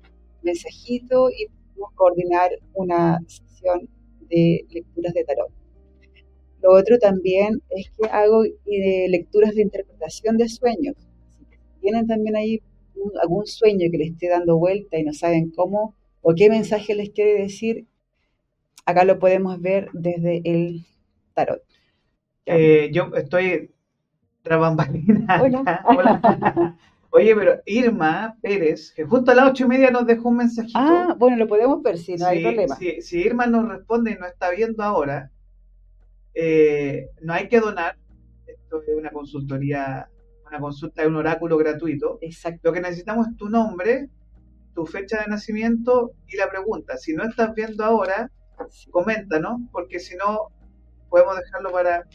mensajito 0.43 1.29
y 1.29 1.47
podemos 1.47 1.93
coordinar 1.95 2.51
una 2.73 3.19
sesión 3.27 3.89
de 4.29 4.65
lecturas 4.69 5.13
de 5.13 5.23
tarot. 5.23 5.57
Lo 6.68 6.74
otro 6.74 6.97
también 6.99 7.61
es 7.70 7.89
que 7.91 8.09
hago 8.09 8.43
eh, 8.43 9.07
lecturas 9.07 9.55
de 9.55 9.61
interpretación 9.61 10.36
de 10.36 10.49
sueños. 10.49 10.95
Tienen 11.80 12.07
también 12.07 12.36
ahí 12.36 12.61
algún 13.22 13.47
sueño 13.47 13.88
que 13.89 13.97
les 13.97 14.11
esté 14.11 14.28
dando 14.28 14.57
vuelta 14.57 14.97
y 14.97 15.03
no 15.05 15.13
saben 15.13 15.49
cómo 15.51 15.95
o 16.22 16.34
qué 16.36 16.49
mensaje 16.49 16.93
les 16.93 17.11
quiere 17.11 17.41
decir, 17.41 17.86
acá 18.86 19.05
lo 19.05 19.18
podemos 19.18 19.61
ver 19.61 19.88
desde 19.93 20.41
el 20.43 20.86
tarot. 21.34 21.63
Eh, 22.45 22.89
yo 22.91 23.11
estoy 23.15 23.72
trabambalina. 24.41 25.41
Hola. 25.86 26.76
Oye, 27.11 27.34
pero 27.34 27.61
Irma 27.65 28.36
Pérez, 28.41 28.91
que 28.91 29.05
justo 29.05 29.32
a 29.32 29.36
las 29.36 29.51
ocho 29.51 29.63
y 29.63 29.68
media 29.70 29.89
nos 29.89 30.05
dejó 30.05 30.28
un 30.28 30.38
mensajito. 30.38 30.78
Ah, 30.78 31.15
bueno, 31.18 31.38
lo 31.38 31.47
podemos 31.47 31.82
ver, 31.82 31.97
si 31.97 32.15
no 32.15 32.26
hay 32.26 32.43
problema. 32.43 32.76
Si, 32.76 33.20
Irma 33.20 33.47
nos 33.47 33.70
responde 33.70 34.11
y 34.11 34.15
no 34.15 34.26
está 34.26 34.51
viendo 34.51 34.84
ahora, 34.84 35.32
eh, 36.39 37.09
no 37.21 37.33
hay 37.33 37.49
que 37.49 37.59
donar. 37.59 37.97
Esto 38.45 38.83
es 38.83 38.95
una 38.95 39.09
consultoría, 39.09 40.07
una 40.47 40.59
consulta 40.59 41.01
de 41.01 41.07
un 41.07 41.15
oráculo 41.15 41.57
gratuito. 41.57 42.19
Exacto. 42.21 42.69
Lo 42.69 42.73
que 42.73 42.81
necesitamos 42.81 43.27
es 43.27 43.38
tu 43.38 43.49
nombre, 43.49 44.09
tu 44.75 44.85
fecha 44.85 45.21
de 45.21 45.27
nacimiento 45.27 46.11
y 46.27 46.38
la 46.38 46.47
pregunta. 46.47 46.95
Si 46.97 47.15
no 47.15 47.23
estás 47.23 47.55
viendo 47.55 47.83
ahora, 47.83 48.31
coméntanos, 48.91 49.61
porque 49.71 49.99
si 49.99 50.15
no, 50.15 50.49
podemos 51.09 51.38
dejarlo 51.38 51.71
para 51.71 52.05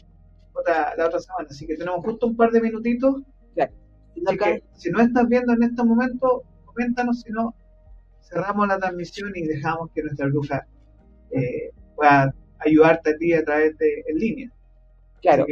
la 0.95 1.05
otra 1.05 1.19
semana. 1.19 1.47
Así 1.49 1.67
que 1.67 1.75
tenemos 1.75 2.05
justo 2.05 2.27
un 2.27 2.37
par 2.37 2.51
de 2.51 2.61
minutitos. 2.61 3.23
si 4.75 4.89
no 4.89 5.01
estás 5.01 5.27
viendo 5.27 5.51
en 5.51 5.63
este 5.63 5.83
momento, 5.83 6.43
coméntanos, 6.63 7.21
si 7.21 7.29
no, 7.29 7.53
cerramos 8.21 8.69
la 8.69 8.77
transmisión 8.77 9.33
y 9.35 9.45
dejamos 9.47 9.91
que 9.93 10.01
nuestra 10.01 10.27
bruja 10.27 10.65
eh, 11.31 11.71
pueda 11.95 12.33
ayudarte 12.65 13.11
a 13.11 13.17
ti 13.17 13.33
a 13.33 13.43
través 13.43 13.77
de 13.77 14.03
en 14.07 14.17
línea. 14.17 14.51
Claro. 15.21 15.45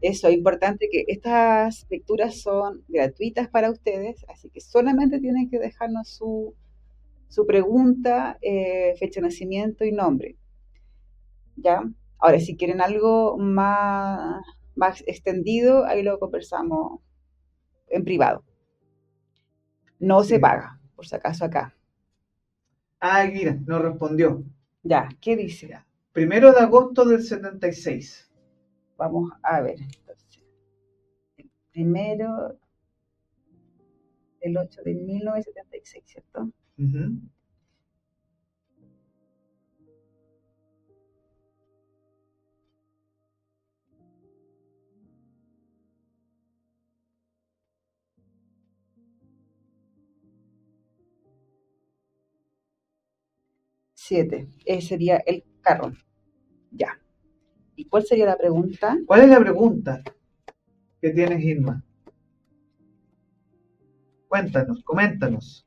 eso 0.00 0.28
es 0.28 0.34
importante 0.34 0.88
que 0.90 1.04
estas 1.08 1.86
lecturas 1.90 2.40
son 2.40 2.84
gratuitas 2.88 3.48
para 3.48 3.70
ustedes, 3.70 4.24
así 4.28 4.48
que 4.50 4.60
solamente 4.60 5.18
tienen 5.18 5.50
que 5.50 5.58
dejarnos 5.58 6.08
su, 6.08 6.54
su 7.28 7.46
pregunta, 7.46 8.38
eh, 8.42 8.94
fecha 8.98 9.20
de 9.20 9.26
nacimiento 9.26 9.84
y 9.84 9.92
nombre. 9.92 10.36
¿Ya? 11.56 11.82
Ahora, 12.18 12.38
si 12.38 12.56
quieren 12.56 12.80
algo 12.80 13.36
más, 13.38 14.44
más 14.76 15.02
extendido, 15.06 15.84
ahí 15.84 16.02
lo 16.02 16.18
conversamos 16.18 17.00
en 17.88 18.04
privado. 18.04 18.44
No 19.98 20.22
se 20.22 20.38
paga, 20.38 20.80
por 20.94 21.06
si 21.06 21.14
acaso 21.16 21.44
acá. 21.44 21.74
Ah, 23.00 23.24
mira, 23.32 23.58
no 23.66 23.78
respondió. 23.80 24.44
Ya, 24.82 25.08
¿qué 25.20 25.36
dice? 25.36 25.78
Primero 26.12 26.52
de 26.52 26.60
agosto 26.60 27.06
del 27.06 27.22
76. 27.22 28.30
Vamos 28.98 29.32
a 29.42 29.62
ver. 29.62 29.78
el 31.38 31.50
primero 31.72 32.58
del 34.42 34.58
8 34.58 34.82
de 34.84 34.94
1976, 34.94 36.04
¿cierto? 36.06 36.50
Siete. 53.94 54.48
Ese 54.66 54.88
sería 54.88 55.16
el 55.18 55.42
carro. 55.62 55.92
Ya. 56.70 56.98
¿Y 57.76 57.86
cuál 57.86 58.04
sería 58.04 58.26
la 58.26 58.36
pregunta? 58.36 58.98
¿Cuál 59.06 59.22
es 59.22 59.28
la 59.30 59.40
pregunta 59.40 60.02
que 61.00 61.10
tienes, 61.10 61.42
Irma? 61.42 61.82
Cuéntanos, 64.28 64.82
coméntanos. 64.84 65.66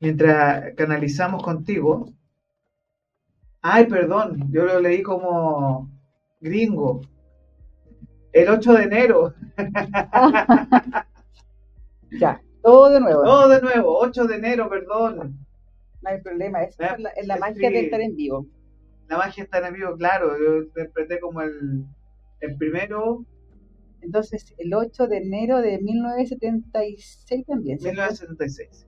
Mientras 0.00 0.74
canalizamos 0.76 1.42
contigo. 1.42 2.12
Ay, 3.60 3.86
perdón, 3.86 4.50
yo 4.50 4.64
lo 4.64 4.80
leí 4.80 5.02
como 5.02 5.90
gringo. 6.40 7.02
El 8.32 8.48
8 8.48 8.72
de 8.74 8.82
enero. 8.84 9.34
ya, 12.20 12.40
todo 12.62 12.90
de 12.90 13.00
nuevo. 13.00 13.22
Todo 13.22 13.48
de 13.48 13.60
nuevo, 13.60 13.98
8 13.98 14.24
de 14.24 14.36
enero, 14.36 14.68
perdón. 14.68 15.46
No 16.02 16.10
hay 16.10 16.20
problema, 16.20 16.62
es 16.62 16.76
la, 16.78 17.36
magia 17.36 17.70
de 17.70 17.80
estar 17.80 18.00
en 18.00 18.16
vivo. 18.16 18.46
La 19.08 19.18
magia 19.18 19.42
de 19.42 19.46
estar 19.46 19.64
en 19.64 19.74
vivo, 19.74 19.96
claro. 19.96 20.38
Yo 20.38 20.62
interpreté 20.62 21.20
como 21.20 21.42
el, 21.42 21.84
el 22.40 22.56
primero. 22.56 23.24
Entonces, 24.00 24.54
el 24.58 24.72
8 24.72 25.08
de 25.08 25.18
enero 25.18 25.60
de 25.60 25.78
1976 25.78 27.46
también. 27.46 27.78
1976. 27.82 28.86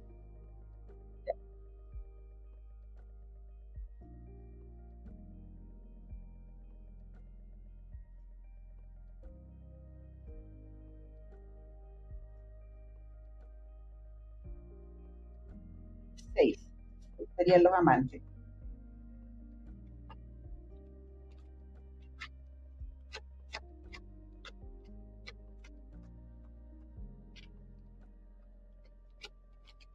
Serían 17.43 17.65
los 17.65 17.73
amantes. 17.73 18.23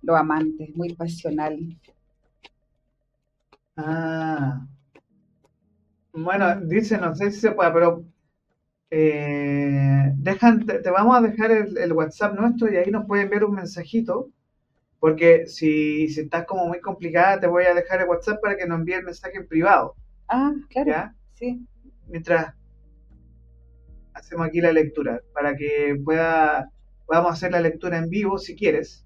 Los 0.02 0.18
amantes, 0.18 0.76
muy 0.76 0.94
pasional. 0.94 1.58
Ah. 3.78 4.66
Bueno, 6.14 6.62
dice, 6.62 6.98
no 6.98 7.14
sé 7.16 7.32
si 7.32 7.40
se 7.40 7.52
puede, 7.52 7.72
pero 7.72 8.04
eh, 8.90 10.12
dejan, 10.16 10.66
te, 10.66 10.90
vamos 10.90 11.18
a 11.18 11.22
dejar 11.22 11.52
el, 11.52 11.78
el, 11.78 11.94
WhatsApp 11.94 12.34
nuestro 12.40 12.72
y 12.72 12.78
ahí 12.78 12.90
nos 12.90 13.06
pueden 13.06 13.30
ver 13.30 13.44
un 13.44 13.56
mensajito 13.56 14.32
porque 15.00 15.48
si, 15.48 16.08
si 16.10 16.22
estás 16.22 16.46
como 16.46 16.68
muy 16.68 16.82
complicada, 16.82 17.40
te 17.40 17.48
voy 17.48 17.66
a 17.66 17.74
dejar 17.74 18.02
el 18.02 18.08
WhatsApp 18.08 18.42
para 18.42 18.58
que 18.58 18.66
nos 18.66 18.80
envíe 18.80 18.96
el 18.96 19.04
mensaje 19.04 19.38
en 19.38 19.48
privado. 19.48 19.96
Ah, 20.28 20.54
claro. 20.70 21.14
Sí. 21.36 21.66
Mientras 22.08 22.54
hacemos 24.14 24.48
aquí 24.48 24.62
la 24.62 24.72
lectura, 24.72 25.22
para 25.34 25.56
que 25.56 26.00
pueda 26.04 26.72
podamos 27.06 27.32
hacer 27.32 27.52
la 27.52 27.62
lectura 27.62 27.98
en 27.98 28.10
vivo 28.10 28.38
si 28.38 28.56
quieres. 28.56 29.06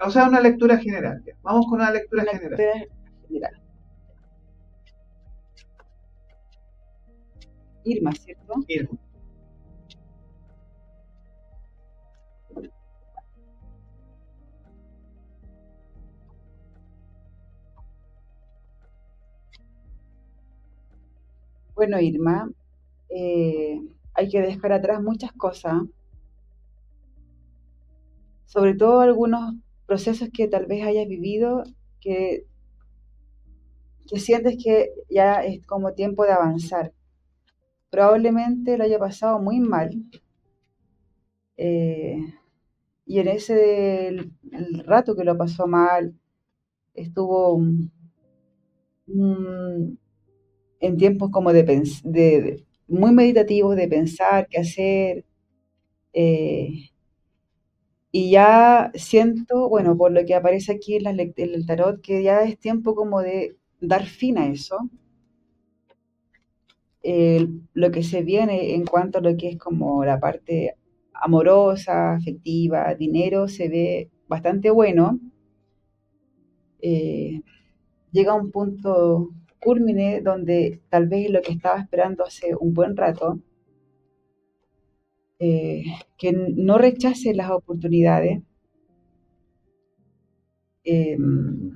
O 0.00 0.10
sea, 0.10 0.28
una 0.28 0.40
lectura 0.40 0.78
general. 0.78 1.24
Vamos 1.42 1.66
con 1.66 1.80
una 1.80 1.90
lectura 1.90 2.24
general. 2.24 2.88
general. 3.26 3.60
Irma, 7.84 8.12
¿cierto? 8.12 8.54
Irma. 8.68 8.98
Bueno, 21.78 22.00
Irma, 22.00 22.50
eh, 23.08 23.80
hay 24.12 24.28
que 24.28 24.40
dejar 24.40 24.72
atrás 24.72 25.00
muchas 25.00 25.30
cosas, 25.32 25.82
sobre 28.46 28.74
todo 28.74 28.98
algunos 28.98 29.54
procesos 29.86 30.28
que 30.34 30.48
tal 30.48 30.66
vez 30.66 30.84
hayas 30.84 31.06
vivido 31.06 31.62
que, 32.00 32.46
que 34.08 34.18
sientes 34.18 34.56
que 34.60 34.90
ya 35.08 35.44
es 35.44 35.64
como 35.66 35.92
tiempo 35.94 36.24
de 36.24 36.32
avanzar. 36.32 36.92
Probablemente 37.90 38.76
lo 38.76 38.82
haya 38.82 38.98
pasado 38.98 39.38
muy 39.38 39.60
mal. 39.60 39.90
Eh, 41.56 42.18
y 43.06 43.18
en 43.20 43.28
ese 43.28 44.16
rato 44.84 45.14
que 45.14 45.22
lo 45.24 45.38
pasó 45.38 45.68
mal, 45.68 46.12
estuvo 46.94 47.60
en 50.80 50.96
tiempos 50.96 51.30
como 51.30 51.52
de, 51.52 51.62
de, 52.04 52.64
muy 52.88 53.12
meditativos, 53.12 53.76
de 53.76 53.88
pensar 53.88 54.48
qué 54.48 54.58
hacer. 54.58 55.24
Eh, 56.12 56.90
y 58.10 58.30
ya 58.30 58.90
siento, 58.94 59.68
bueno, 59.68 59.96
por 59.96 60.12
lo 60.12 60.24
que 60.24 60.34
aparece 60.34 60.72
aquí 60.72 60.96
en, 60.96 61.06
el 61.36 61.66
tarot, 61.66 62.00
que 62.00 62.22
ya 62.22 62.42
es 62.42 62.58
tiempo 62.58 62.94
como 62.94 63.20
de 63.20 63.56
dar 63.80 64.04
fin 64.06 64.38
a 64.38 64.46
eso. 64.46 64.78
lo 67.74 67.90
que 67.90 68.02
se 68.02 68.22
viene 68.22 68.74
en 68.74 68.84
cuanto 68.84 69.18
a 69.18 69.20
lo 69.22 69.36
que 69.36 69.48
es 69.50 69.58
como 69.58 70.04
la 70.04 70.20
parte 70.20 70.76
amorosa, 71.14 72.14
afectiva, 72.14 72.94
dinero, 72.94 73.48
se 73.48 73.68
ve 73.68 74.10
bastante 74.28 74.70
bueno. 74.70 75.18
Eh, 76.80 77.42
llega 78.12 78.32
a 78.32 78.36
un 78.36 78.50
punto 78.50 79.30
culmine 79.60 80.20
donde 80.20 80.80
tal 80.88 81.08
vez 81.08 81.30
lo 81.30 81.42
que 81.42 81.52
estaba 81.52 81.80
esperando 81.80 82.24
hace 82.24 82.54
un 82.54 82.74
buen 82.74 82.96
rato, 82.96 83.38
eh, 85.40 85.84
que 86.16 86.32
no 86.32 86.78
rechace 86.78 87.34
las 87.34 87.50
oportunidades. 87.50 88.40
Em, 90.84 91.72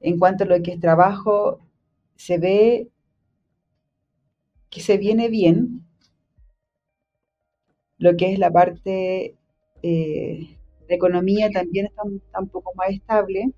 en 0.00 0.18
cuanto 0.18 0.44
a 0.44 0.46
lo 0.46 0.62
que 0.62 0.72
es 0.72 0.80
trabajo, 0.80 1.60
se 2.16 2.38
ve 2.38 2.88
que 4.70 4.80
se 4.80 4.98
viene 4.98 5.28
bien 5.30 5.84
lo 7.98 8.16
que 8.16 8.32
es 8.32 8.38
la 8.38 8.50
parte 8.52 9.36
eh, 9.82 10.58
de 10.88 10.94
economía 10.94 11.50
también 11.50 11.86
está 11.86 12.02
un 12.40 12.48
poco 12.48 12.72
más 12.76 12.90
estable. 12.90 13.52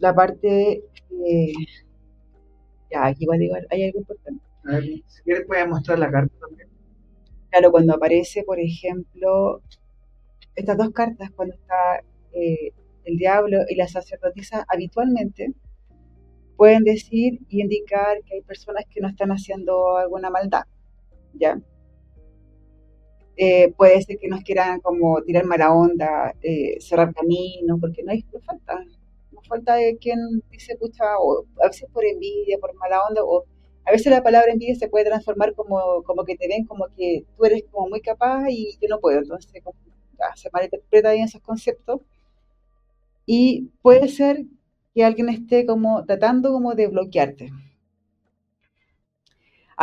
La 0.00 0.14
parte... 0.14 0.82
Eh, 1.26 1.52
ya, 2.90 3.06
aquí 3.06 3.22
igual 3.24 3.38
digo, 3.38 3.54
hay 3.70 3.84
algo 3.84 4.00
importante. 4.00 4.42
A 4.64 4.72
ver, 4.72 4.84
si 5.06 5.22
quieres 5.22 5.46
puedes 5.46 5.68
mostrar 5.68 5.98
la 5.98 6.10
carta 6.10 6.34
también. 6.40 6.68
Claro, 7.50 7.70
cuando 7.70 7.94
aparece, 7.94 8.42
por 8.42 8.58
ejemplo, 8.58 9.62
estas 10.56 10.76
dos 10.76 10.90
cartas, 10.90 11.30
cuando 11.36 11.54
está 11.54 12.02
eh, 12.32 12.72
el 13.04 13.16
diablo 13.16 13.58
y 13.68 13.76
la 13.76 13.86
sacerdotisa, 13.86 14.64
habitualmente 14.68 15.52
pueden 16.56 16.84
decir 16.84 17.40
y 17.48 17.62
indicar 17.62 18.22
que 18.24 18.34
hay 18.34 18.42
personas 18.42 18.84
que 18.90 19.00
no 19.00 19.08
están 19.08 19.30
haciendo 19.30 19.96
alguna 19.96 20.30
maldad, 20.30 20.64
¿ya? 21.34 21.60
Eh, 23.36 23.72
puede 23.76 24.02
ser 24.02 24.18
que 24.18 24.28
nos 24.28 24.42
quieran 24.42 24.80
como 24.80 25.22
tirar 25.22 25.46
mala 25.46 25.72
onda, 25.72 26.34
cerrar 26.80 27.14
caminos, 27.14 27.78
porque 27.80 28.02
no 28.02 28.12
hay 28.12 28.24
falta 28.44 28.84
falta 29.48 29.74
de 29.74 29.96
quien 29.98 30.18
dice, 30.50 30.76
pucha, 30.76 31.04
o 31.18 31.44
a 31.62 31.68
veces 31.68 31.88
por 31.92 32.04
envidia, 32.04 32.58
por 32.58 32.74
mala 32.74 33.02
onda, 33.08 33.22
o 33.24 33.44
a 33.84 33.92
veces 33.92 34.12
la 34.12 34.22
palabra 34.22 34.52
envidia 34.52 34.74
se 34.76 34.88
puede 34.88 35.06
transformar 35.06 35.54
como, 35.54 36.02
como 36.04 36.24
que 36.24 36.36
te 36.36 36.48
ven 36.48 36.64
como 36.66 36.86
que 36.96 37.24
tú 37.36 37.44
eres 37.44 37.64
como 37.70 37.88
muy 37.88 38.00
capaz 38.00 38.48
y 38.48 38.78
yo 38.80 38.88
no 38.88 39.00
puedo, 39.00 39.18
entonces 39.18 39.50
se 40.36 40.50
malinterpreta 40.52 41.12
bien 41.12 41.24
esos 41.24 41.40
conceptos. 41.42 42.00
Y 43.26 43.70
puede 43.82 44.08
ser 44.08 44.44
que 44.94 45.04
alguien 45.04 45.28
esté 45.28 45.66
como 45.66 46.04
tratando 46.04 46.52
como 46.52 46.74
de 46.74 46.88
bloquearte 46.88 47.50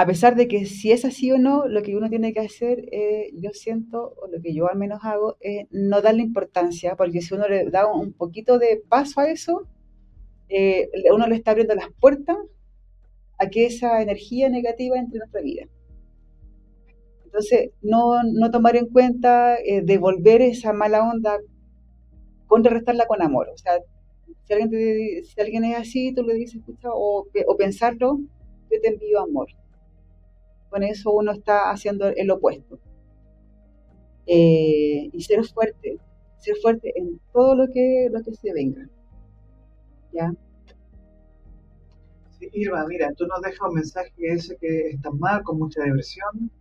a 0.02 0.06
pesar 0.06 0.36
de 0.36 0.48
que 0.48 0.65
si 0.65 0.91
es 0.91 1.06
así 1.06 1.32
o 1.32 1.40
no, 1.40 1.68
lo 1.68 1.82
que 1.82 1.95
uno 1.98 2.10
tiene 2.10 2.32
que 2.34 2.40
hacer, 2.41 2.86
eh, 2.91 3.32
yo 3.34 3.49
siento, 3.53 4.14
o 4.22 4.28
lo 4.28 4.40
que 4.41 4.53
yo 4.53 4.69
al 4.69 4.78
menos 4.78 4.99
hago, 5.03 5.38
es 5.41 5.65
no 5.72 6.02
darle 6.02 6.22
importancia, 6.24 6.95
porque 6.95 7.22
si 7.22 7.34
uno 7.34 7.48
le 7.48 7.69
da 7.72 7.88
un 7.88 8.14
poquito 8.14 8.60
de 8.60 8.82
paso 8.88 9.22
a 9.22 9.30
eso, 9.30 9.68
eh, 10.49 10.90
uno 11.14 11.28
le 11.28 11.36
está 11.36 11.52
abriendo 11.52 11.76
las 11.76 11.90
puertas 11.99 12.38
a 13.40 13.49
que 13.49 13.65
esa 13.65 14.02
energía 14.02 14.49
negativa 14.49 14.98
entre 14.99 15.15
en 15.18 15.19
nuestra 15.19 15.41
vida. 15.41 15.65
Entonces, 17.26 17.72
no, 17.82 18.24
no 18.24 18.52
tomar 18.52 18.76
en 18.76 18.88
cuenta, 18.88 19.57
eh, 19.57 19.82
devolver 19.84 20.41
esa 20.41 20.74
mala 20.74 21.03
onda, 21.07 21.38
contrarrestarla 22.48 23.07
con 23.07 23.22
amor. 23.22 23.49
O 23.53 23.57
sea, 23.57 23.74
Si 24.45 24.53
alguien, 24.53 25.26
si 25.26 25.41
alguien 25.41 25.65
es 25.65 25.78
así, 25.78 26.14
tú 26.14 26.24
le 26.24 26.36
dices, 26.36 26.57
escucha, 26.61 26.90
o, 26.94 27.28
o 27.48 27.57
pensarlo, 27.57 28.19
yo 28.72 28.82
te 28.82 28.90
envío 28.90 29.19
amor. 29.22 29.49
Con 30.69 30.84
eso 30.84 31.11
uno 31.11 31.31
está 31.31 31.72
haciendo 31.72 32.07
el 32.07 32.30
opuesto. 32.31 32.80
Eh, 34.26 35.10
y 35.14 35.22
ser 35.22 35.44
fuerte, 35.45 35.98
ser 36.38 36.56
fuerte 36.61 36.94
en 36.95 37.19
todo 37.31 37.56
lo 37.56 37.68
que, 37.72 38.10
lo 38.11 38.22
que 38.23 38.34
se 38.34 38.53
venga. 38.53 38.88
¿Ya? 40.14 40.34
Irma, 42.53 42.85
mira, 42.88 43.11
tú 43.14 43.26
nos 43.26 43.41
dejas 43.41 43.60
un 43.68 43.76
mensaje 43.76 44.11
que 44.15 44.38
que 44.60 44.89
estás 44.89 45.14
mal, 45.14 45.44
con 45.44 45.57
mucha 45.60 45.81
depresión. 45.84 46.52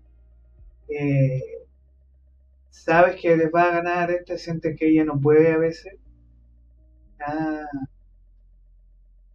Sabes 2.70 3.20
que 3.20 3.36
les 3.36 3.50
va 3.52 3.64
a 3.64 3.70
ganar 3.82 4.10
este, 4.10 4.38
sientes 4.38 4.78
que 4.78 4.88
ella 4.88 5.04
no 5.04 5.20
puede 5.20 5.52
a 5.52 5.58
veces. 5.58 5.94
Ah, 7.20 7.66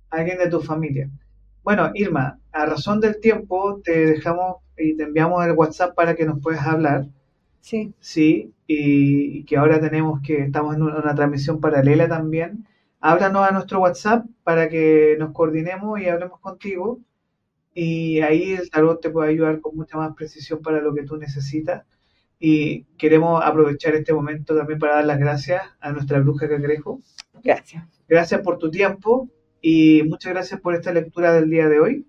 alguien 0.10 0.38
de 0.38 0.50
tu 0.50 0.62
familia. 0.62 1.10
Bueno, 1.64 1.92
Irma, 1.96 2.40
a 2.52 2.66
razón 2.66 3.00
del 3.00 3.20
tiempo 3.20 3.82
te 3.84 4.06
dejamos 4.06 4.58
y 4.78 4.96
te 4.96 5.04
enviamos 5.04 5.46
el 5.46 5.54
WhatsApp 5.54 5.96
para 5.96 6.16
que 6.16 6.26
nos 6.26 6.42
puedas 6.42 6.66
hablar. 6.66 7.08
Sí. 7.62 7.94
Sí, 8.00 8.54
y, 8.68 9.44
que 9.46 9.58
ahora 9.58 9.80
tenemos 9.80 10.22
que, 10.22 10.42
estamos 10.44 10.76
en 10.76 10.82
una, 10.84 11.16
transmisión 11.16 11.60
paralela 11.60 12.08
también. 12.08 12.66
Háblanos 13.00 13.48
a 13.48 13.52
nuestro 13.52 13.80
WhatsApp 13.80 14.26
para 14.44 14.70
que 14.70 15.16
nos 15.20 15.32
coordinemos 15.32 16.00
y 16.00 16.08
hablemos 16.08 16.40
contigo. 16.40 17.00
Y 17.74 18.20
ahí 18.22 18.52
el 18.52 18.70
tarot 18.70 19.00
te 19.02 19.10
puede 19.10 19.30
ayudar 19.30 19.62
con 19.62 19.76
mucha 19.76 19.98
más 19.98 20.14
precisión 20.16 20.62
para 20.62 20.82
lo 20.82 20.94
que 20.94 21.04
tú 21.04 21.18
necesitas. 21.18 21.86
Y 22.40 22.84
queremos 22.98 23.42
aprovechar 23.44 23.96
este 23.96 24.14
momento 24.14 24.56
también 24.56 24.80
para 24.80 24.96
dar 24.96 25.06
las 25.06 25.20
gracias 25.20 25.62
a 25.80 25.92
nuestra 25.92 26.20
bruja 26.20 26.50
Cangrejo. 26.50 27.02
Gracias. 27.44 27.84
Gracias 28.08 28.42
por 28.42 28.58
tu 28.58 28.70
tiempo 28.70 29.30
y 29.62 30.04
muchas 30.04 30.34
gracias 30.34 30.60
por 30.60 30.74
esta 30.74 30.92
lectura 30.92 31.34
del 31.34 31.50
día 31.50 31.70
de 31.70 31.80
hoy. 31.80 32.06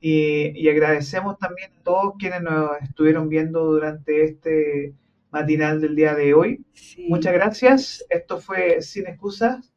Y, 0.00 0.68
agradecemos 0.68 1.38
también 1.38 1.72
a 1.72 1.82
todos 1.82 2.14
quienes 2.18 2.42
nos 2.42 2.70
estuvieron 2.82 3.28
viendo 3.28 3.64
durante 3.64 4.24
este 4.24 4.94
matinal 5.30 5.80
del 5.80 5.96
día 5.96 6.14
de 6.14 6.34
hoy. 6.34 6.64
Muchas 7.08 7.32
gracias. 7.32 8.06
Esto 8.08 8.38
fue 8.38 8.80
Sin 8.80 9.06
Excusas, 9.08 9.72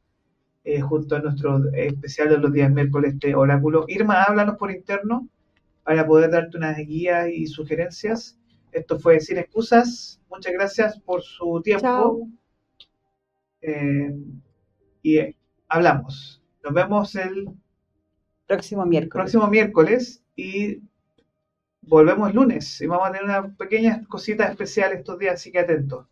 eh, 0.64 0.80
junto 0.82 1.16
a 1.16 1.20
nuestro 1.20 1.72
especial 1.74 2.30
de 2.30 2.38
los 2.38 2.54
días 2.54 2.72
miércoles 2.72 3.20
de 3.20 3.36
Oráculo. 3.36 3.86
Irma, 3.88 4.24
háblanos 4.24 4.58
por 4.58 4.72
interno 4.72 5.28
para 5.84 6.06
poder 6.06 6.30
darte 6.30 6.58
unas 6.58 6.78
guías 6.78 7.28
y 7.30 7.48
sugerencias. 7.48 8.38
Esto 8.72 9.00
fue 9.00 9.20
Sin 9.20 9.40
Excusas. 9.40 10.22
Muchas 10.30 10.54
gracias 10.54 11.00
por 11.00 11.22
su 11.24 11.62
tiempo. 11.64 12.28
Eh, 13.62 14.16
y 15.02 15.18
eh, 15.18 15.36
hablamos. 15.68 16.42
Nos 16.64 16.74
vemos 16.74 17.16
el 17.16 17.50
próximo 18.48 18.86
miércoles. 18.86 19.24
Próximo 19.24 19.48
miércoles 19.48 20.24
y 20.36 20.82
volvemos 21.82 22.30
el 22.30 22.36
lunes 22.36 22.82
y 22.82 22.88
vamos 22.88 23.08
a 23.08 23.12
tener 23.12 23.26
una 23.26 23.56
pequeña 23.56 24.04
cosita 24.08 24.48
especial 24.48 24.94
estos 24.94 25.18
días, 25.20 25.36
así 25.36 25.52
que 25.52 25.60
atentos. 25.60 26.06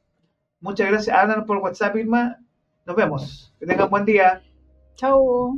Muchas 0.61 0.87
gracias. 0.89 1.15
Háblanos 1.15 1.45
por 1.45 1.57
WhatsApp, 1.57 1.95
Irma. 1.95 2.37
Nos 2.85 2.95
vemos. 2.95 3.53
Que 3.59 3.65
tengan 3.65 3.89
buen 3.89 4.05
día. 4.05 4.41
Chao. 4.95 5.57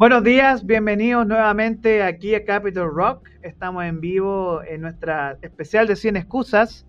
Buenos 0.00 0.24
días, 0.24 0.64
bienvenidos 0.64 1.26
nuevamente 1.26 2.02
aquí 2.02 2.34
a 2.34 2.46
Capitol 2.46 2.90
Rock. 2.90 3.28
Estamos 3.42 3.84
en 3.84 4.00
vivo 4.00 4.62
en 4.62 4.80
nuestra 4.80 5.36
especial 5.42 5.86
de 5.86 5.94
100 5.94 6.16
excusas. 6.16 6.86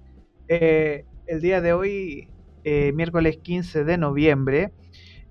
Eh, 0.48 1.04
el 1.28 1.42
día 1.42 1.60
de 1.60 1.74
hoy, 1.74 2.30
eh, 2.64 2.94
miércoles 2.94 3.40
15 3.44 3.84
de 3.84 3.98
noviembre. 3.98 4.72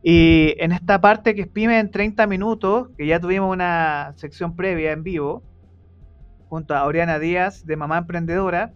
Y 0.02 0.57
en 0.59 0.73
esta 0.73 1.01
parte 1.01 1.35
que 1.35 1.40
es 1.40 1.51
en 1.55 1.90
30 1.90 2.27
minutos, 2.27 2.90
que 2.98 3.07
ya 3.07 3.19
tuvimos 3.19 3.51
una 3.51 4.12
sección 4.16 4.57
previa 4.57 4.93
en 4.93 5.02
vivo, 5.02 5.43
junto 6.51 6.74
a 6.74 6.85
Oriana 6.85 7.19
Díaz 7.19 7.65
de 7.65 7.77
Mamá 7.77 7.97
Emprendedora. 7.97 8.74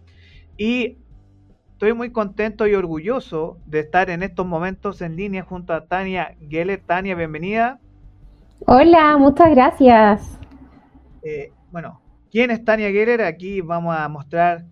Y 0.57 0.97
estoy 1.73 1.93
muy 1.93 2.09
contento 2.11 2.65
y 2.65 2.73
orgulloso 2.73 3.59
de 3.67 3.81
estar 3.81 4.09
en 4.09 4.23
estos 4.23 4.47
momentos 4.47 4.99
en 5.03 5.15
línea 5.15 5.43
junto 5.43 5.73
a 5.73 5.85
Tania 5.85 6.35
Geller. 6.49 6.81
Tania, 6.83 7.13
bienvenida. 7.13 7.79
Hola, 8.61 9.17
muchas 9.17 9.51
gracias. 9.51 10.39
Eh, 11.21 11.51
bueno, 11.71 11.99
¿quién 12.31 12.51
es 12.51 12.63
Tania 12.63 12.89
Gerer? 12.89 13.21
Aquí 13.21 13.61
vamos 13.61 13.95
a 13.95 14.07
mostrar 14.07 14.65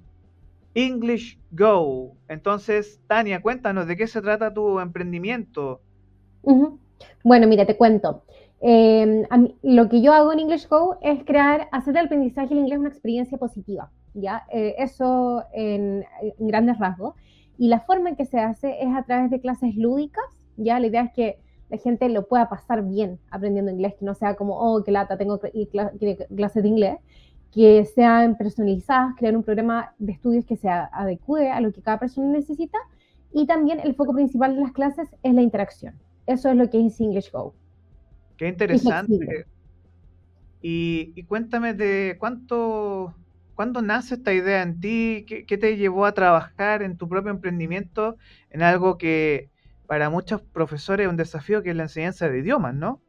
English 0.74 1.40
Go. 1.52 2.16
Entonces, 2.28 3.02
Tania, 3.08 3.42
cuéntanos 3.42 3.88
de 3.88 3.98
qué 3.98 4.08
se 4.08 4.22
trata 4.22 4.54
tu 4.54 4.80
emprendimiento. 4.80 5.82
Bueno, 7.24 7.48
mira, 7.48 7.66
te 7.66 7.78
cuento. 7.78 8.24
Em, 8.62 9.26
lo 9.62 9.90
que 9.90 10.02
yo 10.02 10.14
hago 10.14 10.32
en 10.32 10.40
English 10.40 10.68
Go 10.70 10.98
es 11.02 11.24
crear, 11.26 11.68
hacer 11.72 11.98
el 11.98 12.06
aprendizaje 12.06 12.54
en 12.54 12.62
inglés 12.62 12.80
una 12.80 12.90
experiencia 12.90 13.38
positiva, 13.38 13.92
¿ya? 14.14 14.46
Eh, 14.52 14.76
eso 14.78 15.44
en, 15.54 16.06
en, 16.22 16.48
grandes 16.48 16.80
rasgos. 16.80 17.16
Y 17.58 17.68
la 17.68 17.82
forma 17.82 18.10
en 18.10 18.16
que 18.16 18.26
se 18.26 18.40
hace 18.40 18.82
es 18.82 18.96
a 18.96 19.04
través 19.04 19.30
de 19.30 19.42
clases 19.42 19.76
lúdicas, 19.76 20.24
¿ya? 20.56 20.80
La 20.80 20.88
idea 20.88 21.04
es 21.04 21.14
que 21.14 21.38
la 21.70 21.78
gente 21.78 22.08
lo 22.10 22.28
pueda 22.28 22.50
pasar 22.50 22.84
bien 22.84 23.20
aprendiendo 23.32 23.72
inglés, 23.72 23.96
que 23.98 24.06
no 24.06 24.14
sea 24.14 24.36
como, 24.36 24.58
oh, 24.60 24.84
qué 24.84 24.92
lata, 24.92 25.18
tengo 25.18 25.40
clases 25.40 26.64
de 26.64 26.70
inglés, 26.70 26.98
que 27.52 27.86
sean 27.86 28.36
personalizadas, 28.38 29.16
crear 29.18 29.36
un 29.36 29.44
programa 29.44 29.94
de 30.00 30.12
estudios 30.12 30.46
que 30.46 30.56
se 30.56 30.70
adecue 30.70 31.52
a 31.52 31.62
lo 31.62 31.72
que 31.72 31.82
cada 31.82 32.00
persona 32.00 32.28
necesita 32.28 32.78
y 33.32 33.46
también 33.46 33.80
el 33.80 33.96
foco 33.96 34.14
principal 34.14 34.56
de 34.56 34.62
las 34.62 34.72
clases 34.72 35.10
es 35.24 35.34
la 35.34 35.42
interacción. 35.42 35.96
Eso 36.26 36.50
es 36.50 36.56
lo 36.56 36.70
que 36.70 36.86
es 36.86 37.00
English 37.00 37.32
Go. 37.32 37.54
Qué 38.38 38.48
interesante. 38.48 39.46
Y, 40.62 41.24
cuéntame 41.24 41.74
de 41.74 42.16
cuánto, 42.20 43.14
cuándo 43.54 43.82
nace 43.82 44.16
esta 44.16 44.34
idea 44.34 44.62
en 44.62 44.80
ti, 44.80 45.26
¿Qué, 45.28 45.46
qué 45.46 45.58
te 45.58 45.76
llevó 45.76 46.06
a 46.06 46.14
trabajar 46.14 46.82
en 46.82 46.98
tu 46.98 47.10
propio 47.10 47.32
emprendimiento 47.32 48.16
en 48.50 48.62
algo 48.62 48.98
que 48.98 49.50
para 49.88 50.10
muchos 50.10 50.42
profesores 50.42 51.06
es 51.06 51.10
un 51.10 51.18
desafío 51.18 51.64
que 51.64 51.72
es 51.72 51.76
la 51.76 51.84
enseñanza 51.84 52.30
de 52.30 52.40
idiomas, 52.40 52.74
¿no? 52.76 53.00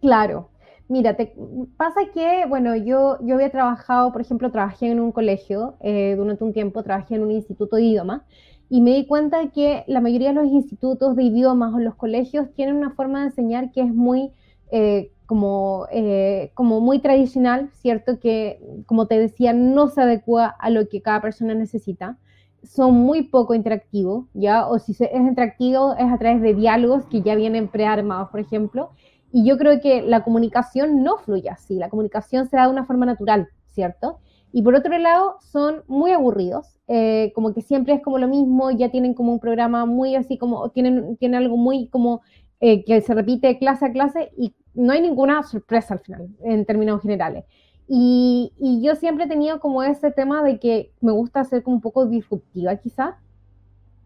Claro. 0.00 0.50
Mira, 0.88 1.14
te 1.16 1.32
pasa 1.76 2.00
que, 2.12 2.46
bueno, 2.48 2.74
yo, 2.74 3.18
yo 3.22 3.36
había 3.36 3.50
trabajado, 3.50 4.10
por 4.10 4.20
ejemplo, 4.20 4.50
trabajé 4.50 4.90
en 4.90 4.98
un 4.98 5.12
colegio 5.12 5.76
eh, 5.80 6.14
durante 6.16 6.42
un 6.42 6.52
tiempo, 6.52 6.82
trabajé 6.82 7.14
en 7.14 7.22
un 7.22 7.30
instituto 7.30 7.76
de 7.76 7.82
idiomas 7.82 8.22
y 8.68 8.80
me 8.80 8.92
di 8.92 9.06
cuenta 9.06 9.50
que 9.50 9.84
la 9.86 10.00
mayoría 10.00 10.28
de 10.28 10.34
los 10.34 10.46
institutos 10.46 11.14
de 11.14 11.24
idiomas 11.24 11.72
o 11.74 11.78
los 11.78 11.94
colegios 11.94 12.52
tienen 12.54 12.76
una 12.76 12.90
forma 12.90 13.20
de 13.20 13.26
enseñar 13.26 13.70
que 13.70 13.82
es 13.82 13.94
muy, 13.94 14.32
eh, 14.72 15.12
como, 15.26 15.86
eh, 15.92 16.50
como 16.54 16.80
muy 16.80 16.98
tradicional, 16.98 17.70
¿cierto? 17.74 18.18
Que, 18.18 18.60
como 18.86 19.06
te 19.06 19.16
decía, 19.16 19.52
no 19.52 19.88
se 19.88 20.00
adecua 20.00 20.46
a 20.46 20.70
lo 20.70 20.88
que 20.88 21.02
cada 21.02 21.20
persona 21.20 21.54
necesita 21.54 22.18
son 22.62 22.94
muy 22.94 23.22
poco 23.22 23.54
interactivos, 23.54 24.26
¿ya? 24.34 24.66
O 24.68 24.78
si 24.78 24.92
es 24.92 25.00
interactivo 25.14 25.94
es 25.94 26.12
a 26.12 26.18
través 26.18 26.42
de 26.42 26.54
diálogos 26.54 27.06
que 27.06 27.22
ya 27.22 27.34
vienen 27.34 27.68
prearmados, 27.68 28.28
por 28.30 28.40
ejemplo. 28.40 28.90
Y 29.32 29.46
yo 29.46 29.56
creo 29.58 29.80
que 29.80 30.02
la 30.02 30.24
comunicación 30.24 31.02
no 31.02 31.18
fluye 31.18 31.48
así, 31.48 31.76
la 31.76 31.88
comunicación 31.88 32.46
se 32.46 32.56
da 32.56 32.64
de 32.64 32.72
una 32.72 32.84
forma 32.84 33.06
natural, 33.06 33.48
¿cierto? 33.68 34.18
Y 34.52 34.62
por 34.62 34.74
otro 34.74 34.98
lado, 34.98 35.36
son 35.40 35.82
muy 35.86 36.10
aburridos, 36.10 36.76
eh, 36.88 37.32
como 37.34 37.54
que 37.54 37.62
siempre 37.62 37.94
es 37.94 38.02
como 38.02 38.18
lo 38.18 38.26
mismo, 38.26 38.70
ya 38.72 38.90
tienen 38.90 39.14
como 39.14 39.32
un 39.32 39.38
programa 39.38 39.86
muy 39.86 40.16
así 40.16 40.38
como, 40.38 40.68
tienen, 40.70 41.16
tienen 41.18 41.38
algo 41.38 41.56
muy 41.56 41.86
como 41.88 42.22
eh, 42.58 42.84
que 42.84 43.00
se 43.00 43.14
repite 43.14 43.58
clase 43.58 43.86
a 43.86 43.92
clase 43.92 44.32
y 44.36 44.54
no 44.74 44.92
hay 44.92 45.00
ninguna 45.00 45.42
sorpresa 45.44 45.94
al 45.94 46.00
final, 46.00 46.28
en 46.42 46.64
términos 46.64 47.00
generales. 47.02 47.44
Y, 47.92 48.52
y 48.60 48.80
yo 48.82 48.94
siempre 48.94 49.24
he 49.24 49.28
tenido 49.28 49.58
como 49.58 49.82
ese 49.82 50.12
tema 50.12 50.44
de 50.44 50.60
que 50.60 50.92
me 51.00 51.10
gusta 51.10 51.42
ser 51.42 51.64
como 51.64 51.74
un 51.74 51.82
poco 51.82 52.06
disruptiva 52.06 52.76
quizá, 52.76 53.18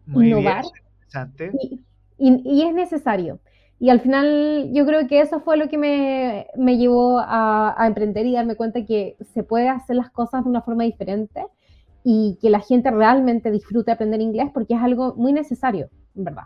innovar. 0.07 0.65
y, 1.59 1.83
y, 2.17 2.61
es 2.63 2.73
necesario. 2.73 3.37
Y 3.79 3.91
al 3.91 4.01
final 4.01 4.71
yo 4.73 4.87
creo 4.87 5.07
que 5.07 5.21
eso 5.21 5.39
fue 5.39 5.55
lo 5.57 5.69
que 5.69 5.77
me, 5.77 6.47
me 6.57 6.77
llevó 6.77 7.19
a, 7.19 7.79
a, 7.79 7.85
emprender 7.85 8.25
y 8.25 8.33
darme 8.33 8.55
cuenta 8.55 8.83
que 8.83 9.17
se 9.35 9.43
puede 9.43 9.69
hacer 9.69 9.97
las 9.97 10.09
cosas 10.09 10.43
de 10.43 10.49
una 10.49 10.63
forma 10.63 10.83
diferente 10.83 11.45
y 12.03 12.39
que 12.41 12.49
la 12.49 12.61
gente 12.61 12.89
realmente 12.89 13.51
disfrute 13.51 13.91
aprender 13.91 14.19
inglés 14.19 14.49
porque 14.51 14.73
es 14.73 14.81
algo 14.81 15.13
muy 15.13 15.31
necesario, 15.31 15.91
en 16.15 16.23
verdad. 16.23 16.45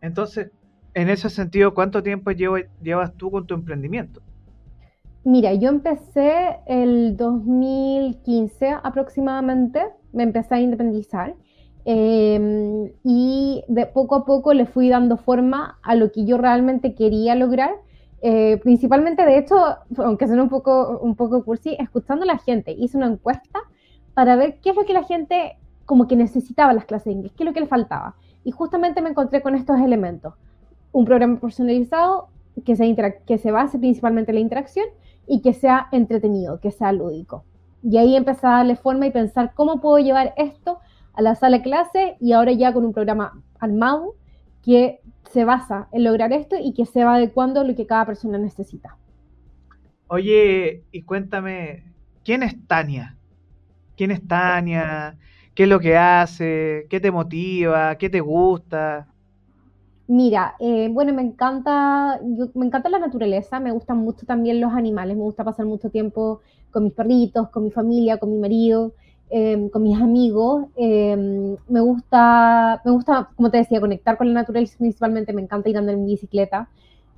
Entonces, 0.00 0.52
en 0.94 1.08
ese 1.08 1.30
sentido, 1.30 1.74
¿cuánto 1.74 2.00
tiempo 2.04 2.30
llevas 2.30 3.12
tú 3.16 3.32
con 3.32 3.44
tu 3.44 3.54
emprendimiento? 3.54 4.22
Mira, 5.26 5.52
yo 5.54 5.68
empecé 5.68 6.60
el 6.66 7.16
2015 7.16 8.76
aproximadamente, 8.82 9.82
me 10.12 10.22
empecé 10.22 10.54
a 10.54 10.60
independizar 10.60 11.34
Em, 11.88 12.90
y 13.04 13.62
de 13.68 13.86
poco 13.86 14.16
a 14.16 14.24
poco 14.24 14.52
le 14.52 14.66
fui 14.66 14.88
dando 14.88 15.16
forma 15.16 15.78
a 15.84 15.94
lo 15.94 16.10
que 16.10 16.24
yo 16.24 16.36
realmente 16.36 16.96
quería 16.96 17.36
lograr. 17.36 17.70
Eh, 18.22 18.58
principalmente, 18.60 19.24
de 19.24 19.38
hecho, 19.38 19.54
aunque 19.98 20.26
sea 20.26 20.42
un 20.42 20.48
poco, 20.48 20.98
un 21.00 21.14
poco 21.14 21.44
cursi, 21.44 21.76
escuchando 21.78 22.24
a 22.24 22.26
la 22.26 22.38
gente. 22.38 22.72
Hice 22.72 22.96
una 22.96 23.06
encuesta 23.06 23.60
para 24.14 24.34
ver 24.34 24.58
qué 24.60 24.70
es 24.70 24.76
lo 24.76 24.84
que 24.84 24.94
la 24.94 25.04
gente 25.04 25.58
como 25.84 26.08
que 26.08 26.16
necesitaba 26.16 26.72
las 26.72 26.86
clases 26.86 27.04
de 27.04 27.12
inglés, 27.12 27.32
qué 27.36 27.44
es 27.44 27.46
lo 27.46 27.54
que 27.54 27.60
le 27.60 27.68
faltaba. 27.68 28.16
Y 28.42 28.50
justamente 28.50 29.00
me 29.00 29.10
encontré 29.10 29.40
con 29.40 29.54
estos 29.54 29.78
elementos. 29.78 30.34
Un 30.90 31.04
programa 31.04 31.38
personalizado 31.38 32.30
que 32.64 32.74
se, 32.74 32.96
que 33.24 33.38
se 33.38 33.50
base 33.52 33.78
principalmente 33.78 34.32
en 34.32 34.36
la 34.36 34.40
interacción 34.40 34.86
y 35.26 35.42
que 35.42 35.52
sea 35.52 35.88
entretenido, 35.92 36.60
que 36.60 36.70
sea 36.70 36.92
lúdico. 36.92 37.44
Y 37.82 37.98
ahí 37.98 38.16
empecé 38.16 38.46
a 38.46 38.50
darle 38.50 38.76
forma 38.76 39.06
y 39.06 39.10
pensar 39.10 39.52
cómo 39.54 39.80
puedo 39.80 39.98
llevar 39.98 40.34
esto 40.36 40.78
a 41.14 41.22
la 41.22 41.34
sala 41.34 41.58
de 41.58 41.62
clase 41.62 42.16
y 42.20 42.32
ahora 42.32 42.52
ya 42.52 42.72
con 42.72 42.84
un 42.84 42.92
programa 42.92 43.42
armado 43.58 44.14
que 44.62 45.00
se 45.30 45.44
basa 45.44 45.88
en 45.92 46.04
lograr 46.04 46.32
esto 46.32 46.56
y 46.60 46.72
que 46.74 46.86
se 46.86 47.04
va 47.04 47.14
adecuando 47.14 47.60
a 47.60 47.64
lo 47.64 47.74
que 47.74 47.86
cada 47.86 48.06
persona 48.06 48.38
necesita. 48.38 48.96
Oye, 50.08 50.84
y 50.92 51.02
cuéntame, 51.02 51.84
¿quién 52.24 52.42
es 52.42 52.54
Tania? 52.66 53.16
¿Quién 53.96 54.10
es 54.10 54.26
Tania? 54.26 55.18
¿Qué 55.54 55.64
es 55.64 55.68
lo 55.68 55.80
que 55.80 55.96
hace? 55.96 56.86
¿Qué 56.90 57.00
te 57.00 57.10
motiva? 57.10 57.96
¿Qué 57.96 58.10
te 58.10 58.20
gusta? 58.20 59.08
Mira, 60.08 60.54
eh, 60.60 60.88
bueno, 60.92 61.12
me 61.12 61.22
encanta, 61.22 62.20
me 62.54 62.66
encanta 62.66 62.88
la 62.88 63.00
naturaleza, 63.00 63.58
me 63.58 63.72
gustan 63.72 63.98
mucho 63.98 64.24
también 64.24 64.60
los 64.60 64.72
animales, 64.72 65.16
me 65.16 65.22
gusta 65.24 65.42
pasar 65.44 65.66
mucho 65.66 65.90
tiempo 65.90 66.40
con 66.70 66.84
mis 66.84 66.92
perritos, 66.92 67.48
con 67.50 67.64
mi 67.64 67.70
familia, 67.72 68.18
con 68.18 68.30
mi 68.30 68.38
marido. 68.38 68.92
Em, 69.28 69.68
con 69.70 69.82
mis 69.82 70.00
amigos. 70.00 70.66
Em, 70.76 71.56
me 71.68 71.80
gusta, 71.80 72.80
me 72.84 72.92
gusta, 72.92 73.28
como 73.34 73.50
te 73.50 73.58
decía, 73.58 73.80
conectar 73.80 74.16
con 74.16 74.28
la 74.28 74.34
naturaleza 74.34 74.78
principalmente, 74.78 75.32
me 75.32 75.42
encanta 75.42 75.68
ir 75.68 75.76
andar 75.76 75.96
en 75.96 76.06
bicicleta. 76.06 76.68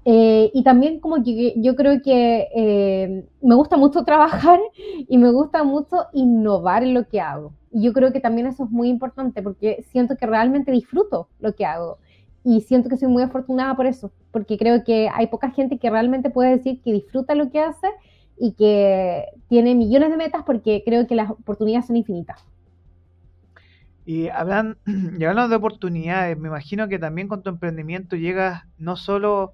Eh, 0.06 0.50
y 0.54 0.62
también 0.62 1.00
como 1.00 1.22
que 1.22 1.52
yo 1.58 1.76
creo 1.76 2.00
que 2.02 2.48
em, 2.54 3.24
me 3.42 3.54
gusta 3.54 3.76
mucho 3.76 4.04
trabajar 4.06 4.58
y 5.08 5.18
me 5.18 5.30
gusta 5.30 5.64
mucho 5.64 6.06
innovar 6.14 6.82
en 6.82 6.94
lo 6.94 7.06
que 7.08 7.20
hago. 7.20 7.52
Y 7.72 7.82
yo 7.84 7.92
creo 7.92 8.10
que 8.12 8.20
también 8.20 8.46
eso 8.46 8.64
es 8.64 8.70
muy 8.70 8.88
importante 8.88 9.42
porque 9.42 9.84
siento 9.92 10.16
que 10.16 10.26
realmente 10.26 10.72
disfruto 10.72 11.28
lo 11.40 11.54
que 11.54 11.66
hago. 11.66 11.98
Y 12.48 12.62
siento 12.62 12.88
que 12.88 12.96
soy 12.96 13.08
muy 13.08 13.22
afortunada 13.22 13.76
por 13.76 13.84
eso, 13.84 14.10
porque 14.30 14.56
creo 14.56 14.82
que 14.82 15.10
hay 15.12 15.26
poca 15.26 15.50
gente 15.50 15.76
que 15.76 15.90
realmente 15.90 16.30
puede 16.30 16.56
decir 16.56 16.80
que 16.80 16.94
disfruta 16.94 17.34
lo 17.34 17.50
que 17.50 17.60
hace 17.60 17.88
y 18.38 18.52
que 18.52 19.26
tiene 19.50 19.74
millones 19.74 20.08
de 20.08 20.16
metas 20.16 20.44
porque 20.46 20.82
creo 20.82 21.06
que 21.06 21.14
las 21.14 21.28
oportunidades 21.28 21.88
son 21.88 21.96
infinitas. 21.96 22.42
Y 24.06 24.28
hablan, 24.28 24.78
hablando 25.16 25.48
de 25.50 25.56
oportunidades, 25.56 26.38
me 26.38 26.48
imagino 26.48 26.88
que 26.88 26.98
también 26.98 27.28
con 27.28 27.42
tu 27.42 27.50
emprendimiento 27.50 28.16
llegas 28.16 28.62
no 28.78 28.96
solo 28.96 29.52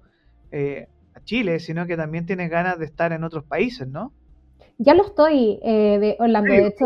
eh, 0.53 0.87
a 1.15 1.19
Chile, 1.25 1.59
sino 1.59 1.87
que 1.87 1.97
también 1.97 2.25
tienes 2.25 2.49
ganas 2.49 2.79
de 2.79 2.85
estar 2.85 3.11
en 3.11 3.25
otros 3.25 3.43
países, 3.43 3.89
¿no? 3.89 4.13
Ya 4.77 4.93
lo 4.93 5.03
estoy, 5.03 5.59
eh, 5.63 5.99
de 5.99 6.15
Orlando. 6.17 6.49
de 6.49 6.67
hecho, 6.67 6.85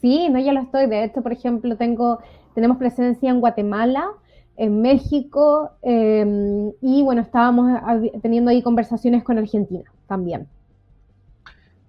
sí, 0.00 0.28
no, 0.28 0.40
ya 0.40 0.52
lo 0.52 0.62
estoy. 0.62 0.88
De 0.88 1.04
hecho, 1.04 1.22
por 1.22 1.30
ejemplo, 1.30 1.76
tengo, 1.76 2.18
tenemos 2.52 2.78
presencia 2.78 3.30
en 3.30 3.38
Guatemala, 3.38 4.10
en 4.56 4.80
México, 4.82 5.72
em, 5.82 6.72
y 6.80 7.02
bueno, 7.02 7.22
estábamos 7.22 7.80
teniendo 8.22 8.50
ahí 8.50 8.62
conversaciones 8.62 9.24
con 9.24 9.38
Argentina 9.38 9.90
también. 10.06 10.48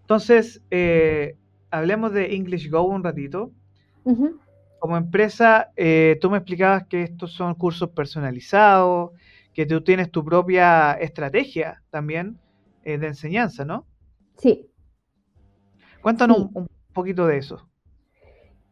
Entonces, 0.01 0.61
eh, 0.71 1.35
hablemos 1.71 2.13
de 2.13 2.35
English 2.35 2.69
Go 2.69 2.83
un 2.83 3.03
ratito. 3.03 3.51
Como 4.79 4.97
empresa, 4.97 5.71
eh, 5.75 6.17
tú 6.21 6.29
me 6.29 6.37
explicabas 6.37 6.85
que 6.85 7.01
estos 7.01 7.33
son 7.33 7.55
cursos 7.55 7.89
personalizados, 7.89 9.11
que 9.53 9.65
tú 9.65 9.81
tienes 9.81 10.11
tu 10.11 10.23
propia 10.23 10.93
estrategia 10.93 11.81
también 11.89 12.37
eh, 12.83 12.99
de 12.99 13.07
enseñanza, 13.07 13.65
¿no? 13.65 13.87
Sí. 14.37 14.67
Cuéntanos 16.01 16.49
Un, 16.53 16.67
poquito 16.93 17.25
de 17.25 17.37
eso. 17.37 17.67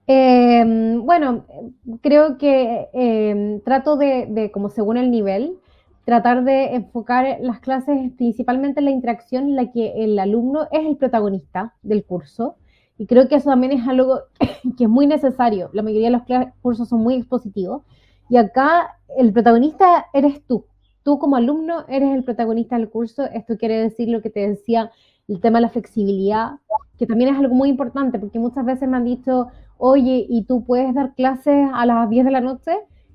Em, 0.07 1.01
bueno, 1.05 1.45
creo 2.01 2.37
que 2.37 2.89
em, 2.93 3.61
trato 3.61 3.95
de, 3.97 4.27
de, 4.29 4.51
como 4.51 4.69
según 4.69 4.97
el 4.97 5.11
nivel, 5.11 5.57
tratar 6.05 6.43
de 6.43 6.75
enfocar 6.75 7.37
las 7.41 7.59
clases 7.59 8.11
principalmente 8.17 8.79
en 8.79 8.85
la 8.85 8.91
interacción 8.91 9.45
en 9.45 9.55
la 9.55 9.71
que 9.71 10.03
el 10.03 10.19
alumno 10.19 10.67
es 10.71 10.85
el 10.85 10.97
protagonista 10.97 11.73
del 11.81 12.05
curso. 12.05 12.57
Y 12.97 13.07
creo 13.07 13.27
que 13.27 13.35
eso 13.35 13.49
también 13.49 13.71
es 13.73 13.87
algo 13.87 14.19
que 14.77 14.83
es 14.83 14.89
muy 14.89 15.07
necesario. 15.07 15.69
La 15.73 15.81
mayoría 15.83 16.09
de 16.09 16.17
los 16.17 16.49
cursos 16.61 16.89
son 16.89 17.01
muy 17.01 17.15
expositivos. 17.15 17.83
Y 18.29 18.37
acá 18.37 18.97
el 19.17 19.31
protagonista 19.33 20.07
eres 20.13 20.45
tú. 20.45 20.65
Tú 21.03 21.19
como 21.19 21.35
alumno 21.35 21.85
eres 21.87 22.13
el 22.13 22.23
protagonista 22.23 22.77
del 22.77 22.89
curso. 22.89 23.23
Esto 23.25 23.57
quiere 23.57 23.81
decir 23.81 24.09
lo 24.09 24.21
que 24.21 24.29
te 24.29 24.47
decía, 24.47 24.91
el 25.27 25.41
tema 25.41 25.59
de 25.59 25.63
la 25.63 25.69
flexibilidad, 25.69 26.51
que 26.97 27.05
también 27.05 27.33
es 27.33 27.39
algo 27.39 27.55
muy 27.55 27.69
importante, 27.69 28.19
porque 28.19 28.39
muchas 28.39 28.65
veces 28.65 28.87
me 28.87 28.97
han 28.97 29.05
dicho, 29.05 29.47
oye, 29.85 30.25
¿y 30.29 30.43
tú 30.43 30.63
puedes 30.63 30.93
dar 30.93 31.13
clases 31.13 31.69
a 31.73 31.85
las 31.85 32.09
10 32.09 32.25
de 32.25 32.31
la 32.31 32.41
noche? 32.41 32.71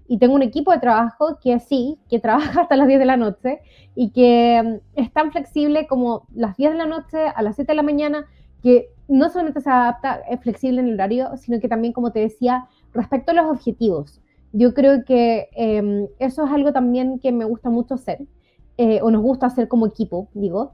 y 0.08 0.16
tengo 0.16 0.34
un 0.34 0.42
equipo 0.42 0.72
de 0.72 0.78
trabajo 0.78 1.38
que 1.40 1.60
sí, 1.60 1.98
que 2.08 2.18
trabaja 2.26 2.62
hasta 2.62 2.76
las 2.76 2.88
10 2.88 2.98
de 2.98 3.04
la 3.04 3.16
noche 3.16 3.60
y 3.94 4.10
que 4.10 4.62
mm, 4.64 5.00
es 5.00 5.12
tan 5.12 5.30
flexible 5.30 5.86
como 5.86 6.26
las 6.34 6.56
10 6.56 6.72
de 6.72 6.78
la 6.78 6.86
noche 6.86 7.18
a 7.28 7.42
las 7.42 7.56
7 7.56 7.72
de 7.72 7.76
la 7.76 7.82
mañana, 7.82 8.26
que 8.62 8.88
no 9.06 9.28
solamente 9.28 9.60
se 9.60 9.70
adapta, 9.70 10.16
es 10.28 10.40
flexible 10.40 10.80
en 10.80 10.88
el 10.88 10.94
horario, 10.94 11.36
sino 11.36 11.60
que 11.60 11.68
también, 11.68 11.92
como 11.92 12.10
te 12.10 12.20
decía, 12.20 12.66
respecto 12.92 13.30
a 13.30 13.34
los 13.34 13.46
objetivos. 13.46 14.20
Yo 14.52 14.74
creo 14.74 15.04
que 15.04 15.48
em, 15.52 16.08
eso 16.18 16.44
es 16.46 16.50
algo 16.50 16.72
también 16.72 17.18
que 17.18 17.30
me 17.30 17.44
gusta 17.44 17.70
mucho 17.70 17.94
hacer, 17.94 18.26
eh, 18.78 19.00
o 19.02 19.10
nos 19.10 19.22
gusta 19.22 19.46
hacer 19.46 19.68
como 19.68 19.86
equipo, 19.86 20.28
digo, 20.32 20.72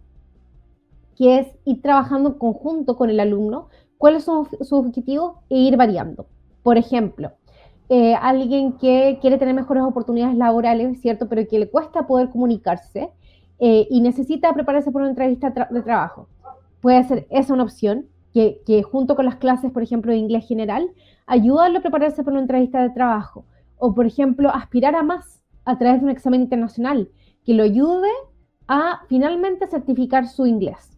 que 1.16 1.38
es 1.38 1.48
ir 1.64 1.82
trabajando 1.82 2.30
en 2.30 2.38
conjunto 2.38 2.96
con 2.96 3.10
el 3.10 3.20
alumno, 3.20 3.68
cuáles 4.05 4.24
son 4.24 4.47
sus 4.59 4.74
objetivos 4.74 5.36
e 5.48 5.56
ir 5.56 5.78
variando. 5.78 6.26
Por 6.62 6.76
ejemplo, 6.76 7.32
eh, 7.89 8.14
alguien 8.14 8.74
que 8.74 9.16
quiere 9.22 9.39
tener 9.39 9.55
mejores 9.55 9.82
oportunidades 9.82 10.36
laborales, 10.36 11.01
¿cierto? 11.01 11.26
Pero 11.26 11.48
que 11.48 11.59
le 11.59 11.70
cuesta 11.70 12.06
poder 12.06 12.28
comunicarse 12.28 13.09
eh, 13.59 13.86
y 13.89 14.02
necesita 14.02 14.52
prepararse 14.52 14.90
por 14.90 15.01
una 15.01 15.09
entrevista 15.09 15.48
de 15.48 15.81
trabajo. 15.81 16.28
Puede 16.82 17.02
ser 17.05 17.26
esa 17.31 17.55
una 17.55 17.62
opción, 17.62 18.05
que, 18.35 18.60
que, 18.66 18.82
junto 18.82 19.16
con 19.16 19.24
las 19.24 19.36
clases, 19.36 19.72
por 19.72 19.82
ejemplo, 19.82 20.12
de 20.12 20.18
inglés 20.18 20.47
general, 20.47 20.90
ayudarlo 21.24 21.78
a 21.78 21.81
prepararse 21.81 22.22
por 22.22 22.35
una 22.35 22.43
entrevista 22.43 22.82
de 22.82 22.90
trabajo. 22.90 23.47
O, 23.78 23.94
por 23.94 24.05
ejemplo, 24.05 24.51
aspirar 24.51 24.94
a 24.97 25.02
más 25.02 25.43
a 25.64 25.78
través 25.78 26.01
de 26.02 26.05
un 26.05 26.10
examen 26.10 26.43
internacional, 26.43 27.09
que 27.47 27.55
lo 27.55 27.62
ayude 27.62 28.10
a 28.68 29.01
finalmente 29.09 29.66
certificar 29.66 30.28
su 30.28 30.44
inglés. 30.44 30.93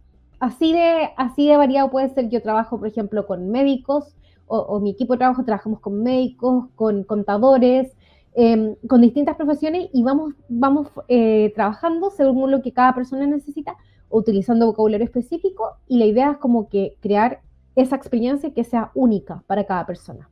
Así 0.46 0.72
de, 0.72 1.56
variado 1.56 1.90
puede 1.90 2.08
ser. 2.10 2.28
Yo 2.28 2.40
trabajo, 2.40 2.78
por 2.78 2.86
ejemplo, 2.86 3.26
con 3.26 3.50
médicos, 3.50 4.14
o, 4.46 4.78
mi 4.78 4.90
equipo 4.90 5.14
de 5.14 5.18
trabajo 5.18 5.44
trabajamos 5.44 5.80
con 5.80 6.04
médicos, 6.04 6.68
con 6.76 7.02
contadores, 7.02 7.96
em, 8.34 8.76
con 8.86 9.00
distintas 9.00 9.34
profesiones 9.34 9.90
y 9.92 10.04
vamos, 10.04 10.34
vamos 10.48 10.86
eh, 11.08 11.52
trabajando 11.56 12.10
según 12.10 12.52
lo 12.52 12.62
que 12.62 12.72
cada 12.72 12.94
persona 12.94 13.26
necesita, 13.26 13.76
utilizando 14.08 14.66
vocabulario 14.66 15.04
específico 15.04 15.78
y 15.88 15.98
la 15.98 16.04
idea 16.04 16.30
es 16.30 16.36
como 16.36 16.68
que 16.68 16.96
crear 17.00 17.40
esa 17.74 17.96
experiencia 17.96 18.54
que 18.54 18.62
sea 18.62 18.92
única 18.94 19.42
para 19.48 19.64
cada 19.64 19.84
persona. 19.84 20.30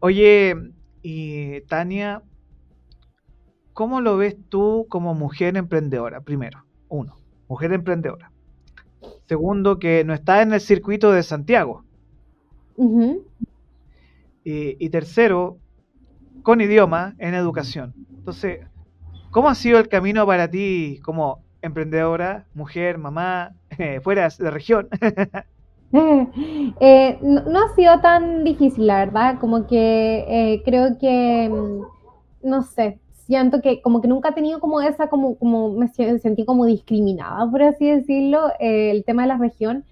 Oye, 0.00 0.56
y 1.00 1.60
Tania, 1.68 2.24
¿cómo 3.72 4.00
lo 4.00 4.16
ves 4.16 4.36
tú 4.48 4.86
como 4.88 5.14
mujer 5.14 5.56
emprendedora? 5.56 6.22
Primero, 6.22 6.64
uno, 6.88 7.20
mujer 7.46 7.72
emprendedora. 7.72 8.31
Segundo, 9.32 9.78
que 9.78 10.04
no 10.04 10.12
está 10.12 10.42
en 10.42 10.52
el 10.52 10.60
circuito 10.60 11.10
de 11.10 11.22
Santiago. 11.22 11.84
Y, 14.44 14.84
y 14.84 14.90
tercero, 14.90 15.56
con 16.42 16.60
idioma 16.60 17.14
en 17.18 17.32
educación. 17.32 17.94
Entonces, 18.18 18.60
¿cómo 19.30 19.48
ha 19.48 19.54
sido 19.54 19.78
el 19.78 19.88
camino 19.88 20.26
para 20.26 20.50
ti 20.50 21.00
como 21.02 21.38
emprendedora, 21.62 22.44
mujer, 22.52 22.98
mamá, 22.98 23.52
fuera 24.02 24.28
de 24.28 24.50
región? 24.50 24.88
Eh, 25.94 27.18
no, 27.20 27.42
no 27.42 27.66
ha 27.66 27.74
sido 27.74 28.00
tan 28.00 28.44
difícil, 28.44 28.86
la 28.86 29.04
verdad, 29.04 29.38
como 29.38 29.66
que 29.66 30.24
eh, 30.26 30.62
creo 30.64 30.96
que, 30.98 31.50
mm, 31.50 32.48
no 32.48 32.62
sé, 32.62 32.98
siento 33.32 33.62
que 33.62 33.80
como 33.80 34.02
que 34.02 34.08
nunca 34.08 34.28
he 34.28 34.32
tenido 34.32 34.60
como 34.60 34.82
esa, 34.82 35.08
como, 35.08 35.36
como 35.36 35.70
me 35.72 35.88
sentí 35.88 36.44
como 36.44 36.66
discriminada, 36.66 37.50
por 37.50 37.62
así 37.62 37.86
decirlo, 37.86 38.48
eh, 38.60 38.90
el 38.90 39.04
tema 39.04 39.22
de 39.22 39.28
la 39.28 39.38
región. 39.38 39.84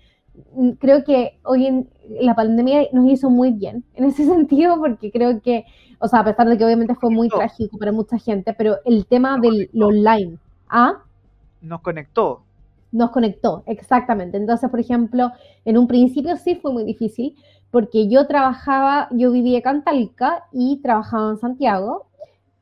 Mm, 0.55 0.73
Creo 0.73 1.05
que 1.05 1.39
hoy 1.45 1.67
en 1.67 1.89
la 2.21 2.35
pandemia 2.35 2.89
nos 2.93 3.09
hizo 3.09 3.31
muy 3.31 3.51
bien 3.53 3.83
en 3.95 4.05
ese 4.05 4.27
sentido, 4.27 4.79
porque 4.79 5.11
creo 5.11 5.41
que, 5.41 5.65
o 6.01 6.07
sea, 6.07 6.21
a 6.21 6.25
pesar 6.25 6.49
de 6.51 6.59
que 6.59 6.65
obviamente 6.67 6.95
fue 6.95 7.11
muy 7.11 7.31
trágico 7.31 7.79
para 7.79 7.93
mucha 7.93 8.19
gente, 8.19 8.53
pero 8.53 8.77
el 8.85 9.07
tema 9.07 9.39
del 9.39 9.71
lo 9.73 9.87
online, 9.87 10.37
¿ah? 10.69 11.03
Nos 11.63 11.81
conectó. 11.81 12.43
Nos 12.93 13.11
conectó, 13.11 13.63
exactamente. 13.67 14.37
Entonces, 14.37 14.69
por 14.69 14.81
ejemplo, 14.81 15.31
en 15.65 15.79
un 15.79 15.87
principio 15.87 16.37
sí 16.37 16.57
fue 16.57 16.73
muy 16.73 16.85
difícil 16.85 17.37
porque 17.71 18.09
yo 18.09 18.27
trabajaba, 18.27 19.09
yo 19.13 19.31
vivía 19.31 19.59
en 19.59 19.63
Cantalca 19.63 20.45
y 20.53 20.81
trabajaba 20.83 21.31
en 21.31 21.39
Santiago 21.39 22.10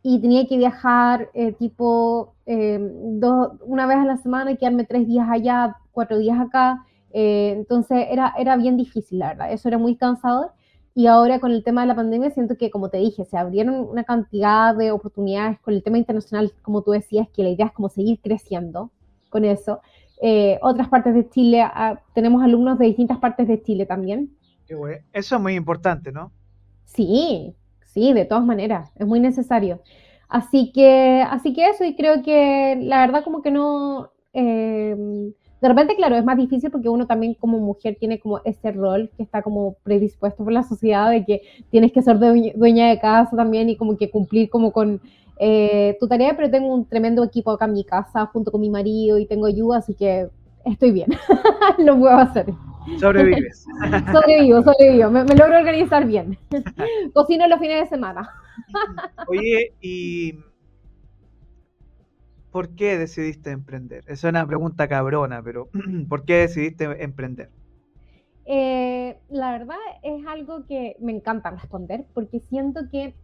y 0.03 0.21
tenía 0.21 0.47
que 0.47 0.57
viajar 0.57 1.31
eh, 1.35 1.53
tipo 1.53 2.35
eh, 2.47 2.79
dos, 2.81 3.53
una 3.63 3.87
vez 3.87 3.99
a 3.99 4.05
la 4.05 4.17
semana 4.17 4.53
y 4.53 4.57
quedarme 4.57 4.85
tres 4.85 5.07
días 5.07 5.29
allá, 5.31 5.77
cuatro 5.93 6.19
días 6.19 6.39
acá. 6.41 6.85
Eh, 7.13 7.55
entonces 7.57 8.07
era, 8.11 8.35
era 8.39 8.57
bien 8.57 8.77
difícil, 8.77 9.19
la 9.19 9.29
verdad. 9.29 9.53
Eso 9.53 9.69
era 9.69 9.79
muy 9.79 9.97
cansador. 9.97 10.53
Y 10.95 11.07
ahora 11.07 11.39
con 11.41 11.53
el 11.53 11.63
tema 11.63 11.83
de 11.83 11.89
la 11.89 11.95
pandemia 11.95 12.31
siento 12.31 12.57
que, 12.57 12.71
como 12.71 12.89
te 12.89 12.99
dije, 12.99 13.25
se 13.25 13.37
abrieron 13.37 13.75
una 13.75 14.05
cantidad 14.05 14.75
de 14.75 14.91
oportunidades 14.91 15.61
con 15.61 15.75
el 15.75 15.83
tema 15.83 15.99
internacional, 15.99 16.53
como 16.63 16.83
tú 16.83 16.91
decías, 16.91 17.29
que 17.29 17.43
la 17.43 17.51
idea 17.51 17.67
es 17.67 17.73
como 17.73 17.89
seguir 17.89 18.21
creciendo 18.21 18.91
con 19.31 19.45
eso 19.45 19.81
eh, 20.21 20.59
otras 20.63 20.89
partes 20.89 21.15
de 21.15 21.29
Chile, 21.29 21.63
ah, 21.63 22.01
tenemos 22.15 22.43
alumnos 22.43 22.79
de 22.79 22.87
distintas 22.87 23.19
partes 23.19 23.47
de 23.47 23.63
Chile 23.63 23.87
también. 23.87 24.37
Qué 24.67 24.75
bueno. 24.75 25.03
Eso 25.13 25.37
es 25.37 25.43
muy 25.43 25.55
importante, 25.55 26.13
¿no? 26.13 26.33
Sí, 26.85 27.55
sí, 27.93 28.13
de 28.13 28.25
todas 28.25 28.45
maneras, 28.45 28.93
es 28.97 29.07
muy 29.07 29.21
necesario. 29.21 29.81
Así 30.29 30.73
que, 30.73 31.25
así 31.29 31.53
que 31.55 31.69
eso, 31.69 31.85
y 31.85 31.97
creo 31.97 32.23
que 32.23 32.79
la 32.81 33.01
verdad 33.01 33.25
como 33.25 33.43
que 33.43 33.51
no, 33.51 34.11
eh, 34.33 34.95
de 35.61 35.69
repente, 35.69 35.97
claro, 35.97 36.17
es 36.17 36.25
más 36.25 36.37
difícil 36.37 36.71
porque 36.71 36.89
uno 36.89 37.07
también 37.07 37.35
como 37.35 37.59
mujer 37.59 37.97
tiene 37.99 38.21
como 38.21 38.41
ese 38.45 38.71
rol 38.71 39.11
que 39.17 39.25
está 39.25 39.43
como 39.43 39.75
predispuesto 39.83 40.45
por 40.45 40.53
la 40.53 40.63
sociedad 40.63 41.11
de 41.11 41.25
que 41.25 41.43
tienes 41.71 41.93
que 41.93 42.03
ser 42.03 42.19
dueña, 42.19 42.89
de 42.89 42.99
casa 43.01 43.37
también 43.37 43.69
y 43.69 43.77
como 43.77 43.97
que 43.97 44.11
cumplir 44.11 44.51
como 44.51 44.71
con 44.71 45.01
eh, 45.41 45.97
tu 45.99 46.07
tarea, 46.07 46.37
pero 46.37 46.51
tengo 46.51 46.73
un 46.73 46.85
tremendo 46.85 47.25
equipo 47.25 47.51
acá 47.51 47.65
en 47.65 47.73
mi 47.73 47.85
casa 47.85 48.27
junto 48.27 48.53
con 48.53 48.61
mi 48.61 48.71
marido 48.71 49.19
y 49.19 49.27
tengo 49.27 49.47
ayuda, 49.47 49.79
así 49.79 49.95
que 49.95 50.29
estoy 50.65 50.93
bien, 50.93 51.09
lo 51.79 51.99
puedo 51.99 52.17
hacer. 52.17 52.47
Sobrevives. 52.99 53.67
Sobrevivo, 54.13 54.63
sobrevivo, 54.63 55.11
me, 55.11 55.25
me 55.25 55.35
logro 55.35 55.59
organizar 55.59 56.07
bien. 56.07 56.39
Cocino 57.15 57.47
los 57.47 57.61
fines 57.61 57.83
de 57.83 57.87
semana. 57.87 58.29
Oye, 59.29 59.75
¿y 59.81 60.39
por 62.51 62.71
qué 62.75 62.99
decidiste 62.99 63.51
emprender? 63.51 64.05
Esa 64.07 64.29
es 64.29 64.33
una 64.33 64.47
pregunta 64.47 64.89
cabrona, 64.89 65.43
pero 65.43 65.69
¿por 66.09 66.25
qué 66.25 66.39
decidiste 66.39 66.85
emprender? 67.03 67.51
Eh, 68.47 69.19
la 69.29 69.53
verdad 69.53 69.77
es 70.03 70.27
algo 70.27 70.65
que 70.67 70.97
me 71.01 71.13
encanta 71.13 71.51
responder 71.51 72.07
porque 72.15 72.41
siento 72.41 72.89
que, 72.91 73.15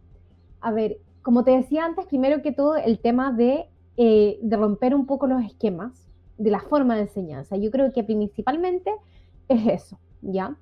a 0.61 0.71
ver, 0.71 0.97
como 1.23 1.43
te 1.43 1.51
decía 1.51 1.85
antes, 1.85 2.05
primero 2.05 2.43
que 2.43 2.51
todo 2.51 2.75
el 2.75 2.99
tema 2.99 3.31
de, 3.31 3.65
eh, 3.97 4.37
de 4.41 4.57
romper 4.57 4.93
un 4.93 5.07
poco 5.07 5.25
los 5.25 5.43
esquemas 5.43 6.07
de 6.37 6.51
la 6.51 6.59
forma 6.59 6.95
de 6.95 7.01
enseñanza. 7.01 7.57
Yo 7.57 7.71
creo 7.71 7.91
que 7.91 8.03
principalmente 8.03 8.91
es 9.47 9.67
eso, 9.67 9.99
¿ya? 10.21 10.57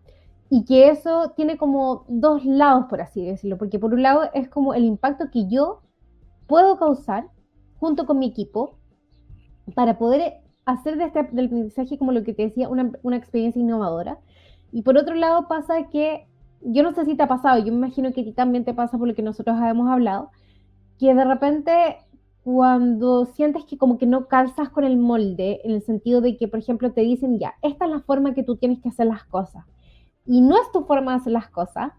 Y 0.49 0.65
que 0.65 0.89
eso 0.89 1.31
tiene 1.35 1.57
como 1.57 2.05
dos 2.07 2.45
lados, 2.45 2.85
por 2.89 3.01
así 3.01 3.25
decirlo, 3.25 3.57
porque 3.57 3.79
por 3.79 3.93
un 3.93 4.03
lado 4.03 4.29
es 4.33 4.49
como 4.49 4.73
el 4.73 4.83
impacto 4.83 5.31
que 5.31 5.47
yo 5.47 5.81
puedo 6.47 6.77
causar 6.77 7.29
junto 7.79 8.05
con 8.05 8.19
mi 8.19 8.27
equipo 8.27 8.77
para 9.75 9.97
poder 9.97 10.41
hacer 10.65 10.97
de 10.97 11.05
este, 11.05 11.23
del 11.23 11.47
aprendizaje, 11.47 11.97
como 11.97 12.11
lo 12.11 12.23
que 12.23 12.33
te 12.33 12.43
decía, 12.43 12.69
una, 12.69 12.91
una 13.01 13.17
experiencia 13.17 13.61
innovadora. 13.61 14.19
Y 14.71 14.83
por 14.83 14.97
otro 14.97 15.15
lado 15.15 15.47
pasa 15.47 15.89
que, 15.89 16.27
yo 16.61 16.83
no 16.83 16.93
sé 16.93 17.05
si 17.05 17.15
te 17.15 17.23
ha 17.23 17.27
pasado, 17.27 17.59
yo 17.59 17.71
me 17.71 17.87
imagino 17.87 18.13
que 18.13 18.21
a 18.21 18.23
ti 18.23 18.31
también 18.33 18.63
te 18.63 18.73
pasa 18.73 18.97
por 18.97 19.07
lo 19.07 19.15
que 19.15 19.21
nosotros 19.21 19.57
hemos 19.61 19.89
hablado, 19.89 20.31
que 20.99 21.13
de 21.13 21.25
repente 21.25 21.97
cuando 22.43 23.25
sientes 23.25 23.63
que 23.65 23.77
como 23.77 23.97
que 23.97 24.05
no 24.05 24.27
calzas 24.27 24.69
con 24.69 24.83
el 24.83 24.97
molde, 24.97 25.61
en 25.63 25.71
el 25.71 25.81
sentido 25.81 26.21
de 26.21 26.37
que, 26.37 26.47
por 26.47 26.59
ejemplo, 26.59 26.91
te 26.91 27.01
dicen, 27.01 27.39
ya, 27.39 27.53
esta 27.61 27.85
es 27.85 27.91
la 27.91 28.01
forma 28.01 28.33
que 28.33 28.43
tú 28.43 28.57
tienes 28.57 28.79
que 28.81 28.89
hacer 28.89 29.07
las 29.07 29.23
cosas, 29.23 29.65
y 30.25 30.41
no 30.41 30.55
es 30.55 30.71
tu 30.71 30.83
forma 30.83 31.11
de 31.11 31.17
hacer 31.17 31.33
las 31.33 31.49
cosas, 31.49 31.91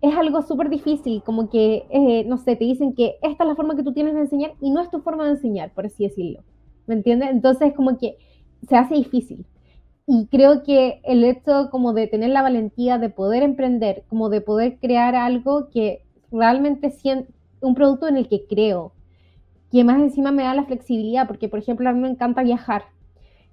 es 0.00 0.16
algo 0.16 0.42
súper 0.42 0.70
difícil, 0.70 1.22
como 1.22 1.50
que, 1.50 1.86
eh, 1.90 2.24
no 2.24 2.38
sé, 2.38 2.56
te 2.56 2.64
dicen 2.64 2.94
que 2.94 3.16
esta 3.22 3.44
es 3.44 3.48
la 3.48 3.56
forma 3.56 3.76
que 3.76 3.82
tú 3.82 3.92
tienes 3.92 4.14
de 4.14 4.20
enseñar 4.20 4.54
y 4.60 4.70
no 4.70 4.80
es 4.80 4.90
tu 4.90 5.00
forma 5.00 5.24
de 5.24 5.32
enseñar, 5.32 5.72
por 5.74 5.86
así 5.86 6.04
decirlo. 6.04 6.42
¿Me 6.86 6.94
entiendes? 6.94 7.30
Entonces, 7.30 7.74
como 7.74 7.98
que 7.98 8.16
se 8.66 8.76
hace 8.76 8.94
difícil. 8.94 9.44
Y 10.06 10.26
creo 10.26 10.62
que 10.62 11.00
el 11.04 11.22
hecho 11.24 11.68
como 11.70 11.92
de 11.92 12.06
tener 12.06 12.30
la 12.30 12.42
valentía 12.42 12.98
de 12.98 13.10
poder 13.10 13.42
emprender, 13.42 14.04
como 14.08 14.30
de 14.30 14.40
poder 14.40 14.78
crear 14.80 15.14
algo 15.14 15.68
que 15.68 16.02
realmente 16.32 16.90
siento, 16.90 17.32
un 17.60 17.74
producto 17.74 18.08
en 18.08 18.16
el 18.16 18.28
que 18.28 18.46
creo, 18.46 18.92
que 19.70 19.84
más 19.84 20.00
encima 20.00 20.32
me 20.32 20.42
da 20.42 20.54
la 20.54 20.64
flexibilidad, 20.64 21.26
porque 21.26 21.48
por 21.48 21.58
ejemplo 21.58 21.88
a 21.88 21.92
mí 21.92 22.00
me 22.00 22.08
encanta 22.08 22.42
viajar. 22.42 22.84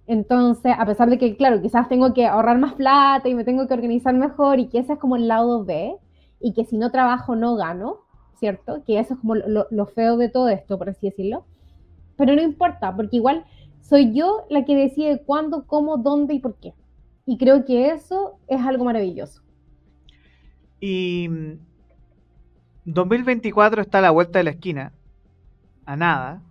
Entonces, 0.08 0.74
a 0.78 0.86
pesar 0.86 1.10
de 1.10 1.18
que, 1.18 1.36
claro, 1.36 1.62
quizás 1.62 1.90
tengo 1.90 2.14
que 2.14 2.26
ahorrar 2.26 2.58
más 2.60 2.74
plata 2.74 3.28
y 3.28 3.36
me 3.36 3.44
tengo 3.44 3.68
que 3.68 3.74
organizar 3.74 4.14
mejor 4.14 4.60
y 4.60 4.68
que 4.68 4.80
ese 4.80 4.94
es 4.94 5.00
como 5.00 5.18
el 5.18 5.28
lado 5.28 5.66
B, 5.66 5.98
y 6.40 6.54
que 6.54 6.66
si 6.66 6.78
no 6.78 6.92
trabajo 6.92 7.36
no 7.36 7.56
gano, 7.56 8.00
¿cierto? 8.40 8.84
Que 8.86 9.00
eso 9.00 9.16
es 9.16 9.20
como 9.20 9.36
lo, 9.36 9.68
lo 9.70 9.86
feo 9.88 10.18
de 10.18 10.30
todo 10.30 10.50
esto, 10.50 10.78
por 10.78 10.90
así 10.90 11.08
decirlo. 11.08 11.46
Pero 12.16 12.36
no 12.36 12.42
importa, 12.42 12.96
porque 12.96 13.18
igual 13.18 13.46
soy 13.82 14.14
yo 14.14 14.46
la 14.50 14.66
que 14.66 14.76
decide 14.76 15.22
cuándo, 15.26 15.66
cómo, 15.66 15.98
dónde 15.98 16.36
y 16.36 16.40
por 16.40 16.56
qué. 16.56 16.74
Y 17.26 17.38
creo 17.38 17.66
que 17.66 17.90
eso 17.90 18.40
es 18.48 18.62
algo 18.62 18.86
maravilloso. 18.86 19.42
Y 20.80 21.30
2024 22.86 23.82
está 23.82 24.00
a 24.00 24.02
la 24.02 24.12
vuelta 24.12 24.40
de 24.40 24.44
la 24.44 24.52
esquina, 24.52 24.94
a 25.88 25.96
nada. 25.98 26.44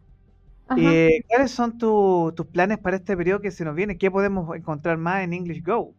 Eh, 0.76 1.22
¿Cuáles 1.28 1.52
son 1.52 1.78
tu, 1.78 2.32
tus 2.36 2.46
planes 2.48 2.78
para 2.78 2.96
este 2.96 3.16
periodo 3.16 3.40
que 3.42 3.50
se 3.52 3.64
nos 3.64 3.74
viene? 3.76 3.98
¿Qué 3.98 4.10
podemos 4.10 4.54
encontrar 4.56 4.98
más 4.98 5.22
en 5.24 5.32
English 5.34 5.62
Go? 5.64 5.94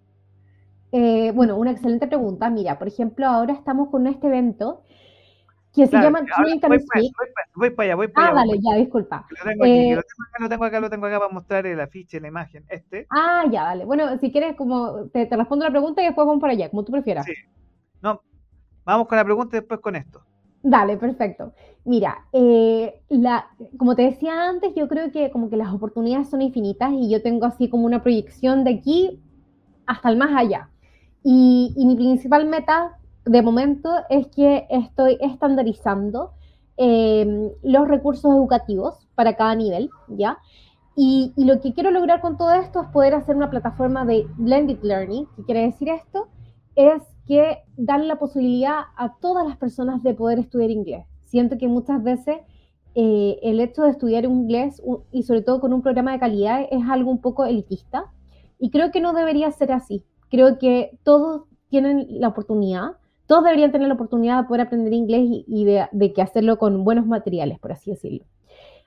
Eh, 0.92 1.32
bueno, 1.34 1.58
una 1.58 1.72
excelente 1.72 2.08
pregunta. 2.08 2.50
Mira, 2.50 2.80
por 2.80 2.88
ejemplo, 2.88 3.26
ahora 3.28 3.54
estamos 3.54 3.90
con 3.90 4.08
este 4.08 4.28
evento 4.28 4.84
que 5.74 5.88
Claro, 5.88 5.88
se 5.88 5.98
llama 6.00 6.20
Chile 6.36 6.60
voy, 6.68 6.78
voy, 6.80 6.80
para, 7.34 7.48
voy 7.56 7.70
para 7.72 7.86
allá, 7.88 7.96
voy 7.96 8.08
para 8.10 8.28
Ah, 8.28 8.32
allá. 8.32 8.36
dale, 8.36 8.54
voy- 8.56 8.60
ya, 8.62 8.76
disculpa. 8.76 9.28
Lo 9.30 9.38
tengo 9.50 9.64
aquí, 9.66 9.80
Eh, 9.80 9.96
lo 9.96 10.02
tengo 10.04 10.24
acá, 10.28 10.44
lo 10.44 10.50
tengo 10.50 10.66
acá, 10.66 10.80
lo 10.80 10.90
tengo 10.90 11.06
acá 11.08 11.20
para 11.20 11.34
mostrar 11.34 11.66
el 11.68 11.80
afiche, 11.80 12.20
la 12.22 12.28
imagen. 12.30 12.66
Este. 12.70 13.10
Ah, 13.10 13.46
ya, 13.52 13.64
dale. 13.64 13.86
Bueno, 13.86 14.18
si 14.20 14.32
quieres, 14.32 14.56
como 14.56 15.08
te, 15.10 15.26
te 15.26 15.36
respondo 15.38 15.66
la 15.66 15.72
pregunta 15.72 16.02
y 16.02 16.06
después 16.06 16.26
vamos 16.28 16.42
para 16.42 16.54
allá, 16.54 16.70
como 16.70 16.84
tú 16.86 16.92
prefieras. 16.94 17.26
Sí. 17.26 17.34
No, 18.02 18.22
vamos 18.86 19.08
con 19.08 19.18
la 19.18 19.26
pregunta 19.26 19.58
y 19.58 19.60
después 19.62 19.80
con 19.82 19.96
esto. 19.96 20.24
Dale, 20.64 20.98
perfecto. 20.98 21.54
Mira, 21.86 22.26
eh, 22.34 23.02
como 23.78 23.96
te 23.96 24.02
decía 24.02 24.50
antes, 24.50 24.74
yo 24.76 24.88
creo 24.88 25.12
que 25.12 25.32
como 25.32 25.50
que 25.50 25.58
las 25.58 25.74
oportunidades 25.74 26.30
son 26.30 26.42
infinitas 26.42 26.92
y 26.92 27.10
yo 27.10 27.22
tengo 27.22 27.46
así 27.46 27.70
como 27.70 27.86
una 27.86 28.04
proyección 28.04 28.64
de 28.64 28.72
aquí 28.72 29.22
hasta 29.86 30.10
el 30.10 30.18
más 30.18 30.36
allá. 30.36 30.70
Y, 31.24 31.74
mi 31.78 31.96
principal 31.96 32.46
meta 32.46 32.98
de 33.26 33.42
momento 33.42 33.90
es 34.10 34.28
que 34.28 34.68
estoy 34.70 35.18
estandarizando 35.22 36.32
eh, 36.78 37.52
los 37.64 37.88
recursos 37.88 38.34
educativos 38.34 39.08
para 39.16 39.36
cada 39.36 39.56
nivel, 39.56 39.90
¿ya? 40.10 40.40
Y, 40.96 41.34
y 41.38 41.46
lo 41.46 41.62
que 41.62 41.74
quiero 41.74 41.92
lograr 41.92 42.22
con 42.22 42.38
todo 42.38 42.54
esto 42.54 42.82
es 42.82 42.88
poder 42.90 43.14
hacer 43.14 43.36
una 43.36 43.50
plataforma 43.50 44.06
de 44.06 44.28
blended 44.38 44.80
learning. 44.82 45.28
¿Qué 45.36 45.44
quiere 45.44 45.62
decir 45.62 45.90
esto? 45.90 46.28
Es 46.76 47.02
que 47.28 47.58
darle 47.76 48.08
la 48.08 48.18
posibilidad 48.18 48.80
a 48.96 49.16
todas 49.20 49.46
las 49.46 49.58
personas 49.58 50.02
de 50.02 50.14
poder 50.14 50.40
estudiar 50.40 50.72
inglés. 50.72 51.06
Siento 51.26 51.58
que 51.58 51.68
muchas 51.68 52.02
veces 52.02 52.38
eh, 52.96 53.38
el 53.44 53.60
hecho 53.60 53.84
de 53.84 53.92
estudiar 53.92 54.24
inglés 54.24 54.82
y 55.12 55.24
sobre 55.24 55.42
todo 55.42 55.60
con 55.60 55.74
un 55.74 55.82
programa 55.82 56.14
de 56.14 56.20
calidad 56.20 56.66
es 56.72 56.82
algo 56.90 57.12
un 57.12 57.20
poco 57.20 57.46
elitista 57.46 58.06
y 58.58 58.72
creo 58.72 58.92
que 58.92 59.02
no 59.02 59.14
debería 59.14 59.52
ser 59.52 59.74
así. 59.74 60.04
Creo 60.30 60.58
que 60.58 60.98
todos 61.04 61.44
tienen 61.70 62.08
la 62.10 62.30
oportunidad, 62.30 62.94
todos 63.26 63.44
deberían 63.44 63.74
tener 63.74 63.90
la 63.90 63.96
oportunidad 63.96 64.42
de 64.42 64.48
poder 64.48 64.62
aprender 64.62 64.94
inglés 64.94 65.44
y, 65.48 65.66
de, 65.66 66.14
que 66.14 66.22
hacerlo 66.22 66.58
con 66.58 66.86
buenos 66.86 67.06
materiales, 67.06 67.60
por 67.60 67.74
así 67.74 67.92
decirlo. 67.92 68.26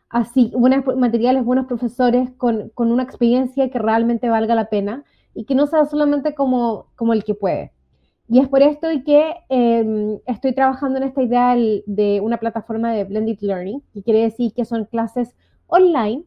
Así, 0.09 0.51
buenos 0.57 0.85
materiales, 0.97 1.45
buenos 1.45 1.67
profesores, 1.67 2.31
con, 2.37 2.73
una 2.75 3.03
experiencia 3.03 3.71
que 3.71 3.79
realmente 3.79 4.29
valga 4.29 4.55
la 4.55 4.71
pena 4.71 5.05
y 5.35 5.45
que 5.45 5.55
no 5.55 5.67
sea 5.67 5.85
solamente 5.85 6.35
como 6.35 6.87
el 7.12 7.23
que 7.23 7.35
puede. 7.35 7.73
Y 8.32 8.39
es 8.39 8.48
por 8.48 8.62
esto 8.62 8.86
que 9.05 9.35
em, 9.48 10.20
estoy 10.24 10.55
trabajando 10.55 10.98
en 10.98 11.02
esta 11.02 11.20
idea 11.20 11.57
de 11.57 12.20
una 12.20 12.36
plataforma 12.36 12.93
de 12.93 13.02
blended 13.02 13.40
learning, 13.40 13.82
que 13.93 14.05
quiere 14.05 14.20
decir 14.23 14.52
que 14.55 14.65
son 14.65 14.85
clases 14.85 15.35
online, 15.66 16.23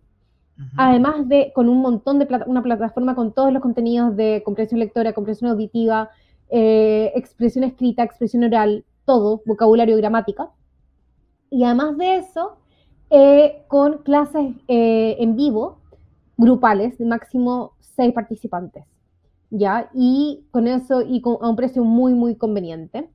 además 0.76 1.30
de 1.30 1.54
con 1.56 1.70
un 1.70 1.82
montón 1.82 2.20
de 2.20 2.28
una 2.46 2.62
plataforma 2.62 3.16
con 3.16 3.34
todos 3.34 3.54
los 3.54 3.62
contenidos 3.62 4.18
de 4.18 4.42
comprensión 4.44 4.82
lectora, 4.82 5.14
comprensión 5.14 5.52
auditiva, 5.52 6.10
eh, 6.50 7.14
expresión 7.16 7.64
escrita, 7.64 8.04
expresión 8.04 8.44
oral, 8.44 8.84
todo, 9.06 9.42
vocabulario, 9.46 9.96
gramática. 9.96 10.50
Y 11.50 11.64
además 11.64 11.98
de 11.98 12.18
eso, 12.18 12.58
eh, 13.12 13.64
con 13.70 14.00
clases 14.00 14.52
eh, 14.68 15.16
en 15.20 15.38
vivo, 15.38 15.78
grupales, 16.36 16.98
de 16.98 17.06
máximo 17.06 17.72
seis 17.80 18.14
participantes. 18.14 18.93
¿Ya? 19.56 19.92
Y 19.94 20.48
con 20.50 20.68
eso, 20.68 21.04
y 21.04 21.22
a 21.24 21.48
un 21.48 21.56
precio 21.56 21.84
muy, 21.84 22.16
muy 22.16 22.36
conveniente, 22.36 23.08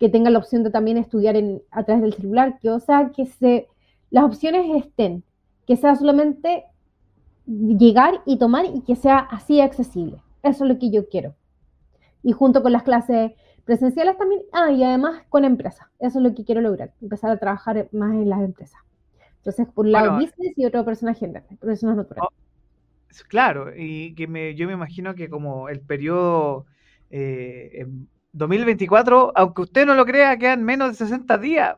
que 0.00 0.08
tenga 0.08 0.28
la 0.28 0.40
opción 0.40 0.64
de 0.64 0.70
también 0.70 0.96
estudiar 0.96 1.36
en, 1.36 1.62
a 1.70 1.84
través 1.84 2.02
del 2.02 2.14
celular, 2.14 2.58
que 2.60 2.68
o 2.70 2.80
sea, 2.80 3.12
que 3.14 3.26
se, 3.26 3.68
las 4.10 4.24
opciones 4.24 4.84
estén, 4.84 5.22
que 5.68 5.76
sea 5.76 5.94
solamente 5.94 6.64
llegar 7.46 8.22
y 8.26 8.38
tomar 8.38 8.64
y 8.66 8.80
que 8.80 8.96
sea 8.96 9.18
así 9.18 9.60
accesible. 9.60 10.20
Eso 10.42 10.64
es 10.64 10.70
lo 10.70 10.78
que 10.80 10.90
yo 10.90 11.08
quiero. 11.08 11.36
Y 12.24 12.32
junto 12.32 12.60
con 12.60 12.72
las 12.72 12.82
clases 12.82 13.30
presenciales 13.64 14.18
también, 14.18 14.42
ah, 14.52 14.72
y 14.72 14.82
además 14.82 15.22
con 15.28 15.44
empresas. 15.44 15.86
Eso 16.00 16.18
es 16.18 16.24
lo 16.24 16.34
que 16.34 16.44
quiero 16.44 16.60
lograr, 16.60 16.92
empezar 17.00 17.30
a 17.30 17.38
trabajar 17.38 17.88
más 17.92 18.14
en 18.14 18.28
las 18.28 18.40
empresas. 18.40 18.80
Entonces, 19.36 19.68
por 19.72 19.86
un 19.86 19.92
lado 19.92 20.14
business 20.16 20.54
y 20.56 20.66
otro 20.66 20.84
personas 20.84 21.18
general, 21.18 21.44
personas 21.60 21.96
naturales. 21.96 22.30
Claro, 23.22 23.72
y 23.76 24.14
que 24.14 24.26
me, 24.26 24.54
yo 24.54 24.66
me 24.66 24.72
imagino 24.72 25.14
que 25.14 25.28
como 25.28 25.68
el 25.68 25.80
periodo 25.80 26.66
eh, 27.10 27.86
2024, 28.32 29.32
aunque 29.36 29.62
usted 29.62 29.86
no 29.86 29.94
lo 29.94 30.04
crea, 30.04 30.36
quedan 30.36 30.64
menos 30.64 30.90
de 30.90 30.94
60 31.06 31.38
días. 31.38 31.76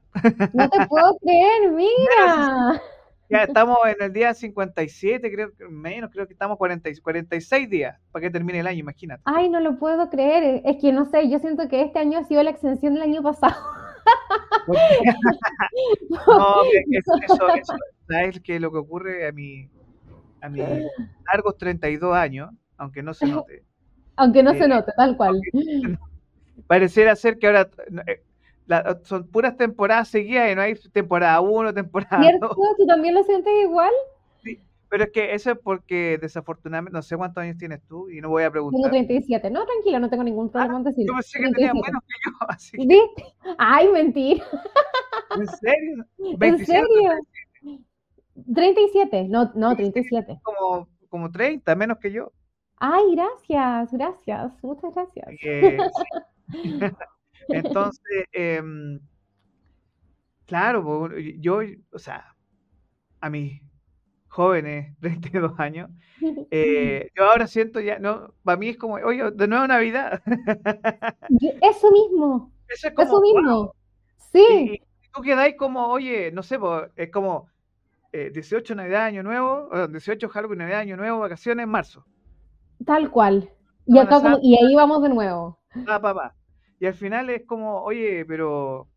No 0.54 0.70
te 0.70 0.86
puedo 0.86 1.18
creer, 1.18 1.70
mira. 1.72 2.80
Ya 3.28 3.42
estamos 3.42 3.76
en 3.86 3.96
el 4.02 4.12
día 4.12 4.32
57, 4.32 5.32
creo 5.32 5.52
que 5.54 5.66
menos, 5.68 6.10
creo 6.12 6.26
que 6.26 6.32
estamos 6.32 6.56
40, 6.56 6.88
46 7.02 7.68
días 7.68 7.98
para 8.12 8.22
que 8.22 8.30
termine 8.30 8.60
el 8.60 8.66
año, 8.68 8.78
imagínate. 8.78 9.22
Ay, 9.24 9.50
no 9.50 9.60
lo 9.60 9.78
puedo 9.78 10.08
creer. 10.08 10.62
Es 10.64 10.76
que 10.80 10.92
no 10.92 11.04
sé, 11.06 11.28
yo 11.28 11.40
siento 11.40 11.68
que 11.68 11.82
este 11.82 11.98
año 11.98 12.18
ha 12.18 12.24
sido 12.24 12.42
la 12.42 12.50
extensión 12.50 12.94
del 12.94 13.02
año 13.02 13.22
pasado. 13.22 13.56
no, 16.26 16.62
eso, 16.90 17.12
eso, 17.22 17.48
eso, 17.48 17.74
¿sabes 18.08 18.40
que 18.40 18.60
lo 18.60 18.70
que 18.70 18.78
ocurre 18.78 19.26
a 19.26 19.32
mi, 19.32 19.68
a 20.46 20.48
mis 20.48 20.64
largos 21.32 21.56
32 21.58 22.14
años, 22.14 22.50
aunque 22.76 23.02
no 23.02 23.14
se 23.14 23.26
note? 23.26 23.64
Aunque 24.16 24.42
no 24.42 24.52
se 24.54 24.64
eh, 24.64 24.68
note, 24.68 24.92
tal 24.96 25.16
cual. 25.16 25.40
Pareciera 26.66 27.16
ser 27.16 27.38
que 27.38 27.48
ahora 27.48 27.68
eh, 28.06 28.22
son 29.02 29.26
puras 29.26 29.56
temporadas 29.56 30.08
seguidas 30.08 30.50
y 30.50 30.54
no 30.54 30.62
hay 30.62 30.74
temporada 30.92 31.40
1, 31.40 31.74
temporada 31.74 32.18
2. 32.18 32.26
¿Cierto? 32.26 32.56
¿Tú 32.78 32.86
también 32.86 33.14
lo 33.14 33.24
sientes 33.24 33.52
igual? 33.62 33.90
Sí, 34.42 34.60
pero 34.88 35.04
es 35.04 35.10
que 35.10 35.34
eso 35.34 35.50
es 35.50 35.58
porque 35.58 36.18
desafortunadamente, 36.20 36.96
no 36.96 37.02
sé 37.02 37.16
cuántos 37.16 37.42
años 37.42 37.58
tienes 37.58 37.82
tú 37.82 38.08
y 38.08 38.20
no 38.20 38.28
voy 38.28 38.44
a 38.44 38.50
preguntar. 38.50 38.78
Tengo 38.78 38.90
37. 38.90 39.50
No, 39.50 39.66
tranquilo, 39.66 39.98
no 39.98 40.08
tengo 40.08 40.22
ningún 40.22 40.50
problema 40.50 40.78
ah, 40.78 40.92
Yo 40.96 41.12
pensé 41.12 41.40
que 41.40 41.50
tenía 41.50 41.74
menos 41.74 42.02
que 42.06 42.14
yo, 42.24 42.32
así 42.48 42.76
Ay, 43.58 43.88
mentira. 43.88 44.44
¿En 45.36 45.46
serio? 45.48 46.04
¿En 46.40 46.64
serio? 46.64 47.12
37, 48.54 49.28
no, 49.28 49.52
no, 49.54 49.76
37. 49.76 50.40
Como, 50.42 50.88
como 51.08 51.30
30, 51.30 51.74
menos 51.74 51.98
que 51.98 52.12
yo. 52.12 52.32
Ay, 52.78 53.14
gracias, 53.14 53.92
gracias, 53.92 54.52
muchas 54.62 54.94
gracias. 54.94 55.26
Entonces, 57.48 58.24
em, 58.32 59.00
claro, 60.46 61.08
yo, 61.38 61.60
o 61.92 61.98
sea, 61.98 62.34
a 63.20 63.30
mis 63.30 63.60
jóvenes, 64.28 64.96
32 65.00 65.58
años, 65.58 65.90
eh, 66.50 67.10
yo 67.16 67.24
ahora 67.24 67.46
siento 67.46 67.80
ya, 67.80 67.98
no, 67.98 68.34
para 68.42 68.58
mí 68.58 68.70
es 68.70 68.76
como, 68.76 68.94
oye, 68.94 69.30
de 69.30 69.48
nuevo 69.48 69.66
Navidad. 69.66 70.22
Eso 71.62 71.90
mismo. 71.90 72.52
Eso, 72.68 72.88
es 72.88 72.94
como, 72.94 73.08
Eso 73.08 73.20
mismo. 73.20 73.74
Sí. 74.32 74.80
Y, 74.82 74.82
tú 75.12 75.22
quedáis 75.22 75.56
como, 75.56 75.86
oye, 75.86 76.30
no 76.32 76.42
sé, 76.42 76.58
es 76.96 77.10
como 77.10 77.48
18 78.32 78.72
eh, 78.72 78.76
Navidad, 78.76 79.04
Año 79.04 79.22
Nuevo, 79.22 79.68
18 79.88 80.28
Halloween, 80.28 80.58
Navidad, 80.58 80.80
Año 80.80 80.96
Nuevo, 80.96 81.20
vacaciones 81.20 81.64
en 81.64 81.70
marzo. 81.70 82.04
Tal 82.84 83.10
cual. 83.10 83.50
Y, 83.86 83.98
acá 83.98 84.20
y 84.42 84.56
ahí 84.56 84.74
vamos 84.74 85.02
de 85.02 85.08
nuevo. 85.08 85.58
Ah, 85.86 86.00
papá. 86.00 86.34
Y 86.80 86.86
al 86.86 86.94
final 86.94 87.30
es 87.30 87.44
como, 87.46 87.82
oye, 87.82 88.24
pero 88.26 88.88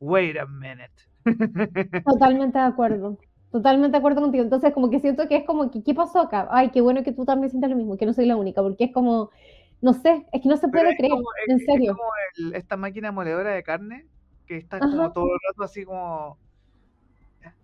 wait 0.00 0.36
a 0.36 0.46
minute. 0.46 0.92
Totalmente 2.04 2.58
de 2.58 2.64
acuerdo. 2.64 3.18
Totalmente 3.50 3.92
de 3.92 3.98
acuerdo 3.98 4.20
contigo. 4.20 4.42
Entonces, 4.42 4.72
como 4.72 4.90
que 4.90 5.00
siento 5.00 5.28
que 5.28 5.36
es 5.36 5.44
como, 5.44 5.70
¿qué 5.70 5.94
pasó 5.94 6.20
acá? 6.20 6.48
Ay, 6.50 6.70
qué 6.70 6.80
bueno 6.80 7.02
que 7.02 7.12
tú 7.12 7.24
también 7.24 7.50
sientas 7.50 7.70
lo 7.70 7.76
mismo, 7.76 7.96
que 7.96 8.06
no 8.06 8.12
soy 8.12 8.26
la 8.26 8.36
única, 8.36 8.62
porque 8.62 8.84
es 8.84 8.92
como, 8.92 9.30
no 9.80 9.92
sé, 9.92 10.26
es 10.32 10.42
que 10.42 10.48
no 10.48 10.56
se 10.56 10.68
puede 10.68 10.96
creer, 10.96 11.12
en 11.48 11.58
serio. 11.60 11.92
Es 11.92 11.98
como 11.98 12.56
esta 12.56 12.76
máquina 12.76 13.12
moledora 13.12 13.50
de 13.50 13.62
carne, 13.62 14.06
que 14.46 14.56
está 14.56 14.80
como 14.80 15.12
todo 15.12 15.26
el 15.26 15.38
rato 15.48 15.64
así 15.64 15.84
como, 15.84 16.38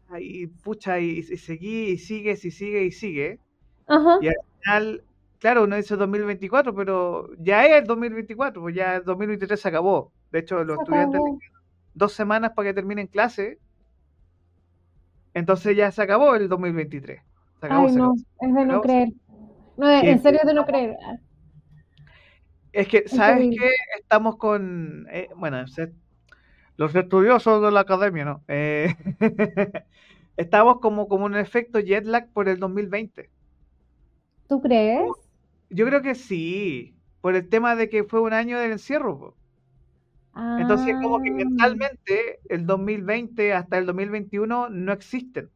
ahí, 0.09 0.47
pucha, 0.47 0.99
y, 0.99 1.19
y 1.19 1.37
seguí, 1.37 1.91
y 1.91 1.99
sigue, 1.99 2.33
y 2.33 2.51
sigue, 2.51 2.85
y 2.85 2.93
sigue. 2.93 3.41
Ajá. 3.87 4.19
Y 4.21 4.29
al 4.29 4.35
final 4.61 5.05
claro, 5.39 5.65
uno 5.65 5.77
dice 5.77 5.97
2024, 5.97 6.75
pero 6.75 7.31
ya 7.39 7.65
es 7.67 7.83
el 7.83 7.87
2024, 7.87 8.61
pues 8.61 8.75
ya 8.75 8.97
el 8.97 9.05
2023 9.05 9.61
se 9.61 9.69
acabó. 9.69 10.13
De 10.31 10.41
hecho, 10.41 10.63
los 10.65 10.79
estudiantes 10.79 11.21
dos 11.95 12.13
semanas 12.13 12.53
para 12.55 12.69
que 12.69 12.75
terminen 12.75 13.07
clase, 13.07 13.59
entonces 15.35 15.77
ya 15.77 15.91
se 15.91 16.03
acabó 16.03 16.35
el 16.35 16.49
2023. 16.49 17.21
Se 17.61 17.67
acabó, 17.67 17.89
Ay, 17.89 17.97
no, 17.97 18.15
es 18.15 18.55
de 18.55 18.67
no 18.67 18.81
creer. 18.81 19.09
No, 19.77 19.91
en 19.91 20.23
serio 20.23 20.41
es 20.41 20.47
de 20.47 20.55
no 20.55 20.67
creer. 20.67 20.97
Es 22.73 22.89
que, 22.89 23.09
¿sabes 23.09 23.49
qué? 23.51 23.71
Estamos 23.99 24.37
con, 24.37 25.07
eh, 25.11 25.29
bueno, 25.37 25.65
los 26.79 26.95
estudiosos 26.95 27.61
de 27.61 27.73
la 27.73 27.81
academia, 27.81 28.25
¿no? 28.25 28.45
Eh, 28.47 28.95
estamos 30.37 30.79
como, 30.79 31.09
como 31.09 31.27
un 31.27 31.37
efecto 31.37 31.81
jet 31.81 32.07
lag 32.07 32.33
por 32.33 32.49
el 32.49 32.61
2020. 32.61 33.29
¿Tú 34.49 34.63
crees? 34.63 35.11
Yo 35.71 35.85
creo 35.87 36.01
que 36.01 36.15
sí, 36.15 36.95
por 37.21 37.35
el 37.35 37.49
tema 37.49 37.75
de 37.75 37.91
que 37.91 38.05
fue 38.05 38.21
un 38.21 38.33
año 38.33 38.59
del 38.59 38.73
encierro. 38.73 39.35
Entonces, 40.37 40.95
como 41.03 41.21
que 41.21 41.31
ah. 41.31 41.35
mentalmente 41.35 42.39
el 42.49 42.65
2020 42.65 43.55
hasta 43.55 43.77
el 43.77 43.87
2021 43.87 44.69
no 44.71 44.93
existen. 44.93 45.51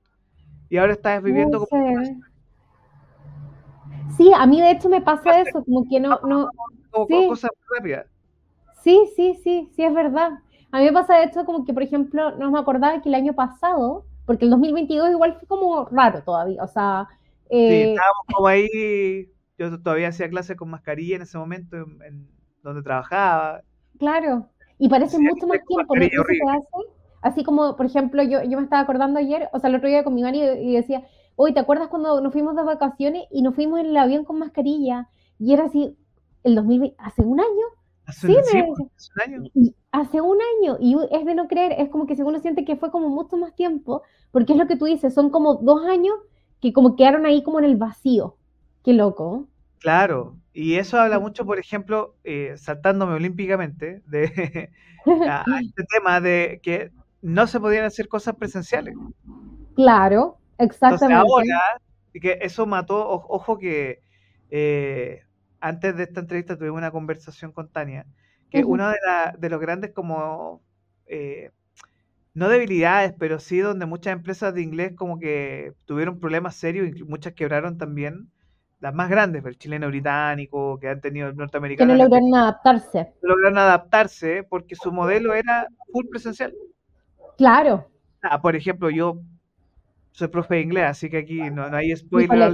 Y 0.71 0.77
ahora 0.79 0.95
estás 0.95 1.23
viviendo 1.23 1.65
como... 1.65 2.03
Sí, 4.17 4.33
a 4.35 4.45
mí 4.45 4.61
de 4.61 4.73
hecho 4.73 4.89
me 4.89 5.01
pasa 5.01 5.41
eso, 5.41 5.65
como 5.65 5.89
que 5.89 6.01
no... 6.01 6.19
no... 6.27 6.49
Como 6.91 7.07
sí. 7.07 7.29
cosas 7.29 7.53
rápidas. 7.77 8.07
Sí, 8.83 9.09
sí, 9.15 9.39
sí, 9.45 9.71
sí, 9.77 9.85
es 9.85 9.95
verdad. 9.95 10.41
A 10.73 10.79
mí 10.79 10.87
me 10.87 10.93
pasa 10.93 11.19
de 11.19 11.25
hecho 11.25 11.45
como 11.45 11.65
que, 11.65 11.73
por 11.73 11.83
ejemplo, 11.83 12.33
no 12.37 12.51
me 12.51 12.59
acordaba 12.59 13.01
que 13.01 13.09
el 13.09 13.15
año 13.15 13.35
pasado, 13.35 14.07
porque 14.27 14.47
el 14.47 14.51
2022 14.51 15.11
igual 15.11 15.37
fue 15.39 15.47
como 15.47 15.85
raro 15.87 16.23
todavía, 16.23 16.63
o 16.63 16.69
sea... 16.69 17.07
Sí, 17.51 17.59
eh, 17.59 17.93
estábamos 17.93 18.25
como 18.33 18.49
ahí 18.49 19.29
yo 19.59 19.81
todavía 19.81 20.09
hacía 20.09 20.29
clases 20.29 20.57
con 20.57 20.71
mascarilla 20.71 21.17
en 21.17 21.23
ese 21.23 21.39
momento 21.39 21.77
en, 21.77 22.29
donde 22.63 22.83
trabajaba. 22.83 23.63
Claro, 23.99 24.49
y 24.79 24.89
parece 24.89 25.19
mucho 25.19 25.47
más 25.47 25.59
tiempo, 25.67 25.95
¿no? 25.95 26.03
Eso 26.03 26.25
se 26.25 26.51
hace. 26.51 26.89
Así 27.21 27.45
como, 27.45 27.77
por 27.77 27.87
ejemplo, 27.87 28.23
yo, 28.23 28.43
yo 28.43 28.59
me 28.59 28.65
estaba 28.65 28.83
acordando 28.83 29.21
ayer, 29.21 29.49
o 29.53 29.61
sea, 29.61 29.71
el 29.71 29.77
otro 29.77 29.89
día 29.89 30.03
con 30.03 30.15
mi 30.15 30.23
marido 30.23 30.57
y 30.57 30.73
decía, 30.73 31.07
oye, 31.37 31.55
¿te 31.55 31.61
acuerdas 31.61 31.89
cuando 31.89 32.21
nos 32.21 32.33
fuimos 32.33 32.57
de 32.57 32.63
vacaciones 32.63 33.25
y 33.31 33.43
nos 33.43 33.55
fuimos 33.55 33.81
en 33.81 33.87
el 33.87 33.97
avión 33.97 34.25
con 34.25 34.39
mascarilla? 34.39 35.09
Y 35.39 35.53
era 35.53 35.65
así, 35.65 35.97
el 36.43 36.57
2020, 36.57 36.97
¿hace 36.99 37.23
un 37.23 37.39
año? 37.39 37.67
¿Hace, 38.07 38.27
sí, 38.27 38.37
hace 38.37 38.63
un 38.63 39.23
año? 39.23 39.73
Hace 39.93 40.21
un 40.21 40.39
año, 40.59 40.79
y 40.81 40.97
es 41.11 41.25
de 41.25 41.35
no 41.35 41.47
creer, 41.49 41.73
es 41.79 41.91
como 41.91 42.07
que 42.07 42.17
si 42.17 42.23
uno 42.23 42.41
siente 42.41 42.65
que 42.65 42.77
fue 42.77 42.91
como 42.91 43.09
mucho 43.11 43.37
más 43.37 43.55
tiempo, 43.55 44.03
porque 44.31 44.55
es 44.55 44.59
lo 44.59 44.67
que 44.67 44.77
tú 44.77 44.87
dices, 44.87 45.15
son 45.15 45.31
como 45.31 45.57
dos 45.57 45.85
años 45.85 46.15
que 46.61 46.73
como 46.73 46.97
quedaron 46.97 47.27
ahí 47.27 47.43
como 47.43 47.59
en 47.59 47.67
el 47.67 47.77
vacío. 47.77 48.37
Qué 48.83 48.95
loco. 48.95 49.47
Claro, 49.79 50.37
y 50.55 50.75
eso 50.75 50.99
habla 50.99 51.19
mucho, 51.19 51.45
por 51.45 51.59
ejemplo, 51.59 52.15
eh, 52.25 52.55
saltándome 52.57 53.15
olímpicamente, 53.15 54.03
de 54.07 54.71
a, 55.29 55.45
este 55.61 55.85
tema 55.85 56.21
de 56.21 56.61
que 56.63 56.91
no 57.21 57.47
se 57.47 57.61
podían 57.61 57.85
hacer 57.85 58.09
cosas 58.09 58.35
presenciales. 58.37 58.95
Claro, 59.75 60.39
exactamente. 60.59 61.15
Entonces 61.15 61.31
ahora, 61.31 61.81
que 62.13 62.39
eso 62.43 62.67
mató, 62.67 63.09
ojo 63.09 63.59
que 63.59 64.03
eh, 64.51 65.23
antes 65.61 65.97
de 65.97 66.05
esta 66.05 66.21
entrevista 66.21 66.57
tuvimos 66.57 66.79
una 66.79 66.91
conversación 66.91 67.53
con 67.53 67.69
Tania, 67.69 68.07
que 68.53 68.65
uno 68.65 68.91
de, 68.91 68.97
de, 69.39 69.49
los 69.49 69.61
grandes 69.61 69.93
como, 69.93 70.61
eh, 71.07 71.51
no 72.35 72.49
debilidades, 72.49 73.15
pero 73.19 73.39
sí 73.39 73.59
donde 73.59 73.87
muchas 73.87 74.13
empresas 74.13 74.55
de 74.55 74.63
inglés 74.63 74.93
como 74.97 75.19
que 75.19 75.73
tuvieron 75.87 76.21
problemas 76.21 76.57
serios 76.57 76.97
y 76.97 77.03
muchas 77.05 77.35
quebraron 77.35 77.79
también, 77.79 78.31
las 78.81 78.95
más 78.95 79.09
grandes, 79.09 79.45
el 79.45 79.59
chileno 79.59 79.89
británico, 79.89 80.79
que 80.81 80.89
han 80.89 81.01
tenido 81.01 81.29
el 81.29 81.37
norteamericano. 81.37 81.93
Que 81.93 81.99
no 81.99 82.05
lograron 82.05 82.35
adaptarse. 82.35 83.13
Lograron 83.23 83.59
adaptarse 83.59 84.43
porque 84.49 84.75
su 84.75 84.91
modelo 84.91 85.35
era 85.35 85.69
full 85.93 86.07
presencial. 86.11 86.53
Claro. 87.39 87.89
Ah, 88.23 88.41
por 88.41 88.57
ejemplo, 88.57 88.91
yo 88.91 89.21
soy 90.13 90.29
profe 90.29 90.57
de 90.57 90.61
inglés, 90.63 90.85
así 90.85 91.09
que 91.09 91.19
aquí 91.19 91.51
no, 91.51 91.65
hay 91.75 91.95
spoiler. 91.97 92.53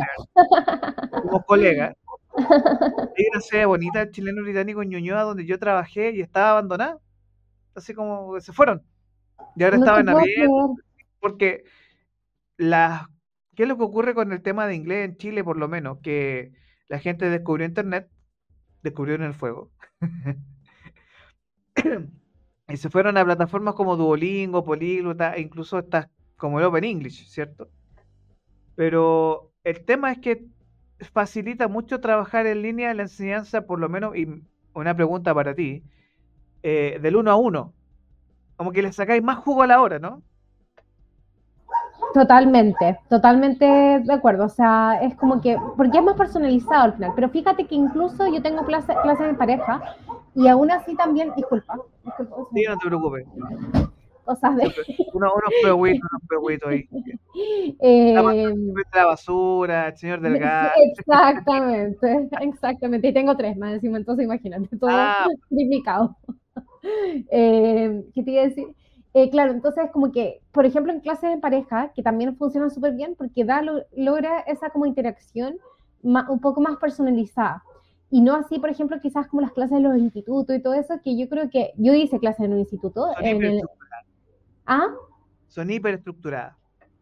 Somos 1.22 1.44
colegas. 1.46 1.94
Hay 2.38 3.24
una 3.32 3.40
sede 3.40 3.66
bonita 3.66 4.10
chileno 4.10 4.42
británico 4.42 4.82
en 4.82 4.90
Ñuñoa 4.90 5.22
donde 5.22 5.46
yo 5.46 5.58
trabajé 5.58 6.12
y 6.12 6.20
estaba 6.20 6.50
abandonada. 6.50 6.98
Así 7.74 7.94
como 7.94 8.40
se 8.40 8.52
fueron. 8.52 8.82
Y 9.56 9.62
ahora 9.62 9.76
estaba 9.76 10.00
en 10.00 10.08
abierto. 10.08 10.74
Porque 11.20 11.64
las 12.56 13.08
¿Qué 13.58 13.64
es 13.64 13.68
lo 13.68 13.76
que 13.76 13.82
ocurre 13.82 14.14
con 14.14 14.32
el 14.32 14.40
tema 14.40 14.68
de 14.68 14.76
inglés 14.76 15.04
en 15.04 15.16
Chile, 15.16 15.42
por 15.42 15.56
lo 15.56 15.66
menos? 15.66 15.98
Que 16.00 16.52
la 16.86 17.00
gente 17.00 17.28
descubrió 17.28 17.66
Internet, 17.66 18.08
descubrió 18.84 19.16
en 19.16 19.22
el 19.22 19.34
fuego. 19.34 19.72
y 22.68 22.76
se 22.76 22.88
fueron 22.88 23.16
a 23.16 23.24
plataformas 23.24 23.74
como 23.74 23.96
Duolingo, 23.96 24.64
Políglota, 24.64 25.34
e 25.34 25.40
incluso 25.40 25.80
estas 25.80 26.08
como 26.36 26.60
el 26.60 26.66
Open 26.66 26.84
English, 26.84 27.26
¿cierto? 27.26 27.68
Pero 28.76 29.52
el 29.64 29.84
tema 29.84 30.12
es 30.12 30.20
que 30.20 30.46
facilita 31.00 31.68
mucho 31.68 32.00
trabajar 32.00 32.46
en 32.46 32.62
línea 32.62 32.94
la 32.94 33.02
enseñanza, 33.02 33.66
por 33.66 33.78
lo 33.78 33.88
menos, 33.88 34.16
y 34.16 34.26
una 34.74 34.94
pregunta 34.94 35.34
para 35.34 35.54
ti, 35.54 35.82
eh, 36.62 36.98
del 37.00 37.16
uno 37.16 37.30
a 37.30 37.36
uno. 37.36 37.72
Como 38.56 38.72
que 38.72 38.82
le 38.82 38.92
sacáis 38.92 39.22
más 39.22 39.38
jugo 39.38 39.62
a 39.62 39.66
la 39.66 39.80
hora, 39.80 39.98
¿no? 39.98 40.22
Totalmente, 42.14 42.98
totalmente 43.08 43.64
de 43.64 44.12
acuerdo. 44.12 44.46
O 44.46 44.48
sea, 44.48 44.98
es 45.02 45.14
como 45.16 45.40
que, 45.40 45.56
porque 45.76 45.98
es 45.98 46.04
más 46.04 46.16
personalizado 46.16 46.84
al 46.84 46.94
final. 46.94 47.12
Pero 47.14 47.28
fíjate 47.28 47.66
que 47.66 47.74
incluso 47.74 48.26
yo 48.32 48.42
tengo 48.42 48.64
clases 48.64 48.96
clases 49.02 49.28
en 49.28 49.36
pareja 49.36 49.80
y 50.34 50.48
aún 50.48 50.70
así 50.70 50.96
también, 50.96 51.32
disculpa. 51.36 51.78
disculpa 52.04 52.36
sí, 52.54 52.64
no 52.66 52.78
te 52.78 52.86
preocupes. 52.86 53.26
Cosas 54.28 54.56
de. 54.56 54.64
unos 55.14 55.32
pehuitos, 55.62 56.06
unos 56.12 56.28
pehuitos 56.28 56.68
ahí. 56.68 56.86
Eh, 57.80 58.12
la, 58.12 59.06
basura, 59.06 59.88
el 59.88 59.96
señor 59.96 60.20
del 60.20 60.38
gas. 60.38 60.72
Exactamente, 60.98 62.28
exactamente. 62.42 63.08
Y 63.08 63.14
tengo 63.14 63.34
tres 63.38 63.56
más 63.56 63.72
encima, 63.72 63.96
entonces 63.96 64.26
imagínate, 64.26 64.76
todo 64.76 64.90
ah. 64.92 65.26
triplicado. 65.48 66.16
Eh, 67.30 68.04
¿Qué 68.14 68.22
te 68.22 68.30
iba 68.30 68.42
a 68.42 68.44
decir? 68.44 68.66
Eh, 69.14 69.30
claro, 69.30 69.52
entonces 69.52 69.90
como 69.92 70.12
que, 70.12 70.40
por 70.52 70.64
ejemplo, 70.64 70.92
en 70.92 71.00
clases 71.00 71.30
de 71.30 71.38
pareja, 71.38 71.92
que 71.94 72.02
también 72.02 72.36
funcionan 72.36 72.70
súper 72.70 72.94
bien 72.94 73.14
porque 73.16 73.44
da, 73.44 73.62
logra 73.96 74.40
esa 74.40 74.70
como 74.70 74.86
interacción 74.86 75.56
un 76.02 76.40
poco 76.40 76.60
más 76.60 76.76
personalizada. 76.76 77.62
Y 78.10 78.22
no 78.22 78.34
así, 78.34 78.58
por 78.58 78.70
ejemplo, 78.70 78.98
quizás 79.00 79.26
como 79.26 79.42
las 79.42 79.52
clases 79.52 79.78
de 79.78 79.88
los 79.88 79.98
institutos 79.98 80.56
y 80.56 80.62
todo 80.62 80.74
eso, 80.74 81.00
que 81.02 81.16
yo 81.16 81.28
creo 81.28 81.50
que 81.50 81.72
yo 81.76 81.92
hice 81.94 82.18
clases 82.18 82.46
en 82.46 82.54
un 82.54 82.60
instituto. 82.60 83.08
En 83.20 83.60
¿Ah? 84.68 84.86
Son 85.48 85.68
hiperestructuradas. 85.68 86.54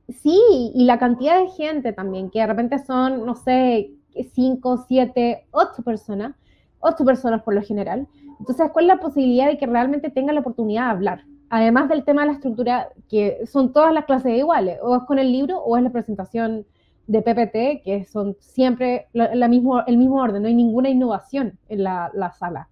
Sí, 0.08 0.40
y 0.74 0.84
la 0.84 0.98
cantidad 0.98 1.38
de 1.38 1.50
gente 1.50 1.92
también, 1.92 2.30
que 2.30 2.38
de 2.38 2.46
repente 2.46 2.78
son, 2.78 3.26
no 3.26 3.34
sé, 3.34 3.90
cinco, 4.32 4.84
siete, 4.88 5.46
ocho 5.50 5.82
personas, 5.82 6.34
ocho 6.80 7.04
personas 7.04 7.42
por 7.42 7.54
lo 7.54 7.62
general. 7.62 8.06
Entonces, 8.38 8.70
¿cuál 8.72 8.86
es 8.86 8.94
la 8.94 9.00
posibilidad 9.00 9.48
de 9.48 9.58
que 9.58 9.66
realmente 9.66 10.08
tengan 10.08 10.36
la 10.36 10.40
oportunidad 10.40 10.84
de 10.84 10.90
hablar? 10.90 11.24
además 11.48 11.88
del 11.88 12.04
tema 12.04 12.22
de 12.22 12.28
la 12.28 12.34
estructura, 12.34 12.88
que 13.08 13.46
son 13.46 13.72
todas 13.72 13.92
las 13.92 14.04
clases 14.04 14.36
iguales, 14.36 14.78
o 14.82 14.96
es 14.96 15.02
con 15.04 15.18
el 15.18 15.30
libro 15.30 15.58
o 15.58 15.76
es 15.76 15.82
la 15.82 15.90
presentación 15.90 16.66
de 17.06 17.22
PPT, 17.22 17.84
que 17.84 18.04
son 18.10 18.36
siempre 18.40 19.06
la, 19.12 19.48
mismo, 19.48 19.84
el 19.86 19.96
mismo 19.96 20.20
orden, 20.20 20.42
no 20.42 20.48
hay 20.48 20.54
ninguna 20.54 20.88
innovación 20.88 21.58
en 21.68 21.84
la, 21.84 22.10
sala, 22.38 22.68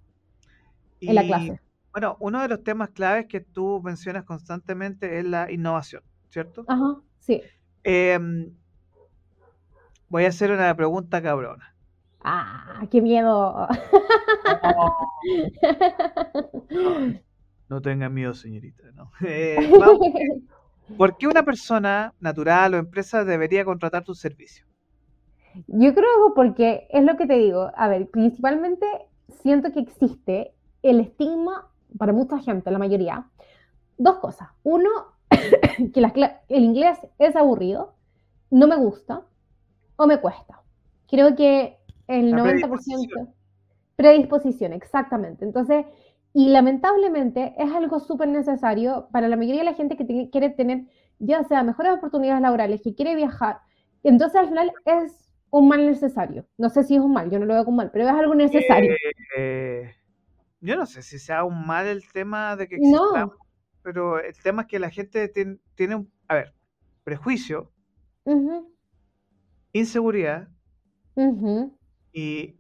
en 1.01 1.15
la 1.15 1.23
clase. 1.23 1.61
Bueno, 1.95 2.17
uno 2.19 2.43
de 2.43 2.49
los 2.49 2.65
temas 2.65 2.91
claves 2.91 3.27
que 3.27 3.39
tú 3.41 3.81
mencionas 3.81 4.25
constantemente 4.25 5.21
es 5.21 5.25
la 5.25 5.49
innovación, 5.53 6.03
¿cierto? 6.29 6.65
Ajá, 6.67 6.97
sí. 7.21 7.41
Em, 7.85 8.53
voy 10.09 10.25
a 10.25 10.29
hacer 10.29 10.51
una 10.51 10.75
pregunta 10.75 11.23
cabrona. 11.23 11.73
Ah, 12.21 12.83
qué 12.91 13.01
miedo. 13.01 13.69
No 17.69 17.81
tenga 17.83 18.09
miedo, 18.09 18.35
señorita. 18.35 18.83
Eh, 19.25 19.71
¿Por 20.99 21.17
qué 21.17 21.29
una 21.29 21.45
persona 21.45 22.13
natural 22.19 22.75
o 22.75 22.79
empresa 22.79 23.25
debería 23.25 23.65
contratar 23.65 24.03
tu 24.03 24.17
servicio? 24.17 24.67
Yo 25.69 25.95
creo 25.95 26.35
porque 26.35 26.89
es 26.91 27.05
lo 27.05 27.17
que 27.17 27.29
te 27.29 27.35
digo. 27.35 27.71
A 27.77 27.87
ver, 27.87 28.09
principalmente 28.09 28.85
siento 29.29 29.71
que 29.71 29.79
existe 29.79 30.53
el 30.83 30.99
estigma 30.99 31.71
para 31.99 32.13
mucha 32.13 32.39
gente, 32.39 32.71
la 32.71 32.79
mayoría. 32.79 33.27
Dos 33.97 34.19
cosas. 34.19 34.49
Uno, 34.63 34.91
que 35.31 36.33
el 36.49 36.65
inglés 36.65 36.99
es 37.19 37.37
aburrido, 37.37 37.95
no 38.51 38.67
me 38.67 38.77
gusta 38.77 39.23
o 39.97 40.07
me 40.07 40.21
cuesta. 40.21 40.61
Creo 41.09 41.35
que 41.37 41.79
el 42.07 42.35
90%... 42.35 43.29
Predisposición, 43.97 44.73
exactamente. 44.73 45.45
Entonces, 45.45 45.87
y 46.33 46.49
lamentablemente 46.49 47.55
es 47.57 47.73
algo 47.73 48.01
súper 48.01 48.27
necesario 48.27 49.07
para 49.13 49.29
la 49.29 49.37
mayoría 49.37 49.61
de 49.61 49.71
la 49.71 49.75
gente 49.75 49.97
que 49.97 50.31
quiere 50.31 50.51
tener 50.51 50.87
ya 51.21 51.45
sea 51.45 51.63
mejores 51.63 51.93
oportunidades 51.93 52.43
laborales, 52.43 52.83
que 52.83 52.95
quiere 52.95 53.15
viajar. 53.15 53.59
Entonces 54.03 54.41
al 54.41 54.49
final 54.49 54.73
es 54.85 55.31
un 55.51 55.69
mal 55.69 55.87
necesario. 55.87 56.45
No 56.59 56.69
sé 56.71 56.83
si 56.83 56.97
es 56.97 57.01
un 57.01 57.13
mal, 57.13 57.31
yo 57.31 57.39
no 57.39 57.47
lo 57.47 57.55
veo 57.55 57.65
como 57.65 57.77
mal, 57.79 57.91
pero 57.93 58.05
es 58.05 58.11
algo 58.11 58.35
necesario. 58.35 58.95
Eh, 59.39 59.95
yo 60.65 60.77
no 60.77 60.87
sé 60.87 61.03
si 61.03 61.19
sea 61.19 61.45
un 61.45 61.67
mal 61.67 61.87
el 61.87 62.09
tema 62.11 62.57
de 62.57 62.69
que 62.69 62.77
exista, 62.77 63.31
pero 63.83 64.19
el 64.19 64.35
tema 64.43 64.63
es 64.63 64.69
que 64.69 64.79
la 64.79 64.91
gente 64.91 65.29
tiene, 65.29 65.95
un, 65.95 66.11
a 66.27 66.35
ver, 66.35 66.55
prejuicio, 67.05 67.71
inseguridad 69.73 70.49
y 72.13 72.57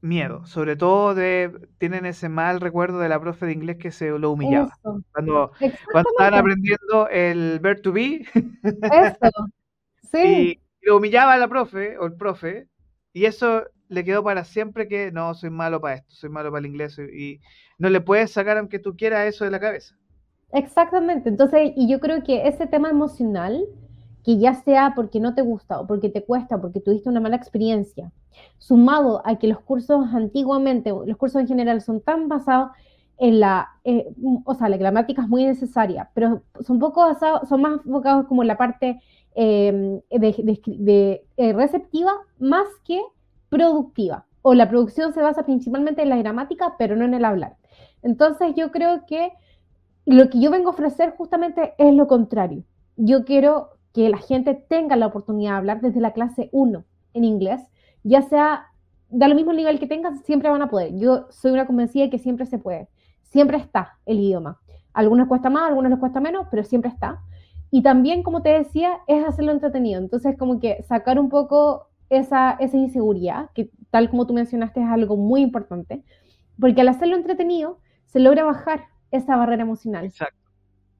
miedo, 0.00 0.44
sobre 0.46 0.76
todo 0.76 1.14
de 1.14 1.68
tienen 1.78 2.06
ese 2.06 2.28
mal 2.28 2.60
recuerdo 2.60 2.98
de 2.98 3.08
la 3.08 3.18
profe 3.18 3.46
de 3.46 3.52
inglés 3.52 3.78
que 3.78 3.90
se 3.90 4.10
lo 4.10 4.30
humillaba. 4.30 4.70
Cuando, 4.82 5.52
cuando 5.90 6.10
estaban 6.10 6.34
aprendiendo 6.34 7.08
el 7.10 7.58
ver 7.60 7.80
to 7.80 7.92
be. 7.92 8.26
Eso. 8.64 9.30
Sí. 10.10 10.62
Y 10.80 10.86
lo 10.86 10.96
humillaba 10.96 11.34
a 11.34 11.36
la 11.38 11.48
profe 11.48 11.98
o 11.98 12.06
el 12.06 12.14
profe 12.14 12.66
y 13.12 13.26
eso 13.26 13.64
le 13.88 14.04
quedó 14.04 14.22
para 14.22 14.44
siempre 14.44 14.88
que 14.88 15.10
no 15.12 15.34
soy 15.34 15.50
malo 15.50 15.80
para 15.80 15.96
esto, 15.96 16.14
soy 16.14 16.30
malo 16.30 16.50
para 16.50 16.60
el 16.60 16.66
inglés 16.66 16.98
y 16.98 17.40
no 17.78 17.88
le 17.88 18.00
puedes 18.00 18.32
sacar 18.32 18.58
aunque 18.58 18.78
tú 18.78 18.96
quieras 18.96 19.26
eso 19.26 19.44
de 19.44 19.50
la 19.50 19.60
cabeza. 19.60 19.94
Exactamente. 20.52 21.28
Entonces, 21.28 21.72
y 21.76 21.88
yo 21.88 22.00
creo 22.00 22.22
que 22.22 22.48
ese 22.48 22.66
tema 22.66 22.90
emocional 22.90 23.64
que 24.24 24.38
ya 24.38 24.54
sea 24.54 24.92
porque 24.94 25.20
no 25.20 25.34
te 25.34 25.42
gusta 25.42 25.80
o 25.80 25.86
porque 25.86 26.10
te 26.10 26.24
cuesta, 26.24 26.60
porque 26.60 26.80
tuviste 26.80 27.08
una 27.08 27.20
mala 27.20 27.36
experiencia, 27.36 28.12
sumado 28.58 29.22
a 29.24 29.38
que 29.38 29.48
los 29.48 29.60
cursos 29.60 30.06
antiguamente, 30.12 30.90
los 30.90 31.16
cursos 31.16 31.40
en 31.40 31.48
general 31.48 31.80
son 31.80 32.00
tan 32.00 32.28
basados 32.28 32.70
en 33.18 33.40
la, 33.40 33.68
eh, 33.84 34.06
o 34.44 34.54
sea, 34.54 34.68
la 34.68 34.76
gramática 34.76 35.22
es 35.22 35.28
muy 35.28 35.44
necesaria, 35.44 36.10
pero 36.14 36.42
son 36.60 36.78
poco 36.78 37.00
basados, 37.00 37.48
son 37.48 37.62
más 37.62 37.80
enfocados 37.84 38.26
como 38.26 38.42
en 38.42 38.48
la 38.48 38.56
parte 38.56 39.00
em, 39.34 40.00
de, 40.10 41.24
eh, 41.36 41.52
receptiva 41.52 42.12
más 42.38 42.68
que 42.84 43.00
productiva. 43.48 44.26
O 44.42 44.54
la 44.54 44.68
producción 44.68 45.12
se 45.12 45.22
basa 45.22 45.44
principalmente 45.44 46.02
en 46.02 46.08
la 46.08 46.16
gramática, 46.16 46.74
pero 46.78 46.96
no 46.96 47.04
en 47.04 47.14
el 47.14 47.24
hablar. 47.24 47.56
Entonces 48.02 48.54
yo 48.56 48.70
creo 48.70 49.04
que 49.06 49.32
lo 50.06 50.30
que 50.30 50.40
yo 50.40 50.50
vengo 50.50 50.70
a 50.70 50.72
ofrecer 50.72 51.14
justamente 51.16 51.74
es 51.78 51.92
lo 51.94 52.06
contrario. 52.06 52.64
Yo 52.96 53.24
quiero 53.24 53.70
que 53.92 54.08
la 54.08 54.18
gente 54.18 54.54
tenga 54.54 54.96
la 54.96 55.06
oportunidad 55.06 55.52
de 55.52 55.58
hablar 55.58 55.80
desde 55.80 56.00
la 56.00 56.12
clase 56.12 56.48
1 56.52 56.84
en 57.14 57.24
inglés, 57.24 57.60
ya 58.04 58.22
sea, 58.22 58.66
da 59.10 59.28
lo 59.28 59.34
mismo 59.34 59.52
nivel 59.52 59.78
que 59.78 59.86
tengas, 59.86 60.20
siempre 60.22 60.50
van 60.50 60.62
a 60.62 60.70
poder. 60.70 60.96
Yo 60.96 61.26
soy 61.30 61.50
una 61.52 61.66
convencida 61.66 62.04
de 62.04 62.10
que 62.10 62.18
siempre 62.18 62.46
se 62.46 62.58
puede, 62.58 62.88
siempre 63.24 63.56
está 63.56 63.98
el 64.06 64.20
idioma. 64.20 64.60
algunos 64.92 65.28
cuesta 65.28 65.50
más, 65.50 65.68
algunos 65.68 65.90
les 65.90 66.00
cuesta 66.00 66.20
menos, 66.20 66.46
pero 66.50 66.64
siempre 66.64 66.90
está. 66.90 67.20
Y 67.70 67.82
también, 67.82 68.22
como 68.22 68.42
te 68.42 68.50
decía, 68.50 69.00
es 69.06 69.24
hacerlo 69.26 69.52
entretenido. 69.52 70.00
Entonces, 70.00 70.36
como 70.38 70.58
que 70.58 70.82
sacar 70.84 71.20
un 71.20 71.28
poco 71.28 71.87
esa, 72.10 72.52
esa 72.52 72.76
inseguridad, 72.76 73.50
que 73.54 73.70
tal 73.90 74.10
como 74.10 74.26
tú 74.26 74.34
mencionaste 74.34 74.80
es 74.80 74.86
algo 74.88 75.16
muy 75.16 75.42
importante, 75.42 76.02
porque 76.60 76.80
al 76.80 76.88
hacerlo 76.88 77.16
entretenido 77.16 77.80
se 78.06 78.20
logra 78.20 78.44
bajar 78.44 78.84
esa 79.10 79.36
barrera 79.36 79.62
emocional. 79.62 80.06
Exacto. 80.06 80.36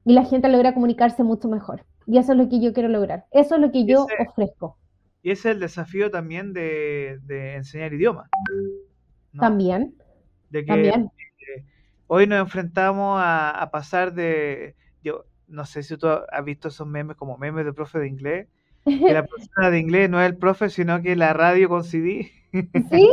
Y 0.05 0.13
la 0.13 0.25
gente 0.25 0.49
logra 0.49 0.73
comunicarse 0.73 1.23
mucho 1.23 1.47
mejor. 1.49 1.85
Y 2.05 2.17
eso 2.17 2.31
es 2.31 2.37
lo 2.37 2.49
que 2.49 2.59
yo 2.59 2.73
quiero 2.73 2.89
lograr. 2.89 3.25
Eso 3.31 3.55
es 3.55 3.61
lo 3.61 3.71
que 3.71 3.85
yo 3.85 4.07
ofrezco. 4.27 4.77
Y 5.21 5.31
ese 5.31 5.49
es 5.49 5.55
el 5.55 5.59
desafío 5.59 6.09
también 6.09 6.53
de, 6.53 7.19
enseñar 7.55 7.93
idiomas. 7.93 8.29
También. 9.37 9.95
De 10.49 10.65
que 10.65 10.89
eh, 10.89 11.65
hoy 12.07 12.25
nos 12.25 12.39
enfrentamos 12.39 13.21
a, 13.23 13.69
pasar 13.71 14.13
de. 14.13 14.75
Yo 15.03 15.25
no 15.47 15.65
sé 15.65 15.83
si 15.83 15.97
tú 15.97 16.07
has 16.07 16.45
visto 16.45 16.69
esos 16.69 16.87
memes 16.87 17.17
como 17.17 17.37
memes 17.37 17.65
de 17.65 17.73
profe 17.73 17.99
de 17.99 18.07
inglés, 18.07 18.47
que 19.05 19.13
la 19.13 19.25
persona 19.27 19.69
de 19.71 19.79
inglés 19.79 20.09
no 20.09 20.21
es 20.21 20.27
el 20.29 20.37
profe, 20.37 20.69
sino 20.69 21.01
que 21.01 21.15
la 21.15 21.33
radio 21.33 21.69
con 21.69 21.83
CD. 21.83 22.31
Sí, 22.89 23.09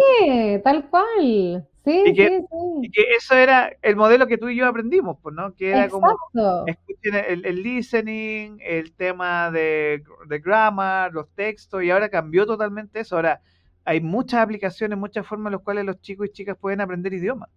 tal 0.64 0.88
cual. 0.90 1.66
Sí, 1.84 2.02
Y 2.06 2.14
que- 2.14 2.28
sí, 2.28 2.46
sí. 2.50 2.56
Y 2.82 2.90
que 2.90 3.02
eso 3.16 3.34
era 3.34 3.70
el 3.82 3.96
modelo 3.96 4.26
que 4.26 4.38
tú 4.38 4.48
y 4.48 4.56
yo 4.56 4.66
aprendimos, 4.66 5.18
pues, 5.22 5.34
¿no? 5.34 5.54
Que 5.54 5.70
era 5.70 5.88
como 5.88 6.08
Exacto. 6.10 6.64
escuchen 6.66 7.14
el, 7.14 7.46
el 7.46 7.62
listening, 7.62 8.58
el 8.60 8.92
tema 8.94 9.50
de, 9.50 10.02
de 10.28 10.38
grammar, 10.40 11.12
los 11.12 11.28
textos, 11.34 11.82
y 11.84 11.90
ahora 11.90 12.08
cambió 12.08 12.44
totalmente 12.46 13.00
eso. 13.00 13.16
Ahora 13.16 13.40
hay 13.84 14.00
muchas 14.00 14.40
aplicaciones, 14.40 14.98
muchas 14.98 15.26
formas 15.26 15.50
en 15.50 15.52
las 15.54 15.62
cuales 15.62 15.84
los 15.84 16.00
chicos 16.00 16.26
y 16.26 16.32
chicas 16.32 16.56
pueden 16.60 16.80
aprender 16.80 17.12
idiomas. 17.14 17.48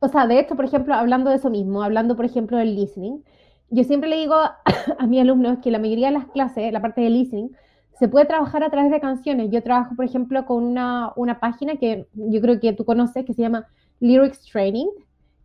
O 0.00 0.08
sea, 0.08 0.26
de 0.26 0.38
hecho, 0.40 0.56
por 0.56 0.64
ejemplo, 0.64 0.94
hablando 0.94 1.30
de 1.30 1.36
eso 1.36 1.50
mismo, 1.50 1.82
hablando, 1.82 2.16
por 2.16 2.24
ejemplo, 2.24 2.56
del 2.58 2.74
listening, 2.74 3.22
yo 3.70 3.84
siempre 3.84 4.10
le 4.10 4.16
digo 4.16 4.34
a 4.98 5.06
mis 5.06 5.20
alumnos 5.20 5.58
que 5.58 5.70
la 5.70 5.78
mayoría 5.78 6.08
de 6.08 6.14
las 6.14 6.26
clases, 6.26 6.72
la 6.72 6.80
parte 6.80 7.00
de 7.00 7.10
listening, 7.10 7.50
se 7.98 8.08
puede 8.08 8.26
trabajar 8.26 8.62
a 8.62 8.70
través 8.70 8.90
de 8.90 9.00
canciones. 9.00 9.50
Yo 9.50 9.62
trabajo, 9.62 9.94
por 9.94 10.04
ejemplo, 10.04 10.46
con 10.46 10.64
una, 10.64 11.12
una 11.16 11.38
página 11.38 11.76
que 11.76 12.08
yo 12.14 12.40
creo 12.40 12.58
que 12.58 12.72
tú 12.72 12.84
conoces, 12.84 13.24
que 13.24 13.34
se 13.34 13.42
llama 13.42 13.66
Lyrics 14.00 14.42
Training, 14.50 14.88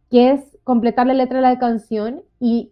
que 0.09 0.31
es 0.31 0.57
completar 0.63 1.05
la 1.05 1.13
letra 1.13 1.37
de 1.37 1.41
la 1.41 1.59
canción 1.59 2.23
y 2.39 2.71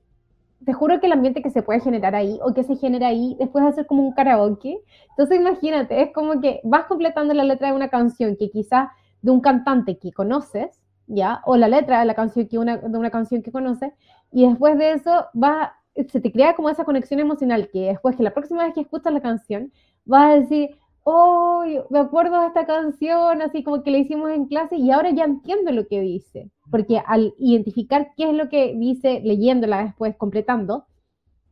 te 0.66 0.74
juro 0.74 1.00
que 1.00 1.08
el 1.08 1.12
ambiente 1.12 1.42
que 1.42 1.50
se 1.50 1.62
puede 1.62 1.82
generar 1.82 2.16
ahí 2.16 2.40
o 2.42 2.54
que 2.54 2.64
se 2.64 2.78
genera 2.78 3.08
ahí 3.08 3.36
después 3.38 3.64
de 3.64 3.72
hacer 3.72 3.86
como 3.86 4.04
un 4.04 4.14
karaoke. 4.14 4.80
Entonces 5.10 5.40
imagínate, 5.40 6.02
es 6.02 6.14
como 6.14 6.40
que 6.40 6.62
vas 6.64 6.86
completando 6.86 7.34
la 7.34 7.44
letra 7.44 7.68
de 7.68 7.76
una 7.76 7.90
canción 7.90 8.38
que 8.38 8.50
quizás 8.50 8.88
de 9.22 9.32
un 9.32 9.42
cantante 9.42 9.98
que 9.98 10.14
conoces, 10.14 10.82
¿ya? 11.08 11.42
O 11.46 11.58
la 11.58 11.68
letra 11.68 12.00
de 12.00 12.06
la 12.06 12.14
canción 12.14 12.48
que 12.48 12.58
una, 12.58 12.78
de 12.78 12.98
una 12.98 13.10
canción 13.10 13.42
que 13.42 13.52
conoces 13.52 13.92
y 14.34 14.47
después 14.47 14.77
de 14.77 14.93
eso 14.93 15.27
va, 15.41 15.76
se 15.95 16.19
te 16.19 16.31
crea 16.31 16.55
como 16.55 16.69
esa 16.69 16.85
conexión 16.85 17.19
emocional 17.19 17.69
que 17.72 17.81
después 17.81 18.15
que 18.15 18.23
la 18.23 18.34
próxima 18.34 18.64
vez 18.64 18.73
que 18.73 18.81
escuchas 18.81 19.14
la 19.14 19.22
canción 19.22 19.72
vas 20.05 20.26
a 20.26 20.39
decir, 20.39 20.72
oh, 21.03 21.64
me 21.89 21.99
acuerdo 21.99 22.41
de 22.41 22.47
esta 22.47 22.65
canción, 22.65 23.41
así 23.41 23.64
como 23.64 23.84
que 23.84 23.91
la 23.91 23.99
hicimos 23.99 24.31
en 24.31 24.47
clase 24.47 24.77
y 24.77 24.91
ahora 24.91 25.11
ya 25.11 25.26
entiendo 25.26 25.72
lo 25.72 25.88
que 25.88 26.01
dice, 26.01 26.49
porque 26.72 27.01
al 27.05 27.34
identificar 27.38 28.11
qué 28.18 28.30
es 28.30 28.34
lo 28.35 28.49
que 28.49 28.73
dice 28.76 29.22
leyéndola 29.23 29.84
después, 29.84 30.15
completando, 30.18 30.88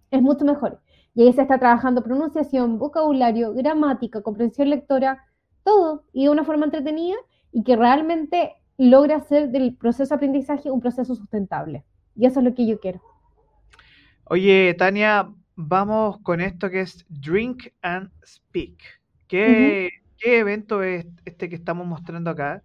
es 0.10 0.22
mucho 0.22 0.44
mejor. 0.44 0.82
Y 1.14 1.24
ahí 1.24 1.34
se 1.34 1.42
está 1.42 1.60
trabajando 1.60 2.04
pronunciación, 2.04 2.80
vocabulario, 2.80 3.54
gramática, 3.54 4.22
comprensión 4.22 4.70
lectora, 4.70 5.24
todo, 5.64 6.06
y 6.14 6.24
de 6.26 6.30
una 6.32 6.46
forma 6.46 6.66
entretenida 6.66 7.16
y 7.52 7.64
que 7.64 7.76
realmente 7.76 8.54
logra 8.78 9.18
hacer 9.18 9.50
del 9.52 9.76
proceso 9.76 10.10
de 10.10 10.16
aprendizaje 10.16 10.72
un 10.72 10.82
proceso 10.82 11.14
sustentable. 11.14 11.86
Y 12.16 12.26
eso 12.26 12.40
es 12.40 12.46
lo 12.46 12.54
que 12.54 12.66
yo 12.68 12.80
quiero. 12.80 13.02
Oye, 14.26 14.74
Tania, 14.78 15.30
vamos 15.56 16.20
con 16.22 16.42
esto 16.42 16.70
que 16.70 16.82
es 16.82 17.06
Drink 17.10 17.68
and 17.82 18.10
Speak. 18.26 18.78
¿Qué, 19.28 19.90
qué 20.18 20.40
evento 20.40 20.84
es 20.84 21.06
este 21.26 21.50
que 21.50 21.56
estamos 21.56 21.86
mostrando 21.88 22.30
acá? 22.32 22.64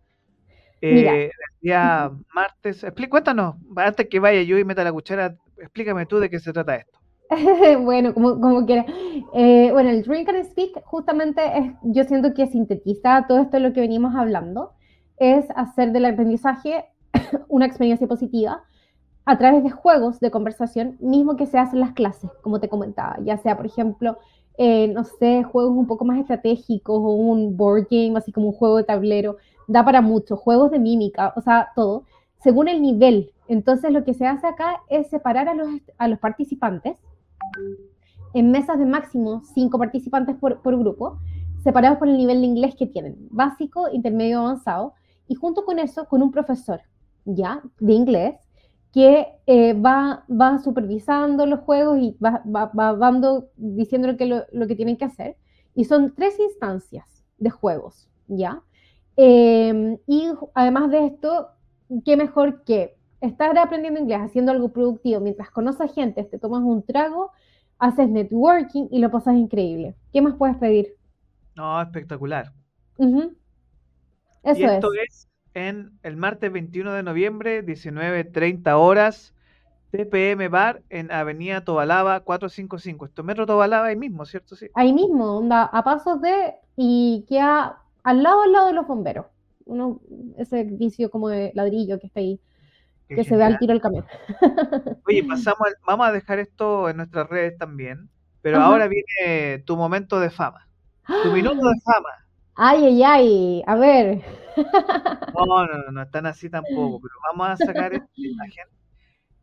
Mira. 0.90 1.12
Eh, 1.12 1.26
el 1.26 1.60
día 1.60 2.12
martes. 2.34 2.84
Expli- 2.84 3.08
cuéntanos, 3.08 3.56
antes 3.76 4.08
que 4.08 4.20
vaya 4.20 4.42
yo 4.42 4.58
y 4.58 4.64
meta 4.64 4.84
la 4.84 4.92
cuchara, 4.92 5.36
explícame 5.58 6.06
tú 6.06 6.18
de 6.20 6.30
qué 6.30 6.40
se 6.40 6.52
trata 6.52 6.76
esto. 6.76 7.00
bueno, 7.80 8.14
como, 8.14 8.40
como 8.40 8.66
quiera. 8.66 8.84
Eh, 9.34 9.70
bueno, 9.72 9.90
el 9.90 10.02
Drink 10.02 10.28
and 10.28 10.44
Speak 10.44 10.82
justamente 10.84 11.40
es, 11.58 11.72
yo 11.82 12.04
siento 12.04 12.34
que 12.34 12.46
sintetiza 12.46 13.26
todo 13.28 13.38
esto 13.40 13.56
de 13.56 13.60
lo 13.62 13.72
que 13.72 13.80
venimos 13.80 14.14
hablando, 14.14 14.72
es 15.18 15.46
hacer 15.56 15.92
del 15.92 16.04
aprendizaje 16.04 16.84
una 17.48 17.66
experiencia 17.66 18.06
positiva 18.06 18.62
a 19.26 19.36
través 19.38 19.64
de 19.64 19.70
juegos 19.70 20.20
de 20.20 20.30
conversación, 20.30 20.96
mismo 21.00 21.36
que 21.36 21.46
se 21.46 21.58
hacen 21.58 21.74
en 21.74 21.80
las 21.80 21.92
clases, 21.92 22.30
como 22.42 22.60
te 22.60 22.68
comentaba, 22.68 23.18
ya 23.22 23.36
sea, 23.36 23.56
por 23.56 23.66
ejemplo, 23.66 24.18
eh, 24.56 24.86
no 24.88 25.04
sé, 25.04 25.42
juegos 25.42 25.76
un 25.76 25.88
poco 25.88 26.04
más 26.04 26.18
estratégicos 26.18 26.96
o 26.96 27.10
un 27.10 27.56
board 27.56 27.88
game, 27.90 28.16
así 28.16 28.30
como 28.30 28.46
un 28.46 28.52
juego 28.52 28.76
de 28.76 28.84
tablero, 28.84 29.36
da 29.66 29.84
para 29.84 30.00
mucho, 30.00 30.36
juegos 30.36 30.70
de 30.70 30.78
mímica, 30.78 31.32
o 31.36 31.40
sea, 31.40 31.68
todo, 31.74 32.04
según 32.38 32.68
el 32.68 32.80
nivel. 32.80 33.32
Entonces, 33.48 33.92
lo 33.92 34.04
que 34.04 34.14
se 34.14 34.26
hace 34.26 34.46
acá 34.46 34.80
es 34.88 35.08
separar 35.08 35.48
a 35.48 35.54
los, 35.54 35.68
a 35.98 36.06
los 36.06 36.20
participantes 36.20 36.96
en 38.32 38.50
mesas 38.52 38.78
de 38.78 38.86
máximo 38.86 39.42
cinco 39.54 39.76
participantes 39.76 40.36
por, 40.36 40.62
por 40.62 40.78
grupo, 40.78 41.18
separados 41.64 41.98
por 41.98 42.08
el 42.08 42.16
nivel 42.16 42.40
de 42.40 42.46
inglés 42.46 42.76
que 42.76 42.86
tienen, 42.86 43.16
básico, 43.30 43.88
intermedio, 43.92 44.38
avanzado, 44.38 44.94
y 45.26 45.34
junto 45.34 45.64
con 45.64 45.80
eso, 45.80 46.04
con 46.06 46.22
un 46.22 46.30
profesor, 46.30 46.80
¿ya? 47.24 47.60
De 47.80 47.92
inglés, 47.92 48.36
que 48.96 49.26
eh, 49.46 49.74
va, 49.74 50.24
va 50.30 50.58
supervisando 50.58 51.44
los 51.44 51.60
juegos 51.60 51.98
y 51.98 52.16
va, 52.18 52.42
va, 52.46 52.72
va 52.72 52.94
dando, 52.94 53.50
diciendo 53.58 54.08
lo 54.08 54.16
que, 54.16 54.24
lo, 54.24 54.46
lo 54.52 54.66
que 54.66 54.74
tienen 54.74 54.96
que 54.96 55.04
hacer. 55.04 55.36
Y 55.74 55.84
son 55.84 56.14
tres 56.14 56.40
instancias 56.40 57.22
de 57.36 57.50
juegos, 57.50 58.08
¿ya? 58.26 58.62
Eh, 59.18 59.98
y 60.06 60.30
además 60.54 60.90
de 60.90 61.04
esto, 61.08 61.50
qué 62.06 62.16
mejor 62.16 62.64
que 62.64 62.96
estar 63.20 63.58
aprendiendo 63.58 64.00
inglés, 64.00 64.20
haciendo 64.22 64.50
algo 64.50 64.70
productivo, 64.70 65.20
mientras 65.20 65.50
conoces 65.50 65.92
gente, 65.92 66.24
te 66.24 66.38
tomas 66.38 66.62
un 66.62 66.82
trago, 66.82 67.32
haces 67.78 68.08
networking 68.08 68.88
y 68.90 69.00
lo 69.00 69.10
pasas 69.10 69.34
increíble. 69.34 69.94
¿Qué 70.10 70.22
más 70.22 70.36
puedes 70.36 70.56
pedir? 70.56 70.96
No, 71.54 71.82
espectacular. 71.82 72.50
Eso 74.42 74.60
y 74.60 74.64
esto 74.64 74.88
es. 74.94 75.02
es 75.02 75.28
en 75.56 75.90
el 76.02 76.16
martes 76.18 76.52
21 76.52 76.92
de 76.92 77.02
noviembre, 77.02 77.64
19.30 77.64 78.74
horas, 78.78 79.32
TPM 79.90 80.48
Bar 80.50 80.82
en 80.90 81.10
Avenida 81.10 81.62
Tobalaba 81.62 82.20
455. 82.20 83.06
Esto 83.06 83.22
es 83.22 83.26
Metro 83.26 83.46
Tobalaba 83.46 83.86
ahí 83.86 83.96
mismo, 83.96 84.26
¿cierto? 84.26 84.54
Sí. 84.54 84.68
Ahí 84.74 84.92
mismo, 84.92 85.38
onda, 85.38 85.62
a 85.64 85.82
pasos 85.82 86.20
de, 86.20 86.56
y 86.76 87.24
queda 87.26 87.78
al 88.02 88.22
lado, 88.22 88.42
al 88.42 88.52
lado 88.52 88.66
de 88.66 88.72
los 88.74 88.86
bomberos. 88.86 89.24
Uno, 89.64 89.98
ese 90.36 90.60
edificio 90.60 91.10
como 91.10 91.30
de 91.30 91.52
ladrillo 91.54 91.98
que 91.98 92.08
está 92.08 92.20
ahí, 92.20 92.38
Qué 93.08 93.16
que 93.16 93.24
se 93.24 93.34
ve 93.36 93.44
al 93.44 93.58
tiro 93.58 93.72
el 93.72 93.80
camión. 93.80 94.04
Oye, 95.08 95.24
pasamos 95.24 95.60
al- 95.66 95.76
vamos 95.86 96.06
a 96.06 96.12
dejar 96.12 96.38
esto 96.38 96.90
en 96.90 96.98
nuestras 96.98 97.30
redes 97.30 97.56
también, 97.56 98.10
pero 98.42 98.58
Ajá. 98.58 98.66
ahora 98.66 98.88
viene 98.88 99.60
tu 99.60 99.74
momento 99.76 100.20
de 100.20 100.28
fama, 100.28 100.68
tu 101.22 101.30
minuto 101.32 101.56
de 101.56 101.80
fama. 101.82 102.25
Ay, 102.56 102.84
ay, 102.86 103.02
ay, 103.04 103.62
a 103.66 103.74
ver. 103.76 104.22
No, 105.32 105.44
no, 105.46 105.66
no, 105.66 105.92
no 105.92 106.02
están 106.02 106.26
así 106.26 106.50
tampoco, 106.50 107.00
pero 107.00 107.14
vamos 107.30 107.48
a 107.48 107.56
sacar 107.56 107.92
esta 107.94 108.10
imagen 108.16 108.66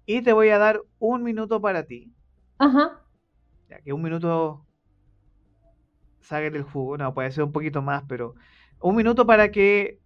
y 0.05 0.21
te 0.23 0.33
voy 0.33 0.49
a 0.49 0.57
dar 0.59 0.81
un 0.99 1.23
minuto 1.23 1.61
para 1.61 1.85
ti, 1.85 2.13
Ajá, 2.57 3.03
ya 3.69 3.81
que 3.81 3.93
un 3.93 4.01
minuto 4.01 4.65
saque 6.21 6.47
el 6.47 6.63
jugo, 6.63 6.97
no, 6.97 7.13
puede 7.13 7.31
ser 7.31 7.43
un 7.43 7.51
poquito 7.51 7.81
más, 7.81 8.03
pero 8.07 8.35
un 8.79 8.95
minuto 8.95 9.25
para 9.25 9.51
que 9.51 9.99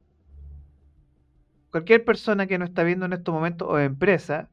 cualquier 1.71 2.03
persona 2.05 2.47
que 2.47 2.57
nos 2.57 2.69
está 2.69 2.83
viendo 2.83 3.05
en 3.05 3.13
estos 3.13 3.33
momentos 3.33 3.67
o 3.69 3.79
empresa 3.79 4.49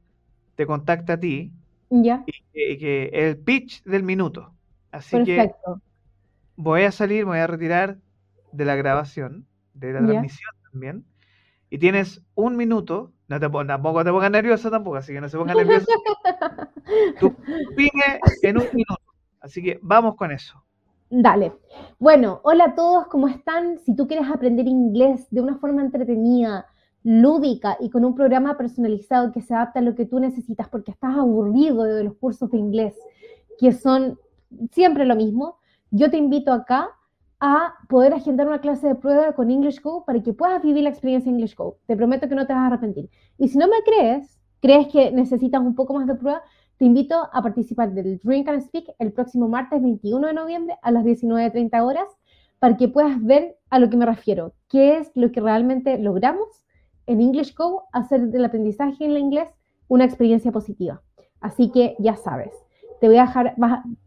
te 0.56 0.66
contacte 0.66 1.12
a 1.12 1.20
ti 1.20 1.52
ya, 1.90 2.26
y 2.26 2.32
que, 2.52 2.72
y 2.72 2.78
que 2.78 3.04
el 3.14 3.38
pitch 3.38 3.84
del 3.84 4.02
minuto. 4.04 4.56
Así 4.92 5.22
que 5.22 5.56
perfecto. 5.56 5.80
voy 6.56 6.82
a 6.82 6.92
salir, 6.92 7.24
me 7.24 7.32
voy 7.32 7.38
a 7.38 7.46
retirar 7.46 7.98
de 8.54 8.64
la 8.64 8.76
grabación, 8.76 9.46
de 9.74 9.92
la 9.92 10.00
transmisión 10.00 10.50
también. 10.70 11.04
Y 11.70 11.78
tienes 11.78 12.22
un 12.34 12.56
minuto, 12.56 13.12
no 13.28 13.40
te, 13.40 13.48
tampoco 13.48 14.04
te 14.04 14.10
pongas 14.10 14.30
nerviosa 14.30 14.70
tampoco, 14.70 14.96
así 14.96 15.12
que 15.12 15.20
no 15.20 15.28
se 15.28 15.36
pongan 15.36 15.56
nerviosos. 15.56 15.88
Tu 17.20 17.34
pyme 17.74 18.20
en 18.42 18.58
un 18.58 18.66
minuto. 18.72 19.02
Así 19.40 19.62
que 19.62 19.78
vamos 19.82 20.14
con 20.16 20.30
eso. 20.30 20.62
Dale. 21.10 21.52
Bueno, 21.98 22.40
hola 22.44 22.64
a 22.66 22.74
todos, 22.74 23.06
¿cómo 23.08 23.28
están? 23.28 23.78
Si 23.78 23.94
tú 23.94 24.06
quieres 24.06 24.28
aprender 24.28 24.66
inglés 24.66 25.26
de 25.30 25.40
una 25.40 25.56
forma 25.58 25.82
entretenida, 25.82 26.66
lúdica 27.02 27.76
y 27.80 27.90
con 27.90 28.04
un 28.04 28.14
programa 28.14 28.56
personalizado 28.56 29.30
que 29.30 29.42
se 29.42 29.54
adapta 29.54 29.80
a 29.80 29.82
lo 29.82 29.94
que 29.94 30.06
tú 30.06 30.18
necesitas 30.18 30.68
porque 30.68 30.90
estás 30.90 31.14
aburrido 31.16 31.84
de 31.84 32.04
los 32.04 32.14
cursos 32.14 32.50
de 32.50 32.58
inglés, 32.58 32.94
que 33.58 33.72
son 33.72 34.18
siempre 34.72 35.04
lo 35.04 35.14
mismo, 35.14 35.58
yo 35.90 36.10
te 36.10 36.16
invito 36.16 36.52
acá 36.52 36.90
a 37.40 37.74
poder 37.88 38.14
agendar 38.14 38.46
una 38.46 38.60
clase 38.60 38.86
de 38.86 38.94
prueba 38.94 39.32
con 39.32 39.50
English 39.50 39.80
Go 39.82 40.04
para 40.04 40.22
que 40.22 40.32
puedas 40.32 40.62
vivir 40.62 40.84
la 40.84 40.90
experiencia 40.90 41.30
English 41.30 41.54
Go. 41.54 41.78
Te 41.86 41.96
prometo 41.96 42.28
que 42.28 42.34
no 42.34 42.46
te 42.46 42.52
vas 42.52 42.62
a 42.62 42.66
arrepentir. 42.66 43.10
Y 43.38 43.48
si 43.48 43.58
no 43.58 43.66
me 43.68 43.82
crees, 43.84 44.38
crees 44.60 44.88
que 44.88 45.10
necesitas 45.10 45.60
un 45.60 45.74
poco 45.74 45.94
más 45.94 46.06
de 46.06 46.14
prueba, 46.14 46.42
te 46.78 46.84
invito 46.84 47.28
a 47.32 47.42
participar 47.42 47.92
del 47.92 48.18
Drink 48.18 48.48
and 48.48 48.62
Speak 48.62 48.86
el 48.98 49.12
próximo 49.12 49.48
martes 49.48 49.80
21 49.80 50.26
de 50.26 50.32
noviembre 50.32 50.76
a 50.82 50.90
las 50.90 51.04
19.30 51.04 51.84
horas 51.84 52.08
para 52.58 52.76
que 52.76 52.88
puedas 52.88 53.22
ver 53.22 53.56
a 53.70 53.78
lo 53.78 53.90
que 53.90 53.96
me 53.96 54.06
refiero, 54.06 54.54
qué 54.68 54.96
es 54.96 55.10
lo 55.14 55.30
que 55.30 55.40
realmente 55.40 55.98
logramos 55.98 56.64
en 57.06 57.20
English 57.20 57.54
Go, 57.54 57.84
hacer 57.92 58.28
del 58.28 58.44
aprendizaje 58.44 59.04
en 59.04 59.10
el 59.12 59.18
inglés 59.18 59.50
una 59.88 60.04
experiencia 60.04 60.50
positiva. 60.50 61.02
Así 61.40 61.70
que 61.70 61.94
ya 61.98 62.16
sabes, 62.16 62.52
te 63.00 63.08
voy 63.08 63.18
a 63.18 63.26
dejar 63.26 63.54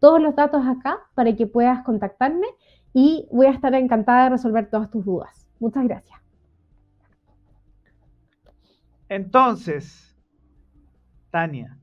todos 0.00 0.20
los 0.20 0.34
datos 0.34 0.66
acá 0.66 0.98
para 1.14 1.36
que 1.36 1.46
puedas 1.46 1.84
contactarme 1.84 2.48
y 2.94 3.26
voy 3.30 3.46
a 3.46 3.50
estar 3.50 3.74
encantada 3.74 4.24
de 4.24 4.30
resolver 4.30 4.68
todas 4.70 4.90
tus 4.90 5.04
dudas. 5.04 5.46
Muchas 5.60 5.84
gracias. 5.84 6.18
Entonces, 9.08 10.14
Tania, 11.30 11.78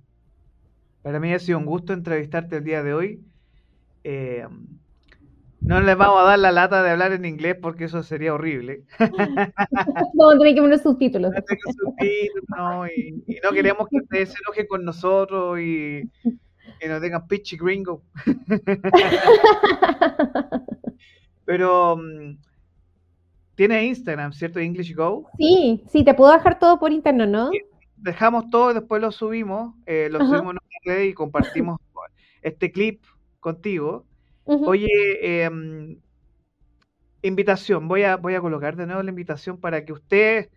para 1.02 1.20
mí 1.20 1.34
ha 1.34 1.40
sido 1.40 1.58
un 1.60 1.66
gusto 1.66 1.94
entrevistarte 1.94 2.58
el 2.58 2.64
día 2.64 2.84
de 2.84 2.94
hoy. 2.94 3.24
Eh, 4.04 4.46
No 5.62 5.82
les 5.82 5.98
vamos 5.98 6.22
a 6.22 6.26
dar 6.26 6.38
la 6.40 6.52
lata 6.52 6.84
de 6.84 6.92
hablar 6.92 7.12
en 7.14 7.26
inglés 7.26 7.58
porque 7.60 7.86
eso 7.86 8.04
sería 8.04 8.34
horrible. 8.36 8.84
A 9.00 10.38
tener 10.38 10.54
que 10.56 10.62
poner 10.62 10.78
subtítulos. 10.80 11.34
No, 12.56 12.86
y, 12.88 13.24
y, 13.26 13.36
no 13.44 13.52
queremos 13.52 13.88
que 13.90 13.98
ustedes 13.98 14.30
se 14.30 14.36
enojen 14.46 14.68
con 14.68 14.86
nosotros 14.86 15.60
y, 15.60 16.02
y 16.82 16.88
nos 16.88 17.02
tengan 17.02 17.28
pitchy 17.28 17.58
gringo. 17.58 18.04
Pero 21.46 21.98
mm, 21.98 22.38
tiene 23.56 23.86
Instagram, 23.86 24.34
¿cierto? 24.34 24.60
English 24.60 24.94
Go. 24.94 25.30
Sí, 25.38 25.84
sí, 25.90 26.04
te 26.04 26.14
puedo 26.14 26.34
dejar 26.34 26.60
todo 26.60 26.80
por 26.80 26.92
interno, 26.92 27.26
¿no? 27.26 27.52
Dejamos 27.96 28.50
todo 28.50 28.72
y 28.72 28.74
después 28.74 29.02
lo 29.02 29.12
subimos, 29.12 29.74
eh, 29.86 30.10
lo 30.12 30.20
subimos 30.20 30.42
en 30.42 30.50
una 30.50 30.60
red 30.84 31.04
y 31.04 31.14
compartimos 31.14 31.80
este 32.42 32.72
clip 32.72 33.04
contigo. 33.40 34.06
Oye, 34.44 34.88
em, 35.22 35.98
invitación, 37.22 37.88
voy 37.88 38.04
a, 38.04 38.18
voy 38.18 38.36
a 38.36 38.42
colocar 38.42 38.76
de 38.76 38.86
nuevo 38.86 39.02
la 39.02 39.10
invitación 39.10 39.60
para 39.60 39.86
que 39.86 39.94
usted, 39.94 40.50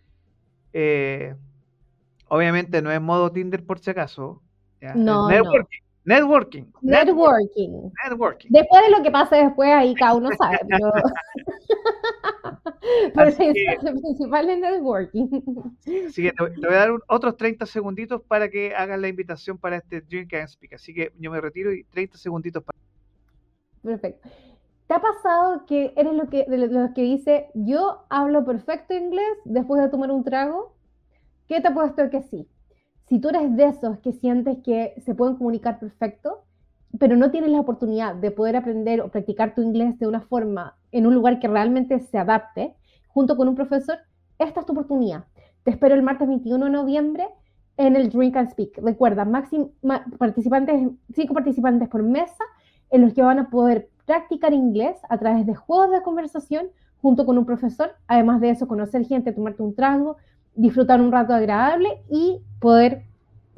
eh, 0.72 1.34
obviamente 2.26 2.82
no 2.82 2.90
es 2.90 3.00
modo 3.00 3.32
Tinder 3.32 3.64
por 3.64 3.78
si 3.78 3.90
acaso, 3.90 4.42
No, 4.94 5.28
networking, 5.28 5.87
networking, 6.08 6.64
networking, 6.80 7.92
networking, 8.02 8.48
Después 8.50 8.82
de 8.82 8.90
lo 8.96 9.02
que 9.02 9.10
pase 9.10 9.36
después, 9.36 9.70
ahí 9.70 9.94
cada 9.94 10.14
uno 10.14 10.30
sabe, 10.38 10.58
pero, 10.66 10.90
pero 13.14 13.28
el 13.28 13.34
principal 14.00 14.48
es 14.48 14.58
networking. 14.58 15.28
Así 16.08 16.22
que 16.22 16.32
te, 16.32 16.66
voy 16.66 16.74
a 16.74 16.78
dar 16.78 16.90
otros 17.08 17.36
30 17.36 17.66
segunditos 17.66 18.22
para 18.22 18.48
que 18.48 18.74
hagas 18.74 18.98
la 18.98 19.08
invitación 19.08 19.58
para 19.58 19.76
este 19.76 20.00
Drink 20.00 20.32
and 20.32 20.48
Speak, 20.48 20.72
así 20.72 20.94
que 20.94 21.12
yo 21.18 21.30
me 21.30 21.42
retiro 21.42 21.74
y 21.74 21.84
30 21.84 22.16
segunditos 22.16 22.64
para... 22.64 22.78
Perfecto. 23.82 24.30
¿Te 24.86 24.94
ha 24.94 25.00
pasado 25.00 25.66
que 25.66 25.92
eres 25.94 26.14
lo 26.14 26.30
que, 26.30 26.46
de 26.48 26.68
los 26.68 26.94
que 26.94 27.02
dice, 27.02 27.50
yo 27.52 28.06
hablo 28.08 28.46
perfecto 28.46 28.94
inglés 28.94 29.28
después 29.44 29.82
de 29.82 29.90
tomar 29.90 30.10
un 30.10 30.24
trago? 30.24 30.74
¿Qué 31.46 31.60
te 31.60 31.68
ha 31.68 31.74
puesto 31.74 32.08
que 32.08 32.22
sí? 32.22 32.48
Si 33.08 33.18
tú 33.18 33.30
eres 33.30 33.56
de 33.56 33.64
esos 33.64 33.98
que 34.00 34.12
sientes 34.12 34.58
que 34.62 34.94
se 35.04 35.14
pueden 35.14 35.36
comunicar 35.36 35.78
perfecto, 35.78 36.44
pero 36.98 37.16
no 37.16 37.30
tienes 37.30 37.50
la 37.50 37.60
oportunidad 37.60 38.14
de 38.14 38.30
poder 38.30 38.56
aprender 38.56 39.00
o 39.00 39.10
practicar 39.10 39.54
tu 39.54 39.62
inglés 39.62 39.98
de 39.98 40.06
una 40.06 40.20
forma 40.20 40.76
en 40.92 41.06
un 41.06 41.14
lugar 41.14 41.38
que 41.38 41.48
realmente 41.48 42.00
se 42.00 42.18
adapte, 42.18 42.74
junto 43.08 43.36
con 43.36 43.48
un 43.48 43.54
profesor, 43.54 43.96
esta 44.38 44.60
es 44.60 44.66
tu 44.66 44.72
oportunidad. 44.72 45.24
Te 45.64 45.70
espero 45.70 45.94
el 45.94 46.02
martes 46.02 46.28
21 46.28 46.66
de 46.66 46.70
noviembre 46.70 47.28
en 47.78 47.96
el 47.96 48.10
Drink 48.10 48.36
and 48.36 48.50
Speak. 48.50 48.78
Recuerda, 48.78 49.24
máximo 49.24 49.70
participantes, 50.18 50.90
cinco 51.14 51.32
participantes 51.32 51.88
por 51.88 52.02
mesa 52.02 52.44
en 52.90 53.02
los 53.02 53.14
que 53.14 53.22
van 53.22 53.38
a 53.38 53.48
poder 53.48 53.88
practicar 54.04 54.52
inglés 54.52 54.98
a 55.08 55.16
través 55.16 55.46
de 55.46 55.54
juegos 55.54 55.92
de 55.92 56.02
conversación 56.02 56.66
junto 57.00 57.24
con 57.24 57.38
un 57.38 57.46
profesor, 57.46 57.92
además 58.06 58.40
de 58.42 58.50
eso 58.50 58.68
conocer 58.68 59.06
gente, 59.06 59.32
tomarte 59.32 59.62
un 59.62 59.74
trago, 59.74 60.16
disfrutar 60.58 61.00
un 61.00 61.12
rato 61.12 61.32
agradable 61.32 62.02
y 62.10 62.40
poder 62.60 63.04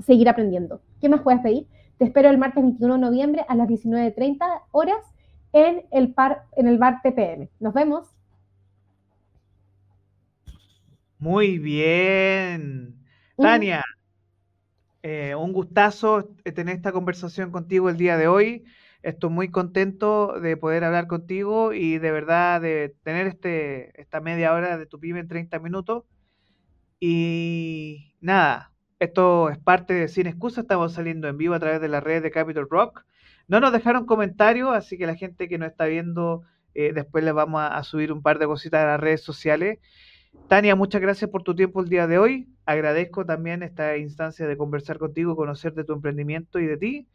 seguir 0.05 0.28
aprendiendo. 0.28 0.82
¿Qué 1.01 1.09
más 1.09 1.22
puedes 1.22 1.40
pedir? 1.40 1.66
Te 1.98 2.05
espero 2.05 2.28
el 2.28 2.39
martes 2.39 2.62
21 2.62 2.94
de 2.94 3.01
noviembre 3.01 3.44
a 3.48 3.55
las 3.55 3.68
19.30 3.68 4.62
horas 4.70 4.98
en 5.52 5.86
el, 5.90 6.12
par, 6.12 6.44
en 6.56 6.68
el 6.68 6.78
bar 6.78 7.01
TPM. 7.02 7.48
Nos 7.59 7.74
vemos. 7.74 8.06
Muy 11.18 11.59
bien. 11.59 12.97
Tania, 13.36 13.82
eh, 15.02 15.35
un 15.35 15.52
gustazo 15.55 16.28
tener 16.55 16.77
esta 16.77 16.93
conversación 16.93 17.51
contigo 17.51 17.89
el 17.89 17.97
día 17.97 18.18
de 18.18 18.28
hoy. 18.28 18.64
Estoy 19.02 19.31
muy 19.31 19.51
contento 19.51 20.39
de 20.39 20.59
poder 20.59 20.85
hablar 20.85 21.06
contigo 21.06 21.72
y 21.72 21.97
de 21.98 22.10
verdad 22.10 22.60
de 22.60 22.94
tener 23.02 23.27
este, 23.27 23.98
esta 23.98 24.20
media 24.20 24.52
hora 24.52 24.77
de 24.77 24.85
tu 24.85 25.01
pyme 25.01 25.20
en 25.20 25.28
30 25.28 25.59
minutos. 25.60 26.05
Y 27.01 28.14
nada, 28.20 28.72
esto 28.98 29.51
es 29.51 29.59
parte 29.59 29.94
de 29.94 30.09
Sin 30.09 30.27
Excusa. 30.27 30.60
Estamos 30.60 30.93
saliendo 30.93 31.28
en 31.28 31.39
vivo 31.39 31.55
a 31.55 31.59
través 31.59 31.81
de 31.81 31.89
la 31.89 32.01
red 32.01 32.22
de 32.22 32.31
Capital 32.31 32.68
Rock. 32.70 33.05
No 33.48 33.59
nos 33.59 33.72
dejaron 33.72 34.06
comentarios, 34.06 34.72
así 34.74 34.98
que 34.98 35.06
la 35.06 35.16
gente 35.16 35.48
que 35.48 35.59
nos 35.59 35.70
está 35.70 35.86
viendo, 35.86 36.43
eh, 36.74 36.93
después 36.93 37.24
les 37.24 37.35
vamos 37.35 37.60
a, 37.62 37.77
a, 37.77 37.82
subir 37.82 38.12
un 38.12 38.22
par 38.22 38.39
de 38.39 38.47
cositas 38.47 38.82
a 38.82 38.86
las 38.86 39.01
redes 39.01 39.22
sociales. 39.22 39.78
Tania, 40.48 40.77
muchas 40.77 41.01
gracias 41.01 41.31
por 41.31 41.43
tu 41.43 41.56
tiempo 41.56 41.81
el 41.81 41.89
día 41.89 42.06
de 42.06 42.18
hoy. 42.18 42.48
Agradezco 42.66 43.27
también 43.27 43.62
esta 43.64 43.97
instancia 43.97 44.47
de 44.47 44.56
conversar 44.56 44.98
contigo, 44.98 45.35
conocer 45.35 45.74
de 45.74 45.85
tu 45.85 45.94
emprendimiento 45.94 46.60
y 46.60 46.66
de 46.66 46.77
ti 46.77 47.09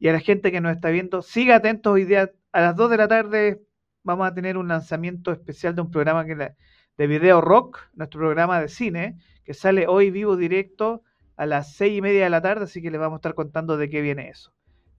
y 0.00 0.08
a 0.08 0.12
la 0.12 0.20
gente 0.20 0.50
que 0.50 0.60
nos 0.60 0.74
está 0.74 0.88
viendo, 0.88 1.22
siga 1.22 1.56
atentos 1.56 1.92
hoy 1.92 2.04
día 2.06 2.32
a 2.52 2.60
las 2.62 2.74
2 2.74 2.90
de 2.90 2.96
la 2.96 3.06
tarde 3.06 3.62
vamos 4.02 4.26
a 4.26 4.34
tener 4.34 4.56
un 4.56 4.66
lanzamiento 4.66 5.30
especial 5.30 5.74
de 5.74 5.82
un 5.82 5.90
programa 5.90 6.24
que 6.24 6.54
de 7.00 7.06
video 7.06 7.40
rock, 7.40 7.78
nuestro 7.94 8.20
programa 8.20 8.60
de 8.60 8.68
cine, 8.68 9.16
que 9.42 9.54
sale 9.54 9.86
hoy 9.86 10.10
vivo 10.10 10.36
directo 10.36 11.02
a 11.38 11.46
las 11.46 11.72
6 11.72 11.96
y 11.96 12.02
media 12.02 12.24
de 12.24 12.28
la 12.28 12.42
tarde, 12.42 12.64
así 12.64 12.82
que 12.82 12.90
les 12.90 13.00
vamos 13.00 13.14
a 13.14 13.20
estar 13.20 13.32
contando 13.32 13.78
de 13.78 13.88
qué 13.88 14.02
viene 14.02 14.28
eso. 14.28 14.52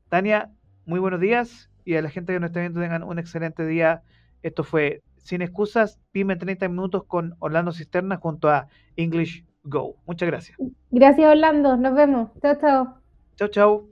Tania, 0.10 0.50
muy 0.88 1.00
buenos 1.00 1.20
días 1.20 1.70
y 1.86 1.94
a 1.94 2.02
la 2.02 2.10
gente 2.10 2.34
que 2.34 2.40
nos 2.40 2.48
está 2.50 2.62
viendo 2.62 2.82
tengan 2.82 3.04
un 3.04 3.20
excelente 3.20 3.68
día. 3.68 4.02
Esto 4.42 4.64
fue 4.64 5.04
Sin 5.18 5.44
Excusas, 5.44 6.00
Pyme 6.12 6.38
30 6.38 6.70
minutos 6.70 7.04
con 7.04 7.36
Orlando 7.38 7.72
Cisterna 7.72 8.18
junto 8.18 8.50
a 8.50 8.68
English 8.96 9.46
Go. 9.64 9.96
Muchas 10.08 10.28
gracias. 10.28 10.58
Gracias 10.90 11.30
Orlando, 11.30 11.78
nos 11.78 11.94
vemos. 11.94 12.32
Chao, 12.42 12.56
chao. 12.60 12.98
Chao, 13.36 13.48
chao. 13.50 13.91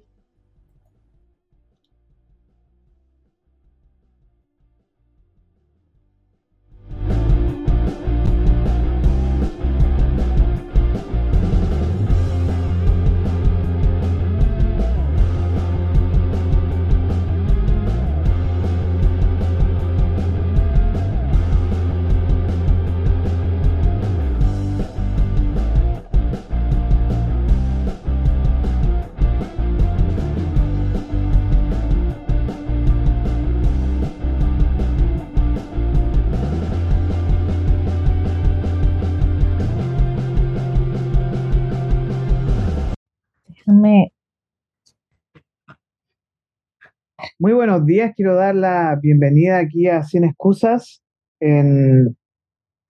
Muy 47.42 47.54
buenos 47.54 47.86
días, 47.86 48.12
quiero 48.18 48.36
dar 48.36 48.54
la 48.54 49.00
bienvenida 49.02 49.60
aquí 49.60 49.88
a 49.88 50.04
Sin 50.04 50.26
Excusas 50.26 51.02
en 51.40 52.18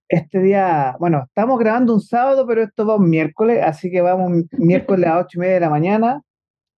este 0.08 0.40
día, 0.40 0.96
bueno, 1.00 1.26
estamos 1.28 1.60
grabando 1.60 1.94
un 1.94 2.02
sábado, 2.02 2.48
pero 2.48 2.64
esto 2.64 2.84
va 2.88 2.96
un 2.96 3.12
miércoles, 3.12 3.62
así 3.64 3.92
que 3.92 4.02
vamos 4.02 4.46
miércoles 4.58 5.06
a 5.06 5.20
ocho 5.20 5.38
y 5.38 5.42
media 5.42 5.54
de 5.54 5.60
la 5.60 5.70
mañana, 5.70 6.24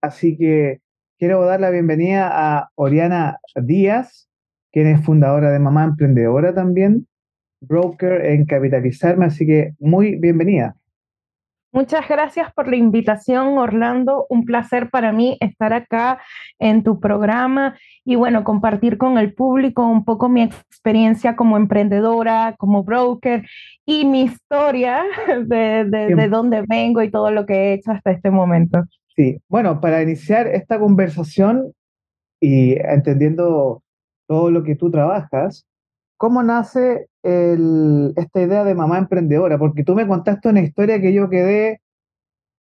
así 0.02 0.36
que 0.36 0.82
quiero 1.18 1.46
dar 1.46 1.60
la 1.60 1.70
bienvenida 1.70 2.28
a 2.30 2.68
Oriana 2.74 3.38
Díaz, 3.56 4.28
quien 4.70 4.88
es 4.88 5.02
fundadora 5.02 5.50
de 5.50 5.58
Mamá 5.58 5.84
Emprendedora 5.84 6.54
también, 6.54 7.06
broker 7.62 8.26
en 8.26 8.44
Capitalizarme, 8.44 9.24
así 9.24 9.46
que 9.46 9.72
muy 9.78 10.16
bienvenida. 10.16 10.76
Muchas 11.74 12.06
gracias 12.06 12.52
por 12.52 12.68
la 12.68 12.76
invitación, 12.76 13.56
Orlando. 13.56 14.26
Un 14.28 14.44
placer 14.44 14.90
para 14.90 15.10
mí 15.10 15.38
estar 15.40 15.72
acá 15.72 16.20
en 16.58 16.82
tu 16.82 17.00
programa 17.00 17.78
y 18.04 18.14
bueno, 18.14 18.44
compartir 18.44 18.98
con 18.98 19.16
el 19.16 19.32
público 19.32 19.86
un 19.86 20.04
poco 20.04 20.28
mi 20.28 20.42
experiencia 20.42 21.34
como 21.34 21.56
emprendedora, 21.56 22.56
como 22.58 22.84
broker 22.84 23.46
y 23.86 24.04
mi 24.04 24.24
historia 24.24 25.02
de, 25.46 25.86
de, 25.86 26.14
de 26.14 26.28
dónde 26.28 26.62
vengo 26.68 27.02
y 27.02 27.10
todo 27.10 27.30
lo 27.30 27.46
que 27.46 27.54
he 27.54 27.72
hecho 27.72 27.92
hasta 27.92 28.10
este 28.10 28.30
momento. 28.30 28.84
Sí, 29.16 29.38
bueno, 29.48 29.80
para 29.80 30.02
iniciar 30.02 30.48
esta 30.48 30.78
conversación 30.78 31.72
y 32.38 32.74
entendiendo 32.78 33.82
todo 34.28 34.50
lo 34.50 34.62
que 34.62 34.76
tú 34.76 34.90
trabajas, 34.90 35.66
¿cómo 36.22 36.40
nace 36.44 37.08
el, 37.24 38.12
esta 38.14 38.40
idea 38.40 38.62
de 38.62 38.76
mamá 38.76 38.96
emprendedora? 38.96 39.58
Porque 39.58 39.82
tú 39.82 39.96
me 39.96 40.06
contaste 40.06 40.48
una 40.48 40.60
historia 40.60 41.00
que 41.00 41.12
yo 41.12 41.28
quedé, 41.28 41.80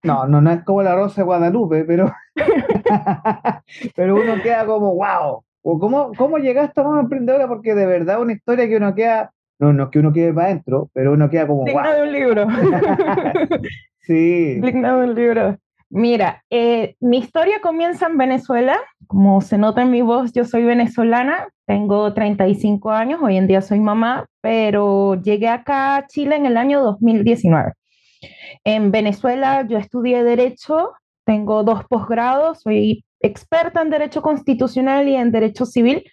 no, 0.02 0.26
no, 0.27 0.40
no 0.40 0.49
es 0.49 0.64
como 0.64 0.81
la 0.81 0.95
Rosa 0.95 1.19
de 1.19 1.26
Guadalupe, 1.26 1.84
pero, 1.84 2.10
pero 3.98 4.15
uno 4.15 4.41
queda 4.41 4.65
como, 4.65 4.95
wow, 4.95 5.44
o 5.61 5.77
cómo, 5.77 6.14
¿cómo 6.15 6.38
llegaste 6.38 6.80
a 6.80 6.86
mamá 6.86 7.02
emprendedora? 7.02 7.49
Porque 7.49 7.76
de 7.76 7.86
verdad 7.86 8.22
una 8.22 8.31
historia 8.31 8.65
que 8.65 8.77
uno 8.77 8.95
queda, 8.95 9.34
no, 9.60 9.73
no 9.73 9.84
es 9.84 9.90
que 9.90 9.99
uno 9.99 10.14
quede 10.14 10.34
para 10.34 10.48
adentro, 10.48 10.90
pero 10.94 11.11
uno 11.11 11.30
queda 11.30 11.45
como, 11.45 11.65
Digna 11.65 11.95
de 11.95 12.02
un 12.03 12.11
libro. 12.14 12.48
sí. 13.99 14.61
Digna 14.61 14.95
de 14.95 15.03
un 15.03 15.15
libro. 15.15 15.57
Mira, 15.90 16.45
eh, 16.49 16.95
mi 17.02 17.18
historia 17.18 17.60
comienza 17.61 18.07
en 18.07 18.18
Venezuela 18.18 18.77
como 19.10 19.41
se 19.41 19.57
nota 19.57 19.81
en 19.81 19.90
mi 19.90 20.03
voz, 20.03 20.34
yo 20.34 20.45
soy 20.45 20.64
venezolana, 20.65 21.49
tengo 21.65 22.14
35 22.14 22.91
años, 22.91 23.19
hoy 23.23 23.38
en 23.38 23.48
día 23.48 23.60
soy 23.60 23.80
mamá, 23.80 24.27
pero 24.40 25.19
llegué 25.19 25.48
acá 25.48 25.95
a 25.95 26.06
Chile 26.06 26.36
en 26.36 26.45
el 26.45 26.57
año 26.57 26.80
2019. 26.84 27.73
En 28.65 28.91
Venezuela 28.91 29.65
yo 29.68 29.80
estudié 29.80 30.23
Derecho, 30.23 30.91
tengo 31.26 31.64
dos 31.64 31.86
posgrados, 31.86 32.61
soy 32.61 33.03
experta 33.19 33.81
en 33.81 33.90
Derecho 33.90 34.22
Constitucional 34.22 35.07
y 35.07 35.15
en 35.15 35.31
Derecho 35.31 35.65
Civil, 35.65 36.03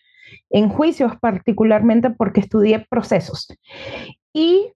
en 0.49 0.71
juicios 0.71 1.13
particularmente 1.21 2.09
porque 2.09 2.41
estudié 2.41 2.87
procesos. 2.89 3.47
Y 4.33 4.73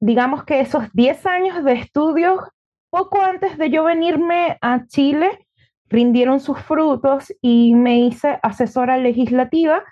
digamos 0.00 0.44
que 0.44 0.60
esos 0.60 0.90
10 0.94 1.26
años 1.26 1.64
de 1.64 1.74
estudios, 1.74 2.40
poco 2.88 3.20
antes 3.20 3.58
de 3.58 3.68
yo 3.68 3.84
venirme 3.84 4.56
a 4.62 4.86
Chile, 4.86 5.46
rindieron 5.92 6.40
sus 6.40 6.58
frutos 6.58 7.32
y 7.40 7.74
me 7.74 8.00
hice 8.00 8.38
asesora 8.42 8.96
legislativa. 8.96 9.84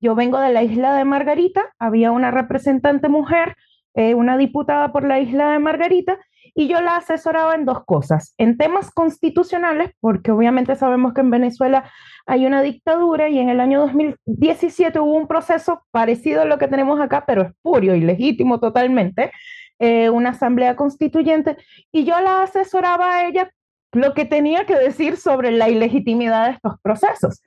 Yo 0.00 0.14
vengo 0.14 0.38
de 0.38 0.52
la 0.52 0.62
isla 0.62 0.94
de 0.94 1.04
Margarita, 1.04 1.72
había 1.78 2.10
una 2.10 2.30
representante 2.30 3.08
mujer, 3.08 3.56
eh, 3.94 4.14
una 4.14 4.36
diputada 4.36 4.92
por 4.92 5.04
la 5.04 5.20
isla 5.20 5.50
de 5.50 5.60
Margarita, 5.60 6.18
y 6.56 6.68
yo 6.68 6.80
la 6.80 6.96
asesoraba 6.96 7.54
en 7.54 7.64
dos 7.64 7.84
cosas, 7.84 8.34
en 8.38 8.56
temas 8.56 8.90
constitucionales, 8.90 9.92
porque 10.00 10.30
obviamente 10.30 10.76
sabemos 10.76 11.14
que 11.14 11.20
en 11.20 11.30
Venezuela 11.30 11.90
hay 12.26 12.46
una 12.46 12.62
dictadura 12.62 13.28
y 13.28 13.38
en 13.38 13.48
el 13.48 13.60
año 13.60 13.80
2017 13.80 15.00
hubo 15.00 15.14
un 15.14 15.26
proceso 15.26 15.82
parecido 15.90 16.42
a 16.42 16.44
lo 16.44 16.58
que 16.58 16.68
tenemos 16.68 17.00
acá, 17.00 17.24
pero 17.26 17.42
espurio 17.42 17.94
y 17.94 18.00
legítimo 18.00 18.60
totalmente, 18.60 19.32
eh, 19.78 20.10
una 20.10 20.30
asamblea 20.30 20.76
constituyente, 20.76 21.56
y 21.92 22.04
yo 22.04 22.20
la 22.20 22.42
asesoraba 22.42 23.14
a 23.14 23.26
ella 23.26 23.50
lo 23.96 24.14
que 24.14 24.24
tenía 24.24 24.66
que 24.66 24.76
decir 24.76 25.16
sobre 25.16 25.50
la 25.50 25.68
ilegitimidad 25.68 26.46
de 26.46 26.52
estos 26.52 26.80
procesos. 26.80 27.42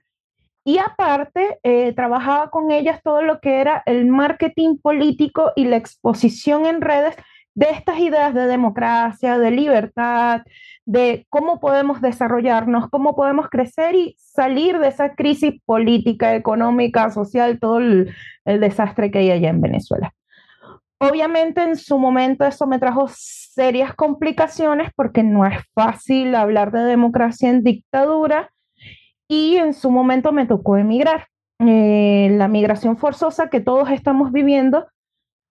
Y 0.64 0.80
aparte, 0.80 1.60
eh, 1.64 1.94
trabajaba 1.94 2.50
con 2.50 2.72
ellas 2.72 3.02
todo 3.02 3.22
lo 3.22 3.40
que 3.40 3.62
era 3.62 3.84
el 3.86 4.06
marketing 4.08 4.78
político 4.78 5.54
y 5.56 5.66
la 5.66 5.78
exposición 5.78 6.66
en 6.66 6.82
redes 6.82 7.16
de 7.56 7.70
estas 7.70 8.00
ideas 8.00 8.34
de 8.34 8.48
democracia, 8.48 9.40
de 9.40 9.50
libertad, 9.50 10.42
de 10.86 11.26
cómo 11.30 11.60
podemos 11.60 12.02
desarrollarnos, 12.02 12.90
cómo 12.90 13.16
podemos 13.16 13.50
crecer 13.50 13.96
y 13.96 14.16
salir 14.20 14.78
de 14.80 14.90
esa 14.90 15.16
crisis 15.16 15.62
política, 15.66 16.36
económica, 16.36 17.12
social, 17.12 17.60
todo 17.60 17.80
el, 17.80 18.14
el 18.46 18.60
desastre 18.60 19.10
que 19.10 19.20
hay 19.20 19.32
allá 19.32 19.50
en 19.50 19.62
Venezuela. 19.62 20.14
Obviamente 21.00 21.62
en 21.62 21.76
su 21.76 22.00
momento 22.00 22.46
eso 22.46 22.66
me 22.66 22.80
trajo 22.80 23.08
serias 23.08 23.94
complicaciones 23.94 24.90
porque 24.96 25.24
no 25.24 25.46
es 25.46 25.60
fácil 25.74 26.34
hablar 26.34 26.72
de 26.72 26.82
democracia 26.82 27.50
en 27.50 27.64
dictadura 27.64 28.52
y 29.28 29.58
en 29.58 29.74
su 29.74 29.92
momento 29.92 30.32
me 30.32 30.46
tocó 30.46 30.78
emigrar. 30.78 31.28
Eh, 31.60 32.30
la 32.32 32.48
migración 32.48 32.98
forzosa 32.98 33.50
que 33.50 33.60
todos 33.60 33.90
estamos 33.90 34.32
viviendo, 34.32 34.88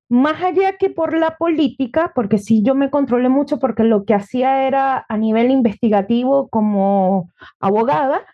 más 0.09 0.41
allá 0.41 0.77
que 0.77 0.89
por 0.89 1.17
la 1.17 1.37
política, 1.37 2.13
porque 2.15 2.39
sí 2.39 2.63
yo 2.63 2.77
me 2.77 2.91
controlé 2.91 3.29
mucho 3.29 3.59
porque 3.59 3.83
lo 3.83 4.05
que 4.05 4.15
hacía 4.15 4.67
era 4.69 5.05
a 5.09 5.17
nivel 5.17 5.51
investigativo 5.51 6.49
como 6.49 7.31
abogada, 7.59 8.25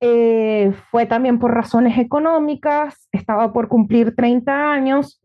eh, 0.00 0.72
fue 0.90 1.06
también 1.06 1.38
por 1.38 1.54
razones 1.54 1.96
económicas, 1.96 3.08
estaba 3.12 3.52
por 3.52 3.68
cumplir 3.68 4.16
30 4.16 4.72
años, 4.72 5.21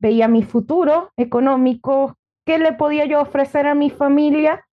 veía 0.00 0.28
mi 0.28 0.42
futuro 0.42 1.12
económico, 1.16 2.16
qué 2.44 2.58
le 2.58 2.72
podía 2.72 3.04
yo 3.04 3.20
ofrecer 3.20 3.66
a 3.66 3.74
mi 3.74 3.90
familia. 3.90 4.64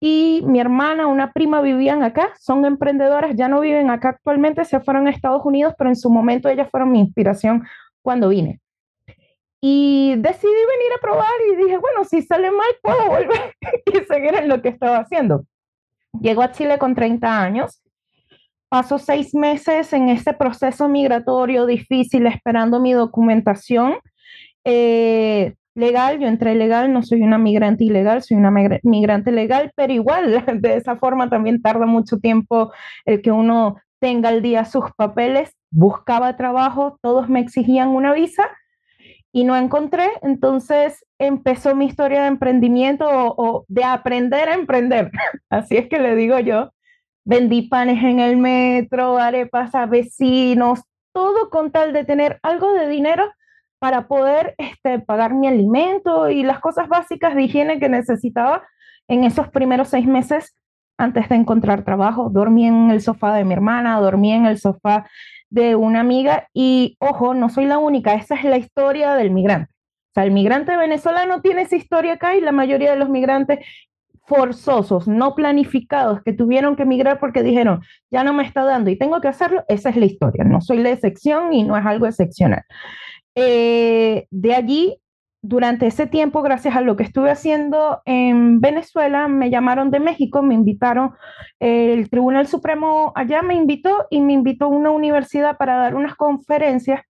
Y 0.00 0.42
mi 0.46 0.60
hermana, 0.60 1.06
una 1.06 1.32
prima 1.32 1.62
vivían 1.62 2.02
acá, 2.02 2.32
son 2.38 2.66
emprendedoras, 2.66 3.34
ya 3.36 3.48
no 3.48 3.60
viven 3.60 3.90
acá 3.90 4.10
actualmente, 4.10 4.64
se 4.66 4.80
fueron 4.80 5.06
a 5.06 5.10
Estados 5.10 5.44
Unidos, 5.44 5.74
pero 5.78 5.88
en 5.88 5.96
su 5.96 6.10
momento 6.10 6.48
ellas 6.48 6.68
fueron 6.70 6.92
mi 6.92 7.00
inspiración 7.00 7.64
cuando 8.02 8.28
vine. 8.28 8.60
Y 9.62 10.16
decidí 10.18 10.52
venir 10.52 10.92
a 10.94 11.00
probar 11.00 11.32
y 11.50 11.56
dije, 11.56 11.78
bueno, 11.78 12.04
si 12.04 12.20
sale 12.20 12.50
mal, 12.50 12.68
puedo 12.82 13.06
volver 13.08 13.54
y 13.86 14.04
seguir 14.04 14.34
en 14.34 14.48
lo 14.48 14.60
que 14.60 14.68
estaba 14.68 14.98
haciendo. 14.98 15.46
Llego 16.20 16.42
a 16.42 16.52
Chile 16.52 16.78
con 16.78 16.94
30 16.94 17.40
años, 17.40 17.82
paso 18.68 18.98
seis 18.98 19.34
meses 19.34 19.92
en 19.94 20.10
ese 20.10 20.34
proceso 20.34 20.86
migratorio 20.86 21.64
difícil 21.64 22.26
esperando 22.26 22.78
mi 22.78 22.92
documentación 22.92 23.94
eh, 24.64 25.54
legal, 25.74 26.18
yo 26.18 26.28
entré 26.28 26.54
legal, 26.54 26.92
no 26.92 27.02
soy 27.02 27.22
una 27.22 27.38
migrante 27.38 27.84
ilegal, 27.84 28.22
soy 28.22 28.36
una 28.36 28.50
migrante 28.82 29.32
legal, 29.32 29.72
pero 29.76 29.92
igual 29.92 30.44
de 30.60 30.76
esa 30.76 30.96
forma 30.96 31.28
también 31.28 31.60
tarda 31.62 31.86
mucho 31.86 32.18
tiempo 32.18 32.72
el 33.04 33.22
que 33.22 33.30
uno 33.30 33.76
tenga 34.00 34.28
al 34.28 34.42
día 34.42 34.64
sus 34.64 34.84
papeles, 34.96 35.54
buscaba 35.70 36.36
trabajo, 36.36 36.98
todos 37.02 37.28
me 37.28 37.40
exigían 37.40 37.88
una 37.88 38.12
visa 38.12 38.44
y 39.32 39.44
no 39.44 39.56
encontré, 39.56 40.08
entonces 40.22 41.04
empezó 41.18 41.74
mi 41.74 41.86
historia 41.86 42.22
de 42.22 42.28
emprendimiento 42.28 43.08
o, 43.08 43.34
o 43.36 43.64
de 43.68 43.82
aprender 43.82 44.48
a 44.48 44.54
emprender, 44.54 45.10
así 45.50 45.76
es 45.76 45.88
que 45.88 45.98
le 45.98 46.14
digo 46.14 46.38
yo, 46.38 46.70
vendí 47.24 47.62
panes 47.62 48.02
en 48.04 48.20
el 48.20 48.36
metro, 48.36 49.18
arepas 49.18 49.74
a 49.74 49.86
vecinos, 49.86 50.82
todo 51.12 51.48
con 51.48 51.72
tal 51.72 51.92
de 51.92 52.04
tener 52.04 52.38
algo 52.42 52.72
de 52.74 52.88
dinero 52.88 53.32
para 53.84 54.08
poder 54.08 54.54
este, 54.56 54.98
pagar 54.98 55.34
mi 55.34 55.46
alimento 55.46 56.30
y 56.30 56.42
las 56.42 56.58
cosas 56.58 56.88
básicas 56.88 57.34
de 57.34 57.42
higiene 57.42 57.78
que 57.78 57.90
necesitaba 57.90 58.62
en 59.08 59.24
esos 59.24 59.50
primeros 59.50 59.88
seis 59.88 60.06
meses 60.06 60.56
antes 60.96 61.28
de 61.28 61.34
encontrar 61.34 61.84
trabajo. 61.84 62.30
Dormí 62.30 62.66
en 62.66 62.90
el 62.90 63.02
sofá 63.02 63.34
de 63.34 63.44
mi 63.44 63.52
hermana, 63.52 64.00
dormí 64.00 64.32
en 64.32 64.46
el 64.46 64.56
sofá 64.56 65.06
de 65.50 65.76
una 65.76 66.00
amiga 66.00 66.48
y, 66.54 66.96
ojo, 66.98 67.34
no 67.34 67.50
soy 67.50 67.66
la 67.66 67.76
única, 67.76 68.14
esa 68.14 68.36
es 68.36 68.44
la 68.44 68.56
historia 68.56 69.12
del 69.16 69.30
migrante. 69.30 69.70
O 69.70 70.12
sea, 70.14 70.24
el 70.24 70.30
migrante 70.30 70.74
venezolano 70.78 71.42
tiene 71.42 71.60
esa 71.60 71.76
historia 71.76 72.14
acá 72.14 72.36
y 72.36 72.40
la 72.40 72.52
mayoría 72.52 72.90
de 72.90 72.96
los 72.96 73.10
migrantes 73.10 73.58
forzosos, 74.26 75.06
no 75.06 75.34
planificados, 75.34 76.22
que 76.22 76.32
tuvieron 76.32 76.74
que 76.74 76.84
emigrar 76.84 77.20
porque 77.20 77.42
dijeron, 77.42 77.82
ya 78.10 78.24
no 78.24 78.32
me 78.32 78.44
está 78.44 78.64
dando 78.64 78.88
y 78.88 78.96
tengo 78.96 79.20
que 79.20 79.28
hacerlo, 79.28 79.62
esa 79.68 79.90
es 79.90 79.96
la 79.96 80.06
historia. 80.06 80.42
No 80.42 80.62
soy 80.62 80.78
la 80.78 80.88
excepción 80.88 81.52
y 81.52 81.64
no 81.64 81.76
es 81.76 81.84
algo 81.84 82.06
excepcional. 82.06 82.62
Eh, 83.34 84.26
de 84.30 84.54
allí, 84.54 85.00
durante 85.42 85.86
ese 85.86 86.06
tiempo, 86.06 86.42
gracias 86.42 86.76
a 86.76 86.80
lo 86.80 86.96
que 86.96 87.02
estuve 87.02 87.30
haciendo 87.30 88.00
en 88.06 88.60
Venezuela, 88.60 89.28
me 89.28 89.50
llamaron 89.50 89.90
de 89.90 90.00
México, 90.00 90.42
me 90.42 90.54
invitaron, 90.54 91.12
el 91.60 92.08
Tribunal 92.08 92.46
Supremo 92.46 93.12
allá 93.14 93.42
me 93.42 93.54
invitó 93.54 94.06
y 94.10 94.20
me 94.20 94.32
invitó 94.32 94.66
a 94.66 94.68
una 94.68 94.90
universidad 94.90 95.58
para 95.58 95.76
dar 95.76 95.96
unas 95.96 96.14
conferencias. 96.14 97.02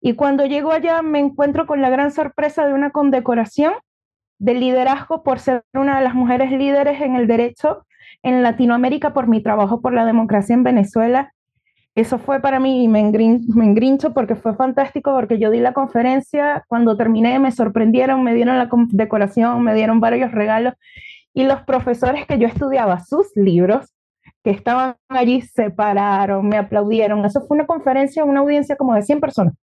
Y 0.00 0.14
cuando 0.14 0.46
llego 0.46 0.72
allá 0.72 1.02
me 1.02 1.18
encuentro 1.18 1.66
con 1.66 1.82
la 1.82 1.90
gran 1.90 2.10
sorpresa 2.10 2.66
de 2.66 2.72
una 2.74 2.90
condecoración 2.90 3.74
de 4.38 4.54
liderazgo 4.54 5.22
por 5.22 5.38
ser 5.38 5.64
una 5.74 5.98
de 5.98 6.04
las 6.04 6.14
mujeres 6.14 6.50
líderes 6.52 7.00
en 7.00 7.16
el 7.16 7.26
derecho 7.26 7.86
en 8.22 8.42
Latinoamérica 8.42 9.12
por 9.12 9.28
mi 9.28 9.42
trabajo 9.42 9.80
por 9.80 9.92
la 9.92 10.04
democracia 10.06 10.54
en 10.54 10.64
Venezuela 10.64 11.33
eso 11.94 12.18
fue 12.18 12.40
para 12.40 12.58
mí, 12.58 12.84
y 12.84 12.88
me, 12.88 13.00
engrincho 13.00 14.12
porque 14.12 14.34
fue 14.34 14.54
fantástico, 14.54 15.12
porque 15.12 15.38
yo 15.38 15.50
di 15.50 15.60
la 15.60 15.72
conferencia, 15.72 16.64
cuando 16.68 16.96
terminé 16.96 17.38
me 17.38 17.52
sorprendieron, 17.52 18.22
me 18.24 18.34
dieron 18.34 18.58
la 18.58 18.68
decoración, 18.90 19.62
me 19.62 19.74
dieron 19.74 20.00
varios 20.00 20.32
regalos, 20.32 20.74
y 21.32 21.44
los 21.44 21.62
profesores 21.62 22.26
que 22.26 22.38
yo 22.38 22.48
estudiaba 22.48 23.00
sus 23.00 23.28
libros, 23.36 23.92
que 24.42 24.50
estaban 24.50 24.96
allí, 25.08 25.40
se 25.40 25.70
pararon, 25.70 26.46
me 26.48 26.58
aplaudieron. 26.58 27.24
Eso 27.24 27.40
fue 27.46 27.56
una 27.56 27.66
conferencia, 27.66 28.24
una 28.24 28.40
audiencia 28.40 28.76
como 28.76 28.94
de 28.94 29.02
100 29.02 29.20
personas. 29.20 29.54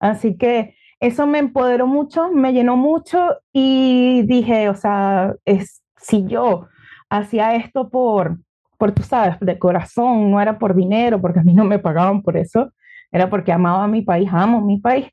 Así 0.00 0.36
que 0.36 0.74
eso 1.00 1.26
me 1.26 1.38
empoderó 1.38 1.86
mucho, 1.86 2.30
me 2.32 2.52
llenó 2.52 2.76
mucho 2.76 3.36
y 3.52 4.22
dije, 4.26 4.68
o 4.68 4.74
sea, 4.74 5.34
es, 5.44 5.82
si 5.96 6.26
yo 6.26 6.66
hacía 7.08 7.54
esto 7.54 7.88
por, 7.88 8.38
por, 8.76 8.92
tú 8.92 9.02
sabes, 9.02 9.38
de 9.40 9.58
corazón, 9.58 10.30
no 10.30 10.40
era 10.40 10.58
por 10.58 10.74
dinero, 10.74 11.20
porque 11.20 11.40
a 11.40 11.42
mí 11.42 11.54
no 11.54 11.64
me 11.64 11.78
pagaban 11.78 12.22
por 12.22 12.36
eso, 12.36 12.72
era 13.10 13.30
porque 13.30 13.52
amaba 13.52 13.84
a 13.84 13.88
mi 13.88 14.02
país, 14.02 14.28
amo 14.32 14.60
mi 14.60 14.78
país. 14.80 15.06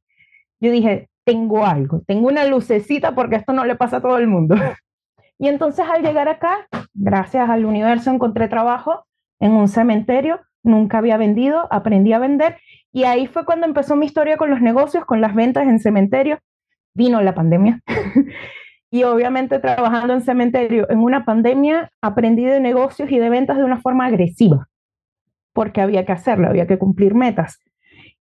Yo 0.60 0.72
dije, 0.72 1.10
tengo 1.26 1.65
algo, 1.65 2.02
tengo 2.07 2.27
una 2.27 2.45
lucecita 2.45 3.15
porque 3.15 3.35
esto 3.38 3.53
no 3.53 3.65
le 3.65 3.76
pasa 3.76 3.98
a 3.98 4.02
todo 4.02 4.18
el 4.18 4.27
mundo. 4.27 4.56
Y 5.40 5.48
entonces 5.49 5.85
al 5.91 6.03
llegar 6.03 6.30
acá, 6.30 6.68
gracias 6.94 7.49
al 7.49 7.65
universo, 7.65 8.11
encontré 8.11 8.48
trabajo 8.48 9.06
en 9.41 9.52
un 9.52 9.68
cementerio, 9.68 10.40
nunca 10.61 10.99
había 10.99 11.18
vendido, 11.18 11.68
aprendí 11.69 12.14
a 12.14 12.19
vender 12.19 12.60
y 12.94 13.03
ahí 13.03 13.27
fue 13.27 13.44
cuando 13.44 13.65
empezó 13.65 13.95
mi 13.95 14.06
historia 14.06 14.38
con 14.38 14.52
los 14.52 14.61
negocios, 14.61 15.03
con 15.03 15.19
las 15.19 15.35
ventas 15.35 15.68
en 15.68 15.80
cementerio. 15.80 16.40
Vino 16.94 17.19
la 17.22 17.34
pandemia 17.34 17.81
Y 18.94 19.06
obviamente 19.06 19.57
trabajando 19.57 20.14
en 20.14 20.22
cementerio 20.22 20.88
en 20.88 20.99
una 20.99 21.26
pandemia, 21.26 21.90
aprendí 21.99 22.45
de 22.45 22.60
negocios 22.60 23.10
y 23.10 23.18
de 23.18 23.28
ventas 23.32 23.57
de 23.57 23.64
una 23.64 23.82
forma 23.82 24.06
agresiva, 24.06 24.68
porque 25.52 25.82
había 25.82 26.06
que 26.06 26.11
hacerlo, 26.11 26.48
había 26.48 26.68
que 26.68 26.78
cumplir 26.78 27.15
metas. 27.15 27.60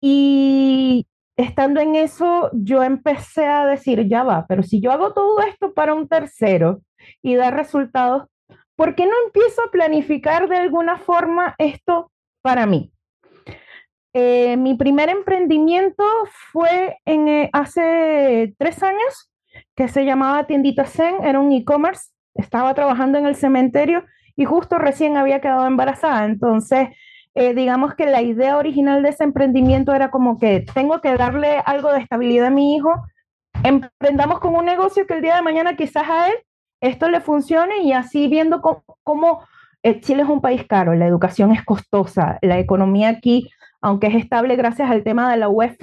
Y 0.00 1.06
estando 1.36 1.78
en 1.78 1.94
eso, 1.94 2.50
yo 2.52 2.82
empecé 2.82 3.46
a 3.46 3.64
decir, 3.64 4.08
ya 4.08 4.24
va, 4.24 4.44
pero 4.48 4.64
si 4.64 4.80
yo 4.80 4.90
hago 4.90 5.12
todo 5.12 5.38
esto 5.42 5.72
para 5.72 5.94
un 5.94 6.08
tercero 6.08 6.80
y 7.22 7.36
da 7.36 7.52
resultados, 7.52 8.24
¿por 8.74 8.96
qué 8.96 9.06
no 9.06 9.14
empiezo 9.24 9.62
a 9.62 9.70
planificar 9.70 10.48
de 10.48 10.56
alguna 10.56 10.98
forma 10.98 11.54
esto 11.58 12.10
para 12.42 12.66
mí? 12.66 12.90
Eh, 14.14 14.56
mi 14.56 14.74
primer 14.74 15.10
emprendimiento 15.10 16.02
fue 16.50 16.98
en, 17.04 17.28
eh, 17.28 17.50
hace 17.52 18.52
tres 18.58 18.82
años, 18.82 19.30
que 19.76 19.88
se 19.88 20.04
llamaba 20.04 20.46
Tiendita 20.46 20.86
Zen, 20.86 21.22
era 21.22 21.38
un 21.38 21.52
e-commerce, 21.52 22.10
estaba 22.34 22.74
trabajando 22.74 23.18
en 23.18 23.26
el 23.26 23.36
cementerio 23.36 24.04
y 24.34 24.44
justo 24.44 24.78
recién 24.78 25.16
había 25.16 25.40
quedado 25.40 25.66
embarazada. 25.66 26.24
Entonces, 26.24 26.88
eh, 27.34 27.54
digamos 27.54 27.94
que 27.94 28.06
la 28.06 28.22
idea 28.22 28.56
original 28.56 29.02
de 29.02 29.10
ese 29.10 29.24
emprendimiento 29.24 29.94
era 29.94 30.10
como 30.10 30.38
que 30.38 30.64
tengo 30.74 31.00
que 31.00 31.16
darle 31.16 31.58
algo 31.64 31.92
de 31.92 32.00
estabilidad 32.00 32.46
a 32.46 32.50
mi 32.50 32.74
hijo, 32.76 32.90
emprendamos 33.62 34.40
con 34.40 34.54
un 34.56 34.64
negocio 34.64 35.06
que 35.06 35.14
el 35.14 35.22
día 35.22 35.36
de 35.36 35.42
mañana 35.42 35.76
quizás 35.76 36.08
a 36.08 36.28
él 36.28 36.34
esto 36.80 37.08
le 37.08 37.20
funcione 37.20 37.82
y 37.82 37.92
así 37.92 38.28
viendo 38.28 38.60
cómo, 39.02 39.46
eh, 39.82 40.00
Chile 40.00 40.22
es 40.22 40.28
un 40.28 40.40
país 40.40 40.64
caro, 40.66 40.94
la 40.94 41.06
educación 41.06 41.52
es 41.52 41.64
costosa, 41.64 42.38
la 42.42 42.58
economía 42.58 43.08
aquí, 43.08 43.50
aunque 43.80 44.08
es 44.08 44.14
estable 44.14 44.56
gracias 44.56 44.90
al 44.90 45.02
tema 45.02 45.30
de 45.30 45.36
la 45.36 45.48
UEF, 45.48 45.78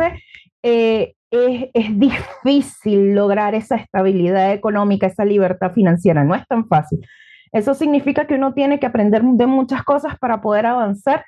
eh, 0.64 1.16
es, 1.34 1.70
es, 1.74 2.00
difícil 2.00 3.14
lograr 3.14 3.56
esa 3.56 3.76
estabilidad 3.76 4.54
económica, 4.54 5.08
esa 5.08 5.26
libertad 5.26 5.72
financiera, 5.72 6.24
no 6.24 6.36
es 6.36 6.48
tan 6.48 6.68
fácil. 6.68 7.00
Eso 7.52 7.74
significa 7.74 8.26
que 8.26 8.36
uno 8.36 8.54
tiene 8.54 8.80
que 8.80 8.86
aprender 8.86 9.24
de 9.24 9.46
muchas 9.48 9.84
cosas 9.84 10.18
para 10.20 10.42
poder 10.42 10.66
avanzar 10.66 11.24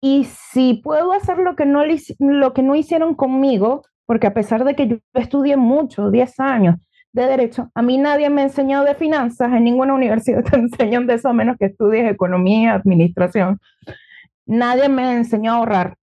y 0.00 0.24
si 0.24 0.74
puedo 0.74 1.12
hacer 1.12 1.38
lo 1.38 1.56
que 1.56 1.66
no, 1.66 1.82
lo 2.18 2.52
que 2.52 2.62
no 2.62 2.74
hicieron 2.74 3.14
conmigo, 3.14 3.82
porque 4.06 4.26
a 4.26 4.34
pesar 4.34 4.64
de 4.64 4.74
que 4.74 4.86
yo 4.88 4.96
estudié 5.14 5.56
mucho, 5.56 6.10
10 6.10 6.40
años 6.40 6.76
de 7.12 7.26
derecho, 7.26 7.70
a 7.74 7.82
mí 7.82 7.98
nadie 7.98 8.30
me 8.30 8.42
ha 8.42 8.44
enseñado 8.44 8.84
de 8.84 8.94
finanzas, 8.94 9.52
en 9.52 9.64
ninguna 9.64 9.94
universidad 9.94 10.44
te 10.50 10.56
enseñan 10.56 11.06
de 11.06 11.14
eso 11.14 11.28
a 11.28 11.32
menos 11.32 11.56
que 11.58 11.66
estudies 11.66 12.10
economía, 12.10 12.74
administración. 12.74 13.58
Nadie 14.46 14.88
me 14.88 15.12
enseñó 15.12 15.52
a 15.52 15.56
ahorrar. 15.56 15.96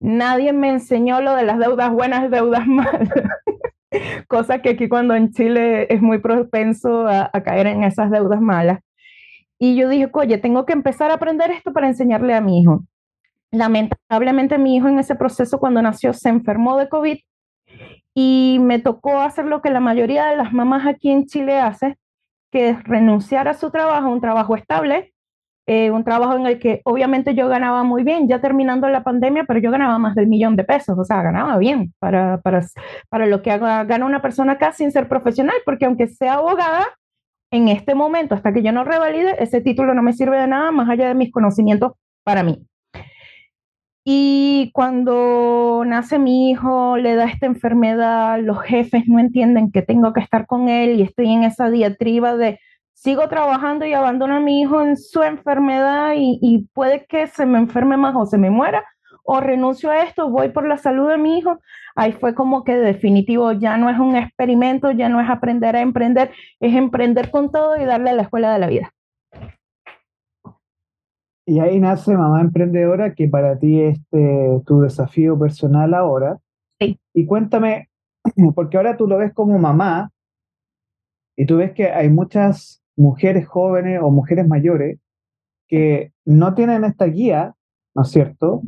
Nadie 0.00 0.52
me 0.52 0.70
enseñó 0.70 1.20
lo 1.20 1.34
de 1.34 1.44
las 1.44 1.58
deudas 1.58 1.90
buenas 1.92 2.30
deudas 2.30 2.66
malas. 2.66 3.08
Cosa 4.28 4.60
que 4.60 4.70
aquí 4.70 4.88
cuando 4.88 5.14
en 5.14 5.32
Chile 5.32 5.92
es 5.92 6.02
muy 6.02 6.18
propenso 6.18 7.06
a, 7.06 7.30
a 7.32 7.42
caer 7.42 7.66
en 7.66 7.84
esas 7.84 8.10
deudas 8.10 8.40
malas. 8.40 8.80
Y 9.58 9.76
yo 9.76 9.88
dije, 9.88 10.08
oye, 10.12 10.38
tengo 10.38 10.64
que 10.66 10.72
empezar 10.72 11.10
a 11.10 11.14
aprender 11.14 11.50
esto 11.50 11.72
para 11.72 11.88
enseñarle 11.88 12.34
a 12.34 12.40
mi 12.40 12.60
hijo. 12.60 12.84
Lamentablemente 13.50 14.58
mi 14.58 14.76
hijo 14.76 14.88
en 14.88 14.98
ese 14.98 15.14
proceso 15.14 15.58
cuando 15.58 15.82
nació 15.82 16.12
se 16.12 16.28
enfermó 16.28 16.76
de 16.76 16.88
COVID 16.88 17.18
y 18.14 18.58
me 18.60 18.78
tocó 18.78 19.20
hacer 19.20 19.46
lo 19.46 19.62
que 19.62 19.70
la 19.70 19.80
mayoría 19.80 20.26
de 20.26 20.36
las 20.36 20.52
mamás 20.52 20.86
aquí 20.86 21.10
en 21.10 21.26
Chile 21.26 21.58
hace, 21.58 21.98
que 22.50 22.70
es 22.70 22.84
renunciar 22.84 23.48
a 23.48 23.54
su 23.54 23.70
trabajo, 23.70 24.08
un 24.08 24.20
trabajo 24.20 24.56
estable, 24.56 25.12
eh, 25.70 25.90
un 25.90 26.02
trabajo 26.02 26.34
en 26.34 26.46
el 26.46 26.58
que 26.58 26.80
obviamente 26.84 27.34
yo 27.34 27.46
ganaba 27.46 27.82
muy 27.82 28.02
bien, 28.02 28.26
ya 28.26 28.40
terminando 28.40 28.88
la 28.88 29.04
pandemia, 29.04 29.44
pero 29.44 29.60
yo 29.60 29.70
ganaba 29.70 29.98
más 29.98 30.14
del 30.14 30.26
millón 30.26 30.56
de 30.56 30.64
pesos, 30.64 30.98
o 30.98 31.04
sea, 31.04 31.22
ganaba 31.22 31.58
bien 31.58 31.92
para, 31.98 32.40
para, 32.40 32.64
para 33.10 33.26
lo 33.26 33.42
que 33.42 33.58
gana 33.58 34.06
una 34.06 34.22
persona 34.22 34.52
acá 34.52 34.72
sin 34.72 34.90
ser 34.90 35.08
profesional, 35.08 35.56
porque 35.66 35.84
aunque 35.84 36.06
sea 36.06 36.34
abogada, 36.36 36.86
en 37.50 37.68
este 37.68 37.94
momento, 37.94 38.34
hasta 38.34 38.52
que 38.52 38.62
yo 38.62 38.72
no 38.72 38.84
revalide, 38.84 39.42
ese 39.42 39.60
título 39.60 39.92
no 39.92 40.02
me 40.02 40.14
sirve 40.14 40.38
de 40.38 40.46
nada 40.46 40.70
más 40.70 40.88
allá 40.88 41.08
de 41.08 41.14
mis 41.14 41.30
conocimientos 41.30 41.92
para 42.24 42.42
mí. 42.42 42.66
Y 44.06 44.70
cuando 44.72 45.82
nace 45.86 46.18
mi 46.18 46.50
hijo, 46.50 46.96
le 46.96 47.14
da 47.14 47.26
esta 47.26 47.44
enfermedad, 47.44 48.40
los 48.40 48.62
jefes 48.62 49.02
no 49.06 49.18
entienden 49.18 49.70
que 49.70 49.82
tengo 49.82 50.14
que 50.14 50.20
estar 50.20 50.46
con 50.46 50.70
él 50.70 50.98
y 50.98 51.02
estoy 51.02 51.30
en 51.30 51.44
esa 51.44 51.68
diatriba 51.68 52.38
de 52.38 52.58
sigo 53.00 53.28
trabajando 53.28 53.86
y 53.86 53.94
abandono 53.94 54.36
a 54.36 54.40
mi 54.40 54.60
hijo 54.60 54.82
en 54.82 54.96
su 54.96 55.22
enfermedad 55.22 56.14
y, 56.16 56.38
y 56.42 56.66
puede 56.74 57.06
que 57.06 57.28
se 57.28 57.46
me 57.46 57.58
enferme 57.58 57.96
más 57.96 58.14
o 58.16 58.26
se 58.26 58.38
me 58.38 58.50
muera 58.50 58.84
o 59.30 59.40
renuncio 59.40 59.90
a 59.90 60.04
esto, 60.04 60.30
voy 60.30 60.48
por 60.48 60.66
la 60.66 60.78
salud 60.78 61.10
de 61.10 61.18
mi 61.18 61.36
hijo. 61.36 61.58
Ahí 61.94 62.12
fue 62.12 62.34
como 62.34 62.64
que 62.64 62.74
definitivo, 62.76 63.52
ya 63.52 63.76
no 63.76 63.90
es 63.90 63.98
un 63.98 64.16
experimento, 64.16 64.90
ya 64.90 65.10
no 65.10 65.20
es 65.20 65.28
aprender 65.28 65.76
a 65.76 65.82
emprender, 65.82 66.30
es 66.60 66.74
emprender 66.74 67.30
con 67.30 67.52
todo 67.52 67.76
y 67.76 67.84
darle 67.84 68.08
a 68.08 68.14
la 68.14 68.22
escuela 68.22 68.54
de 68.54 68.58
la 68.58 68.66
vida. 68.68 68.90
Y 71.44 71.60
ahí 71.60 71.78
nace 71.78 72.16
Mamá 72.16 72.40
Emprendedora, 72.40 73.14
que 73.14 73.28
para 73.28 73.58
ti 73.58 73.82
es 73.82 73.98
este, 73.98 74.62
tu 74.64 74.80
desafío 74.80 75.38
personal 75.38 75.92
ahora. 75.92 76.38
Sí. 76.80 76.98
Y 77.12 77.26
cuéntame, 77.26 77.90
porque 78.54 78.78
ahora 78.78 78.96
tú 78.96 79.06
lo 79.06 79.18
ves 79.18 79.34
como 79.34 79.58
mamá 79.58 80.10
y 81.36 81.44
tú 81.44 81.58
ves 81.58 81.72
que 81.72 81.90
hay 81.90 82.08
muchas 82.08 82.77
mujeres 82.98 83.46
jóvenes 83.46 84.00
o 84.02 84.10
mujeres 84.10 84.46
mayores 84.46 84.98
que 85.68 86.12
no 86.24 86.54
tienen 86.54 86.84
esta 86.84 87.06
guía, 87.06 87.54
¿no 87.94 88.02
es 88.02 88.10
cierto?, 88.10 88.62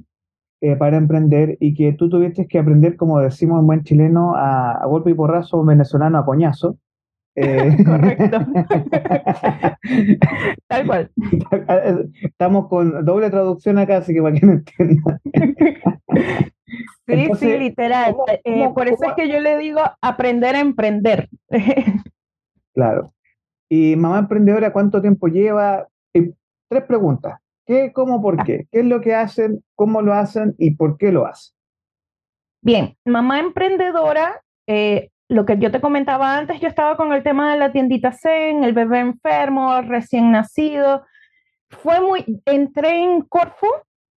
eh, 0.63 0.77
para 0.77 0.99
emprender 0.99 1.57
y 1.61 1.75
que 1.75 1.93
tú 1.95 2.11
tuviste 2.11 2.47
que 2.47 2.59
aprender, 2.59 2.97
como 2.97 3.19
decimos 3.21 3.61
en 3.61 3.67
buen 3.67 3.83
chileno, 3.83 4.35
a, 4.37 4.73
a 4.73 4.87
golpe 4.87 5.11
y 5.11 5.15
porrazo, 5.15 5.61
un 5.61 5.67
venezolano 5.67 6.19
a 6.19 6.25
coñazo, 6.25 6.79
eh, 7.35 7.77
Correcto. 7.85 8.39
Tal 10.69 10.87
cual. 10.87 11.11
Estamos 12.23 12.69
con 12.69 13.05
doble 13.05 13.31
traducción 13.31 13.79
acá, 13.79 13.99
así 13.99 14.13
que 14.15 14.23
para 14.23 14.35
que 14.35 14.47
no 14.47 14.53
entiendan. 14.53 15.21
Sí, 17.09 17.29
sí, 17.41 17.59
literal. 17.59 18.15
Eh, 18.45 18.69
por 18.73 18.87
eso 18.87 19.05
es 19.05 19.15
que 19.15 19.29
yo 19.29 19.41
le 19.41 19.59
digo 19.59 19.81
aprender 20.01 20.55
a 20.55 20.61
emprender. 20.61 21.29
claro. 22.73 23.13
Y 23.71 23.95
mamá 23.97 24.19
emprendedora, 24.19 24.73
¿cuánto 24.73 25.01
tiempo 25.01 25.29
lleva? 25.29 25.87
tres 26.13 26.85
preguntas. 26.85 27.41
¿Qué, 27.67 27.93
cómo, 27.93 28.23
por 28.23 28.45
qué? 28.45 28.67
¿Qué 28.71 28.81
es 28.81 28.85
lo 28.85 29.01
que 29.01 29.15
hacen? 29.15 29.65
¿Cómo 29.75 30.03
lo 30.03 30.13
hacen? 30.13 30.55
¿Y 30.59 30.73
por 30.73 30.97
qué 30.99 31.11
lo 31.11 31.27
hacen? 31.27 31.55
Bien, 32.63 32.97
mamá 33.05 33.41
emprendedora 33.41 34.43
eh, 34.67 35.11
lo 35.29 35.47
que 35.47 35.57
yo 35.59 35.71
te 35.71 35.81
comentaba 35.81 36.37
antes, 36.37 36.61
yo 36.61 36.67
estaba 36.67 36.97
con 36.97 37.13
el 37.13 37.23
tema 37.23 37.53
de 37.53 37.59
la 37.59 37.71
tiendita 37.71 38.13
Zen, 38.13 38.65
el 38.65 38.73
bebé 38.73 38.99
enfermo, 38.99 39.81
recién 39.83 40.33
nacido. 40.33 41.05
Fue 41.69 42.01
muy, 42.01 42.43
entré 42.47 43.05
en 43.05 43.23
Corfu, 43.23 43.67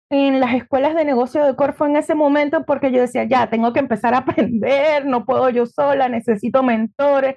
en 0.10 0.40
las 0.40 0.56
escuelas 0.56 0.96
de 0.96 1.06
negocio 1.06 1.46
de 1.46 1.56
Corfu 1.56 1.86
en 1.86 1.98
ese 1.98 2.16
momento, 2.16 2.66
porque 2.66 2.92
yo 2.92 3.02
decía, 3.02 3.26
ya, 3.26 3.48
tengo 3.48 3.74
que 3.74 3.80
empezar 3.80 4.16
a 4.16 4.18
aprender, 4.26 5.06
no 5.06 5.26
puedo 5.26 5.50
yo 5.50 5.68
sola, 5.68 6.10
necesito 6.10 6.64
mentores, 6.64 7.36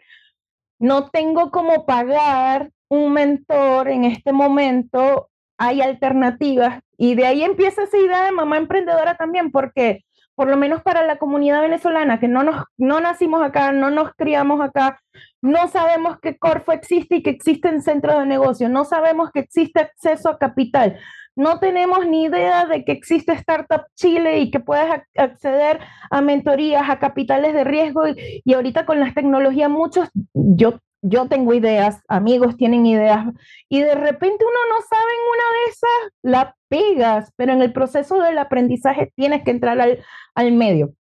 no 0.78 1.10
tengo 1.10 1.50
cómo 1.50 1.86
pagar 1.86 2.70
un 2.88 3.12
mentor 3.12 3.88
en 3.88 4.04
este 4.04 4.32
momento, 4.32 5.30
hay 5.58 5.80
alternativas. 5.80 6.80
Y 6.98 7.14
de 7.14 7.26
ahí 7.26 7.42
empieza 7.42 7.82
esa 7.82 7.98
idea 7.98 8.24
de 8.24 8.32
mamá 8.32 8.56
emprendedora 8.58 9.16
también, 9.16 9.50
porque 9.50 10.04
por 10.36 10.48
lo 10.48 10.56
menos 10.56 10.82
para 10.82 11.04
la 11.04 11.16
comunidad 11.16 11.62
venezolana, 11.62 12.20
que 12.20 12.28
no, 12.28 12.42
nos, 12.42 12.62
no 12.76 13.00
nacimos 13.00 13.42
acá, 13.42 13.72
no 13.72 13.90
nos 13.90 14.12
criamos 14.14 14.60
acá, 14.60 15.00
no 15.40 15.66
sabemos 15.68 16.20
que 16.20 16.36
Corfo 16.36 16.72
existe 16.72 17.16
y 17.16 17.22
que 17.22 17.30
existen 17.30 17.80
centros 17.80 18.18
de 18.18 18.26
negocio, 18.26 18.68
no 18.68 18.84
sabemos 18.84 19.30
que 19.32 19.40
existe 19.40 19.80
acceso 19.80 20.28
a 20.28 20.38
capital, 20.38 20.98
no 21.36 21.60
tenemos 21.60 22.06
ni 22.06 22.24
idea 22.24 22.66
de 22.66 22.84
que 22.84 22.92
existe 22.92 23.32
Startup 23.32 23.82
Chile 23.94 24.40
y 24.40 24.50
que 24.50 24.60
puedes 24.60 24.86
acceder 25.16 25.80
a 26.10 26.20
mentorías, 26.20 26.88
a 26.88 26.98
capitales 26.98 27.52
de 27.54 27.64
riesgo 27.64 28.08
y, 28.08 28.42
y 28.44 28.54
ahorita 28.54 28.86
con 28.86 28.98
las 28.98 29.14
tecnologías 29.14 29.70
muchos, 29.70 30.08
yo 30.32 30.80
yo 31.02 31.28
tengo 31.28 31.54
ideas, 31.54 32.02
amigos 32.08 32.56
tienen 32.56 32.84
ideas, 32.84 33.26
y 33.68 33.80
de 33.80 33.94
repente 33.94 34.44
uno 34.44 34.74
no 34.74 34.82
sabe 34.88 35.12
en 35.12 35.20
una 35.30 35.44
de 35.52 35.70
esas, 35.70 36.12
la 36.22 36.56
pegas, 36.68 37.32
pero 37.36 37.52
en 37.52 37.62
el 37.62 37.72
proceso 37.72 38.20
del 38.20 38.38
aprendizaje 38.38 39.12
tienes 39.14 39.44
que 39.44 39.52
entrar 39.52 39.80
al, 39.80 40.02
al 40.34 40.52
medio. 40.52 40.94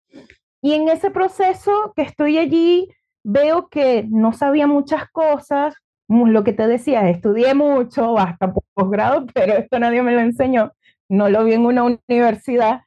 Y 0.62 0.74
en 0.74 0.88
ese 0.88 1.10
proceso 1.10 1.92
que 1.96 2.02
estoy 2.02 2.38
allí, 2.38 2.88
veo 3.24 3.68
que 3.68 4.06
no 4.08 4.32
sabía 4.32 4.66
muchas 4.66 5.08
cosas, 5.10 5.74
lo 6.08 6.44
que 6.44 6.52
te 6.52 6.66
decía, 6.66 7.08
estudié 7.08 7.54
mucho, 7.54 8.18
hasta 8.18 8.52
posgrado, 8.74 9.26
pero 9.34 9.54
esto 9.54 9.78
nadie 9.78 10.02
me 10.02 10.12
lo 10.12 10.20
enseñó, 10.20 10.72
no 11.08 11.28
lo 11.28 11.44
vi 11.44 11.54
en 11.54 11.66
una 11.66 11.84
universidad, 11.84 12.82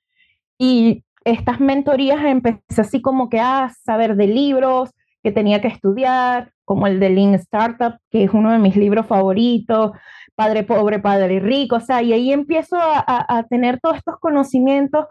y 0.58 1.04
estas 1.26 1.60
mentorías 1.60 2.24
empecé 2.24 2.82
así 2.82 3.02
como 3.02 3.30
que 3.30 3.40
a 3.40 3.70
saber 3.84 4.16
de 4.16 4.28
libros 4.28 4.92
que 5.24 5.32
tenía 5.32 5.62
que 5.62 5.68
estudiar, 5.68 6.52
como 6.66 6.88
el 6.88 7.00
de 7.00 7.10
Lean 7.10 7.34
Startup, 7.36 7.98
que 8.10 8.24
es 8.24 8.32
uno 8.34 8.52
de 8.52 8.60
mis 8.60 8.76
libros 8.76 9.06
favoritos, 9.06 9.92
Padre 10.36 10.64
Pobre, 10.64 11.00
Padre 11.00 11.40
Rico, 11.40 11.78
o 11.78 11.80
sea, 11.82 12.02
y 12.02 12.14
ahí 12.14 12.32
empiezo 12.32 12.78
a, 12.78 13.04
a, 13.06 13.44
tener 13.44 13.80
todos 13.82 13.98
estos 13.98 14.20
conocimientos. 14.20 15.06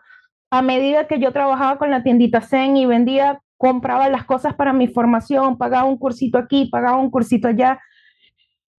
A 0.51 0.63
medida 0.63 1.07
que 1.07 1.19
yo 1.19 1.33
trabajaba 1.33 1.77
con 1.77 1.91
la 1.91 2.03
tiendita 2.03 2.41
Zen 2.41 2.77
y 2.79 2.87
vendía, 2.87 3.41
compraba 3.59 4.09
las 4.09 4.25
cosas 4.25 4.55
para 4.55 4.73
mi 4.73 4.89
formación, 4.89 5.59
pagaba 5.59 5.85
un 5.85 5.99
cursito 5.99 6.39
aquí, 6.39 6.67
pagaba 6.67 6.97
un 6.97 7.11
cursito 7.11 7.49
allá, 7.49 7.79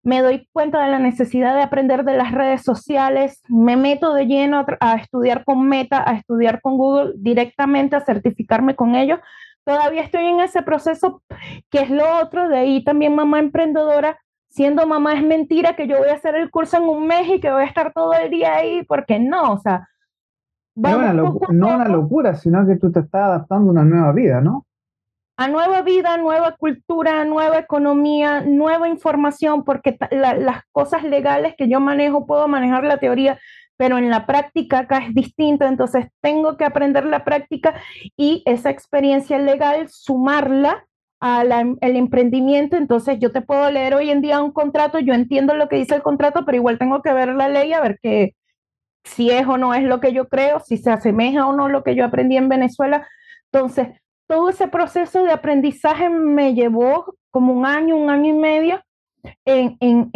me 0.09 0.23
doy 0.23 0.49
cuenta 0.51 0.83
de 0.83 0.89
la 0.89 0.97
necesidad 0.97 1.53
de 1.55 1.61
aprender 1.61 2.03
de 2.03 2.17
las 2.17 2.31
redes 2.31 2.63
sociales, 2.63 3.43
me 3.47 3.77
meto 3.77 4.15
de 4.15 4.25
lleno 4.25 4.57
a, 4.57 4.65
a 4.79 4.95
estudiar 4.95 5.43
con 5.45 5.67
Meta, 5.69 6.03
a 6.03 6.15
estudiar 6.15 6.61
con 6.61 6.77
Google 6.77 7.13
directamente, 7.17 7.95
a 7.95 8.01
certificarme 8.01 8.75
con 8.75 8.95
ellos, 8.95 9.19
todavía 9.63 10.01
estoy 10.01 10.25
en 10.25 10.39
ese 10.39 10.63
proceso, 10.63 11.21
que 11.69 11.81
es 11.81 11.91
lo 11.91 12.03
otro, 12.23 12.49
de 12.49 12.57
ahí 12.57 12.83
también 12.83 13.13
mamá 13.13 13.37
emprendedora, 13.37 14.17
siendo 14.49 14.87
mamá 14.87 15.13
es 15.13 15.23
mentira 15.23 15.75
que 15.75 15.87
yo 15.87 15.99
voy 15.99 16.09
a 16.09 16.15
hacer 16.15 16.33
el 16.33 16.49
curso 16.49 16.77
en 16.77 16.89
un 16.89 17.05
mes 17.05 17.27
y 17.29 17.39
que 17.39 17.51
voy 17.51 17.61
a 17.61 17.67
estar 17.67 17.93
todo 17.93 18.13
el 18.13 18.31
día 18.31 18.55
ahí, 18.55 18.83
porque 18.85 19.19
no, 19.19 19.53
o 19.53 19.59
sea, 19.59 19.87
no 21.51 21.75
una 21.75 21.87
locura, 21.87 22.33
sino 22.33 22.65
que 22.65 22.77
tú 22.77 22.91
te 22.91 23.01
estás 23.01 23.21
adaptando 23.21 23.67
a 23.67 23.73
una 23.73 23.85
nueva 23.85 24.11
vida, 24.11 24.41
¿no? 24.41 24.65
A 25.41 25.47
nueva 25.47 25.83
vida, 25.83 26.17
nueva 26.17 26.57
cultura, 26.57 27.23
nueva 27.23 27.59
economía, 27.59 28.41
nueva 28.41 28.89
información, 28.89 29.63
porque 29.63 29.97
las 30.11 30.63
cosas 30.73 31.05
legales 31.05 31.53
que 31.57 31.69
yo 31.69 31.79
manejo, 31.79 32.25
puedo 32.25 32.49
manejar 32.49 32.83
la 32.83 32.97
teoría, 32.97 33.39
pero 33.77 33.97
en 33.97 34.09
la 34.09 34.25
práctica 34.25 34.79
acá 34.79 34.97
es 34.97 35.13
distinto, 35.13 35.63
entonces 35.63 36.07
tengo 36.19 36.57
que 36.57 36.65
aprender 36.65 37.05
la 37.05 37.23
práctica 37.23 37.81
y 38.17 38.43
esa 38.45 38.69
experiencia 38.69 39.39
legal, 39.39 39.87
sumarla 39.87 40.85
al 41.21 41.79
emprendimiento, 41.81 42.75
entonces 42.75 43.17
yo 43.21 43.31
te 43.31 43.39
puedo 43.39 43.71
leer 43.71 43.93
hoy 43.95 44.09
en 44.09 44.21
día 44.21 44.41
un 44.41 44.51
contrato, 44.51 44.99
yo 44.99 45.13
entiendo 45.13 45.53
lo 45.53 45.69
que 45.69 45.77
dice 45.77 45.95
el 45.95 46.01
contrato, 46.01 46.43
pero 46.43 46.57
igual 46.57 46.77
tengo 46.77 47.01
que 47.01 47.13
ver 47.13 47.29
la 47.29 47.47
ley 47.47 47.71
a 47.71 47.79
ver 47.79 47.97
que 48.03 48.35
si 49.05 49.31
es 49.31 49.47
o 49.47 49.57
no 49.57 49.73
es 49.73 49.83
lo 49.83 50.01
que 50.01 50.11
yo 50.11 50.27
creo, 50.27 50.59
si 50.59 50.75
se 50.75 50.91
asemeja 50.91 51.47
o 51.47 51.53
no 51.53 51.69
lo 51.69 51.81
que 51.85 51.95
yo 51.95 52.03
aprendí 52.03 52.35
en 52.35 52.49
Venezuela. 52.49 53.07
Entonces, 53.53 53.87
todo 54.29 54.49
ese 54.49 54.67
proceso 54.67 55.23
de 55.23 55.31
aprendizaje 55.31 56.07
me 56.07 56.53
llevó 56.53 57.15
como 57.31 57.51
un 57.51 57.65
año, 57.65 57.97
un 57.97 58.11
año 58.11 58.29
y 58.29 58.37
medio, 58.37 58.79
en, 59.43 60.11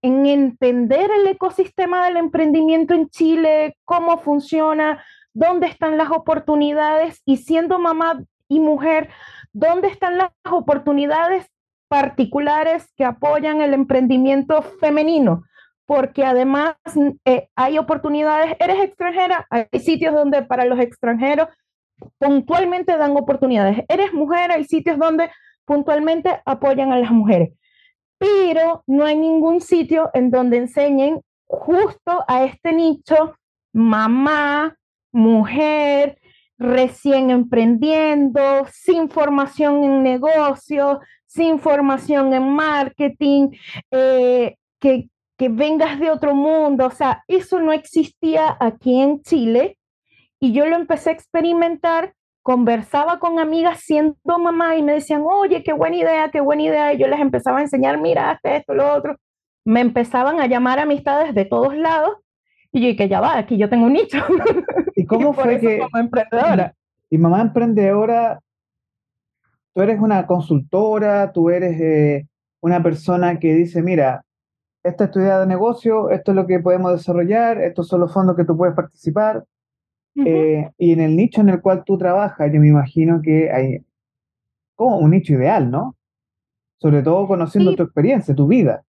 entender 0.00 1.10
el 1.10 1.26
ecosistema 1.26 2.06
del 2.06 2.16
emprendimiento 2.16 2.94
en 2.94 3.08
Chile, 3.08 3.76
cómo 3.84 4.18
funciona, 4.18 5.04
dónde 5.34 5.66
están 5.66 5.98
las 5.98 6.12
oportunidades 6.12 7.20
y 7.24 7.38
siendo 7.38 7.80
mamá 7.80 8.22
y 8.46 8.60
mujer, 8.60 9.08
dónde 9.52 9.88
están 9.88 10.16
las 10.16 10.30
oportunidades 10.48 11.44
particulares 11.88 12.92
que 12.96 13.04
apoyan 13.04 13.62
el 13.62 13.74
emprendimiento 13.74 14.62
femenino, 14.62 15.42
porque 15.86 16.24
además 16.24 16.76
eh, 17.24 17.48
hay 17.56 17.78
oportunidades, 17.78 18.56
eres 18.60 18.80
extranjera, 18.80 19.44
hay 19.50 19.66
sitios 19.80 20.14
donde 20.14 20.42
para 20.42 20.66
los 20.66 20.78
extranjeros 20.78 21.48
puntualmente 22.18 22.96
dan 22.96 23.16
oportunidades, 23.16 23.84
eres 23.88 24.12
mujer, 24.12 24.52
hay 24.52 24.64
sitios 24.64 24.98
donde 24.98 25.30
puntualmente 25.64 26.40
apoyan 26.44 26.92
a 26.92 26.98
las 26.98 27.10
mujeres 27.10 27.50
pero 28.18 28.82
no 28.86 29.04
hay 29.04 29.16
ningún 29.16 29.60
sitio 29.60 30.10
en 30.12 30.30
donde 30.30 30.58
enseñen 30.58 31.22
justo 31.46 32.24
a 32.26 32.44
este 32.44 32.72
nicho, 32.72 33.36
mamá, 33.72 34.76
mujer, 35.12 36.18
recién 36.58 37.30
emprendiendo, 37.30 38.66
sin 38.70 39.08
formación 39.08 39.84
en 39.84 40.02
negocios, 40.02 40.98
sin 41.26 41.60
formación 41.60 42.34
en 42.34 42.50
marketing, 42.50 43.50
eh, 43.92 44.56
que, 44.80 45.08
que 45.36 45.48
vengas 45.48 46.00
de 46.00 46.10
otro 46.10 46.34
mundo. 46.34 46.86
O 46.86 46.90
sea, 46.90 47.22
eso 47.28 47.60
no 47.60 47.72
existía 47.72 48.56
aquí 48.58 49.00
en 49.00 49.22
Chile 49.22 49.77
y 50.40 50.52
yo 50.52 50.66
lo 50.66 50.76
empecé 50.76 51.10
a 51.10 51.12
experimentar 51.14 52.14
conversaba 52.48 53.18
con 53.18 53.38
amigas 53.38 53.80
siendo 53.80 54.38
mamá 54.38 54.74
y 54.74 54.82
me 54.82 54.94
decían, 54.94 55.22
oye, 55.22 55.62
qué 55.62 55.74
buena 55.74 55.96
idea, 55.96 56.30
qué 56.30 56.40
buena 56.40 56.62
idea. 56.62 56.94
Y 56.94 56.98
yo 56.98 57.06
les 57.06 57.20
empezaba 57.20 57.58
a 57.58 57.60
enseñar, 57.60 58.00
mira, 58.00 58.40
esto, 58.42 58.72
lo 58.72 58.90
otro. 58.94 59.16
Me 59.66 59.82
empezaban 59.82 60.40
a 60.40 60.46
llamar 60.46 60.78
amistades 60.78 61.34
de 61.34 61.44
todos 61.44 61.76
lados 61.76 62.16
y 62.72 62.80
yo, 62.80 62.96
que 62.96 63.06
ya 63.06 63.20
va, 63.20 63.36
aquí 63.36 63.58
yo 63.58 63.68
tengo 63.68 63.84
un 63.84 63.92
nicho. 63.92 64.16
¿Y 64.96 65.04
cómo 65.04 65.34
fue 65.34 65.60
que... 65.60 65.78
Mamá 65.78 66.00
emprendedora. 66.00 66.74
Y 67.10 67.18
mamá 67.18 67.42
emprendedora, 67.42 68.40
tú 69.74 69.82
eres 69.82 70.00
una 70.00 70.26
consultora, 70.26 71.32
tú 71.32 71.50
eres 71.50 71.78
eh, 71.78 72.28
una 72.60 72.82
persona 72.82 73.38
que 73.38 73.52
dice, 73.52 73.82
mira, 73.82 74.24
esta 74.82 75.04
es 75.04 75.10
tu 75.10 75.20
idea 75.20 75.40
de 75.40 75.46
negocio, 75.46 76.08
esto 76.08 76.32
es 76.32 76.36
lo 76.36 76.46
que 76.46 76.60
podemos 76.60 76.92
desarrollar, 76.92 77.60
estos 77.60 77.88
son 77.88 78.00
los 78.00 78.10
fondos 78.10 78.36
que 78.36 78.44
tú 78.44 78.56
puedes 78.56 78.74
participar, 78.74 79.44
eh, 80.24 80.70
y 80.78 80.92
en 80.92 81.00
el 81.00 81.16
nicho 81.16 81.40
en 81.40 81.48
el 81.48 81.60
cual 81.60 81.84
tú 81.84 81.96
trabajas, 81.98 82.50
yo 82.52 82.60
me 82.60 82.68
imagino 82.68 83.20
que 83.22 83.50
hay 83.50 83.84
como 84.74 84.98
un 84.98 85.10
nicho 85.10 85.34
ideal, 85.34 85.70
¿no? 85.70 85.96
Sobre 86.78 87.02
todo 87.02 87.26
conociendo 87.26 87.74
tu 87.74 87.82
experiencia, 87.82 88.34
tu 88.34 88.46
vida. 88.46 88.84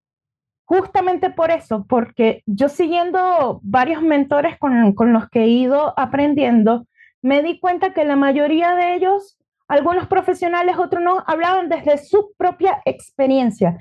Justamente 0.66 1.32
por 1.32 1.50
eso, 1.50 1.86
porque 1.90 2.44
yo 2.46 2.70
siguiendo 2.70 3.60
varios 3.64 4.04
mentores 4.04 4.58
con, 4.60 4.94
con 4.94 5.14
los 5.14 5.28
que 5.30 5.44
he 5.44 5.48
ido 5.48 5.94
aprendiendo, 5.98 6.86
me 7.22 7.42
di 7.42 7.60
cuenta 7.60 7.94
que 7.94 8.06
la 8.06 8.16
mayoría 8.16 8.76
de 8.76 8.94
ellos, 8.96 9.40
algunos 9.68 10.08
profesionales, 10.08 10.78
otros 10.78 11.04
no, 11.04 11.24
hablaban 11.26 11.70
desde 11.70 11.98
su 11.98 12.34
propia 12.38 12.82
experiencia 12.86 13.78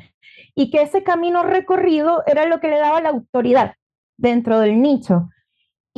y 0.55 0.70
que 0.70 0.83
ese 0.83 1.03
camino 1.03 1.43
recorrido 1.43 2.23
era 2.27 2.47
lo 2.47 2.59
que 2.61 2.69
le 2.69 2.79
daba 2.79 3.01
la 3.01 3.11
autoridad 3.11 3.75
dentro 4.16 4.59
del 4.59 4.81
nicho. 4.81 5.29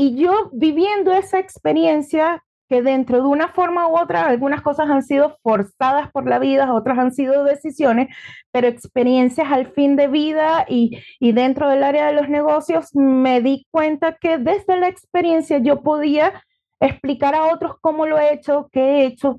Y 0.00 0.16
yo 0.16 0.48
viviendo 0.54 1.12
esa 1.12 1.38
experiencia, 1.38 2.42
que 2.70 2.80
dentro 2.80 3.18
de 3.18 3.28
una 3.28 3.48
forma 3.48 3.86
u 3.86 3.98
otra, 3.98 4.24
algunas 4.24 4.62
cosas 4.62 4.88
han 4.88 5.02
sido 5.02 5.36
forzadas 5.42 6.10
por 6.10 6.26
la 6.26 6.38
vida, 6.38 6.72
otras 6.72 6.98
han 6.98 7.12
sido 7.12 7.44
decisiones, 7.44 8.08
pero 8.50 8.66
experiencias 8.66 9.52
al 9.52 9.66
fin 9.66 9.96
de 9.96 10.08
vida 10.08 10.64
y, 10.66 10.98
y 11.18 11.32
dentro 11.32 11.68
del 11.68 11.82
área 11.82 12.06
de 12.06 12.14
los 12.14 12.30
negocios, 12.30 12.94
me 12.94 13.42
di 13.42 13.66
cuenta 13.70 14.16
que 14.16 14.38
desde 14.38 14.78
la 14.78 14.88
experiencia 14.88 15.58
yo 15.58 15.82
podía 15.82 16.32
explicar 16.80 17.34
a 17.34 17.52
otros 17.52 17.74
cómo 17.82 18.06
lo 18.06 18.18
he 18.18 18.32
hecho, 18.32 18.70
qué 18.72 18.80
he 18.80 19.04
hecho, 19.04 19.38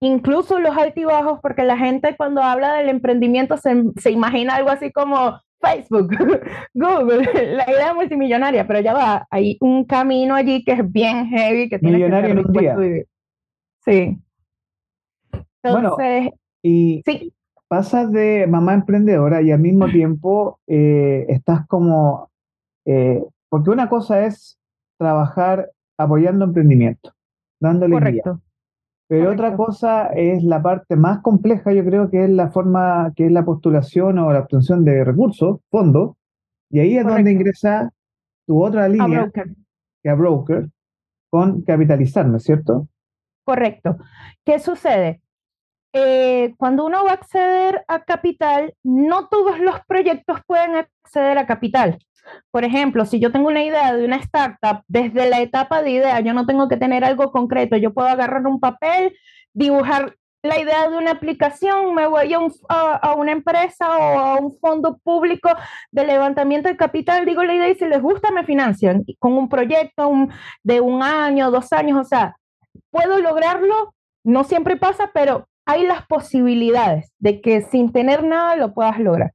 incluso 0.00 0.60
los 0.60 0.78
altibajos, 0.78 1.40
porque 1.42 1.64
la 1.64 1.76
gente 1.76 2.16
cuando 2.16 2.42
habla 2.42 2.72
del 2.72 2.88
emprendimiento 2.88 3.58
se, 3.58 3.82
se 3.98 4.12
imagina 4.12 4.54
algo 4.54 4.70
así 4.70 4.92
como 4.92 5.42
Facebook, 5.60 6.10
Google, 6.74 7.22
la 7.56 7.70
idea 7.70 7.94
multimillonaria, 7.94 8.66
pero 8.66 8.80
ya 8.80 8.94
va, 8.94 9.26
hay 9.30 9.58
un 9.60 9.84
camino 9.84 10.34
allí 10.34 10.64
que 10.64 10.72
es 10.72 10.92
bien 10.92 11.26
heavy, 11.28 11.68
que 11.68 11.78
tiene 11.78 11.98
Millonario 11.98 12.28
que 12.28 12.52
ser 12.52 12.66
en 12.66 12.76
un 12.76 12.84
día. 12.84 13.04
Sí. 13.84 14.18
Entonces, 15.62 16.32
y 16.62 17.02
sí. 17.04 17.32
pasas 17.68 18.10
de 18.12 18.46
mamá 18.48 18.74
emprendedora 18.74 19.42
y 19.42 19.52
al 19.52 19.60
mismo 19.60 19.86
tiempo 19.90 20.60
eh, 20.66 21.26
estás 21.28 21.66
como, 21.66 22.30
eh, 22.86 23.22
porque 23.48 23.70
una 23.70 23.88
cosa 23.88 24.24
es 24.26 24.58
trabajar 24.98 25.70
apoyando 25.98 26.44
emprendimiento, 26.44 27.12
dándole 27.60 27.94
Correcto. 27.94 28.40
Pero 29.10 29.32
otra 29.32 29.56
cosa 29.56 30.06
es 30.14 30.44
la 30.44 30.62
parte 30.62 30.94
más 30.94 31.20
compleja, 31.20 31.72
yo 31.72 31.84
creo 31.84 32.08
que 32.12 32.22
es 32.22 32.30
la 32.30 32.52
forma, 32.52 33.12
que 33.16 33.26
es 33.26 33.32
la 33.32 33.44
postulación 33.44 34.20
o 34.20 34.32
la 34.32 34.38
obtención 34.38 34.84
de 34.84 35.02
recursos, 35.02 35.58
fondos, 35.68 36.14
y 36.70 36.78
ahí 36.78 36.96
es 36.96 37.04
donde 37.04 37.32
ingresa 37.32 37.90
tu 38.46 38.64
otra 38.64 38.88
línea, 38.88 39.28
que 40.00 40.08
a 40.08 40.14
broker, 40.14 40.68
con 41.28 41.62
capitalizar, 41.62 42.24
¿no 42.24 42.36
es 42.36 42.44
cierto? 42.44 42.86
Correcto. 43.42 43.96
¿Qué 44.44 44.60
sucede? 44.60 45.20
Eh, 45.92 46.54
cuando 46.56 46.86
uno 46.86 47.02
va 47.04 47.10
a 47.10 47.14
acceder 47.14 47.84
a 47.88 48.04
capital, 48.04 48.74
no 48.84 49.26
todos 49.26 49.58
los 49.58 49.80
proyectos 49.88 50.38
pueden 50.46 50.76
acceder 50.76 51.36
a 51.36 51.46
capital. 51.46 51.98
Por 52.50 52.64
ejemplo, 52.64 53.04
si 53.04 53.20
yo 53.20 53.32
tengo 53.32 53.48
una 53.48 53.62
idea 53.62 53.94
de 53.94 54.04
una 54.04 54.16
startup, 54.16 54.82
desde 54.88 55.28
la 55.28 55.40
etapa 55.40 55.82
de 55.82 55.90
idea, 55.90 56.20
yo 56.20 56.34
no 56.34 56.46
tengo 56.46 56.68
que 56.68 56.76
tener 56.76 57.04
algo 57.04 57.30
concreto, 57.32 57.76
yo 57.76 57.92
puedo 57.92 58.08
agarrar 58.08 58.46
un 58.46 58.60
papel, 58.60 59.16
dibujar 59.52 60.16
la 60.42 60.58
idea 60.58 60.88
de 60.88 60.96
una 60.96 61.12
aplicación, 61.12 61.94
me 61.94 62.06
voy 62.06 62.32
a, 62.32 63.14
una 63.14 63.32
empresa 63.32 63.98
o 63.98 64.18
a 64.18 64.34
un 64.36 64.52
fondo 64.58 64.98
público 64.98 65.50
de 65.90 66.06
levantamiento 66.06 66.68
de 66.68 66.76
capital, 66.76 67.26
digo 67.26 67.42
la 67.44 67.54
idea 67.54 67.68
y 67.68 67.74
si 67.74 67.84
les 67.86 68.00
gusta 68.00 68.30
me 68.30 68.44
financian 68.44 69.04
con 69.18 69.34
un 69.34 69.48
proyecto 69.48 70.10
de 70.62 70.80
un 70.80 71.02
año, 71.02 71.50
dos 71.50 71.72
años, 71.72 72.00
o 72.00 72.04
sea, 72.04 72.36
puedo 72.90 73.18
lograrlo, 73.18 73.94
no 74.24 74.44
siempre 74.44 74.76
pasa, 74.76 75.10
pero 75.12 75.46
hay 75.66 75.86
las 75.86 76.06
posibilidades 76.06 77.12
de 77.18 77.40
que 77.40 77.62
sin 77.62 77.92
tener 77.92 78.24
nada 78.24 78.56
lo 78.56 78.72
puedas 78.72 78.98
lograr. 78.98 79.32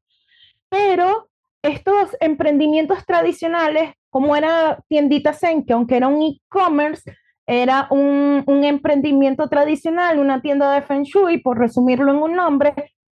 Pero 0.70 1.30
estos 1.66 2.16
emprendimientos 2.20 3.06
tradicionales, 3.06 3.94
como 4.10 4.36
era 4.36 4.80
Tiendita 4.88 5.34
Zen, 5.34 5.66
que 5.66 5.74
aunque 5.74 5.98
era 5.98 6.08
un 6.08 6.22
e-commerce, 6.22 7.12
era 7.48 7.88
un, 7.92 8.44
emprendimiento 8.48 9.48
tradicional, 9.50 10.20
una 10.20 10.42
tienda 10.42 10.72
de 10.74 10.82
Feng 10.82 11.04
Shui, 11.04 11.40
por 11.40 11.58
resumirlo 11.58 12.12
en 12.12 12.18
un 12.18 12.36
nombre, 12.36 12.74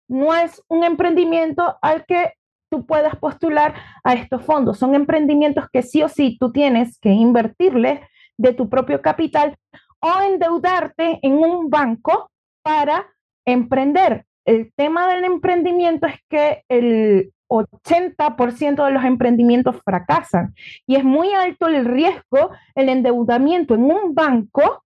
no 0.08 0.34
es 0.34 0.62
un 0.68 0.84
emprendimiento 0.84 1.76
al 1.82 2.04
que 2.06 2.32
tú 2.70 2.86
puedas 2.86 3.16
postular 3.16 3.74
a 4.04 4.14
estos 4.14 4.42
fondos. 4.42 4.78
Son 4.78 4.94
emprendimientos 4.94 5.66
que 5.72 5.82
sí 5.82 6.02
o 6.02 6.08
sí 6.08 6.36
tú 6.38 6.52
tienes 6.52 6.98
que 7.00 7.10
invertirle 7.10 8.02
de 8.36 8.52
tu 8.52 8.68
propio 8.68 9.00
capital 9.00 9.56
o 10.00 10.20
endeudarte 10.22 11.18
en 11.22 11.32
un 11.34 11.70
banco 11.70 12.30
para 12.62 13.06
emprender. 13.46 14.24
El 14.44 14.72
tema 14.74 15.06
del 15.08 15.24
emprendimiento 15.24 16.06
es 16.06 16.16
que 16.28 16.62
el, 16.68 17.32
80% 17.48 18.84
de 18.84 18.90
los 18.90 19.04
emprendimientos 19.04 19.76
fracasan 19.84 20.54
y 20.86 20.96
es 20.96 21.04
muy 21.04 21.32
alto 21.32 21.66
el 21.66 21.84
riesgo, 21.84 22.50
el 22.74 22.88
endeudamiento 22.88 23.74
en 23.74 23.84
un 23.84 24.14
banco 24.14 24.84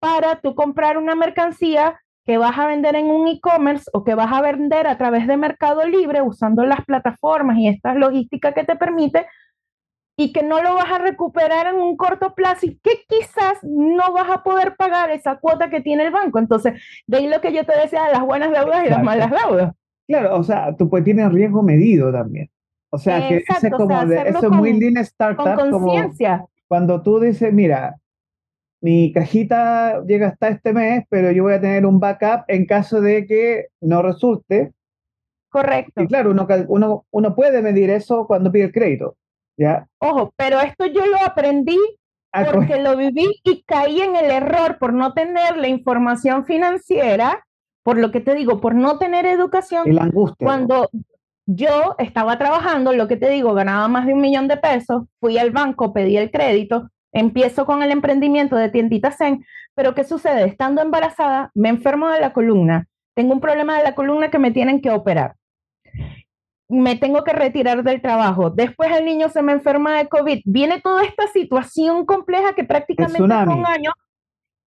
para 0.00 0.40
tú 0.40 0.54
comprar 0.54 0.98
una 0.98 1.14
mercancía 1.14 2.00
que 2.24 2.38
vas 2.38 2.56
a 2.58 2.66
vender 2.66 2.94
en 2.94 3.06
un 3.06 3.26
e-commerce 3.28 3.90
o 3.92 4.04
que 4.04 4.14
vas 4.14 4.32
a 4.32 4.40
vender 4.40 4.86
a 4.86 4.96
través 4.96 5.26
de 5.26 5.36
Mercado 5.36 5.86
Libre 5.86 6.22
usando 6.22 6.64
las 6.64 6.84
plataformas 6.84 7.58
y 7.58 7.68
esta 7.68 7.94
logística 7.94 8.52
que 8.52 8.64
te 8.64 8.76
permite, 8.76 9.26
y 10.16 10.32
que 10.32 10.42
no 10.42 10.62
lo 10.62 10.74
vas 10.74 10.90
a 10.90 10.98
recuperar 10.98 11.66
en 11.68 11.76
un 11.76 11.96
corto 11.96 12.34
plazo 12.34 12.66
y 12.66 12.78
que 12.78 13.04
quizás 13.08 13.58
no 13.62 14.12
vas 14.12 14.30
a 14.30 14.42
poder 14.42 14.76
pagar 14.76 15.10
esa 15.10 15.36
cuota 15.36 15.70
que 15.70 15.80
tiene 15.80 16.04
el 16.04 16.10
banco. 16.10 16.38
Entonces, 16.38 16.80
de 17.06 17.16
ahí 17.16 17.28
lo 17.28 17.40
que 17.40 17.52
yo 17.52 17.64
te 17.64 17.76
decía 17.78 18.04
de 18.04 18.12
las 18.12 18.22
buenas 18.22 18.50
deudas 18.50 18.84
y 18.84 18.90
las 18.90 19.02
malas 19.02 19.30
deudas. 19.30 19.72
Claro, 20.06 20.36
o 20.36 20.42
sea, 20.42 20.74
tú 20.76 20.88
pues 20.88 21.04
tienes 21.04 21.30
riesgo 21.32 21.62
medido 21.62 22.12
también. 22.12 22.50
O 22.90 22.98
sea, 22.98 23.26
que 23.28 23.36
es 23.36 23.70
como 23.76 24.04
de, 24.04 24.28
eso 24.28 24.46
es 24.46 24.50
muy 24.50 24.78
lean 24.78 24.98
startup. 24.98 25.56
Con 25.56 25.70
conciencia. 25.70 26.44
Cuando 26.68 27.02
tú 27.02 27.20
dices, 27.20 27.52
mira, 27.52 27.96
mi 28.82 29.12
cajita 29.12 30.02
llega 30.04 30.28
hasta 30.28 30.48
este 30.48 30.72
mes, 30.72 31.04
pero 31.08 31.30
yo 31.30 31.44
voy 31.44 31.54
a 31.54 31.60
tener 31.60 31.86
un 31.86 32.00
backup 32.00 32.44
en 32.48 32.66
caso 32.66 33.00
de 33.00 33.26
que 33.26 33.68
no 33.80 34.02
resulte. 34.02 34.72
Correcto. 35.48 36.02
Y 36.02 36.06
claro, 36.06 36.32
uno, 36.32 36.46
uno, 36.68 37.06
uno 37.10 37.34
puede 37.34 37.62
medir 37.62 37.90
eso 37.90 38.26
cuando 38.26 38.50
pide 38.52 38.64
el 38.64 38.72
crédito. 38.72 39.16
¿ya? 39.56 39.86
Ojo, 39.98 40.32
pero 40.36 40.60
esto 40.60 40.86
yo 40.86 41.06
lo 41.06 41.18
aprendí 41.24 41.78
ah, 42.32 42.44
porque 42.52 42.80
lo 42.80 42.96
viví 42.96 43.40
y 43.44 43.62
caí 43.62 44.00
en 44.00 44.16
el 44.16 44.30
error 44.30 44.78
por 44.78 44.92
no 44.92 45.12
tener 45.12 45.56
la 45.56 45.68
información 45.68 46.44
financiera, 46.44 47.44
por 47.82 47.98
lo 47.98 48.10
que 48.10 48.20
te 48.20 48.34
digo, 48.34 48.60
por 48.60 48.74
no 48.74 48.98
tener 48.98 49.26
educación. 49.26 49.88
Y 49.88 49.92
la 49.92 50.04
angustia. 50.04 50.44
Cuando 50.44 50.88
yo 51.46 51.94
estaba 51.98 52.38
trabajando, 52.38 52.92
lo 52.92 53.08
que 53.08 53.16
te 53.16 53.28
digo, 53.30 53.54
ganaba 53.54 53.88
más 53.88 54.06
de 54.06 54.14
un 54.14 54.20
millón 54.20 54.48
de 54.48 54.56
pesos, 54.56 55.04
fui 55.20 55.38
al 55.38 55.50
banco, 55.50 55.92
pedí 55.92 56.16
el 56.16 56.30
crédito, 56.30 56.90
empiezo 57.12 57.66
con 57.66 57.82
el 57.82 57.90
emprendimiento 57.90 58.56
de 58.56 58.68
tiendita 58.68 59.10
Zen, 59.10 59.44
pero 59.74 59.94
¿qué 59.94 60.04
sucede? 60.04 60.44
Estando 60.44 60.82
embarazada, 60.82 61.50
me 61.54 61.68
enfermo 61.68 62.08
de 62.08 62.20
la 62.20 62.32
columna, 62.32 62.86
tengo 63.14 63.34
un 63.34 63.40
problema 63.40 63.76
de 63.76 63.84
la 63.84 63.94
columna 63.94 64.30
que 64.30 64.38
me 64.38 64.52
tienen 64.52 64.80
que 64.80 64.90
operar. 64.90 65.34
Me 66.68 66.96
tengo 66.96 67.22
que 67.22 67.34
retirar 67.34 67.82
del 67.82 68.00
trabajo. 68.00 68.48
Después 68.48 68.90
el 68.96 69.04
niño 69.04 69.28
se 69.28 69.42
me 69.42 69.52
enferma 69.52 69.98
de 69.98 70.08
COVID. 70.08 70.40
Viene 70.46 70.80
toda 70.80 71.04
esta 71.04 71.26
situación 71.26 72.06
compleja 72.06 72.54
que 72.54 72.64
prácticamente 72.64 73.18
fue 73.18 73.54
un 73.54 73.66
año 73.66 73.92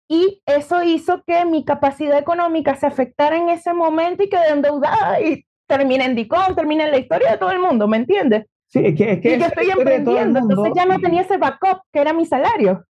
y 0.08 0.42
eso 0.46 0.84
hizo 0.84 1.24
que 1.26 1.46
mi 1.46 1.66
capacidad 1.66 2.18
económica 2.18 2.76
se 2.76 2.86
afectara 2.86 3.38
en 3.38 3.50
ese 3.50 3.74
momento 3.74 4.24
y 4.24 4.30
quedé 4.30 4.50
endeudada 4.50 5.20
y 5.22 5.46
terminé 5.68 6.06
en 6.06 6.16
DICOM, 6.16 6.56
terminé 6.56 6.86
en 6.86 6.92
la 6.92 6.98
historia 6.98 7.32
de 7.32 7.38
todo 7.38 7.52
el 7.52 7.60
mundo, 7.60 7.88
¿me 7.88 7.98
entiendes? 7.98 8.46
Sí, 8.68 8.82
es 8.84 8.96
que, 8.96 9.14
es 9.14 9.22
que 9.22 9.36
y 9.36 9.40
yo 9.40 9.46
estoy 9.46 9.70
emprendiendo, 9.70 10.40
entonces 10.40 10.74
ya 10.76 10.86
no 10.86 11.00
tenía 11.00 11.22
ese 11.22 11.38
backup 11.38 11.82
que 11.92 12.00
era 12.00 12.14
mi 12.14 12.26
salario. 12.26 12.86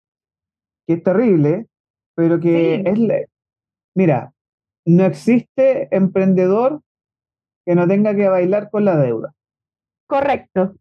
Que 0.86 0.94
es 0.94 1.02
terrible, 1.02 1.66
pero 2.14 2.38
que 2.40 2.82
es... 2.84 3.26
Mira, 3.94 4.32
no 4.84 5.04
existe 5.04 5.88
emprendedor 5.90 6.82
que 7.64 7.74
no 7.74 7.88
tenga 7.88 8.14
que 8.14 8.28
bailar 8.28 8.70
con 8.70 8.84
la 8.84 8.96
deuda. 8.96 9.32
Correcto. 10.06 10.74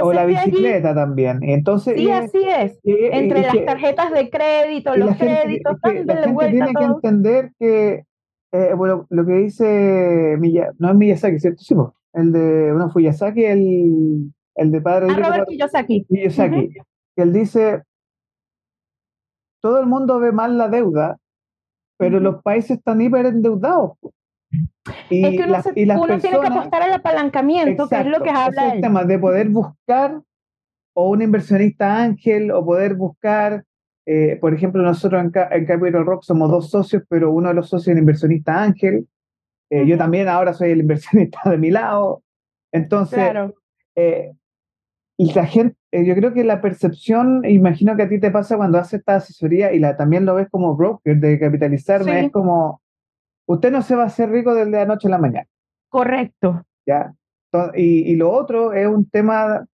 o 0.00 0.12
la 0.12 0.24
bicicleta 0.24 0.94
también. 0.94 1.42
Entonces, 1.42 1.94
sí, 1.96 2.10
así 2.10 2.42
es. 2.42 2.80
Entre 2.84 3.42
las 3.42 3.64
tarjetas 3.64 4.12
de 4.12 4.30
crédito, 4.30 4.96
los 4.96 5.16
créditos, 5.16 5.76
la 5.82 5.90
gente 5.90 6.16
tiene 6.50 6.72
que 6.74 6.84
entender 6.84 7.52
que, 7.58 8.04
eh, 8.52 8.74
bueno, 8.74 9.06
lo 9.10 9.26
que 9.26 9.34
dice 9.34 10.38
no 10.78 10.90
es 10.90 10.94
Miyazaki, 10.96 11.38
¿cierto? 11.38 11.62
Sí, 11.62 11.74
el 12.14 12.32
de, 12.32 12.72
bueno, 12.72 12.90
Fuyasaki, 12.90 13.44
el, 13.44 14.32
el 14.54 14.70
de 14.70 14.80
padre 14.80 15.06
ah, 15.10 15.16
Robert 15.16 15.48
Kiyosaki. 15.48 16.04
Kiyosaki, 16.04 16.74
que 17.16 17.22
él 17.22 17.32
dice, 17.32 17.82
todo 19.60 19.80
el 19.80 19.86
mundo 19.86 20.18
ve 20.18 20.32
mal 20.32 20.58
la 20.58 20.68
deuda, 20.68 21.18
pero 21.98 22.20
los 22.20 22.42
países 22.42 22.78
están 22.78 23.00
hiper 23.00 23.26
endeudados. 23.26 23.92
Y 25.10 25.24
es 25.24 25.30
que 25.36 25.44
uno, 25.44 26.02
uno 26.02 26.18
tiene 26.18 26.40
que 26.40 26.46
apostar 26.46 26.82
al 26.82 26.92
apalancamiento, 26.92 27.88
que 27.88 28.00
es 28.00 28.06
lo 28.06 28.22
que 28.22 28.30
habla 28.30 28.68
es 28.68 28.74
el 28.74 28.80
tema 28.80 29.04
de 29.04 29.18
poder 29.18 29.48
buscar 29.48 30.20
o 30.94 31.10
un 31.10 31.22
inversionista 31.22 32.02
ángel 32.02 32.50
o 32.50 32.64
poder 32.64 32.94
buscar, 32.94 33.64
eh, 34.06 34.36
por 34.40 34.52
ejemplo, 34.54 34.82
nosotros 34.82 35.22
en, 35.22 35.32
en, 35.50 35.66
Capital 35.66 36.04
Rock 36.04 36.24
somos 36.24 36.50
dos 36.50 36.70
socios, 36.70 37.02
pero 37.08 37.32
uno 37.32 37.48
de 37.48 37.54
los 37.54 37.68
socios 37.68 37.88
es 37.88 37.92
un 37.94 37.98
inversionista 38.00 38.62
ángel. 38.62 39.08
Eh, 39.70 39.86
yo 39.86 39.96
también 39.96 40.28
ahora 40.28 40.52
soy 40.52 40.70
el 40.70 40.80
inversionista 40.80 41.40
de 41.48 41.58
mi 41.58 41.70
lado. 41.70 42.22
Entonces, 42.72 43.32
eh, 43.94 44.32
y 45.16 45.32
la 45.32 45.46
gente, 45.46 45.76
yo 45.92 46.14
creo 46.14 46.34
que 46.34 46.44
la 46.44 46.60
percepción, 46.60 47.44
imagino 47.44 47.96
que 47.96 48.02
a 48.02 48.08
ti 48.08 48.18
te 48.18 48.30
pasa 48.30 48.56
cuando 48.56 48.78
haces 48.78 49.00
esta 49.00 49.16
asesoría 49.16 49.72
y 49.72 49.78
la, 49.78 49.96
también 49.96 50.26
lo 50.26 50.34
ves 50.34 50.48
como 50.50 50.74
broker 50.74 51.16
de 51.16 51.38
capitalizarme, 51.38 52.26
es 52.26 52.32
como, 52.32 52.81
usted 53.46 53.70
no 53.70 53.82
se 53.82 53.96
va 53.96 54.04
a 54.04 54.06
hacer 54.06 54.30
rico 54.30 54.54
desde 54.54 54.70
la 54.70 54.86
noche 54.86 55.08
a 55.08 55.10
la 55.10 55.18
mañana. 55.18 55.46
Correcto. 55.88 56.64
¿Ya? 56.86 57.14
Y, 57.74 58.16
lo 58.16 58.32
otro 58.32 58.72
es 58.72 58.86
un 58.86 59.08
tema, 59.08 59.66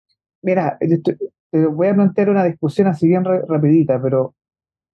mira, 0.41 0.77
te 0.80 1.65
voy 1.68 1.88
a 1.88 1.94
plantear 1.94 2.30
una 2.30 2.44
discusión 2.44 2.88
así 2.88 3.07
bien 3.07 3.23
rapidita, 3.23 4.02
pero... 4.02 4.34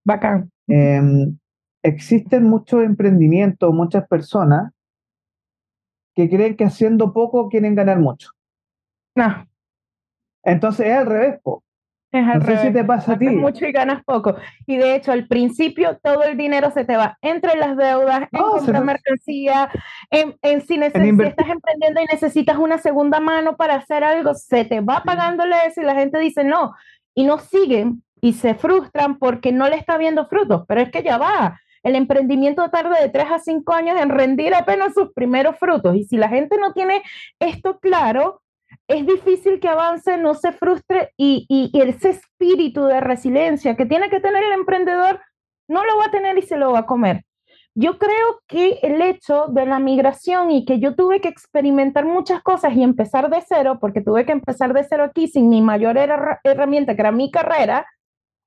Bacán. 0.06 0.50
Em, 0.68 1.38
existen 1.84 2.44
muchos 2.44 2.84
emprendimientos, 2.84 3.74
muchas 3.74 4.08
personas 4.08 4.72
que 6.16 6.30
creen 6.30 6.56
que 6.56 6.66
haciendo 6.66 7.14
poco 7.14 7.50
quieren 7.50 7.76
ganar 7.76 8.00
mucho. 8.00 8.32
No. 9.16 9.48
Entonces 10.44 10.88
es 10.88 10.94
al 10.94 11.06
revés, 11.06 11.40
po. 11.44 11.64
Es 12.12 12.28
al 12.28 12.42
revés. 12.42 12.62
si 12.62 12.74
te 12.74 12.84
pasa 12.84 13.14
a 13.14 13.18
ti. 13.20 13.30
mucho 13.30 13.66
y 13.66 13.72
ganas 13.72 14.04
poco. 14.04 14.36
Y 14.66 14.78
de 14.78 14.96
hecho, 14.96 15.12
al 15.12 15.28
principio 15.28 16.00
todo 16.02 16.24
el 16.24 16.38
dinero 16.38 16.72
se 16.72 16.84
te 16.84 16.98
va 16.98 17.18
entre 17.22 17.56
las 17.56 17.78
deudas, 17.78 18.22
en 18.32 18.42
comprar 18.42 18.84
mercancía, 18.84 19.70
en, 20.10 20.34
si, 20.62 20.76
estás 20.82 21.50
emprendiendo 21.50 22.02
y 22.02 22.06
necesitas 22.12 22.58
una 22.58 22.80
segunda 22.80 23.20
mano 23.20 23.56
para 23.58 23.76
hacer 23.76 24.04
algo, 24.04 24.34
se 24.34 24.66
te 24.66 24.82
va 24.82 25.04
pagándole 25.04 25.56
eso 25.68 25.82
y 25.82 25.86
la 25.86 25.96
gente 25.96 26.18
dice 26.18 26.44
no. 26.44 26.74
Y 27.14 27.26
no 27.26 27.38
siguen 27.38 28.04
y 28.22 28.34
se 28.34 28.56
frustran 28.56 29.20
porque 29.20 29.52
no 29.52 29.70
le 29.70 29.76
está 29.76 29.98
viendo 29.98 30.28
frutos. 30.28 30.64
Pero 30.68 30.82
es 30.82 30.90
que 30.90 31.04
ya 31.04 31.18
va. 31.18 31.60
El 31.84 31.96
emprendimiento 31.96 32.70
tarda 32.70 33.00
de 33.00 33.10
3 33.10 33.32
a 33.32 33.40
5 33.40 33.74
años 33.74 34.02
en 34.02 34.10
rendir 34.10 34.54
apenas 34.54 34.94
sus 34.94 35.14
primeros 35.14 35.58
frutos. 35.58 35.96
Y 35.96 36.06
si 36.06 36.18
la 36.18 36.28
gente 36.28 36.58
no 36.58 36.74
tiene 36.74 37.04
esto 37.40 37.80
claro, 37.80 38.42
es 38.88 39.06
difícil 39.06 39.60
que 39.60 39.68
avance, 39.68 40.18
no 40.18 40.34
se 40.34 40.52
frustre 40.52 41.14
y, 41.18 41.46
y, 41.48 41.72
ese 41.82 42.10
espíritu 42.10 42.86
de 42.86 43.02
resiliencia 43.02 43.76
que 43.76 43.86
tiene 43.86 44.10
que 44.10 44.20
tener 44.20 44.44
el 44.44 44.54
emprendedor 44.54 45.22
no 45.68 45.86
lo 45.86 45.98
va 45.98 46.06
a 46.06 46.12
tener 46.12 46.38
y 46.38 46.42
se 46.42 46.58
lo 46.58 46.72
va 46.72 46.80
a 46.80 46.86
comer. 46.86 47.24
Yo 47.76 47.98
creo 47.98 48.42
que 48.48 48.80
el 48.82 49.02
hecho 49.02 49.46
de 49.48 49.66
la 49.66 49.80
migración 49.80 50.52
y 50.52 50.66
que 50.66 50.80
yo 50.80 50.96
tuve 50.96 51.22
que 51.22 51.30
experimentar 51.30 52.04
muchas 52.04 52.42
cosas 52.42 52.74
y 52.74 52.84
empezar 52.84 53.30
de 53.30 53.42
cero, 53.48 53.78
porque 53.80 54.02
tuve 54.02 54.26
que 54.26 54.32
empezar 54.32 54.74
de 54.74 54.84
cero 54.84 55.04
aquí 55.04 55.28
sin 55.28 55.50
mi 55.50 55.62
mayor 55.62 55.98
herramienta, 56.44 56.96
que 56.96 57.02
era 57.02 57.12
mi 57.12 57.32
carrera, 57.32 57.86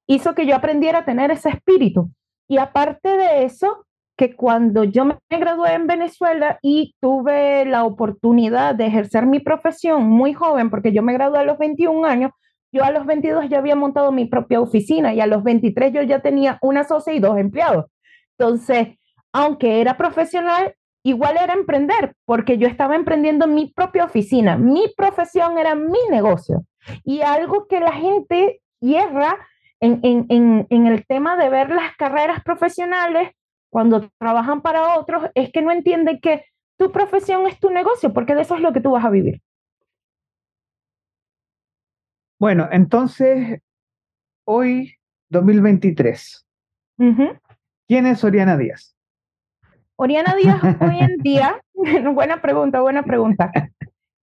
hizo 0.08 0.34
que 0.34 0.44
yo 0.44 0.56
aprendiera 0.56 1.00
a 1.00 1.04
tener 1.04 1.30
ese 1.30 1.50
espíritu. 1.50 2.10
Y 2.48 2.58
aparte 2.58 3.16
de 3.16 3.44
eso, 3.44 3.86
que 4.22 4.36
cuando 4.36 4.84
yo 4.84 5.04
me 5.04 5.16
gradué 5.28 5.72
en 5.72 5.88
Venezuela 5.88 6.60
y 6.62 6.94
tuve 7.00 7.64
la 7.64 7.82
oportunidad 7.82 8.72
de 8.72 8.86
ejercer 8.86 9.26
mi 9.26 9.40
profesión 9.40 10.04
muy 10.04 10.32
joven, 10.32 10.70
porque 10.70 10.92
yo 10.92 11.02
me 11.02 11.12
gradué 11.12 11.40
a 11.40 11.42
los 11.42 11.58
21 11.58 12.06
años, 12.06 12.30
yo 12.70 12.84
a 12.84 12.92
los 12.92 13.04
22 13.04 13.48
ya 13.48 13.58
había 13.58 13.74
montado 13.74 14.12
mi 14.12 14.26
propia 14.26 14.60
oficina 14.60 15.12
y 15.12 15.20
a 15.20 15.26
los 15.26 15.42
23 15.42 15.92
yo 15.92 16.02
ya 16.02 16.20
tenía 16.20 16.56
una 16.62 16.84
socia 16.84 17.12
y 17.12 17.18
dos 17.18 17.36
empleados. 17.36 17.86
Entonces, 18.38 18.96
aunque 19.32 19.80
era 19.80 19.96
profesional, 19.96 20.72
igual 21.02 21.36
era 21.42 21.54
emprender, 21.54 22.14
porque 22.24 22.58
yo 22.58 22.68
estaba 22.68 22.94
emprendiendo 22.94 23.48
mi 23.48 23.72
propia 23.72 24.04
oficina. 24.04 24.56
Mi 24.56 24.84
profesión 24.96 25.58
era 25.58 25.74
mi 25.74 25.98
negocio. 26.10 26.62
Y 27.02 27.22
algo 27.22 27.66
que 27.66 27.80
la 27.80 27.92
gente 27.92 28.60
hierra 28.78 29.36
en, 29.80 29.98
en, 30.04 30.68
en 30.70 30.86
el 30.86 31.04
tema 31.06 31.36
de 31.36 31.48
ver 31.48 31.70
las 31.70 31.96
carreras 31.96 32.40
profesionales 32.44 33.30
cuando 33.72 34.10
trabajan 34.18 34.60
para 34.60 34.98
otros 34.98 35.30
es 35.34 35.50
que 35.50 35.62
no 35.62 35.72
entienden 35.72 36.20
que 36.20 36.44
tu 36.78 36.92
profesión 36.92 37.46
es 37.46 37.58
tu 37.58 37.70
negocio, 37.70 38.12
porque 38.12 38.34
de 38.34 38.42
eso 38.42 38.54
es 38.54 38.60
lo 38.60 38.72
que 38.74 38.82
tú 38.82 38.90
vas 38.90 39.04
a 39.04 39.10
vivir. 39.10 39.40
Bueno, 42.38 42.68
entonces, 42.70 43.60
hoy, 44.44 44.96
2023, 45.30 46.46
¿quién 47.88 48.06
es 48.06 48.22
Oriana 48.24 48.58
Díaz? 48.58 48.94
Oriana 49.96 50.34
Díaz 50.36 50.60
hoy 50.80 50.98
en 50.98 51.16
día, 51.18 51.62
buena 52.12 52.42
pregunta, 52.42 52.82
buena 52.82 53.04
pregunta, 53.04 53.50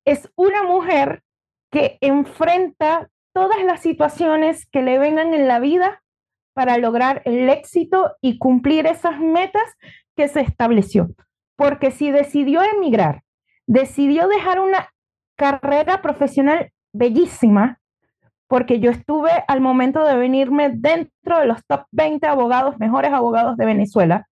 es 0.05 0.29
una 0.35 0.61
mujer 0.61 1.23
que 1.71 1.97
enfrenta 2.01 3.09
todas 3.33 3.63
las 3.63 3.81
situaciones 3.81 4.67
que 4.67 4.83
le 4.83 4.99
vengan 4.99 5.33
en 5.33 5.47
la 5.47 5.59
vida 5.59 6.03
para 6.59 6.77
lograr 6.77 7.21
el 7.23 7.49
éxito 7.49 8.17
y 8.19 8.37
cumplir 8.37 8.85
esas 8.85 9.17
metas 9.17 9.63
que 10.17 10.27
se 10.27 10.41
estableció. 10.41 11.07
Porque 11.55 11.89
si 11.89 12.11
decidió 12.11 12.61
emigrar, 12.61 13.21
decidió 13.65 14.27
dejar 14.27 14.59
una 14.59 14.89
carrera 15.37 16.01
profesional 16.01 16.73
bellísima, 16.91 17.79
porque 18.49 18.81
yo 18.81 18.91
estuve 18.91 19.31
al 19.47 19.61
momento 19.61 20.03
de 20.03 20.17
venirme 20.17 20.69
dentro 20.69 21.39
de 21.39 21.45
los 21.45 21.65
top 21.65 21.85
20 21.91 22.27
abogados, 22.27 22.77
mejores 22.77 23.13
abogados 23.13 23.55
de 23.55 23.65
Venezuela. 23.65 24.27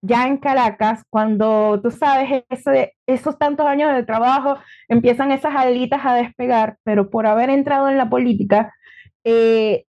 ya 0.00 0.26
en 0.26 0.38
Caracas, 0.38 1.02
cuando 1.10 1.82
tú 1.82 1.90
sabes, 1.90 2.44
ese, 2.48 2.94
esos 3.06 3.36
tantos 3.38 3.66
años 3.66 3.94
de 3.94 4.04
trabajo, 4.04 4.56
empiezan 4.88 5.32
esas 5.32 5.54
alitas 5.54 6.00
a 6.02 6.14
despegar, 6.14 6.78
pero 6.82 7.10
por 7.10 7.26
haber 7.26 7.50
entrado 7.50 7.90
en 7.90 7.98
la 7.98 8.08
política, 8.08 8.72
eh, 9.22 9.84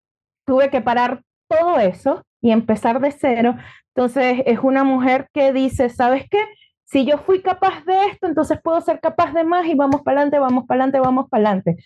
tuve 0.46 0.70
que 0.70 0.80
parar 0.80 1.22
todo 1.48 1.80
eso 1.80 2.24
y 2.42 2.52
empezar 2.52 3.00
de 3.00 3.12
cero. 3.12 3.56
Entonces, 3.96 4.44
es 4.46 4.60
una 4.62 4.84
mujer 4.84 5.30
que 5.34 5.54
dice, 5.54 5.90
¿sabes 5.90 6.26
qué? 6.30 6.40
Si 6.86 7.06
yo 7.06 7.18
fui 7.18 7.42
capaz 7.42 7.84
de 7.86 8.06
esto, 8.08 8.28
entonces 8.28 8.60
puedo 8.62 8.80
ser 8.82 9.00
capaz 9.00 9.34
de 9.34 9.44
más 9.44 9.66
y 9.66 9.74
vamos 9.74 10.02
para 10.02 10.22
adelante, 10.22 10.40
vamos 10.40 10.66
para 10.68 10.84
adelante, 10.84 11.00
vamos 11.00 11.30
para 11.30 11.50
adelante. 11.50 11.78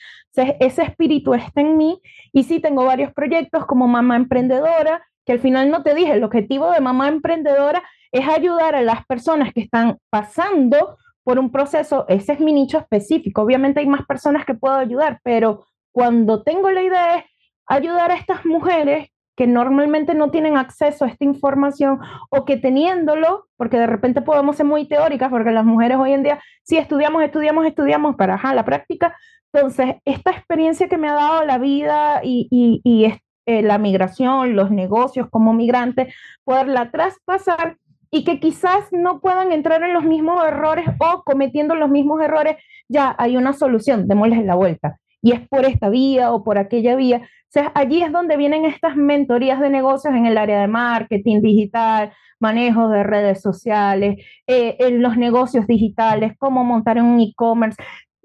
ese 0.60 0.84
espíritu 0.84 1.34
está 1.34 1.62
en 1.62 1.78
mí 1.78 2.02
y 2.34 2.44
sí 2.44 2.60
tengo 2.60 2.84
varios 2.84 3.14
proyectos 3.14 3.66
como 3.66 3.88
mamá 3.88 4.16
emprendedora, 4.18 5.06
que 5.26 5.34
al 5.34 5.40
final 5.40 5.70
no 5.72 5.84
te 5.84 5.94
dije, 5.94 6.14
el 6.14 6.24
objetivo 6.24 6.72
de 6.72 6.82
mamá 6.82 7.08
emprendedora 7.08 7.84
es 8.12 8.28
ayudar 8.28 8.76
a 8.76 8.82
las 8.82 9.06
personas 9.06 9.54
que 9.54 9.62
están 9.62 9.98
pasando 10.10 10.98
por 11.24 11.40
un 11.40 11.52
proceso, 11.52 12.06
ese 12.08 12.34
es 12.34 12.40
mi 12.40 12.54
nicho 12.54 12.78
específico. 12.78 13.42
Obviamente 13.42 13.82
hay 13.82 13.88
más 13.88 14.06
personas 14.06 14.46
que 14.46 14.54
puedo 14.54 14.76
ayudar, 14.76 15.20
pero 15.24 15.66
cuando 15.92 16.44
tengo 16.44 16.72
la 16.72 16.82
idea 16.82 17.18
es 17.18 17.26
ayudar 17.66 18.12
a 18.12 18.16
estas 18.16 18.46
mujeres 18.46 19.10
que 19.38 19.46
normalmente 19.46 20.16
no 20.16 20.32
tienen 20.32 20.58
acceso 20.58 21.06
a 21.06 21.08
esta 21.08 21.24
información 21.24 22.00
o 22.32 22.44
que 22.44 22.58
teniéndolo, 22.58 23.46
porque 23.56 23.78
de 23.78 23.86
repente 23.86 24.24
podemos 24.24 24.58
ser 24.58 24.66
muy 24.66 24.88
teóricas, 24.88 25.30
porque 25.30 25.52
las 25.52 25.64
mujeres 25.64 25.98
hoy 25.98 26.14
en 26.14 26.24
día 26.24 26.42
sí 26.64 26.78
estudiamos, 26.78 27.24
estudiamos, 27.24 27.68
estudiamos 27.68 28.16
para 28.16 28.42
la 28.54 28.66
práctica. 28.66 29.16
Entonces, 29.54 29.98
esta 30.06 30.32
experiencia 30.32 30.90
que 30.90 30.98
me 30.98 31.08
ha 31.08 31.14
dado 31.14 31.46
la 31.46 31.60
vida 31.60 32.22
y, 32.24 32.48
y, 32.52 33.06
eh, 33.46 33.62
la 33.62 33.78
migración, 33.78 34.56
los 34.56 34.72
negocios 34.72 35.28
como 35.30 35.54
migrante, 35.54 36.12
poderla 36.44 36.90
traspasar 36.90 37.78
y 38.10 38.24
que 38.24 38.40
quizás 38.40 38.92
no 38.92 39.20
puedan 39.20 39.52
entrar 39.52 39.84
en 39.84 39.94
los 39.94 40.04
mismos 40.04 40.44
errores 40.46 40.88
o 41.00 41.22
cometiendo 41.24 41.76
los 41.76 41.90
mismos 41.90 42.22
errores, 42.22 42.58
ya 42.90 43.16
hay 43.20 43.38
una 43.38 43.54
solución, 43.54 44.08
démosles 44.08 44.44
la 44.46 44.56
vuelta. 44.56 44.98
Y 45.22 45.34
es 45.34 45.48
por 45.48 45.66
esta 45.66 45.90
vía 45.90 46.32
o 46.34 46.44
por 46.44 46.58
aquella 46.58 46.96
vía. 46.96 47.28
Sea, 47.50 47.72
allí 47.76 48.04
es 48.04 48.12
donde 48.12 48.38
vienen 48.38 48.66
estas 48.66 48.96
mentorías 48.96 49.60
de 49.60 49.70
negocios 49.70 50.14
en 50.14 50.26
el 50.26 50.38
área 50.38 50.62
de 50.62 50.68
marketing 50.68 51.42
digital, 51.42 52.12
manejo 52.40 52.90
de 52.90 53.04
redes 53.04 53.42
sociales, 53.42 54.18
eh, 54.48 54.76
en 54.80 55.02
los 55.02 55.18
negocios 55.18 55.66
digitales, 55.66 56.34
cómo 56.38 56.64
montar 56.64 57.02
un 57.02 57.20
e-commerce. 57.20 57.82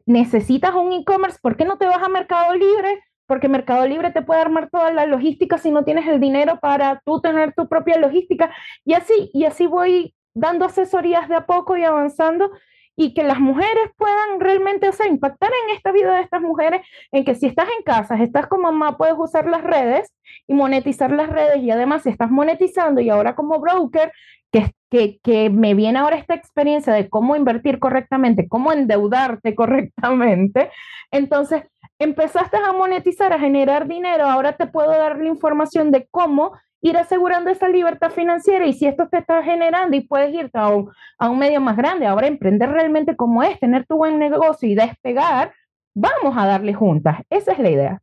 ¿Necesitas 0.07 0.75
un 0.75 0.93
e-commerce? 0.93 1.39
¿Por 1.41 1.57
qué 1.57 1.65
no 1.65 1.79
te 1.79 1.87
vas 1.87 2.03
a 2.03 2.09
Mercado 2.09 2.55
Libre? 2.55 3.01
Porque 3.27 3.49
Mercado 3.49 3.87
Libre 3.87 4.11
te 4.11 4.23
puede 4.23 4.41
armar 4.41 4.69
toda 4.71 4.93
la 4.93 5.07
logística 5.07 5.57
si 5.57 5.71
no 5.71 5.85
tienes 5.85 6.07
el 6.09 6.21
dinero 6.21 6.59
para 6.61 7.01
tú 7.05 7.21
tener 7.21 7.55
tu 7.55 7.69
propia 7.69 7.99
logística. 7.99 8.53
Y 8.85 8.95
así, 8.95 9.31
y 9.33 9.45
así 9.45 9.67
voy 9.67 10.15
dando 10.35 10.65
asesorías 10.65 11.29
de 11.29 11.37
a 11.37 11.47
poco 11.47 11.77
y 11.77 11.85
avanzando 11.85 12.51
y 12.97 13.15
que 13.15 13.25
las 13.25 13.41
mujeres 13.41 13.91
puedan 13.97 14.41
realmente, 14.41 14.93
sea, 14.93 15.07
impactar 15.07 15.51
en 15.65 15.75
esta 15.75 15.93
vida 15.93 16.15
de 16.17 16.23
estas 16.23 16.43
mujeres, 16.43 16.83
en 17.11 17.25
que 17.25 17.35
si 17.35 17.47
estás 17.47 17.69
en 17.77 17.85
casa, 17.85 18.17
estás 18.17 18.47
como 18.47 18.65
mamá, 18.65 18.97
puedes 18.97 19.15
usar 19.17 19.47
las 19.47 19.63
redes 19.63 20.13
y 20.47 20.55
monetizar 20.55 21.11
las 21.11 21.29
redes 21.31 21.63
y 21.63 21.71
además 21.71 22.03
si 22.03 22.11
estás 22.11 22.31
monetizando 22.31 23.01
y 23.01 23.11
ahora 23.11 23.35
como 23.35 23.59
broker, 23.61 24.13
que, 24.51 24.71
que, 24.91 25.19
que 25.23 25.49
me 25.49 25.75
viene 25.75 25.99
ahora 25.99 26.17
esta 26.17 26.35
experiencia 26.35 26.93
de 26.93 27.09
cómo 27.09 27.37
invertir 27.37 27.79
correctamente, 27.79 28.49
cómo 28.49 28.73
endeudarte 28.73 29.55
correctamente, 29.57 30.71
entonces 31.11 31.63
empezaste 31.99 32.57
a 32.57 32.73
monetizar, 32.73 33.33
a 33.33 33.39
generar 33.39 33.87
dinero, 33.87 34.27
ahora 34.27 34.57
te 34.57 34.67
puedo 34.67 34.91
dar 34.91 35.19
la 35.19 35.29
información 35.29 35.91
de 35.91 36.07
cómo 36.11 36.53
ir 36.83 36.97
asegurando 36.97 37.49
esa 37.49 37.69
libertad 37.69 38.11
financiera 38.11 38.67
y 38.67 38.73
si 38.73 38.87
esto 38.87 39.09
te 39.09 39.19
está 39.19 39.43
generando 39.43 39.97
y 39.97 40.01
puedes 40.01 40.35
irte 40.35 40.59
a 40.59 40.69
un, 40.69 40.91
a 41.17 41.31
un 41.31 41.39
medio 41.39 41.61
más 41.61 41.77
grande, 41.77 42.07
ahora 42.07 42.27
emprender 42.27 42.71
realmente 42.71 43.17
como 43.17 43.43
es, 43.43 43.59
tener 43.61 43.87
tu 43.87 43.97
buen 43.97 44.19
negocio 44.19 44.69
y 44.69 44.75
despegar, 44.75 45.53
vamos 45.95 46.37
a 46.37 46.47
darle 46.47 46.75
juntas. 46.75 47.21
Esa 47.31 47.53
es 47.53 47.59
la 47.61 47.71
idea. 47.71 48.03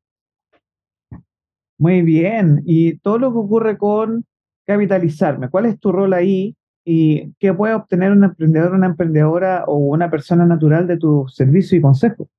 Muy 1.78 2.02
bien. 2.02 2.62
Y 2.66 2.98
todo 3.00 3.20
lo 3.20 3.32
que 3.32 3.38
ocurre 3.38 3.78
con 3.78 4.26
capitalizarme, 4.66 5.50
¿cuál 5.50 5.66
es 5.66 5.80
tu 5.80 5.92
rol 5.92 6.14
ahí? 6.14 6.56
¿Y 6.86 7.34
qué 7.40 7.54
puede 7.54 7.74
obtener 7.74 8.12
un 8.12 8.24
emprendedor, 8.24 8.74
una 8.74 8.88
emprendedora 8.88 9.66
o 9.68 9.78
una 9.78 10.10
persona 10.10 10.46
natural 10.46 10.88
de 10.88 10.98
tu 10.98 11.28
servicio 11.28 11.78
y 11.78 11.82
consejo? 11.82 12.30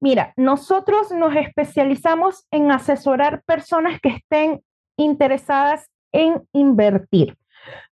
Mira, 0.00 0.32
nosotros 0.36 1.10
nos 1.12 1.34
especializamos 1.36 2.46
en 2.50 2.70
asesorar 2.70 3.42
personas 3.44 4.00
que 4.00 4.10
estén 4.10 4.60
interesadas 4.96 5.88
en 6.12 6.42
invertir. 6.52 7.36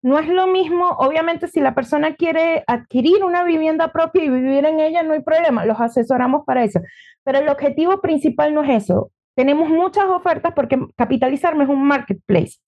No 0.01 0.19
es 0.19 0.27
lo 0.27 0.47
mismo, 0.47 0.89
obviamente, 0.97 1.47
si 1.47 1.59
la 1.59 1.73
persona 1.73 2.15
quiere 2.15 2.63
adquirir 2.67 3.23
una 3.23 3.43
vivienda 3.43 3.91
propia 3.91 4.23
y 4.23 4.30
vivir 4.30 4.65
en 4.65 4.80
ella, 4.80 5.03
no 5.03 5.13
hay 5.13 5.21
problema, 5.21 5.65
los 5.65 5.80
asesoramos 5.80 6.43
para 6.45 6.63
eso. 6.63 6.80
Pero 7.23 7.39
el 7.39 7.49
objetivo 7.49 8.01
principal 8.01 8.53
no 8.53 8.63
es 8.63 8.84
eso. 8.84 9.11
Tenemos 9.35 9.69
muchas 9.69 10.05
ofertas 10.05 10.53
porque 10.55 10.80
capitalizarme 10.95 11.63
es 11.63 11.69
un 11.69 11.84
marketplace. 11.84 12.59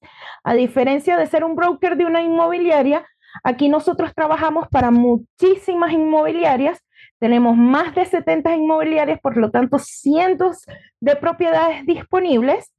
A 0.44 0.56
diferencia 0.56 1.18
de 1.18 1.28
ser 1.28 1.44
un 1.44 1.56
broker 1.56 1.96
de 1.96 2.06
una 2.06 2.22
inmobiliaria, 2.22 3.06
aquí 3.44 3.70
nosotros 3.70 4.14
trabajamos 4.16 4.68
para 4.70 4.90
muchísimas 4.90 5.92
inmobiliarias. 5.92 6.80
Tenemos 7.20 7.56
más 7.56 7.96
de 7.96 8.06
70 8.06 8.56
inmobiliarias, 8.56 9.20
por 9.20 9.38
lo 9.38 9.52
tanto, 9.52 9.80
cientos 9.80 10.66
de 11.00 11.16
propiedades 11.16 11.86
disponibles 11.86 12.74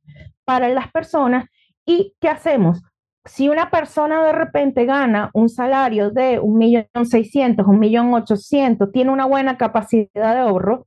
para 0.45 0.69
las 0.69 0.91
personas. 0.93 1.47
¿Y 1.87 2.15
qué 2.21 2.29
hacemos? 2.29 2.83
Si 3.25 3.49
una 3.49 3.71
persona 3.71 4.25
de 4.25 4.33
repente 4.33 4.85
gana 4.85 5.31
un 5.35 5.49
salario 5.49 6.11
de 6.11 6.41
1.600.000, 6.41 7.57
1.800.000, 7.65 8.93
tiene 8.93 9.11
una 9.11 9.25
buena 9.25 9.57
capacidad 9.57 10.35
de 10.35 10.41
ahorro, 10.41 10.87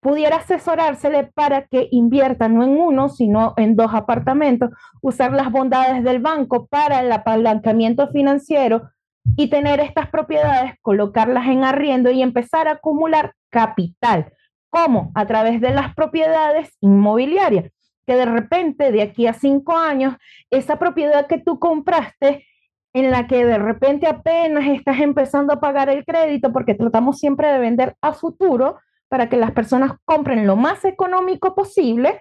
pudiera 0.00 0.36
asesorársele 0.36 1.24
para 1.34 1.66
que 1.66 1.88
invierta 1.90 2.48
no 2.48 2.62
en 2.62 2.70
uno, 2.70 3.08
sino 3.08 3.54
en 3.56 3.76
dos 3.76 3.92
apartamentos, 3.92 4.70
usar 5.02 5.32
las 5.32 5.50
bondades 5.50 6.04
del 6.04 6.20
banco 6.20 6.66
para 6.66 7.00
el 7.00 7.12
apalancamiento 7.12 8.08
financiero 8.08 8.90
y 9.36 9.48
tener 9.48 9.80
estas 9.80 10.08
propiedades, 10.10 10.74
colocarlas 10.82 11.46
en 11.46 11.64
arriendo 11.64 12.10
y 12.10 12.22
empezar 12.22 12.68
a 12.68 12.72
acumular 12.72 13.34
capital. 13.50 14.32
¿Cómo? 14.70 15.10
A 15.14 15.26
través 15.26 15.60
de 15.60 15.70
las 15.70 15.94
propiedades 15.94 16.76
inmobiliarias 16.80 17.70
que 18.10 18.16
de 18.16 18.24
repente 18.24 18.90
de 18.90 19.02
aquí 19.02 19.28
a 19.28 19.34
cinco 19.34 19.76
años, 19.76 20.16
esa 20.50 20.80
propiedad 20.80 21.28
que 21.28 21.38
tú 21.38 21.60
compraste, 21.60 22.44
en 22.92 23.12
la 23.12 23.28
que 23.28 23.44
de 23.44 23.56
repente 23.56 24.08
apenas 24.08 24.66
estás 24.66 24.98
empezando 24.98 25.52
a 25.52 25.60
pagar 25.60 25.88
el 25.90 26.04
crédito, 26.04 26.52
porque 26.52 26.74
tratamos 26.74 27.18
siempre 27.18 27.46
de 27.46 27.60
vender 27.60 27.94
a 28.00 28.12
futuro 28.12 28.80
para 29.08 29.28
que 29.28 29.36
las 29.36 29.52
personas 29.52 29.92
compren 30.04 30.44
lo 30.44 30.56
más 30.56 30.84
económico 30.84 31.54
posible, 31.54 32.20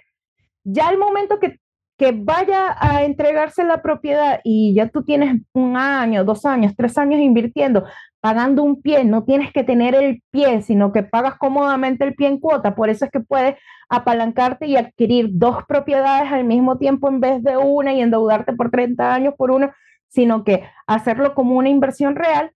ya 0.63 0.91
el 0.91 0.99
momento 0.99 1.39
que, 1.39 1.59
que 1.99 2.13
vaya 2.13 2.77
a 2.79 3.03
entregarse 3.03 3.65
la 3.65 3.81
propiedad 3.81 4.39
y 4.45 4.73
ya 4.73 4.87
tú 4.87 5.03
tienes 5.03 5.41
un 5.51 5.75
año, 5.75 6.23
dos 6.23 6.45
años, 6.45 6.73
tres 6.77 6.97
años 6.97 7.19
invirtiendo, 7.19 7.83
pagando 8.21 8.63
un 8.63 8.81
pie, 8.81 9.03
no 9.03 9.25
tienes 9.25 9.51
que 9.51 9.65
tener 9.65 9.93
el 9.95 10.23
pie, 10.31 10.61
sino 10.61 10.93
que 10.93 11.03
pagas 11.03 11.35
cómodamente 11.35 12.05
el 12.05 12.15
pie 12.15 12.29
en 12.29 12.39
cuota, 12.39 12.73
por 12.73 12.89
eso 12.89 13.03
es 13.03 13.11
que 13.11 13.19
puedes 13.19 13.57
apalancarte 13.89 14.65
y 14.65 14.77
adquirir 14.77 15.27
dos 15.33 15.65
propiedades 15.67 16.31
al 16.31 16.45
mismo 16.45 16.77
tiempo 16.77 17.09
en 17.09 17.19
vez 17.19 17.43
de 17.43 17.57
una 17.57 17.91
y 17.93 17.99
endeudarte 17.99 18.53
por 18.53 18.71
30 18.71 19.13
años 19.13 19.33
por 19.37 19.51
una, 19.51 19.75
sino 20.07 20.45
que 20.45 20.63
hacerlo 20.87 21.35
como 21.35 21.57
una 21.57 21.67
inversión 21.67 22.15
real. 22.15 22.51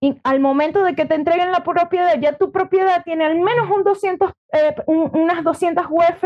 Y 0.00 0.20
al 0.22 0.40
momento 0.40 0.84
de 0.84 0.94
que 0.94 1.06
te 1.06 1.14
entreguen 1.14 1.50
la 1.50 1.64
propiedad, 1.64 2.20
ya 2.20 2.36
tu 2.36 2.52
propiedad 2.52 3.02
tiene 3.04 3.24
al 3.24 3.36
menos 3.36 3.70
un 3.74 3.84
200, 3.84 4.32
eh, 4.52 4.74
unas 4.86 5.42
200 5.42 5.86
UF 5.88 6.24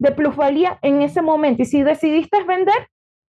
de 0.00 0.12
plusvalía 0.12 0.78
en 0.82 1.02
ese 1.02 1.22
momento. 1.22 1.62
Y 1.62 1.66
si 1.66 1.82
decidiste 1.82 2.42
vender, 2.42 2.88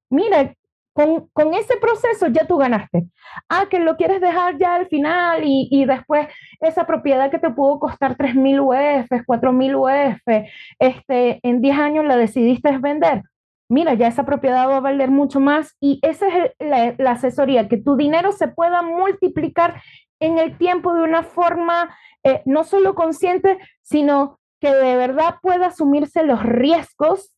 mira, 0.10 0.56
con, 0.94 1.30
con, 1.34 1.54
ese 1.54 1.78
proceso 1.78 2.28
ya 2.28 2.48
tú 2.48 2.58
ganaste. 2.58 3.06
Ah, 3.50 3.68
que 3.70 3.80
lo 3.80 3.96
quieres 3.98 4.22
dejar 4.22 4.58
ya 4.58 4.76
al 4.76 4.88
final 4.88 5.44
y, 5.44 5.68
y 5.70 5.86
después 5.86 6.28
esa 6.60 6.86
propiedad 6.86 7.30
que 7.30 7.40
te 7.40 7.50
pudo 7.50 7.80
costar 7.80 8.18
3.000 8.18 8.60
UF, 8.62 9.10
4.000 9.26 9.76
UF, 9.76 10.48
este, 10.80 11.40
en 11.44 11.62
10 11.62 11.78
años 11.78 12.06
la 12.06 12.18
decidiste 12.18 12.78
vender. 12.78 13.24
Mira, 13.70 13.94
ya 13.94 14.08
esa 14.08 14.26
propiedad 14.26 14.68
va 14.68 14.78
a 14.78 14.82
valer 14.82 15.12
mucho 15.12 15.40
más 15.40 15.76
y 15.80 16.00
esa 16.02 16.28
es 16.28 16.52
la, 16.60 17.12
asesoría, 17.12 17.70
que 17.70 17.78
tu 17.78 17.96
dinero 17.96 18.34
se 18.34 18.50
pueda 18.50 18.82
multiplicar 18.82 19.82
en 20.20 20.40
el 20.40 20.58
tiempo 20.58 20.94
de 20.94 21.04
una 21.04 21.24
forma 21.24 21.96
eh, 22.24 22.42
no 22.46 22.64
solo 22.66 22.96
consciente, 22.96 23.58
sino 23.82 24.41
que 24.62 24.74
de 24.74 24.96
verdad 24.96 25.36
pueda 25.42 25.68
asumirse 25.68 26.24
los 26.24 26.44
riesgos 26.44 27.34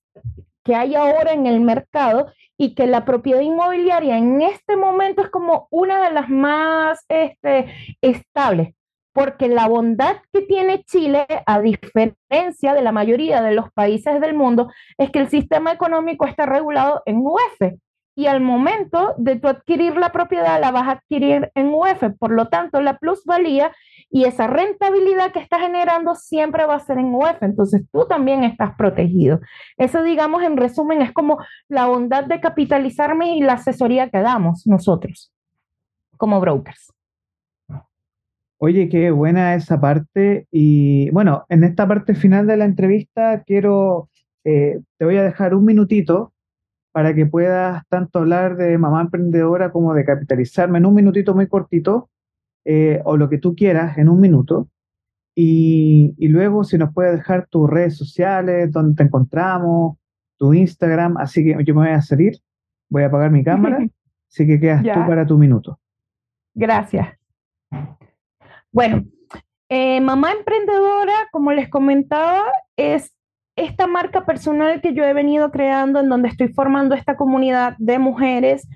que 0.63 0.75
hay 0.75 0.95
ahora 0.95 1.33
en 1.33 1.47
el 1.47 1.61
mercado 1.61 2.27
y 2.57 2.75
que 2.75 2.85
la 2.85 3.05
propiedad 3.05 3.41
inmobiliaria 3.41 4.17
en 4.17 4.41
este 4.41 4.75
momento 4.75 5.21
es 5.21 5.29
como 5.29 5.67
una 5.71 6.03
de 6.03 6.13
las 6.13 6.29
más 6.29 7.03
este, 7.09 7.73
estables, 8.01 8.75
porque 9.13 9.47
la 9.47 9.67
bondad 9.67 10.17
que 10.31 10.41
tiene 10.41 10.83
Chile, 10.83 11.25
a 11.45 11.59
diferencia 11.59 12.73
de 12.73 12.81
la 12.81 12.91
mayoría 12.91 13.41
de 13.41 13.53
los 13.53 13.71
países 13.71 14.19
del 14.21 14.35
mundo, 14.35 14.71
es 14.97 15.09
que 15.09 15.19
el 15.19 15.29
sistema 15.29 15.71
económico 15.71 16.25
está 16.27 16.45
regulado 16.45 17.01
en 17.05 17.17
UF. 17.17 17.73
y 18.15 18.27
al 18.27 18.41
momento 18.41 19.15
de 19.17 19.37
tu 19.37 19.47
adquirir 19.47 19.97
la 19.97 20.11
propiedad 20.11 20.61
la 20.61 20.69
vas 20.69 20.87
a 20.87 20.91
adquirir 20.91 21.51
en 21.55 21.73
UF. 21.73 22.03
Por 22.19 22.31
lo 22.31 22.47
tanto, 22.47 22.79
la 22.79 22.97
plusvalía 22.97 23.71
y 24.15 24.25
esa 24.25 24.45
rentabilidad 24.45 25.31
que 25.31 25.39
estás 25.39 25.61
generando 25.61 26.13
siempre 26.13 26.67
va 26.67 26.75
a 26.75 26.79
ser 26.79 26.99
en 26.99 27.15
UF. 27.15 27.41
Entonces, 27.41 27.81
tú 27.91 28.05
también 28.07 28.43
estás 28.43 28.75
protegido. 28.75 29.39
Eso, 29.75 30.03
digamos, 30.03 30.43
en 30.43 30.55
resumen, 30.55 31.01
es 31.01 31.11
como 31.11 31.39
la 31.67 31.87
bondad 31.87 32.23
de 32.25 32.39
capitalizarme 32.39 33.35
y 33.35 33.41
la 33.41 33.53
asesoría 33.53 34.11
que 34.11 34.19
damos 34.19 34.67
nosotros 34.67 35.33
como 36.15 36.39
brokers. 36.39 36.93
Oye, 38.59 38.87
qué 38.87 39.09
buena 39.09 39.55
esa 39.55 39.81
parte. 39.81 40.47
Y 40.51 41.09
bueno, 41.09 41.45
en 41.49 41.63
esta 41.63 41.87
parte 41.87 42.13
final 42.13 42.45
de 42.45 42.57
la 42.57 42.65
entrevista 42.65 43.41
quiero, 43.41 44.09
eh, 44.43 44.79
te 44.99 45.05
voy 45.05 45.17
a 45.17 45.23
dejar 45.23 45.55
un 45.55 45.65
minutito 45.65 46.33
para 46.91 47.15
que 47.15 47.25
puedas 47.25 47.81
tanto 47.89 48.19
hablar 48.19 48.57
de 48.57 48.77
mamá 48.77 49.01
emprendedora 49.01 49.71
como 49.71 49.95
de 49.95 50.05
capitalizarme 50.05 50.77
en 50.77 50.85
un 50.85 50.93
minutito 50.93 51.33
muy 51.33 51.47
cortito, 51.47 52.11
eh, 52.65 53.01
o 53.05 53.17
lo 53.17 53.29
que 53.29 53.37
tú 53.37 53.55
quieras 53.55 53.97
en 53.97 54.09
un 54.09 54.19
minuto. 54.19 54.69
Y, 55.35 56.15
luego 56.19 56.63
si 56.63 56.77
nos 56.77 56.93
puedes 56.93 57.17
dejar 57.17 57.47
tus 57.47 57.69
redes 57.69 57.97
sociales, 57.97 58.71
donde 58.71 58.95
te 58.95 59.03
encontramos, 59.03 59.97
tu 60.37 60.53
Instagram, 60.53 61.17
así 61.17 61.43
que 61.43 61.63
yo 61.63 61.73
me 61.73 61.81
voy 61.81 61.89
a 61.89 62.01
salir, 62.01 62.39
voy 62.89 63.03
a 63.03 63.07
apagar 63.07 63.31
mi 63.31 63.43
cámara, 63.43 63.79
así 64.29 64.45
que 64.45 64.59
quedas 64.59 64.83
tú 64.83 64.99
para 65.07 65.25
tu 65.25 65.37
minuto. 65.37 65.79
Gracias. 66.53 67.07
Bueno, 68.71 69.05
eh, 69.69 70.01
Mamá 70.01 70.33
Emprendedora, 70.33 71.13
como 71.31 71.51
les 71.51 71.69
comentaba, 71.69 72.43
es 72.77 73.13
esta 73.55 73.87
marca 73.87 74.25
personal 74.25 74.81
que 74.81 74.93
yo 74.93 75.03
he 75.03 75.13
venido 75.13 75.51
creando 75.51 75.99
en 75.99 76.09
donde 76.09 76.29
estoy 76.29 76.49
formando 76.49 76.95
esta 76.95 77.15
comunidad 77.15 77.75
de 77.77 77.99
mujeres, 77.99 78.67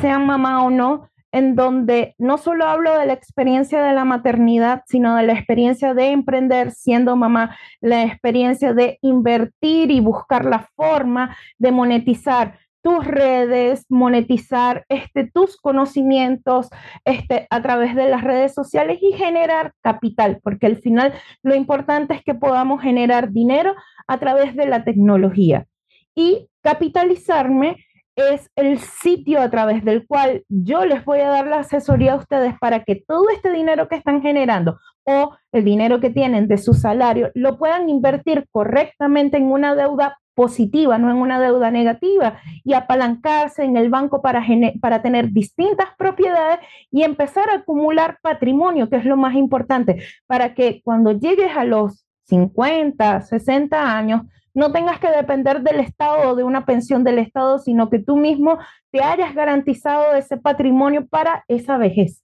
sean 0.00 0.26
mamá 0.26 0.62
o 0.64 0.70
no, 0.70 1.10
en 1.32 1.56
donde 1.56 2.14
no 2.18 2.38
solo 2.38 2.66
hablo 2.66 2.96
de 2.98 3.06
la 3.06 3.14
experiencia 3.14 3.82
de 3.82 3.94
la 3.94 4.04
maternidad, 4.04 4.82
sino 4.86 5.16
de 5.16 5.24
la 5.24 5.32
experiencia 5.32 5.94
de 5.94 6.10
emprender 6.10 6.70
siendo 6.70 7.16
mamá, 7.16 7.56
la 7.80 8.04
experiencia 8.04 8.74
de 8.74 8.98
invertir 9.00 9.90
y 9.90 10.00
buscar 10.00 10.44
la 10.44 10.68
forma 10.76 11.36
de 11.58 11.72
monetizar 11.72 12.58
tus 12.82 13.06
redes, 13.06 13.86
monetizar 13.88 14.84
este, 14.88 15.30
tus 15.30 15.56
conocimientos 15.56 16.68
este, 17.04 17.46
a 17.48 17.62
través 17.62 17.94
de 17.94 18.08
las 18.08 18.24
redes 18.24 18.52
sociales 18.54 18.98
y 19.00 19.12
generar 19.12 19.72
capital, 19.80 20.40
porque 20.42 20.66
al 20.66 20.76
final 20.78 21.14
lo 21.42 21.54
importante 21.54 22.14
es 22.14 22.22
que 22.22 22.34
podamos 22.34 22.82
generar 22.82 23.30
dinero 23.30 23.74
a 24.08 24.18
través 24.18 24.56
de 24.56 24.66
la 24.66 24.84
tecnología. 24.84 25.66
Y 26.14 26.48
capitalizarme 26.60 27.76
es 28.16 28.50
el 28.56 28.78
sitio 28.78 29.40
a 29.40 29.50
través 29.50 29.84
del 29.84 30.06
cual 30.06 30.44
yo 30.48 30.84
les 30.84 31.04
voy 31.04 31.20
a 31.20 31.28
dar 31.28 31.46
la 31.46 31.60
asesoría 31.60 32.12
a 32.12 32.16
ustedes 32.16 32.54
para 32.58 32.84
que 32.84 32.96
todo 32.96 33.28
este 33.30 33.50
dinero 33.52 33.88
que 33.88 33.96
están 33.96 34.22
generando 34.22 34.78
o 35.04 35.34
el 35.52 35.64
dinero 35.64 36.00
que 36.00 36.10
tienen 36.10 36.48
de 36.48 36.58
su 36.58 36.74
salario 36.74 37.30
lo 37.34 37.58
puedan 37.58 37.88
invertir 37.88 38.46
correctamente 38.50 39.36
en 39.36 39.44
una 39.44 39.74
deuda 39.74 40.18
positiva, 40.34 40.98
no 40.98 41.10
en 41.10 41.16
una 41.16 41.40
deuda 41.40 41.70
negativa, 41.70 42.38
y 42.64 42.72
apalancarse 42.72 43.64
en 43.64 43.76
el 43.76 43.90
banco 43.90 44.22
para, 44.22 44.44
para 44.80 45.02
tener 45.02 45.30
distintas 45.30 45.88
propiedades 45.98 46.58
y 46.90 47.02
empezar 47.02 47.50
a 47.50 47.56
acumular 47.56 48.18
patrimonio, 48.22 48.88
que 48.88 48.96
es 48.96 49.04
lo 49.04 49.16
más 49.16 49.34
importante, 49.34 50.02
para 50.26 50.54
que 50.54 50.80
cuando 50.84 51.12
llegues 51.12 51.54
a 51.56 51.64
los 51.64 52.06
50, 52.24 53.20
60 53.20 53.96
años, 53.96 54.22
no 54.54 54.72
tengas 54.72 54.98
que 54.98 55.08
depender 55.08 55.62
del 55.62 55.80
Estado 55.80 56.30
o 56.30 56.34
de 56.34 56.44
una 56.44 56.66
pensión 56.66 57.04
del 57.04 57.18
Estado, 57.18 57.58
sino 57.58 57.88
que 57.90 57.98
tú 57.98 58.16
mismo 58.16 58.58
te 58.90 59.02
hayas 59.02 59.34
garantizado 59.34 60.14
ese 60.14 60.36
patrimonio 60.36 61.06
para 61.06 61.44
esa 61.48 61.78
vejez. 61.78 62.22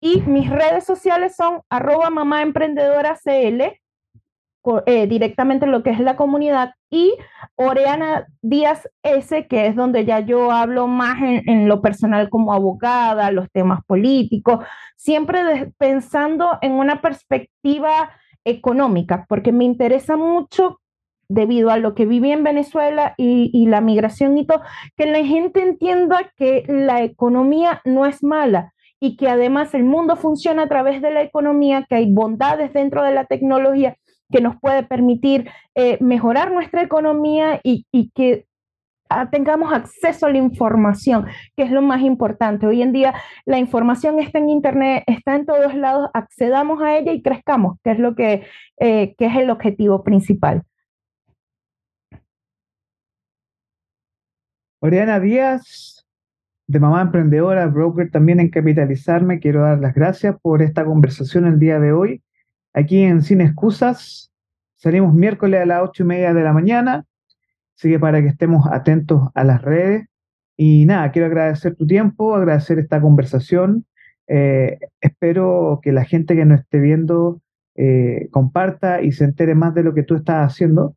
Y 0.00 0.22
mis 0.22 0.48
redes 0.48 0.84
sociales 0.84 1.36
son 1.36 1.60
arroba 1.68 2.10
mamá 2.10 2.42
emprendedora 2.42 3.18
CL, 3.22 3.80
eh, 4.86 5.06
directamente 5.06 5.66
lo 5.66 5.82
que 5.82 5.90
es 5.90 6.00
la 6.00 6.16
comunidad, 6.16 6.74
y 6.90 7.14
Oreana 7.56 8.26
Díaz 8.42 8.88
S, 9.02 9.46
que 9.46 9.66
es 9.66 9.76
donde 9.76 10.04
ya 10.04 10.20
yo 10.20 10.50
hablo 10.50 10.86
más 10.86 11.18
en, 11.20 11.68
lo 11.68 11.80
personal 11.80 12.28
como 12.28 12.52
abogada, 12.52 13.30
los 13.30 13.50
temas 13.50 13.84
políticos, 13.86 14.64
siempre 14.96 15.72
pensando 15.78 16.58
en 16.62 16.72
una 16.72 17.00
perspectiva 17.00 18.10
económica, 18.44 19.26
porque 19.28 19.52
me 19.52 19.64
interesa 19.64 20.16
mucho 20.16 20.80
debido 21.30 21.70
a 21.70 21.78
lo 21.78 21.94
que 21.94 22.06
viví 22.06 22.32
en 22.32 22.44
Venezuela 22.44 23.14
y, 23.16 23.50
y, 23.52 23.66
la 23.66 23.80
migración 23.80 24.36
y 24.36 24.46
todo, 24.46 24.62
que 24.96 25.06
la 25.06 25.24
gente 25.24 25.62
entienda 25.62 26.30
que 26.36 26.64
la 26.66 27.02
economía 27.02 27.80
no 27.84 28.04
es 28.04 28.22
mala 28.22 28.72
y 29.00 29.16
que 29.16 29.28
además 29.28 29.72
el 29.74 29.84
mundo 29.84 30.16
funciona 30.16 30.64
a 30.64 30.68
través 30.68 31.00
de 31.00 31.10
la 31.10 31.22
economía, 31.22 31.86
que 31.88 31.94
hay 31.94 32.12
bondades 32.12 32.72
dentro 32.72 33.02
de 33.02 33.14
la 33.14 33.24
tecnología 33.24 33.96
que 34.30 34.40
nos 34.40 34.56
puede 34.60 34.82
permitir 34.82 35.50
eh, 35.74 35.98
mejorar 36.00 36.52
nuestra 36.52 36.82
economía 36.82 37.60
y, 37.62 37.86
que 38.14 38.46
ah, 39.08 39.30
tengamos 39.30 39.72
acceso 39.72 40.26
a 40.26 40.30
la 40.30 40.38
información, 40.38 41.26
que 41.56 41.64
es 41.64 41.70
lo 41.70 41.82
más 41.82 42.02
importante. 42.02 42.66
Hoy 42.66 42.82
en 42.82 42.92
día 42.92 43.14
la 43.44 43.58
información 43.58 44.18
está 44.20 44.38
en 44.38 44.48
Internet, 44.48 45.04
está 45.06 45.34
en 45.36 45.46
todos 45.46 45.74
lados, 45.74 46.10
accedamos 46.14 46.80
a 46.82 46.96
ella 46.96 47.12
y 47.12 47.22
crezcamos, 47.22 47.78
que 47.82 47.90
es 47.92 47.98
lo 47.98 48.14
que, 48.14 48.44
eh, 48.78 49.14
que 49.16 49.26
es 49.26 49.36
el 49.36 49.50
objetivo 49.50 50.04
principal. 50.04 50.62
Oriana 54.82 55.20
Díaz, 55.20 56.06
de 56.66 56.80
Mamá 56.80 57.02
Emprendedora, 57.02 57.66
broker 57.66 58.10
también 58.10 58.40
en 58.40 58.48
Capitalizarme, 58.48 59.38
quiero 59.38 59.60
dar 59.60 59.78
las 59.78 59.94
gracias 59.94 60.36
por 60.40 60.62
esta 60.62 60.86
conversación 60.86 61.46
el 61.46 61.58
día 61.58 61.78
de 61.78 61.92
hoy 61.92 62.22
aquí 62.72 63.02
en 63.02 63.20
Sin 63.20 63.42
Excusas. 63.42 64.32
Salimos 64.76 65.12
miércoles 65.12 65.60
a 65.60 65.66
las 65.66 65.82
ocho 65.82 66.04
y 66.04 66.06
media 66.06 66.32
de 66.32 66.42
la 66.42 66.54
mañana, 66.54 67.04
así 67.76 67.90
que 67.90 67.98
para 67.98 68.22
que 68.22 68.28
estemos 68.28 68.66
atentos 68.72 69.28
a 69.34 69.44
las 69.44 69.60
redes. 69.60 70.06
Y 70.56 70.86
nada, 70.86 71.12
quiero 71.12 71.26
agradecer 71.26 71.76
tu 71.76 71.86
tiempo, 71.86 72.34
agradecer 72.34 72.78
esta 72.78 73.02
conversación. 73.02 73.84
Eh, 74.28 74.78
espero 75.02 75.80
que 75.82 75.92
la 75.92 76.04
gente 76.04 76.34
que 76.34 76.46
nos 76.46 76.60
esté 76.60 76.78
viendo 76.78 77.42
eh, 77.74 78.28
comparta 78.30 79.02
y 79.02 79.12
se 79.12 79.24
entere 79.24 79.54
más 79.54 79.74
de 79.74 79.82
lo 79.82 79.92
que 79.92 80.04
tú 80.04 80.14
estás 80.14 80.50
haciendo. 80.50 80.96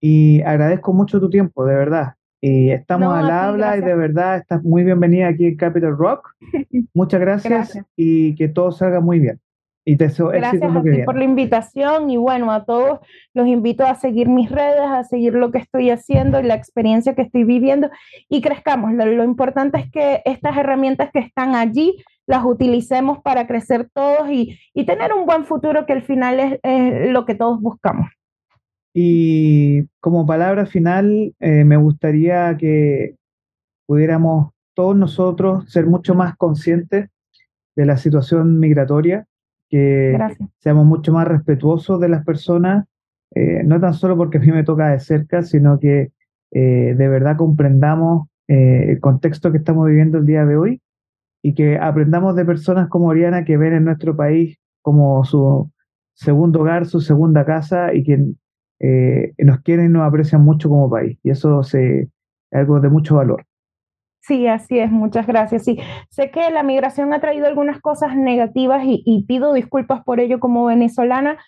Y 0.00 0.40
agradezco 0.42 0.94
mucho 0.94 1.20
tu 1.20 1.28
tiempo, 1.28 1.66
de 1.66 1.74
verdad. 1.74 2.14
Y 2.44 2.72
estamos 2.72 3.14
al 3.14 3.30
habla 3.30 3.76
y 3.76 3.82
de 3.82 3.94
verdad 3.94 4.38
estás 4.38 4.64
muy 4.64 4.82
bienvenida 4.82 5.28
aquí 5.28 5.46
en 5.46 5.56
Capital 5.56 5.96
Rock. 5.96 6.34
Muchas 6.92 7.20
gracias. 7.20 7.78
y 7.96 8.34
que 8.34 8.48
todo 8.48 8.72
salga 8.72 8.98
muy 8.98 9.20
bien. 9.20 9.38
Y 9.84 9.96
te 9.96 10.08
Gracias 10.08 10.76
a 10.76 10.82
ti 10.82 11.02
por 11.04 11.16
la 11.16 11.24
invitación 11.24 12.10
y 12.10 12.16
bueno, 12.16 12.52
a 12.52 12.64
todos 12.64 12.98
los 13.32 13.46
invito 13.46 13.84
a 13.84 13.94
seguir 13.94 14.28
mis 14.28 14.50
redes, 14.50 14.82
a 14.82 15.04
seguir 15.04 15.34
lo 15.34 15.52
que 15.52 15.58
estoy 15.58 15.90
haciendo 15.90 16.40
y 16.40 16.44
la 16.44 16.54
experiencia 16.54 17.14
que 17.14 17.22
estoy 17.22 17.44
viviendo 17.44 17.90
y 18.28 18.40
crezcamos. 18.42 18.92
Lo, 18.92 19.24
importante 19.24 19.78
es 19.78 19.90
que 19.90 20.22
estas 20.24 20.56
herramientas 20.56 21.10
que 21.12 21.20
están 21.20 21.54
allí 21.54 21.96
las 22.26 22.44
utilicemos 22.44 23.20
para 23.22 23.46
crecer 23.46 23.88
todos 23.92 24.30
y, 24.30 24.58
y 24.74 24.84
tener 24.84 25.12
un 25.12 25.26
buen 25.26 25.44
futuro 25.44 25.86
que 25.86 25.92
al 25.92 26.02
final 26.02 26.58
es, 26.62 27.10
lo 27.10 27.24
que 27.24 27.36
todos 27.36 27.60
buscamos. 27.60 28.08
Y 28.94 29.86
como 30.00 30.26
palabra 30.26 30.66
final, 30.66 31.34
eh, 31.40 31.64
me 31.64 31.76
gustaría 31.76 32.56
que 32.56 33.16
pudiéramos 33.86 34.52
todos 34.74 34.96
nosotros 34.96 35.70
ser 35.70 35.86
mucho 35.86 36.14
más 36.14 36.36
conscientes 36.36 37.08
de 37.74 37.86
la 37.86 37.96
situación 37.96 38.58
migratoria 38.58 39.26
que 39.70 40.18
seamos 40.58 40.84
mucho 40.84 41.14
más 41.14 41.26
respetuosos 41.26 41.98
de 41.98 42.10
las 42.10 42.26
personas, 42.26 42.84
eh, 43.34 43.62
no 43.64 43.80
tan 43.80 43.94
solo 43.94 44.18
porque 44.18 44.36
a 44.36 44.40
mí 44.42 44.52
me 44.52 44.64
toca 44.64 44.88
de 44.88 45.00
cerca, 45.00 45.42
sino 45.42 45.78
que 45.80 46.12
eh, 46.50 46.94
de 46.94 47.08
verdad 47.08 47.38
comprendamos 47.38 48.28
el 48.48 49.00
contexto 49.00 49.50
que 49.50 49.56
estamos 49.56 49.86
viviendo 49.86 50.18
el 50.18 50.26
día 50.26 50.44
de 50.44 50.56
hoy 50.56 50.82
y 51.42 51.54
que 51.54 51.78
aprendamos 51.78 52.36
de 52.36 52.44
personas 52.44 52.90
como 52.90 53.06
Oriana 53.06 53.46
que 53.46 53.56
ven 53.56 53.72
en 53.72 53.84
nuestro 53.86 54.14
país 54.14 54.58
como 54.82 55.24
su 55.24 55.70
segundo 56.12 56.60
hogar, 56.60 56.84
su 56.84 57.00
segunda 57.00 57.46
casa 57.46 57.94
y 57.94 58.04
que 58.04 58.18
nos 59.38 59.60
quieren 59.60 59.86
y 59.86 59.88
nos 59.88 60.06
aprecian 60.06 60.44
mucho 60.44 60.68
como 60.68 60.90
país. 60.90 61.18
Y 61.22 61.30
eso 61.30 61.60
es 61.60 62.08
algo 62.50 62.80
de 62.80 62.88
mucho 62.88 63.16
valor. 63.16 63.44
Sí, 64.22 64.46
así 64.46 64.78
es, 64.78 64.90
muchas 64.90 65.26
gracias. 65.26 65.64
Sí, 65.64 65.80
sé 66.10 66.30
que 66.30 66.48
la 66.52 66.62
migración 66.62 67.12
ha 67.12 67.20
traído 67.20 67.48
algunas 67.48 67.80
cosas 67.80 68.16
negativas 68.16 68.82
y, 68.84 69.24
pido 69.26 69.52
disculpas 69.52 70.04
por 70.04 70.20
ello 70.20 70.38
como 70.38 70.64
venezolana, 70.66 71.38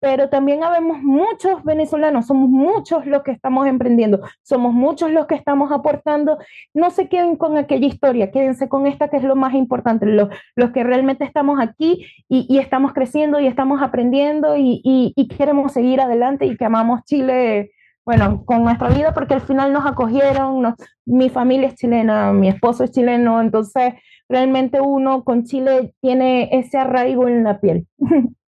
pero 0.00 0.30
también 0.30 0.64
habemos 0.64 1.02
muchos 1.02 1.62
venezolanos, 1.62 2.26
somos 2.26 2.48
muchos 2.48 3.06
los 3.06 3.22
que 3.22 3.32
estamos 3.32 3.66
emprendiendo, 3.66 4.20
somos 4.42 4.72
muchos 4.72 5.10
los 5.10 5.26
que 5.26 5.34
estamos 5.34 5.70
aportando. 5.70 6.38
No 6.72 6.90
se 6.90 7.08
queden 7.08 7.36
con 7.36 7.58
aquella 7.58 7.86
historia, 7.86 8.30
quédense 8.30 8.68
con 8.68 8.86
esta 8.86 9.08
que 9.08 9.18
es 9.18 9.24
lo 9.24 9.36
más 9.36 9.54
importante, 9.54 10.06
los, 10.06 10.30
los 10.56 10.70
que 10.70 10.84
realmente 10.84 11.24
estamos 11.24 11.60
aquí 11.60 12.06
y, 12.28 12.58
estamos 12.58 12.92
creciendo 12.92 13.40
y 13.40 13.46
estamos 13.46 13.82
aprendiendo 13.82 14.56
y, 14.56 14.80
y, 14.84 15.28
queremos 15.28 15.72
seguir 15.72 16.00
adelante 16.00 16.46
y 16.46 16.56
que 16.56 16.64
amamos 16.64 17.04
Chile 17.04 17.72
bueno, 18.04 18.44
con 18.44 18.64
nuestra 18.64 18.88
vida 18.88 19.12
porque 19.14 19.34
al 19.34 19.40
final 19.40 19.72
nos 19.72 19.86
acogieron, 19.86 20.74
mi 21.04 21.28
familia 21.28 21.68
es 21.68 21.76
chilena, 21.76 22.32
mi 22.32 22.48
esposo 22.48 22.84
es 22.84 22.90
chileno, 22.90 23.40
entonces 23.40 23.94
realmente 24.28 24.80
uno 24.80 25.24
con 25.24 25.44
Chile 25.44 25.94
tiene 26.00 26.48
ese 26.52 26.78
arraigo 26.78 27.28
en 27.28 27.44
la 27.44 27.60
piel. 27.60 27.86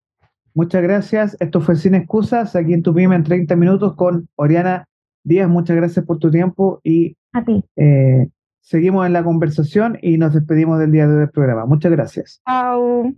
Muchas 0.55 0.83
gracias. 0.83 1.37
Esto 1.41 1.61
fue 1.61 1.77
Sin 1.77 1.95
Excusas, 1.95 2.55
aquí 2.57 2.75
en 2.75 2.83
tu 2.83 2.95
PYME 2.95 3.17
en 3.17 3.25
30 3.25 3.57
minutos 3.57 3.95
con 3.95 4.29
Oriana 4.37 4.87
Díaz. 5.25 5.49
Muchas 5.49 5.77
gracias 5.77 6.05
por 6.05 6.19
tu 6.19 6.31
tiempo 6.31 6.81
y 6.83 7.17
a 7.33 7.45
ti. 7.45 7.65
Eh, 7.77 8.29
seguimos 8.61 9.07
en 9.07 9.13
la 9.13 9.25
conversación 9.25 9.99
y 10.03 10.19
nos 10.19 10.35
despedimos 10.35 10.79
del 10.79 10.93
día 10.93 11.07
de 11.07 11.15
hoy 11.15 11.21
del 11.21 11.31
programa. 11.31 11.67
Muchas 11.67 11.93
gracias. 11.93 12.43
Chao. 12.47 13.13